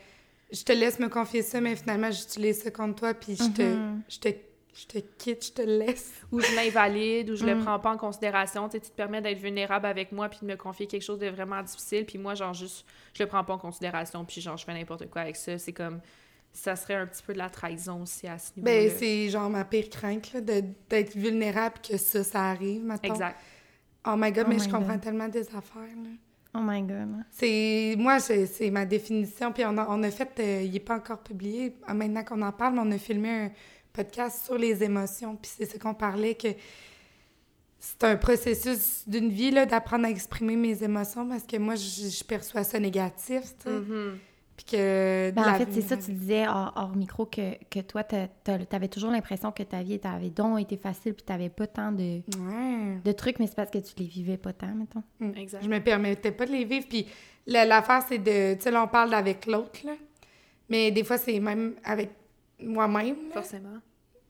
je 0.52 0.64
te 0.64 0.72
laisse 0.72 1.00
me 1.00 1.10
confier 1.10 1.42
ça, 1.42 1.60
mais 1.62 1.76
finalement, 1.76 2.10
j'utilise 2.12 2.62
ça 2.64 2.72
contre 2.72 2.96
toi, 2.96 3.14
puis 3.14 3.36
je 3.36 3.50
te, 3.52 3.62
Mhm. 3.76 4.02
je 4.10 4.20
te, 4.20 4.30
je 4.74 4.86
te 4.86 4.98
quitte, 5.18 5.46
je 5.48 5.52
te 5.52 5.62
laisse. 5.62 6.12
ou 6.32 6.40
je 6.40 6.56
l'invalide, 6.56 7.30
ou 7.32 7.36
je 7.36 7.46
le 7.46 7.56
Mm. 7.56 7.64
prends 7.64 7.80
pas 7.80 7.92
en 7.94 7.98
considération. 7.98 8.70
Tu 8.70 8.74
sais, 8.78 8.80
tu 8.80 8.90
te 8.92 8.96
permets 8.96 9.22
d'être 9.22 9.40
vulnérable 9.40 9.86
avec 9.88 10.12
moi 10.12 10.30
puis 10.30 10.40
de 10.42 10.46
me 10.46 10.56
confier 10.56 10.88
quelque 10.88 11.02
chose 11.02 11.20
de 11.20 11.28
vraiment 11.28 11.62
difficile, 11.64 12.06
puis 12.06 12.18
moi, 12.18 12.36
genre, 12.36 12.54
juste, 12.54 12.86
je 13.14 13.24
le 13.24 13.28
prends 13.28 13.44
pas 13.44 13.54
en 13.54 13.58
considération, 13.58 14.24
puis 14.24 14.40
genre, 14.40 14.56
je 14.56 14.64
fais 14.66 14.74
n'importe 14.74 15.10
quoi 15.10 15.24
avec 15.24 15.36
ça. 15.36 15.58
C'est 15.58 15.74
comme, 15.74 16.00
ça 16.54 16.76
serait 16.76 16.94
un 16.96 17.06
petit 17.08 17.22
peu 17.24 17.34
de 17.34 17.38
la 17.40 17.50
trahison 17.50 18.04
aussi 18.04 18.26
à 18.28 18.38
ce 18.40 18.52
niveau-là. 18.56 18.74
Ben, 18.74 18.90
c'est 18.98 19.30
genre 19.30 19.50
ma 19.50 19.66
pire 19.66 19.90
crainte, 19.90 20.32
là, 20.34 20.42
de- 20.42 20.64
d'être 20.90 21.16
vulnérable, 21.16 21.76
que 21.88 21.98
ça, 21.98 22.24
ça 22.24 22.50
arrive, 22.52 22.84
maintenant. 22.86 23.14
Exact. 23.14 23.36
Oh 24.08 24.16
my 24.18 24.32
God, 24.32 24.46
Oh 24.46 24.50
mais 24.50 24.56
my 24.56 24.62
je 24.64 24.70
comprends 24.70 24.94
God. 24.94 25.02
tellement 25.02 25.28
des 25.28 25.48
affaires, 25.48 25.82
là. 26.04 26.10
Oh 26.56 26.60
my 26.64 26.82
god. 26.82 27.24
C'est... 27.30 27.96
Moi, 27.98 28.20
c'est 28.20 28.72
ma 28.72 28.86
définition, 28.86 29.52
puis 29.52 29.64
on 29.66 29.78
a, 29.78 29.86
on 29.90 30.02
a 30.02 30.10
fait... 30.12 30.32
euh, 30.40 30.62
il 30.64 30.76
est 30.76 30.80
pas 30.80 30.96
encore 30.96 31.20
publié, 31.20 31.76
ah, 31.86 31.94
maintenant 31.94 32.24
qu'on 32.24 32.42
en 32.42 32.52
parle, 32.52 32.76
mais 32.76 32.82
on 32.84 32.92
a 32.92 32.98
filmé 32.98 33.30
un 33.30 33.52
podcast 33.94 34.46
sur 34.46 34.58
les 34.58 34.82
émotions, 34.84 35.36
puis 35.36 35.52
c'est 35.58 35.66
ce 35.66 35.78
qu'on 35.78 35.94
parlait, 35.94 36.36
que 36.36 36.48
c'est 37.80 38.04
un 38.06 38.16
processus 38.16 39.04
d'une 39.08 39.30
vie, 39.30 39.52
là, 39.52 39.66
d'apprendre 39.66 40.06
à 40.06 40.10
exprimer 40.10 40.56
mes 40.56 40.82
émotions, 40.84 41.28
parce 41.28 41.44
que 41.44 41.58
moi, 41.58 41.76
je, 41.76 42.10
je 42.10 42.24
perçois 42.24 42.64
ça 42.64 42.80
négatif, 42.80 43.42
tu 43.60 43.64
sais. 43.64 43.70
Mhm. 43.70 44.18
Puis 44.18 44.27
que. 44.68 45.32
Ben, 45.32 45.54
en 45.54 45.56
fait, 45.58 45.68
c'est 45.72 45.82
ça, 45.82 45.98
tu 45.98 46.12
disais 46.14 46.48
hors, 46.48 46.74
hors 46.76 46.96
micro 46.96 47.26
que, 47.26 47.56
que 47.70 47.80
toi, 47.80 48.04
tu 48.04 48.16
avais 48.72 48.88
toujours 48.88 49.12
l'impression 49.12 49.52
que 49.52 49.64
ta 49.64 49.82
vie 49.82 50.00
avait 50.04 50.30
donc 50.30 50.60
été 50.62 50.78
facile 50.78 51.14
puis 51.14 51.24
tu 51.26 51.50
pas 51.50 51.68
tant 51.68 51.92
de, 51.92 52.22
Ouais. 52.40 53.00
de 53.04 53.12
trucs, 53.14 53.40
mais 53.40 53.48
c'est 53.48 53.56
parce 53.56 53.72
que 53.72 53.78
tu 53.80 53.94
les 53.98 54.06
vivais 54.06 54.38
pas 54.38 54.54
tant, 54.54 54.74
mettons. 54.76 55.04
Mm. 55.20 55.32
Exact. 55.38 55.64
Je 55.64 55.70
me 55.70 55.80
permettais 55.80 56.32
pas 56.32 56.46
de 56.46 56.52
les 56.52 56.66
vivre. 56.66 56.86
Puis 56.88 57.08
la- 57.48 57.66
l'affaire, 57.66 58.04
c'est 58.08 58.20
de. 58.20 58.56
Tu 58.56 58.62
sais, 58.62 58.72
là, 58.72 58.84
on 58.84 58.88
parle 58.88 59.10
d'avec 59.12 59.46
l'autre, 59.46 59.80
là. 59.86 59.94
Mais 60.70 60.92
des 60.92 61.04
fois, 61.04 61.18
c'est 61.18 61.40
même 61.40 61.76
avec 61.84 62.12
moi-même. 62.62 63.16
Forcément. 63.34 63.78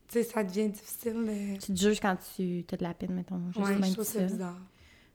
Tu 0.08 0.14
sais, 0.20 0.24
ça 0.24 0.44
devient 0.44 0.70
difficile. 0.70 1.58
Tu 1.62 1.74
te 1.74 1.78
juges 1.80 2.00
quand 2.00 2.16
tu 2.36 2.64
as 2.72 2.78
de 2.78 2.84
la 2.84 2.94
peine, 2.94 3.14
mettons. 3.14 3.42
Juste 3.48 3.60
Ouais, 3.66 3.74
même 3.74 3.84
je 3.86 3.94
trouve 3.94 4.06
ça 4.06 4.22
bizarre. 4.22 4.58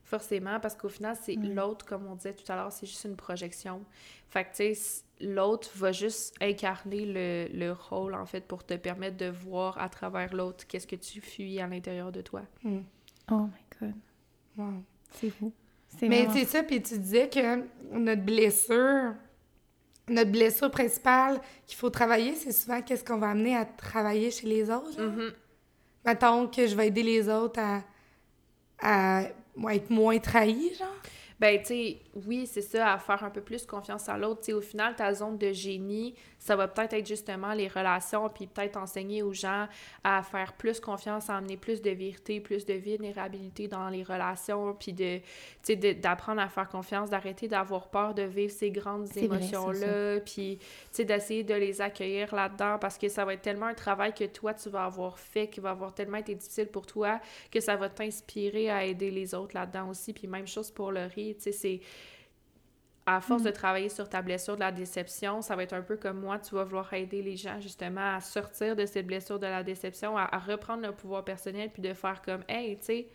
Forcément, 0.03 0.59
parce 0.59 0.75
qu'au 0.75 0.89
final, 0.89 1.17
c'est 1.19 1.35
Mm. 1.35 1.55
l'autre, 1.55 1.85
comme 1.85 2.05
on 2.07 2.15
disait 2.15 2.33
tout 2.33 2.49
à 2.51 2.55
l'heure, 2.55 2.71
c'est 2.71 2.85
juste 2.85 3.03
une 3.05 3.15
projection. 3.15 3.81
Fait 4.29 4.43
que, 4.43 4.49
tu 4.55 4.75
sais, 4.75 5.03
l'autre 5.23 5.69
va 5.75 5.91
juste 5.91 6.35
incarner 6.41 7.05
le, 7.05 7.47
le 7.57 7.71
rôle, 7.71 8.13
en 8.13 8.25
fait, 8.25 8.41
pour 8.47 8.63
te 8.65 8.73
permettre 8.75 9.17
de 9.17 9.29
voir 9.29 9.77
à 9.79 9.89
travers 9.89 10.33
l'autre 10.33 10.65
qu'est-ce 10.67 10.87
que 10.87 10.95
tu 10.95 11.21
fuis 11.21 11.59
à 11.59 11.67
l'intérieur 11.67 12.11
de 12.11 12.21
toi. 12.21 12.41
Mm. 12.63 12.79
Oh 13.31 13.47
my 13.47 13.79
god. 13.79 13.93
Wow. 14.57 14.83
C'est 15.11 15.29
fou. 15.29 15.51
C'est 15.87 16.07
Mais 16.09 16.27
c'est 16.31 16.45
ça, 16.45 16.63
puis 16.63 16.81
tu 16.81 16.97
disais 16.97 17.29
que 17.29 17.63
notre 17.91 18.23
blessure, 18.23 19.13
notre 20.09 20.31
blessure 20.31 20.71
principale 20.71 21.39
qu'il 21.65 21.77
faut 21.77 21.89
travailler, 21.89 22.35
c'est 22.35 22.51
souvent 22.51 22.81
qu'est-ce 22.81 23.03
qu'on 23.03 23.17
va 23.19 23.29
amener 23.29 23.55
à 23.55 23.65
travailler 23.65 24.31
chez 24.31 24.47
les 24.47 24.69
autres. 24.69 24.93
genre. 24.93 25.11
Mhm. 25.11 25.31
Mettons 26.05 26.47
que 26.47 26.67
je 26.67 26.75
vais 26.75 26.87
aider 26.87 27.03
les 27.03 27.29
autres 27.29 27.59
à, 27.61 27.81
à 28.79 29.23
ouais, 29.57 29.77
être 29.77 29.89
moins 29.89 30.17
trahis, 30.19 30.73
genre. 30.75 30.87
Ben, 31.43 31.61
tu 31.61 31.97
oui, 32.25 32.47
c'est 32.47 32.61
ça, 32.61 32.93
à 32.93 32.97
faire 32.97 33.21
un 33.21 33.29
peu 33.29 33.41
plus 33.41 33.65
confiance 33.65 34.07
à 34.07 34.17
l'autre. 34.17 34.39
Tu 34.39 34.45
sais, 34.45 34.53
au 34.53 34.61
final, 34.61 34.95
ta 34.95 35.13
zone 35.13 35.37
de 35.37 35.51
génie, 35.51 36.15
ça 36.43 36.57
va 36.57 36.67
peut-être 36.67 36.91
être 36.91 37.07
justement 37.07 37.53
les 37.53 37.69
relations, 37.69 38.27
puis 38.27 38.47
peut-être 38.47 38.75
enseigner 38.75 39.23
aux 39.23 39.31
gens 39.31 39.65
à 40.03 40.21
faire 40.23 40.51
plus 40.51 40.81
confiance, 40.81 41.29
à 41.29 41.37
amener 41.37 41.55
plus 41.55 41.81
de 41.81 41.89
vérité, 41.89 42.41
plus 42.41 42.65
de 42.65 42.73
vulnérabilité 42.73 43.69
dans 43.69 43.87
les 43.87 44.03
relations, 44.03 44.73
puis 44.73 44.91
de, 44.91 45.19
tu 45.19 45.23
sais, 45.63 45.75
de- 45.77 45.93
d'apprendre 45.93 46.41
à 46.41 46.49
faire 46.49 46.67
confiance, 46.67 47.09
d'arrêter 47.09 47.47
d'avoir 47.47 47.87
peur 47.87 48.13
de 48.13 48.23
vivre 48.23 48.51
ces 48.51 48.71
grandes 48.71 49.07
émotions-là, 49.15 50.19
puis, 50.19 50.57
tu 50.59 50.65
sais, 50.91 51.05
d'essayer 51.05 51.45
de 51.45 51.53
les 51.53 51.79
accueillir 51.79 52.35
là-dedans, 52.35 52.77
parce 52.77 52.97
que 52.97 53.07
ça 53.07 53.23
va 53.23 53.35
être 53.35 53.41
tellement 53.41 53.67
un 53.67 53.73
travail 53.73 54.13
que 54.13 54.25
toi, 54.25 54.53
tu 54.53 54.67
vas 54.69 54.83
avoir 54.83 55.17
fait, 55.19 55.47
qui 55.47 55.61
va 55.61 55.69
avoir 55.69 55.93
tellement 55.93 56.17
été 56.17 56.35
difficile 56.35 56.67
pour 56.67 56.85
toi, 56.85 57.21
que 57.51 57.61
ça 57.61 57.77
va 57.77 57.87
t'inspirer 57.87 58.69
à 58.69 58.83
aider 58.83 59.11
les 59.11 59.33
autres 59.33 59.55
là-dedans 59.55 59.87
aussi. 59.87 60.11
Puis 60.11 60.27
même 60.27 60.45
chose 60.47 60.71
pour 60.71 60.91
le 60.91 61.05
riz, 61.05 61.35
tu 61.35 61.43
sais, 61.43 61.51
c'est... 61.53 61.79
À 63.05 63.19
force 63.19 63.41
Mm. 63.41 63.45
de 63.47 63.51
travailler 63.51 63.89
sur 63.89 64.07
ta 64.07 64.21
blessure 64.21 64.55
de 64.55 64.61
la 64.61 64.71
déception, 64.71 65.41
ça 65.41 65.55
va 65.57 65.63
être 65.63 65.73
un 65.73 65.81
peu 65.81 65.97
comme 65.97 66.21
moi, 66.21 66.39
tu 66.39 66.55
vas 66.55 66.63
vouloir 66.63 66.93
aider 66.93 67.21
les 67.21 67.35
gens 67.35 67.59
justement 67.59 68.15
à 68.15 68.21
sortir 68.21 68.75
de 68.77 68.85
cette 68.85 69.05
blessure 69.05 69.39
de 69.39 69.45
la 69.47 69.61
déception, 69.61 70.17
à, 70.17 70.23
à 70.33 70.39
reprendre 70.39 70.83
le 70.87 70.93
pouvoir 70.93 71.25
personnel, 71.25 71.69
puis 71.73 71.81
de 71.81 71.93
faire 71.93 72.21
comme, 72.21 72.43
hey, 72.47 72.77
tu 72.77 72.85
sais, 72.85 73.07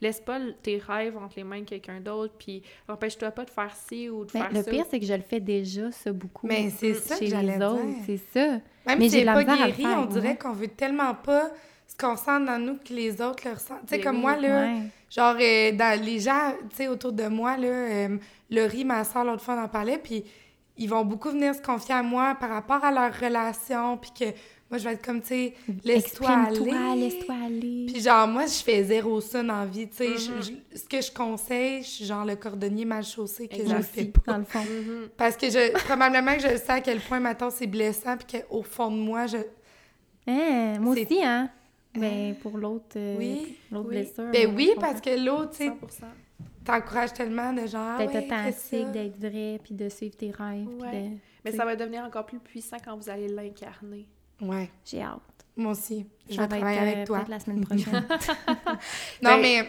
laisse 0.00 0.20
pas 0.20 0.40
tes 0.62 0.78
rêves 0.78 1.16
entre 1.16 1.34
les 1.36 1.44
mains 1.44 1.60
de 1.60 1.64
quelqu'un 1.64 2.00
d'autre, 2.00 2.34
puis 2.36 2.60
empêche-toi 2.88 3.30
pas 3.30 3.44
de 3.44 3.50
faire 3.50 3.72
ci 3.74 4.10
ou 4.10 4.24
de 4.24 4.30
Mais 4.34 4.40
faire 4.40 4.52
le 4.52 4.62
ça. 4.64 4.70
pire, 4.70 4.84
c'est 4.90 4.98
que 4.98 5.06
je 5.06 5.14
le 5.14 5.22
fais 5.22 5.38
déjà, 5.40 5.92
ça, 5.92 6.12
beaucoup. 6.12 6.48
Mais 6.48 6.68
c'est 6.70 6.94
ça 6.94 7.14
que 7.14 7.20
chez 7.24 7.30
j'allais 7.30 7.56
les 7.58 7.64
autres, 7.64 7.84
dire. 7.84 7.96
c'est 8.04 8.20
ça. 8.32 8.46
Même 8.86 8.98
Mais 8.98 9.08
si 9.08 9.18
j'ai 9.20 9.24
pas 9.24 9.42
le 9.42 9.44
guéri, 9.44 9.72
faire, 9.84 9.98
on 10.00 10.06
dirait 10.06 10.28
ouais. 10.30 10.36
qu'on 10.36 10.52
veut 10.52 10.68
tellement 10.68 11.14
pas 11.14 11.50
ce 11.86 11.96
qu'on 11.96 12.16
sent 12.16 12.44
dans 12.44 12.58
nous 12.60 12.78
que 12.78 12.92
les 12.92 13.22
autres 13.22 13.44
le 13.46 13.52
ressentent. 13.54 13.82
Tu 13.82 13.90
sais, 13.90 13.98
Ben 13.98 14.02
comme 14.04 14.16
oui, 14.16 14.22
moi, 14.22 14.36
là, 14.36 14.60
Ouais. 14.62 14.76
genre, 15.08 15.36
euh, 15.40 15.72
dans 15.72 16.04
les 16.04 16.18
gens, 16.18 16.52
tu 16.70 16.76
sais, 16.76 16.88
autour 16.88 17.12
de 17.12 17.28
moi, 17.28 17.56
là, 17.56 17.68
euh, 17.68 18.18
Laurie, 18.50 18.84
ma 18.84 19.04
soeur, 19.04 19.24
l'autre 19.24 19.42
fois, 19.42 19.54
on 19.54 19.64
en 19.64 19.68
parlait, 19.68 19.98
puis 19.98 20.24
ils 20.76 20.88
vont 20.88 21.04
beaucoup 21.04 21.30
venir 21.30 21.54
se 21.54 21.62
confier 21.62 21.94
à 21.94 22.02
moi 22.02 22.36
par 22.38 22.50
rapport 22.50 22.84
à 22.84 22.90
leur 22.92 23.12
relation, 23.18 23.96
puis 23.96 24.10
que 24.18 24.24
moi, 24.68 24.78
je 24.78 24.84
vais 24.84 24.94
être 24.94 25.04
comme, 25.04 25.20
tu 25.20 25.28
sais, 25.28 25.54
laisse-toi 25.84 26.28
aller. 26.28 26.98
laisse-toi 27.00 27.34
aller. 27.46 27.86
Puis 27.86 28.00
genre, 28.02 28.26
moi, 28.26 28.46
je 28.46 28.62
fais 28.64 28.82
zéro 28.84 29.20
ça 29.20 29.42
dans 29.42 29.60
la 29.60 29.66
vie, 29.66 29.88
tu 29.88 29.96
sais. 29.96 30.08
Mhm. 30.08 30.42
je- 30.72 30.78
ce 30.78 30.84
que 30.88 31.00
je 31.00 31.12
conseille, 31.12 31.82
je 31.82 31.88
suis 31.88 32.04
genre 32.04 32.24
le 32.24 32.34
cordonnier 32.36 32.84
mal 32.84 33.04
chaussé 33.04 33.46
que 33.48 33.56
je 33.66 33.82
fais 33.82 34.06
pas. 34.06 34.32
dans 34.32 34.38
le 34.38 34.44
fond. 34.44 34.58
Mhm. 34.60 35.08
Parce 35.16 35.36
que 35.36 35.48
je, 35.48 35.72
probablement 35.84 36.34
que 36.34 36.42
je 36.42 36.56
sais 36.56 36.70
à 36.70 36.80
quel 36.80 36.98
point, 37.00 37.20
maintenant 37.20 37.50
c'est 37.50 37.66
blessant, 37.68 38.16
puis 38.16 38.40
qu'au 38.40 38.62
fond 38.62 38.90
de 38.90 38.96
moi, 38.96 39.26
je... 39.26 39.38
Hein, 40.26 40.78
moi 40.80 40.94
C'est- 40.94 41.04
aussi, 41.04 41.24
hein? 41.24 41.50
Ben, 41.94 42.34
pour 42.42 42.58
l'autre 42.58 42.96
euh, 42.96 43.16
Oui. 43.18 43.56
l'autre 43.72 43.88
Oui. 43.88 43.96
blessure. 43.96 44.30
Ben 44.32 44.48
ouais, 44.48 44.52
oui, 44.54 44.70
parce 44.78 45.00
que 45.00 45.10
l'autre, 45.24 45.52
tu 45.52 45.56
sais, 45.58 45.68
100%. 45.68 46.04
T'encourages 46.66 47.12
tellement 47.12 47.52
de 47.52 47.66
genre, 47.66 47.98
D'être 47.98 48.12
ouais, 48.14 48.26
authentique, 48.26 48.90
d'être 48.92 49.18
vrai, 49.18 49.58
puis 49.62 49.74
de 49.74 49.88
suivre 49.88 50.16
tes 50.16 50.30
rêves. 50.30 50.66
puis 50.66 50.86
Ouais. 50.86 51.02
de- 51.10 51.16
Mais 51.44 51.52
ça 51.52 51.64
va 51.64 51.76
devenir 51.76 52.02
encore 52.04 52.26
plus 52.26 52.38
puissant 52.40 52.76
quand 52.84 52.96
vous 52.96 53.08
allez 53.08 53.28
l'incarner. 53.28 54.06
Ouais, 54.40 54.68
J'ai 54.84 55.00
hâte. 55.02 55.20
moi 55.56 55.72
aussi. 55.72 56.06
Je 56.28 56.34
vais 56.36 56.42
va 56.42 56.48
travailler 56.48 56.76
être, 56.78 56.82
euh, 56.88 56.92
avec 56.92 57.06
toi. 57.06 57.24
la 57.28 57.38
semaine 57.40 57.64
prochaine. 57.64 58.06
Non, 59.22 59.36
Ben, 59.36 59.40
mais... 59.42 59.68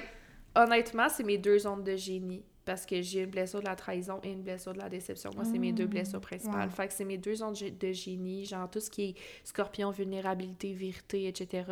Honnêtement, 0.56 1.08
c'est 1.08 1.24
mes 1.24 1.38
deux 1.38 1.68
ondes 1.68 1.84
de 1.84 1.96
génie. 1.96 2.44
Parce 2.68 2.86
que 2.86 3.02
j'ai 3.02 3.22
une 3.24 3.30
blessure 3.32 3.62
de 3.62 3.66
la 3.66 3.76
trahison 3.76 4.20
et 4.24 4.32
une 4.32 4.42
blessure 4.44 4.74
de 4.74 4.78
la 4.78 4.90
déception. 4.90 5.32
Moi, 5.34 5.46
c'est 5.46 5.58
mes 5.58 5.72
deux 5.72 5.86
Mm. 5.86 5.90
blessures 5.90 6.20
principales. 6.22 6.68
Wow. 6.68 6.76
Fait 6.76 6.88
que 6.88 6.94
c'est 6.94 7.06
mes 7.06 7.18
deux 7.18 7.34
gé- 7.34 7.76
de 7.76 7.92
génie, 7.94 8.46
genre 8.46 8.70
tout 8.70 8.82
ce 8.82 8.90
qui 8.92 9.04
est 9.10 9.16
scorpion, 9.46 9.90
vulnérabilité, 9.90 10.74
vérité, 10.74 11.28
etc. 11.28 11.64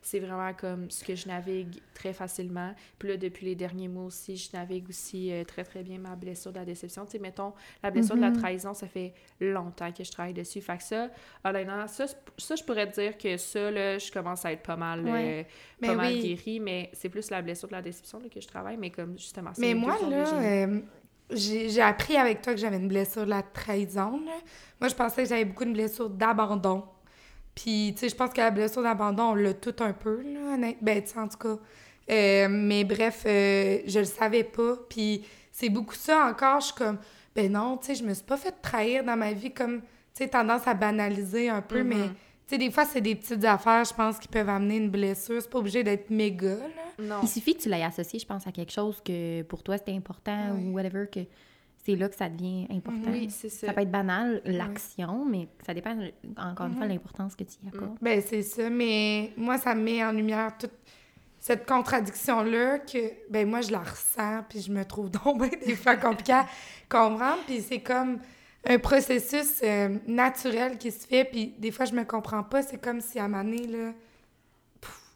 C'est 0.00 0.20
vraiment 0.20 0.52
comme 0.54 0.90
ce 0.90 1.04
que 1.04 1.14
je 1.14 1.28
navigue 1.28 1.80
très 1.94 2.12
facilement. 2.14 2.74
Puis 2.98 3.10
là, 3.10 3.16
depuis 3.18 3.44
les 3.46 3.54
derniers 3.54 3.88
mois 3.88 4.04
aussi, 4.06 4.36
je 4.36 4.48
navigue 4.56 4.88
aussi 4.88 5.30
euh, 5.30 5.44
très, 5.44 5.64
très 5.64 5.82
bien 5.82 5.98
ma 5.98 6.16
blessure 6.16 6.50
de 6.52 6.58
la 6.58 6.64
déception. 6.64 7.04
Tu 7.04 7.12
sais, 7.12 7.18
mettons, 7.18 7.52
la 7.82 7.90
blessure 7.90 8.16
de 8.16 8.20
la 8.22 8.30
Mhm. 8.30 8.38
trahison, 8.38 8.72
ça 8.74 8.88
fait 8.88 9.12
longtemps 9.40 9.92
que 9.92 10.02
je 10.02 10.10
travaille 10.10 10.32
dessus. 10.34 10.62
Fait 10.62 10.78
que 10.78 10.82
ça, 10.82 11.10
honnêtement, 11.44 11.86
ça, 11.88 12.06
ça 12.38 12.56
je 12.56 12.64
pourrais 12.64 12.90
te 12.90 13.00
dire 13.00 13.18
que 13.18 13.36
ça, 13.36 13.70
là, 13.70 13.98
je 13.98 14.10
commence 14.10 14.44
à 14.46 14.52
être 14.52 14.62
pas 14.62 14.76
mal, 14.76 15.04
Ouais. 15.04 15.44
euh, 15.44 15.50
Mais 15.82 15.88
pas 15.88 15.94
mal 15.94 16.12
oui. 16.12 16.22
guérie, 16.34 16.60
mais 16.60 16.90
c'est 16.94 17.08
plus 17.10 17.30
la 17.30 17.42
blessure 17.42 17.68
de 17.68 17.74
la 17.74 17.82
déception 17.82 18.18
là, 18.20 18.28
que 18.28 18.40
je 18.40 18.48
travaille, 18.48 18.76
mais 18.78 18.90
comme 18.90 19.18
justement, 19.18 19.50
c'est 19.54 19.74
deux 19.74 19.78
moi, 19.78 19.98
zones 19.98 20.10
de 20.10 20.14
là. 20.14 20.24
Euh, 20.42 20.80
j'ai 21.30 21.82
appris 21.82 22.16
avec 22.16 22.42
toi 22.42 22.54
que 22.54 22.60
j'avais 22.60 22.76
une 22.76 22.88
blessure 22.88 23.24
de 23.24 23.30
la 23.30 23.42
trahison. 23.42 24.20
là. 24.24 24.32
Moi, 24.80 24.88
je 24.88 24.94
pensais 24.94 25.22
que 25.24 25.28
j'avais 25.28 25.44
beaucoup 25.44 25.64
de 25.64 25.72
blessures 25.72 26.10
d'abandon. 26.10 26.84
Puis, 27.54 27.92
tu 27.94 28.00
sais, 28.00 28.08
je 28.08 28.14
pense 28.14 28.30
que 28.30 28.38
la 28.38 28.50
blessure 28.50 28.82
d'abandon, 28.82 29.30
on 29.30 29.34
l'a 29.34 29.52
tout 29.52 29.74
un 29.80 29.92
peu, 29.92 30.22
là, 30.22 30.54
honnêtement. 30.54 30.78
Ben, 30.80 31.02
tu 31.02 31.10
sais, 31.10 31.18
en 31.18 31.28
tout 31.28 31.38
cas. 31.38 31.58
Euh, 32.10 32.48
mais 32.48 32.84
bref, 32.84 33.24
euh, 33.26 33.80
je 33.86 33.98
le 33.98 34.04
savais 34.04 34.44
pas. 34.44 34.76
Puis, 34.88 35.24
c'est 35.50 35.68
beaucoup 35.68 35.94
ça 35.94 36.26
encore. 36.26 36.60
Je 36.60 36.66
suis 36.66 36.74
comme, 36.74 36.98
ben 37.34 37.50
non, 37.52 37.76
tu 37.76 37.86
sais, 37.86 37.94
je 37.96 38.04
me 38.04 38.14
suis 38.14 38.24
pas 38.24 38.36
fait 38.36 38.54
trahir 38.62 39.04
dans 39.04 39.16
ma 39.16 39.32
vie 39.32 39.52
comme, 39.52 39.80
tu 39.80 39.86
sais, 40.14 40.28
tendance 40.28 40.66
à 40.66 40.74
banaliser 40.74 41.48
un 41.48 41.60
peu. 41.60 41.82
Mais, 41.82 41.96
tu 41.96 42.10
sais, 42.46 42.58
des 42.58 42.70
fois, 42.70 42.84
c'est 42.84 43.00
des 43.00 43.16
petites 43.16 43.44
affaires, 43.44 43.84
je 43.84 43.92
pense, 43.92 44.18
qui 44.18 44.28
peuvent 44.28 44.48
amener 44.48 44.76
une 44.76 44.90
blessure. 44.90 45.42
C'est 45.42 45.50
pas 45.50 45.58
obligé 45.58 45.82
d'être 45.82 46.10
méga, 46.10 46.54
là. 46.54 46.77
Non. 46.98 47.20
Il 47.22 47.28
suffit 47.28 47.54
que 47.56 47.62
tu 47.62 47.68
l'aies 47.68 47.84
associé, 47.84 48.18
je 48.18 48.26
pense, 48.26 48.46
à 48.46 48.52
quelque 48.52 48.72
chose 48.72 49.00
que 49.04 49.42
pour 49.42 49.62
toi 49.62 49.78
c'était 49.78 49.94
important 49.94 50.52
Ouais. 50.52 50.62
ou 50.64 50.72
whatever, 50.74 51.06
que 51.12 51.20
c'est 51.84 51.94
là 51.96 52.08
que 52.08 52.16
ça 52.16 52.28
devient 52.28 52.66
important. 52.70 53.10
Oui, 53.10 53.28
c'est 53.30 53.48
ça. 53.48 53.68
Ça 53.68 53.72
peut 53.72 53.82
être 53.82 53.90
banal, 53.90 54.42
l'action, 54.44 55.24
mais 55.24 55.48
ça 55.64 55.72
dépend, 55.74 55.92
encore 56.36 56.66
une 56.66 56.74
fois, 56.74 56.82
Mhm. 56.84 56.88
de 56.88 56.92
l'importance 56.94 57.34
que 57.36 57.44
tu 57.44 57.54
y 57.64 57.68
accordes. 57.68 57.96
Ben, 58.02 58.20
c'est 58.20 58.42
ça, 58.42 58.68
mais 58.68 59.32
moi, 59.36 59.56
ça 59.58 59.74
me 59.74 59.82
met 59.82 60.04
en 60.04 60.12
lumière 60.12 60.56
toute 60.58 60.72
cette 61.38 61.66
contradiction-là 61.66 62.80
que, 62.80 63.12
ben, 63.30 63.48
moi, 63.48 63.60
je 63.60 63.70
la 63.70 63.78
ressens, 63.78 64.42
puis 64.48 64.60
je 64.60 64.72
me 64.72 64.84
trouve 64.84 65.10
donc 65.24 65.38
ben, 65.38 65.50
des 65.64 65.76
fois 65.76 65.96
compliquée 65.96 66.32
à 66.32 66.46
comprendre, 66.88 67.38
puis 67.46 67.60
c'est 67.60 67.80
comme 67.80 68.18
un 68.68 68.78
processus 68.78 69.60
euh, 69.62 69.96
naturel 70.06 70.76
qui 70.78 70.90
se 70.90 71.06
fait, 71.06 71.24
puis 71.24 71.54
des 71.58 71.70
fois, 71.70 71.84
je 71.86 71.94
me 71.94 72.04
comprends 72.04 72.42
pas, 72.42 72.62
c'est 72.62 72.78
comme 72.78 73.00
si 73.00 73.18
à 73.18 73.24
un 73.24 73.28
moment 73.28 73.44
donné, 73.44 73.66
là, 73.68 73.92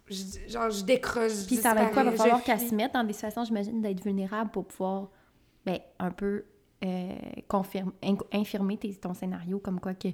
je- 0.09 0.48
genre, 0.48 0.70
je 0.70 0.84
décroche, 0.84 1.46
Puis 1.46 1.57
ça 1.57 1.74
va 1.74 1.84
être 1.84 1.92
quoi? 1.92 2.03
Il 2.03 2.11
va 2.11 2.16
falloir 2.16 2.42
qu'elle 2.42 2.61
se 2.61 2.74
mette 2.74 2.92
dans 2.94 3.05
des 3.05 3.12
situations, 3.12 3.44
j'imagine, 3.44 3.80
d'être 3.80 4.03
vulnérable 4.03 4.50
pour 4.50 4.66
pouvoir, 4.66 5.09
ben, 5.64 5.78
un 5.98 6.11
peu 6.11 6.44
euh, 6.84 7.14
confirme, 7.46 7.92
in- 8.03 8.16
infirmer 8.32 8.76
tes- 8.76 8.94
ton 8.96 9.14
scénario, 9.14 9.61
comme 9.61 9.78
quoi 9.78 9.94
que 9.94 10.09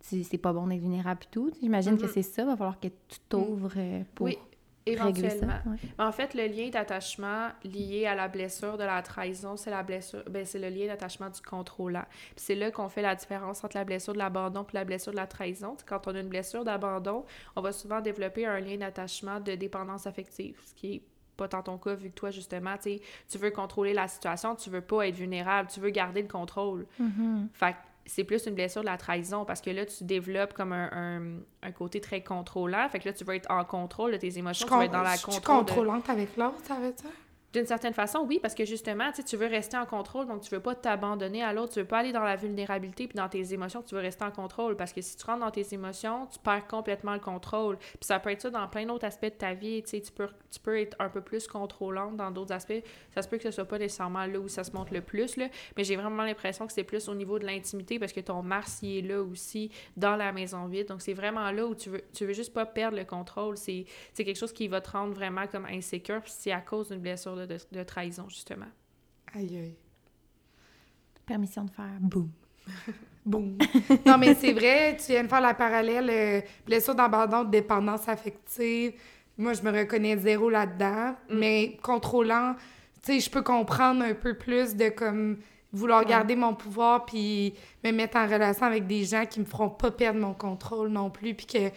c'est 0.00 0.38
pas 0.38 0.52
bon 0.54 0.66
d'être 0.66 0.80
vulnérable 0.80 1.20
et 1.24 1.28
tout. 1.30 1.50
J'imagine 1.60 1.98
que 1.98 2.04
Mhm. 2.06 2.10
c'est 2.14 2.22
ça. 2.22 2.42
Il 2.42 2.46
va 2.48 2.56
falloir 2.56 2.80
que 2.80 2.88
tu 2.88 3.18
t'ouvres 3.28 3.72
euh, 3.76 4.02
pour 4.14 4.24
Oui, 4.26 4.38
ça. 4.86 4.92
éventuellement. 4.92 5.58
ouais. 5.66 5.78
En 5.98 6.12
fait, 6.12 6.34
le 6.34 6.46
lien 6.46 6.68
d'attachement 6.68 7.48
lié 7.64 8.06
à 8.06 8.14
la 8.14 8.28
blessure 8.28 8.78
de 8.78 8.84
la 8.84 9.02
trahison, 9.02 9.56
c'est 9.56 9.70
la 9.70 9.82
blessure, 9.82 10.22
ben, 10.30 10.44
c'est 10.44 10.58
le 10.58 10.68
lien 10.68 10.86
d'attachement 10.86 11.30
du 11.30 11.40
contrôlant. 11.40 12.04
Puis 12.10 12.44
c'est 12.44 12.54
là 12.54 12.70
qu'on 12.70 12.88
fait 12.88 13.02
la 13.02 13.14
différence 13.14 13.64
entre 13.64 13.76
la 13.76 13.84
blessure 13.84 14.12
de 14.12 14.18
l'abandon 14.18 14.62
et 14.62 14.74
la 14.74 14.84
blessure 14.84 15.12
de 15.12 15.16
la 15.16 15.26
trahison. 15.26 15.76
Quand 15.86 16.06
on 16.06 16.14
a 16.14 16.20
une 16.20 16.28
blessure 16.28 16.64
d'abandon, 16.64 17.24
on 17.56 17.60
va 17.60 17.72
souvent 17.72 18.00
développer 18.00 18.46
un 18.46 18.60
lien 18.60 18.76
d'attachement 18.76 19.40
de 19.40 19.54
dépendance 19.54 20.06
affective, 20.06 20.58
ce 20.64 20.74
qui 20.74 20.94
est 20.94 21.02
pas 21.36 21.48
tant 21.48 21.62
ton 21.62 21.78
cas, 21.78 21.94
vu 21.94 22.10
que 22.10 22.14
toi, 22.14 22.30
justement, 22.30 22.76
tu 22.78 23.38
veux 23.38 23.50
contrôler 23.50 23.92
la 23.92 24.08
situation, 24.08 24.54
tu 24.54 24.70
veux 24.70 24.80
pas 24.80 25.06
être 25.06 25.14
vulnérable, 25.14 25.68
tu 25.70 25.80
veux 25.80 25.90
garder 25.90 26.22
le 26.22 26.28
contrôle. 26.28 26.86
Mhm. 26.98 27.48
Fait 27.52 27.72
que 27.72 27.76
c'est 28.06 28.24
plus 28.24 28.46
une 28.46 28.54
blessure 28.54 28.80
de 28.82 28.86
la 28.86 28.96
trahison 28.96 29.44
parce 29.44 29.60
que 29.60 29.70
là, 29.70 29.84
tu 29.86 30.04
développes 30.04 30.52
comme 30.54 30.72
un, 30.72 30.88
un- 30.92 31.40
un 31.62 31.72
côté 31.72 32.00
très 32.00 32.22
contrôlant. 32.22 32.88
Fait 32.88 32.98
que 33.00 33.08
là, 33.08 33.12
tu 33.12 33.24
veux 33.24 33.34
être 33.34 33.50
en 33.50 33.64
contrôle 33.64 34.12
de 34.12 34.16
tes 34.16 34.30
Je 34.30 34.38
émotions, 34.38 34.66
suis 34.66 34.72
tu 34.72 34.78
vas 34.78 34.84
être 34.84 34.92
dans 34.92 35.02
la 35.02 35.16
je 35.16 35.24
contrôle. 35.24 35.42
de- 35.42 35.70
contrôlante 35.70 36.08
avec 36.10 36.36
l'autre, 36.36 36.56
ça 36.64 36.74
veut 36.76 36.92
dire? 36.92 37.10
D'une 37.52 37.64
certaine 37.64 37.94
façon, 37.94 38.24
oui, 38.28 38.38
parce 38.40 38.54
que 38.54 38.64
justement, 38.64 39.10
tu 39.12 39.36
veux 39.36 39.46
rester 39.46 39.76
en 39.76 39.86
contrôle, 39.86 40.26
donc 40.26 40.42
tu 40.42 40.50
veux 40.50 40.60
pas 40.60 40.74
t'abandonner 40.74 41.42
à 41.42 41.52
l'autre, 41.52 41.72
tu 41.72 41.80
veux 41.80 41.86
pas 41.86 41.98
aller 41.98 42.12
dans 42.12 42.24
la 42.24 42.36
vulnérabilité 42.36 43.06
puis 43.06 43.16
dans 43.16 43.28
tes 43.28 43.54
émotions, 43.54 43.82
tu 43.82 43.94
veux 43.94 44.00
rester 44.00 44.24
en 44.24 44.30
contrôle, 44.30 44.76
parce 44.76 44.92
que 44.92 45.00
si 45.00 45.16
tu 45.16 45.24
rentres 45.24 45.40
dans 45.40 45.50
tes 45.50 45.66
émotions, 45.72 46.26
tu 46.26 46.38
perds 46.38 46.66
complètement 46.66 47.14
le 47.14 47.20
contrôle. 47.20 47.78
Puis 47.78 47.98
ça 48.02 48.18
peut 48.18 48.30
être 48.30 48.42
ça 48.42 48.50
dans 48.50 48.66
plein 48.68 48.84
d'autres 48.84 49.06
aspects 49.06 49.24
de 49.24 49.30
ta 49.30 49.54
vie, 49.54 49.82
tu 49.82 50.00
peux, 50.14 50.28
tu 50.50 50.60
peux 50.60 50.78
être 50.78 50.96
un 50.98 51.08
peu 51.08 51.20
plus 51.20 51.46
contrôlante 51.46 52.16
dans 52.16 52.30
d'autres 52.30 52.52
aspects. 52.52 52.82
Ça 53.14 53.22
se 53.22 53.28
peut 53.28 53.38
que 53.38 53.44
ce 53.44 53.50
soit 53.50 53.64
pas 53.64 53.78
nécessairement 53.78 54.26
là 54.26 54.38
où 54.38 54.48
ça 54.48 54.64
se 54.64 54.72
montre 54.72 54.92
le 54.92 55.00
plus, 55.00 55.36
là, 55.36 55.48
mais 55.76 55.84
j'ai 55.84 55.96
vraiment 55.96 56.24
l'impression 56.24 56.66
que 56.66 56.72
c'est 56.72 56.84
plus 56.84 57.08
au 57.08 57.14
niveau 57.14 57.38
de 57.38 57.46
l'intimité, 57.46 57.98
parce 57.98 58.12
que 58.12 58.20
ton 58.20 58.42
Mars, 58.42 58.82
est 58.82 59.00
là 59.00 59.22
aussi, 59.22 59.70
dans 59.96 60.16
la 60.16 60.32
maison 60.32 60.66
vide, 60.66 60.88
donc 60.88 61.00
c'est 61.00 61.14
vraiment 61.14 61.50
là 61.50 61.66
où 61.66 61.74
tu 61.74 61.90
veux, 61.90 62.02
tu 62.12 62.26
veux 62.26 62.34
juste 62.34 62.52
pas 62.52 62.66
perdre 62.66 62.96
le 62.96 63.04
contrôle, 63.04 63.56
c'est 63.56 63.86
quelque 64.14 64.36
chose 64.36 64.52
qui 64.52 64.68
va 64.68 64.80
te 64.80 64.90
rendre 64.90 65.14
vraiment 65.14 65.46
comme 65.46 65.64
insécure, 65.66 66.20
c'est 66.26 66.52
à 66.52 66.60
cause 66.60 66.88
d'une 66.88 67.00
blessure 67.00 67.35
de, 67.36 67.46
de- 67.46 67.58
de 67.78 67.82
trahison, 67.82 68.28
justement. 68.28 68.66
Aïe, 69.34 69.56
aïe. 69.58 69.76
Permission 71.24 71.64
de 71.64 71.70
faire 71.70 71.90
boum. 72.00 72.30
Boum. 73.26 73.58
non, 74.06 74.18
mais 74.18 74.36
c'est 74.36 74.52
vrai, 74.52 74.96
tu 75.04 75.10
viens 75.10 75.24
de 75.24 75.28
faire 75.28 75.40
la 75.40 75.52
parallèle, 75.54 76.08
euh, 76.08 76.40
blessure 76.64 76.94
d'abandon, 76.94 77.42
de 77.42 77.50
dépendance 77.50 78.08
affective. 78.08 78.92
Moi, 79.36 79.52
je 79.52 79.62
me 79.62 79.72
reconnais 79.76 80.16
zéro 80.16 80.48
là-dedans, 80.48 81.16
Mm. 81.28 81.36
mais 81.38 81.76
contrôlant, 81.82 82.54
tu 83.02 83.14
sais, 83.14 83.18
je 83.20 83.28
peux 83.28 83.42
comprendre 83.42 84.04
un 84.04 84.14
peu 84.14 84.34
plus 84.34 84.76
de 84.76 84.90
comme 84.90 85.38
vouloir 85.72 86.02
Ouais. 86.02 86.06
garder 86.08 86.36
mon 86.36 86.54
pouvoir 86.54 87.04
puis 87.04 87.52
me 87.82 87.90
mettre 87.90 88.16
en 88.16 88.26
relation 88.28 88.64
avec 88.66 88.86
des 88.86 89.04
gens 89.04 89.26
qui 89.26 89.40
me 89.40 89.44
feront 89.44 89.70
pas 89.70 89.90
perdre 89.90 90.20
mon 90.20 90.32
contrôle 90.32 90.88
non 90.90 91.10
plus 91.10 91.34
puis 91.34 91.46
que 91.46 91.68
tu 91.68 91.74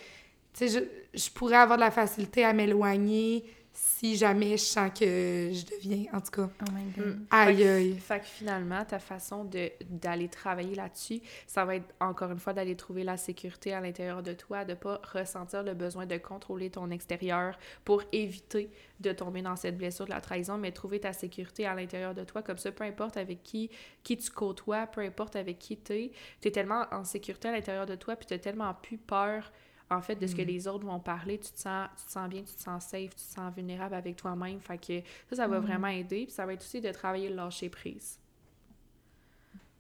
sais 0.54 0.68
je, 0.68 1.20
je 1.20 1.30
pourrais 1.32 1.56
avoir 1.58 1.78
de 1.80 1.84
la 1.84 1.92
facilité 1.92 2.46
à 2.46 2.54
m'éloigner 2.54 3.44
si 3.82 4.16
jamais 4.18 4.52
je 4.52 4.64
sens 4.64 4.92
que 4.98 5.06
je 5.54 5.66
deviens 5.66 6.06
en 6.14 6.20
tout 6.22 6.32
cas 6.32 6.50
Oh 6.62 6.72
my 6.74 6.84
God. 6.96 7.06
Mm. 7.06 7.26
aïe 7.32 7.56
Fait 7.58 7.64
que- 7.64 7.68
aïe 7.78 7.98
Fait 8.00 8.20
que 8.20 8.26
finalement, 8.26 8.86
ta 8.86 9.00
façon 9.00 9.44
de 9.46 9.70
d'aller 9.90 10.28
travailler 10.30 10.76
là-dessus, 10.76 11.22
ça 11.48 11.66
va 11.66 11.76
être 11.76 11.94
encore 12.00 12.32
une 12.32 12.40
fois 12.40 12.54
d'aller 12.54 12.76
trouver 12.76 13.04
la 13.04 13.18
sécurité 13.18 13.74
à 13.74 13.82
l'intérieur 13.82 14.22
de 14.24 14.34
toi, 14.34 14.64
de 14.66 14.74
pas 14.74 15.02
ressentir 15.14 15.64
le 15.64 15.74
besoin 15.74 16.06
de 16.06 16.18
contrôler 16.18 16.70
ton 16.70 16.90
extérieur 16.92 17.58
pour 17.86 18.04
éviter 18.12 18.70
de 19.00 19.12
tomber 19.14 19.42
dans 19.42 19.56
cette 19.56 19.78
blessure 19.78 20.06
de 20.06 20.12
la 20.12 20.20
trahison, 20.22 20.58
mais 20.58 20.72
trouver 20.72 21.00
ta 21.00 21.14
sécurité 21.14 21.66
à 21.66 21.74
l'intérieur 21.74 22.14
de 22.14 22.24
toi. 22.26 22.42
Comme 22.42 22.58
ça, 22.58 22.72
peu 22.72 22.84
importe 22.84 23.16
avec 23.18 23.44
qui, 23.44 23.70
qui 24.04 24.18
tu 24.18 24.30
côtoies, 24.30 24.88
peu 24.88 25.02
importe 25.02 25.36
avec 25.38 25.58
qui 25.60 25.78
t'es, 25.78 26.12
t'es 26.42 26.52
tellement 26.52 26.86
en 26.92 27.04
sécurité 27.06 27.48
à 27.48 27.52
l'intérieur 27.54 27.86
de 27.86 27.96
toi, 27.96 28.16
puis 28.18 28.26
t'as 28.28 28.38
tellement 28.40 28.74
plus 28.74 28.98
peur 28.98 29.52
en 29.92 30.02
fait, 30.02 30.16
de 30.16 30.28
ce 30.28 30.36
que 30.36 30.42
les 30.44 30.68
autres 30.68 30.86
vont 30.86 31.00
parler, 31.00 31.40
tu 31.40 31.52
te 31.52 31.60
sens, 31.60 31.90
tu 31.98 32.06
te 32.06 32.12
sens 32.12 32.30
bien, 32.30 32.42
tu 32.42 32.54
te 32.54 32.62
sens 32.62 32.84
safe, 32.86 33.10
tu 33.16 33.26
te 33.26 33.34
sens 33.34 33.54
vulnérable 33.56 33.96
avec 33.96 34.16
toi-même. 34.18 34.60
Fait 34.60 34.78
que 34.78 35.02
ça, 35.30 35.36
ça 35.38 35.48
va 35.48 35.60
vraiment 35.60 35.88
aider. 35.88 36.26
Puis 36.26 36.32
ça 36.34 36.46
va 36.46 36.54
être 36.54 36.62
aussi 36.62 36.82
de 36.82 36.92
travailler 36.92 37.30
le 37.30 37.36
lâcher 37.36 37.70
prise. 37.70 38.20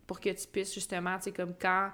Pour 0.08 0.20
que 0.20 0.30
tu 0.30 0.48
puisses 0.48 0.74
justement, 0.74 1.18
tu 1.18 1.26
sais, 1.26 1.32
comme 1.32 1.54
quand 1.60 1.92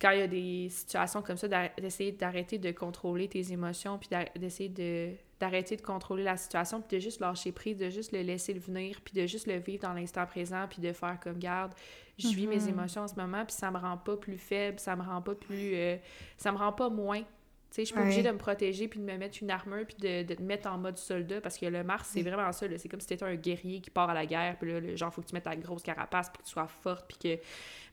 quand 0.00 0.10
il 0.12 0.20
y 0.20 0.22
a 0.22 0.28
des 0.28 0.68
situations 0.70 1.22
comme 1.22 1.36
ça, 1.36 1.48
d'essayer 1.78 2.12
d'arrêter 2.12 2.58
de 2.58 2.70
contrôler 2.72 3.28
tes 3.28 3.52
émotions, 3.52 3.98
puis 3.98 4.08
d'essayer 4.36 4.68
de 4.68 5.12
d'arrêter 5.40 5.76
de 5.76 5.82
contrôler 5.82 6.24
la 6.24 6.36
situation, 6.36 6.80
puis 6.82 6.96
de 6.98 7.02
juste 7.02 7.20
lâcher 7.20 7.52
prise, 7.52 7.76
de 7.78 7.90
juste 7.90 8.12
le 8.12 8.22
laisser 8.22 8.54
le 8.54 8.60
venir, 8.60 9.00
puis 9.02 9.14
de 9.14 9.26
juste 9.26 9.46
le 9.46 9.56
vivre 9.58 9.82
dans 9.82 9.92
l'instant 9.94 10.26
présent, 10.26 10.66
puis 10.68 10.80
de 10.82 10.92
faire 10.92 11.18
comme 11.20 11.38
garde, 11.38 11.72
je 12.18 12.34
vis 12.36 12.46
mes 12.48 12.64
Mhm. 12.64 12.68
émotions 12.68 13.02
en 13.02 13.08
ce 13.08 13.14
moment, 13.16 13.44
puis 13.44 13.54
ça 13.54 13.70
me 13.70 13.78
rend 13.78 13.96
pas 13.98 14.16
plus 14.16 14.38
faible, 14.38 14.80
ça 14.80 14.96
me 14.96 15.02
rend 15.02 15.22
pas 15.22 15.34
plus, 15.36 15.74
euh, 15.74 15.96
ça 16.36 16.52
me 16.52 16.58
rend 16.58 16.72
pas 16.72 16.90
moins. 16.90 17.22
Tu 17.70 17.74
sais, 17.74 17.82
je 17.82 17.86
suis 17.88 17.94
pas 17.94 18.00
obligée 18.00 18.22
de 18.22 18.30
me 18.30 18.38
protéger 18.38 18.88
puis 18.88 18.98
de 18.98 19.04
me 19.04 19.16
mettre 19.18 19.38
une 19.42 19.50
armure 19.50 19.84
puis 19.86 19.96
de, 20.00 20.22
de 20.22 20.34
te 20.34 20.40
mettre 20.42 20.70
en 20.70 20.78
mode 20.78 20.96
soldat 20.96 21.40
parce 21.42 21.58
que 21.58 21.66
le 21.66 21.84
Mars, 21.84 22.08
c'est 22.12 22.22
vraiment 22.22 22.50
ça. 22.52 22.66
là. 22.66 22.78
C'est 22.78 22.88
comme 22.88 23.00
si 23.00 23.06
t'étais 23.06 23.24
un 23.26 23.34
guerrier 23.34 23.80
qui 23.82 23.90
part 23.90 24.08
à 24.08 24.14
la 24.14 24.24
guerre 24.24 24.56
puis 24.58 24.72
là, 24.72 24.80
le- 24.80 24.96
genre, 24.96 25.12
faut 25.12 25.20
que 25.20 25.26
tu 25.26 25.34
mettes 25.34 25.44
ta 25.44 25.54
grosse 25.54 25.82
carapace 25.82 26.30
puis 26.30 26.38
que 26.38 26.44
tu 26.46 26.50
sois 26.52 26.66
forte 26.66 27.06
puis 27.06 27.18
que... 27.36 27.42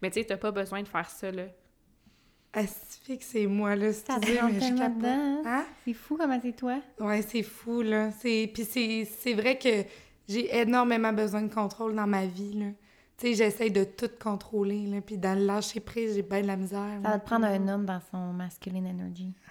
Mais 0.01 0.09
tu 0.09 0.19
sais, 0.21 0.25
t'as 0.25 0.37
pas 0.37 0.51
besoin 0.51 0.81
de 0.81 0.87
faire 0.87 1.09
ça, 1.09 1.29
là. 1.31 1.43
Asphyx, 2.53 3.25
c'est 3.25 3.47
moi 3.47 3.75
là 3.75 3.91
Ça 3.91 4.17
te 4.17 4.27
rentre 4.39 4.53
mais 4.53 4.53
je 4.53 4.59
tellement 4.59 4.79
capote. 4.79 4.97
dedans. 4.99 5.41
Hein? 5.45 5.65
C'est 5.83 5.93
fou 5.93 6.15
comment 6.17 6.39
c'est 6.41 6.55
toi. 6.55 6.79
Ouais, 7.01 7.21
c'est 7.21 7.43
fou, 7.43 7.81
là. 7.81 8.11
C'est... 8.11 8.49
Puis 8.53 8.63
c'est... 8.63 9.03
c'est 9.19 9.33
vrai 9.33 9.57
que 9.59 9.83
j'ai 10.29 10.55
énormément 10.57 11.11
besoin 11.11 11.41
de 11.41 11.53
contrôle 11.53 11.95
dans 11.95 12.07
ma 12.07 12.25
vie, 12.25 12.53
là. 12.53 12.67
Tu 13.17 13.27
sais, 13.27 13.33
j'essaie 13.35 13.69
de 13.69 13.83
tout 13.85 14.09
contrôler, 14.21 14.85
là. 14.87 14.99
Puis 15.01 15.17
dans 15.17 15.37
le 15.39 15.45
lâcher 15.45 15.79
prise, 15.79 16.15
j'ai 16.15 16.21
bien 16.21 16.41
de 16.41 16.47
la 16.47 16.57
misère. 16.57 16.99
Ça 17.03 17.09
va 17.11 17.19
te 17.19 17.25
prendre 17.25 17.45
un 17.45 17.67
homme 17.69 17.85
dans 17.85 18.01
son 18.11 18.33
masculine 18.33 18.87
energy. 18.87 19.33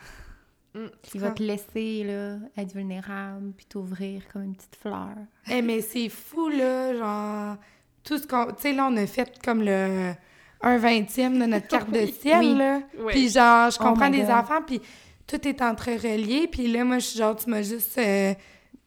Mm. 0.77 0.87
Qui 1.03 1.19
va 1.19 1.31
te 1.31 1.41
laisser 1.41 2.03
là, 2.03 2.37
être 2.61 2.75
vulnérable 2.75 3.53
puis 3.57 3.65
t'ouvrir 3.65 4.23
comme 4.33 4.43
une 4.43 4.57
petite 4.57 4.75
fleur. 4.75 5.11
Eh, 5.49 5.63
mais 5.63 5.81
c'est 5.81 6.09
fou, 6.09 6.49
là, 6.49 6.93
genre... 6.97 7.57
Tout 8.03 8.19
ce 8.19 8.27
qu'on... 8.27 8.47
Tu 8.47 8.55
sais, 8.63 8.73
là, 8.73 8.89
on 8.91 8.97
a 8.97 9.07
fait 9.07 9.41
comme 9.41 9.63
le... 9.63 10.15
Un 10.63 10.79
vingtième 10.79 11.39
de 11.39 11.45
notre 11.47 11.69
carte 11.69 11.93
de 11.93 12.05
ciel, 12.07 12.41
Oui. 12.41 12.55
là. 12.59 12.81
Ouais. 12.99 13.13
Puis 13.13 13.29
genre, 13.29 13.71
je 13.71 13.77
Oh 13.81 13.85
comprends 13.85 14.11
my 14.11 14.17
les 14.17 14.23
God. 14.25 14.31
enfants, 14.33 14.63
puis 14.67 14.81
tout 15.29 15.47
est 15.47 15.63
entrerelié. 15.63 16.49
Puis 16.49 16.67
là, 16.67 16.83
moi, 16.85 16.99
je 16.99 17.07
suis 17.07 17.19
genre, 17.21 17.37
tu 17.37 17.49
m'as 17.49 17.63
juste... 17.63 17.97
euh, 17.99 18.35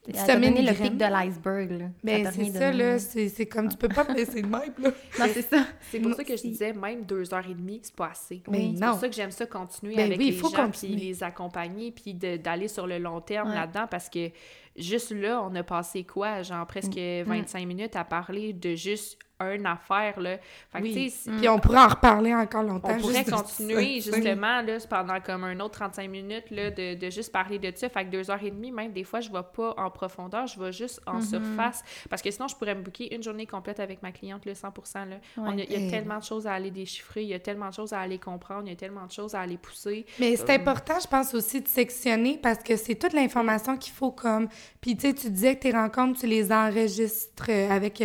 Donné 0.06 0.48
une 0.48 0.66
le 0.66 0.72
graine. 0.72 0.88
pic 0.90 0.96
de 0.98 1.04
l'iceberg, 1.04 1.70
là. 1.70 1.86
Ben, 2.02 2.30
c'est 2.32 2.44
ça, 2.52 2.70
donné. 2.70 2.82
là. 2.82 2.98
C'est 2.98 3.28
c'est 3.28 3.46
comme, 3.46 3.68
tu 3.68 3.76
peux 3.76 3.88
pas 3.88 4.04
baisser 4.04 4.40
de 4.42 4.46
même, 4.46 4.72
là. 4.78 4.90
Non, 5.18 5.26
c'est 5.34 5.42
ça. 5.42 5.66
C'est 5.90 5.98
pour 6.00 6.10
Non, 6.10 6.16
ça 6.16 6.24
que 6.24 6.34
je 6.36 6.42
disais, 6.42 6.72
même 6.72 7.04
deux 7.04 7.34
heures 7.34 7.44
et 7.46 7.54
demie, 7.54 7.80
c'est 7.82 7.94
pas 7.94 8.08
assez. 8.12 8.42
Mais 8.50 8.70
C'est 8.74 8.80
non. 8.84 8.92
pour 8.92 9.00
ça 9.00 9.08
que 9.08 9.14
j'aime 9.14 9.30
ça 9.30 9.44
continuer 9.46 9.96
Ben 9.96 10.06
avec 10.06 10.18
oui, 10.18 10.30
les 10.30 10.32
faut 10.36 10.48
gens, 10.48 10.70
puis 10.70 10.88
les 10.96 11.22
accompagner, 11.22 11.92
puis 11.92 12.14
de- 12.14 12.36
d'aller 12.38 12.68
sur 12.68 12.86
le 12.86 12.98
long 12.98 13.20
terme 13.20 13.50
Ouais. 13.50 13.54
là-dedans, 13.54 13.86
parce 13.90 14.08
que 14.08 14.30
juste 14.76 15.10
là, 15.10 15.42
on 15.42 15.54
a 15.54 15.62
passé 15.62 16.04
quoi? 16.04 16.42
Genre 16.42 16.66
presque 16.66 16.96
Mm. 16.96 17.24
25 17.24 17.66
minutes 17.66 17.96
à 17.96 18.04
parler 18.04 18.52
de 18.54 18.74
juste 18.74 19.18
une 19.40 19.66
affaire, 19.66 20.18
là. 20.20 20.38
Fait 20.72 20.78
que, 20.80 20.84
Oui. 20.84 21.14
Puis 21.38 21.48
on 21.48 21.58
pourrait 21.60 21.78
en 21.78 21.88
reparler 21.88 22.34
encore 22.34 22.62
longtemps. 22.64 22.88
on 22.92 22.98
pourrait 22.98 23.24
continuer 23.24 24.00
ça. 24.00 24.10
justement 24.10 24.62
là, 24.62 24.78
pendant 24.90 25.20
comme 25.20 25.44
un 25.44 25.60
autre 25.60 25.78
35 25.78 26.10
minutes 26.10 26.50
là, 26.50 26.70
de, 26.70 26.94
de 26.94 27.10
juste 27.10 27.30
parler 27.32 27.58
de 27.60 27.72
ça. 27.74 27.88
Fait 27.88 28.04
que 28.04 28.10
deux 28.10 28.30
heures 28.30 28.42
et 28.42 28.50
demie, 28.50 28.72
même 28.72 28.92
des 28.92 29.04
fois, 29.04 29.20
je 29.20 29.30
vais 29.30 29.38
pas 29.54 29.74
en 29.76 29.90
profondeur, 29.90 30.46
je 30.48 30.58
vais 30.60 30.72
juste 30.72 31.00
en 31.06 31.20
surface. 31.20 31.82
Parce 32.10 32.20
que 32.20 32.30
sinon, 32.30 32.48
je 32.48 32.56
pourrais 32.56 32.74
me 32.74 32.82
booker 32.82 33.14
une 33.14 33.22
journée 33.22 33.46
complète 33.46 33.78
avec 33.80 34.02
ma 34.02 34.10
cliente, 34.12 34.44
le 34.44 34.54
100 34.54 34.72
là. 35.06 35.16
On 35.36 35.56
a- 35.56 35.62
Il 35.62 35.72
y 35.72 35.86
a 35.86 35.90
tellement 35.90 36.18
de 36.18 36.24
choses 36.24 36.46
à 36.46 36.52
aller 36.54 36.70
déchiffrer, 36.70 37.22
il 37.22 37.28
y 37.28 37.34
a 37.34 37.38
tellement 37.38 37.68
de 37.68 37.74
choses 37.74 37.92
à 37.92 38.00
aller 38.00 38.18
comprendre, 38.18 38.62
il 38.66 38.70
y 38.70 38.72
a 38.72 38.76
tellement 38.76 39.06
de 39.06 39.12
choses 39.12 39.34
à 39.34 39.40
aller 39.40 39.56
pousser. 39.58 40.04
Mais 40.18 40.34
c'est 40.36 40.50
Euh, 40.50 40.54
important, 40.56 40.94
je 41.00 41.06
pense 41.06 41.32
aussi, 41.34 41.60
de 41.60 41.68
sectionner 41.68 42.38
parce 42.42 42.58
que 42.62 42.76
c'est 42.76 42.96
toute 42.96 43.12
l'information 43.12 43.76
qu'il 43.76 43.92
faut 43.92 44.10
comme. 44.10 44.48
Puis, 44.80 44.96
tu 44.96 45.06
sais, 45.08 45.14
tu 45.14 45.30
disais 45.30 45.54
que 45.56 45.60
tes 45.60 45.70
rencontres, 45.72 46.20
tu 46.20 46.26
les 46.26 46.50
enregistres 46.52 47.46
euh, 47.48 47.70
avec. 47.70 48.02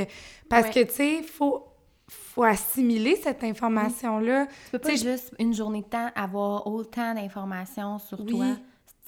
Parce 0.61 0.75
Ouais. 0.75 0.85
que, 0.85 0.89
tu 0.89 0.95
sais, 0.95 1.15
il 1.19 1.23
faut, 1.23 1.63
faut 2.07 2.43
assimiler 2.43 3.15
cette 3.15 3.43
information-là. 3.43 4.47
Tu 4.65 4.71
peux 4.71 4.79
pas 4.79 4.95
juste 4.95 5.33
une 5.39 5.53
journée 5.53 5.81
de 5.81 5.87
temps 5.87 6.09
avoir 6.15 6.67
autant 6.67 7.13
d'informations 7.13 7.99
sur 7.99 8.19
Oui. 8.21 8.31
toi. 8.31 8.45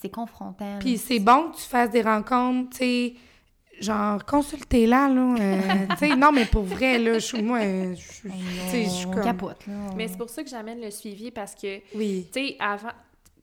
C'est 0.02 0.10
confrontant. 0.10 0.78
Puis, 0.80 0.98
c'est 0.98 1.20
bon 1.20 1.52
que 1.52 1.58
tu 1.58 1.64
fasses 1.64 1.90
des 1.90 2.02
rencontres, 2.02 2.72
tu 2.72 2.78
sais. 2.78 3.14
Genre, 3.82 4.24
consultez-la, 4.26 5.10
là. 5.10 5.36
euh, 5.38 5.60
tu 5.92 5.98
sais, 5.98 6.16
non, 6.16 6.32
mais 6.32 6.46
pour 6.46 6.64
vrai, 6.64 6.98
là, 6.98 7.16
je 7.16 7.26
suis. 7.26 7.42
Moi, 7.42 7.60
euh, 7.60 7.94
je 7.96 8.14
suis. 8.14 8.30
Hey, 8.30 8.36
tu 8.66 8.72
sais, 8.72 8.84
je 8.86 8.90
suis 8.90 9.06
on 9.08 9.12
comme- 9.12 9.24
capote, 9.24 9.68
là. 9.68 9.74
Mais 9.98 10.08
c'est 10.08 10.18
pour 10.18 10.30
ça 10.30 10.44
que 10.44 10.50
j'amène 10.50 10.80
le 10.80 10.92
suivi 10.92 11.30
parce 11.32 11.56
que 11.56 11.80
Oui. 11.94 12.28
Tu 12.32 12.40
sais, 12.40 12.56
avant, 12.60 12.90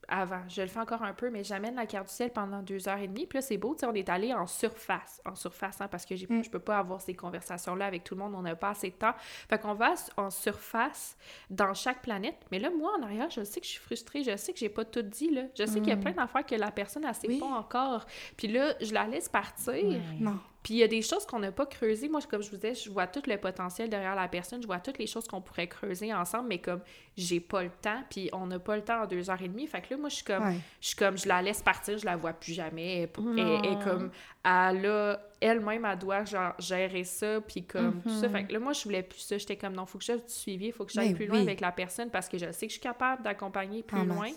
avant, 0.09 0.43
je 0.49 0.63
le 0.63 0.69
fais 0.69 0.81
encore 0.81 1.03
un 1.03 1.15
peu, 1.15 1.31
mais 1.31 1.45
j'amène 1.45 1.75
la 1.75 1.87
carte 1.87 2.09
du 2.09 2.13
ciel 2.15 2.31
pendant 2.31 2.61
deux 2.63 2.89
heures 2.89 2.99
et 2.99 3.09
demie. 3.09 3.27
Puis 3.27 3.39
là, 3.39 3.43
c'est 3.43 3.57
beau, 3.57 3.75
tu 3.75 3.81
sais, 3.81 3.87
on 3.87 3.95
est 3.95 4.09
allé 4.09 4.33
en 4.35 4.47
surface, 4.47 5.23
en 5.25 5.35
surface, 5.35 5.81
hein, 5.81 5.89
parce 5.89 6.05
que 6.05 6.17
j'ai- 6.17 6.27
Mm. 6.29 6.45
je 6.45 6.51
peux 6.51 6.59
pas 6.59 6.79
avoir 6.79 7.01
ces 7.01 7.15
conversations-là 7.15 7.87
avec 7.87 8.05
tout 8.05 8.15
le 8.15 8.21
monde, 8.21 8.35
on 8.35 8.43
n'a 8.43 8.57
pas 8.57 8.71
assez 8.71 8.91
de 8.91 8.95
temps. 8.97 9.15
Fait 9.49 9.59
qu'on 9.61 9.75
va 9.75 9.95
en 10.17 10.31
surface 10.31 11.17
dans 11.51 11.75
chaque 11.75 12.03
planète. 12.03 12.37
Mais 12.51 12.59
là, 12.59 12.71
moi, 12.71 12.93
en 12.99 13.03
arrière, 13.03 13.31
je 13.31 13.45
sais 13.45 13.61
que 13.61 13.67
je 13.67 13.73
suis 13.73 13.81
frustrée, 13.81 14.23
je 14.25 14.37
sais 14.37 14.53
que 14.53 14.59
j'ai 14.59 14.69
pas 14.69 14.85
tout 14.85 15.03
dit, 15.03 15.31
là. 15.31 15.43
Je 15.59 15.65
sais 15.67 15.81
qu'il 15.81 15.89
y 15.89 15.93
a 15.93 15.97
plein 15.97 16.13
d'affaires 16.13 16.45
que 16.45 16.55
la 16.55 16.71
personne, 16.71 17.05
elle 17.05 17.15
sait 17.15 17.29
Oui. 17.29 17.39
pas 17.39 17.47
encore. 17.47 18.05
Puis 18.37 18.49
là, 18.49 18.75
je 18.81 18.93
la 18.93 19.07
laisse 19.07 19.29
partir. 19.29 19.73
Ouais. 19.73 20.01
Non. 20.19 20.39
Puis 20.63 20.75
il 20.75 20.77
y 20.77 20.83
a 20.85 20.89
des 20.89 21.03
choses 21.03 21.27
qu'on 21.27 21.41
n'a 21.41 21.51
pas 21.51 21.67
creusées. 21.67 22.09
Moi, 22.09 22.21
comme 22.31 22.41
je 22.41 22.49
vous 22.51 22.57
disais, 22.57 22.75
je 22.75 22.89
vois 22.89 23.09
tout 23.09 23.23
le 23.27 23.37
potentiel 23.37 23.91
derrière 23.91 24.15
la 24.15 24.29
personne. 24.29 24.63
Je 24.63 24.67
vois 24.69 24.79
toutes 24.79 24.99
les 24.99 25.09
choses 25.09 25.27
qu'on 25.27 25.41
pourrait 25.41 25.67
creuser 25.67 26.15
ensemble, 26.15 26.49
mais 26.49 26.59
comme 26.59 26.81
j'ai 27.17 27.41
pas 27.41 27.65
le 27.65 27.71
temps, 27.71 28.01
puis 28.09 28.31
on 28.33 28.47
n'a 28.47 28.61
pas 28.61 28.77
le 28.77 28.83
temps 28.85 29.03
en 29.03 29.07
deux 29.07 29.29
heures 29.29 29.43
et 29.43 29.49
demie. 29.49 29.67
Fait 29.67 29.81
que 29.81 29.93
là, 29.93 29.97
moi, 29.99 30.09
je 30.09 30.15
suis 30.17 30.25
comme, 30.25 30.45
Ouais. 30.45 30.57
je 30.81 30.87
suis 30.87 30.97
comme, 30.97 31.19
je 31.19 31.27
la 31.27 31.43
laisse 31.43 31.63
partir, 31.63 31.99
je 31.99 32.05
la 32.07 32.15
vois 32.17 32.33
plus 32.33 32.53
jamais. 32.53 32.99
Elle, 33.01 33.09
elle- 33.37 33.39
elle 33.65 33.73
est 33.73 33.83
comme, 33.85 34.11
elle 34.45 34.87
a, 34.87 35.21
elle-même, 35.41 35.85
elle 35.85 35.99
doit 35.99 36.25
genre, 36.25 36.53
gérer 36.61 37.03
ça, 37.03 37.41
puis 37.41 37.65
comme 37.65 38.01
tout 38.03 38.09
ça. 38.21 38.29
Mhm. 38.29 38.33
Fait 38.33 38.45
que 38.45 38.53
là, 38.53 38.59
moi, 38.61 38.73
je 38.73 38.85
voulais 38.85 39.03
plus 39.03 39.19
ça. 39.19 39.37
J'étais 39.39 39.57
comme, 39.57 39.73
non, 39.73 39.85
faut 39.85 39.99
que 39.99 40.05
je 40.05 40.13
du 40.13 40.21
suivi, 40.29 40.71
faut 40.71 40.85
que 40.85 40.93
j'aille 40.93 41.15
plus 41.15 41.27
loin 41.27 41.41
avec 41.41 41.61
la 41.61 41.73
personne 41.73 42.09
parce 42.11 42.29
que 42.29 42.39
je 42.39 42.53
sais 42.53 42.67
que 42.67 42.73
je 42.73 42.79
suis 42.79 42.81
capable 42.81 43.23
d'accompagner 43.25 43.83
plus 43.83 44.05
loin. 44.07 44.31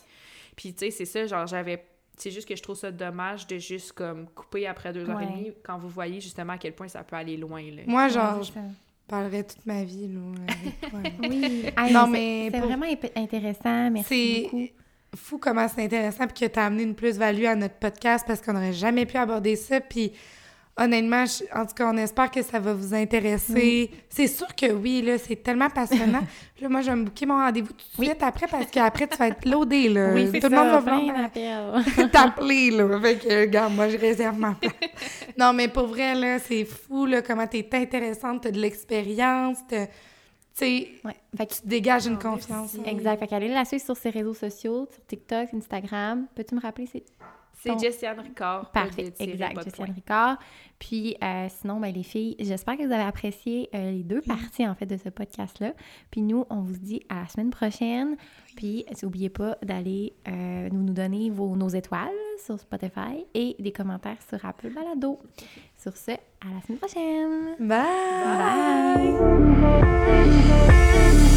Puis, 0.56 0.74
tu 0.74 0.86
sais, 0.86 0.92
c'est 0.92 1.06
ça, 1.06 1.28
genre, 1.28 1.46
j'avais. 1.46 1.86
C'est 2.18 2.32
juste 2.32 2.48
que 2.48 2.56
je 2.56 2.64
trouve 2.64 2.76
ça 2.78 2.92
dommage 2.92 3.46
de 3.48 3.58
juste 3.58 3.92
comme 3.92 4.28
couper 4.30 4.68
après 4.68 4.94
deux 4.94 5.10
heures 5.10 5.22
et 5.22 5.26
demie 5.26 5.52
quand 5.64 5.78
vous 5.78 5.90
voyez 5.90 6.22
justement 6.22 6.54
à 6.54 6.58
quel 6.58 6.74
point 6.74 6.88
ça 6.88 7.04
peut 7.04 7.16
aller 7.16 7.36
loin. 7.38 7.62
Là. 7.62 7.82
Moi, 7.88 8.08
genre, 8.08 8.42
je 8.42 8.52
parlerais 9.08 9.44
toute 9.44 9.66
ma 9.66 9.84
vie, 9.84 10.08
là, 10.08 10.22
avec 10.48 10.82
toi. 10.90 11.00
là. 11.04 11.10
Oui. 11.30 11.66
Non, 11.94 12.06
c'est- 12.06 12.12
mais 12.12 12.50
C'est 12.52 12.58
pour- 12.60 12.68
vraiment 12.70 12.86
intéressant. 13.16 13.92
Merci 13.92 14.42
beaucoup. 14.44 14.58
C'est 14.60 14.74
fou 15.18 15.38
comment 15.38 15.68
c'est 15.68 15.84
intéressant 15.84 16.28
puis 16.28 16.48
que 16.48 16.52
tu 16.54 16.60
as 16.60 16.66
amené 16.66 16.84
une 16.84 16.96
plus-value 16.96 17.46
à 17.46 17.56
notre 17.56 17.76
podcast 17.76 18.26
parce 18.28 18.42
qu'on 18.42 18.54
n'aurait 18.54 18.74
jamais 18.74 19.06
pu 19.06 19.18
aborder 19.18 19.56
ça. 19.56 19.80
Puis 19.82 20.12
honnêtement, 20.78 21.26
je- 21.26 21.44
en 21.58 21.66
tout 21.66 21.74
cas, 21.74 21.90
on 21.92 21.98
espère 21.98 22.30
que 22.30 22.42
ça 22.42 22.60
va 22.60 22.74
vous 22.74 22.94
intéresser. 22.94 23.90
C'est 24.10 24.28
sûr 24.28 24.48
que 24.56 24.72
oui, 24.72 25.02
là, 25.02 25.18
c'est 25.18 25.38
tellement 25.38 25.70
passionnant. 25.70 26.22
là, 26.62 26.70
moi, 26.70 26.82
je 26.82 26.90
vais 26.90 26.96
me 26.96 27.04
booker 27.06 27.26
mon 27.26 27.36
rendez-vous 27.36 27.74
tout 27.74 28.02
de 28.02 28.06
suite 28.06 28.22
après 28.22 28.48
parce 28.48 28.70
qu'après, 28.72 29.08
tu 29.08 29.18
vas 29.18 29.28
être 29.30 29.46
loadé, 29.46 29.90
là. 29.90 30.12
Oui, 30.14 30.30
c'est 30.32 30.40
Tout 30.40 30.50
le 30.50 30.56
ça, 30.56 30.64
monde 30.74 30.84
va 30.84 31.22
d'appels. 31.22 32.10
t'appeler, 32.12 32.72
là. 32.72 33.00
Fait 33.00 33.16
que, 33.18 33.42
regarde, 33.42 33.74
moi, 33.74 33.88
je 33.90 33.98
réserve 33.98 34.38
ma 34.38 34.54
place. 34.54 34.74
non, 35.38 35.54
mais 35.54 35.68
pour 35.68 35.88
vrai, 35.88 36.14
là, 36.16 36.40
c'est 36.40 36.66
fou, 36.66 37.06
là, 37.06 37.22
comment 37.22 37.48
t'es 37.48 37.68
intéressante, 37.74 38.44
t'as 38.44 38.52
de 38.52 38.60
l'expérience, 38.60 39.58
t'as- 39.68 39.88
tu 39.88 39.92
sais, 40.54 40.88
Ouais. 41.04 41.16
Fait 41.38 41.46
que- 41.48 41.54
tu 41.54 41.60
dégages 41.66 42.06
une 42.08 42.18
confiance. 42.18 42.76
merci. 42.76 42.90
exact. 42.90 43.20
Fait 43.20 43.28
qu'allez 43.28 43.50
la 43.50 43.66
suivre 43.66 43.84
sur 43.84 43.98
ses 43.98 44.10
réseaux 44.10 44.34
sociaux, 44.34 44.88
sur 44.90 45.06
TikTok, 45.06 45.54
Instagram. 45.54 46.28
Peux-tu 46.34 46.56
me 46.56 46.62
rappeler? 46.62 46.88
C'est 46.90 47.04
C'est. 47.66 47.80
Jessiane 47.80 48.20
Ricard. 48.20 48.72
Parfait, 48.72 49.14
exact, 49.20 49.76
point. 49.76 49.88
Ricard. 49.94 50.38
Puis 50.80 51.16
euh, 51.24 51.48
sinon, 51.50 51.80
ben, 51.80 51.94
les 51.94 52.04
filles, 52.04 52.36
j'espère 52.40 52.78
que 52.78 52.84
vous 52.84 52.92
avez 52.92 53.04
apprécié 53.04 53.70
euh, 53.74 53.92
les 53.92 54.04
deux 54.04 54.22
parties 54.22 54.68
en 54.68 54.76
fait 54.76 54.86
de 54.86 54.98
ce 54.98 55.10
podcast-là. 55.10 55.74
Puis 56.12 56.22
nous, 56.22 56.46
on 56.50 56.62
vous 56.62 56.78
dit 56.78 57.02
à 57.10 57.22
la 57.22 57.28
semaine 57.28 57.50
prochaine. 57.50 58.18
Puis 58.56 58.86
n'oubliez 59.02 59.30
pas 59.30 59.58
d'aller 59.64 60.14
euh, 60.28 60.70
nous, 60.72 60.84
nous 60.84 60.94
donner 60.94 61.30
vos, 61.30 61.56
nos 61.56 61.70
étoiles 61.70 62.10
sur 62.44 62.60
Spotify 62.60 63.26
et 63.34 63.56
des 63.60 63.72
commentaires 63.72 64.18
sur 64.30 64.44
Apple 64.46 64.70
Balado. 64.70 65.20
Sur 65.78 65.96
ce, 65.96 66.12
à 66.12 66.54
la 66.54 66.62
semaine 66.62 66.80
prochaine! 66.80 67.56
Bye! 67.60 67.86
Bye. 70.76 71.35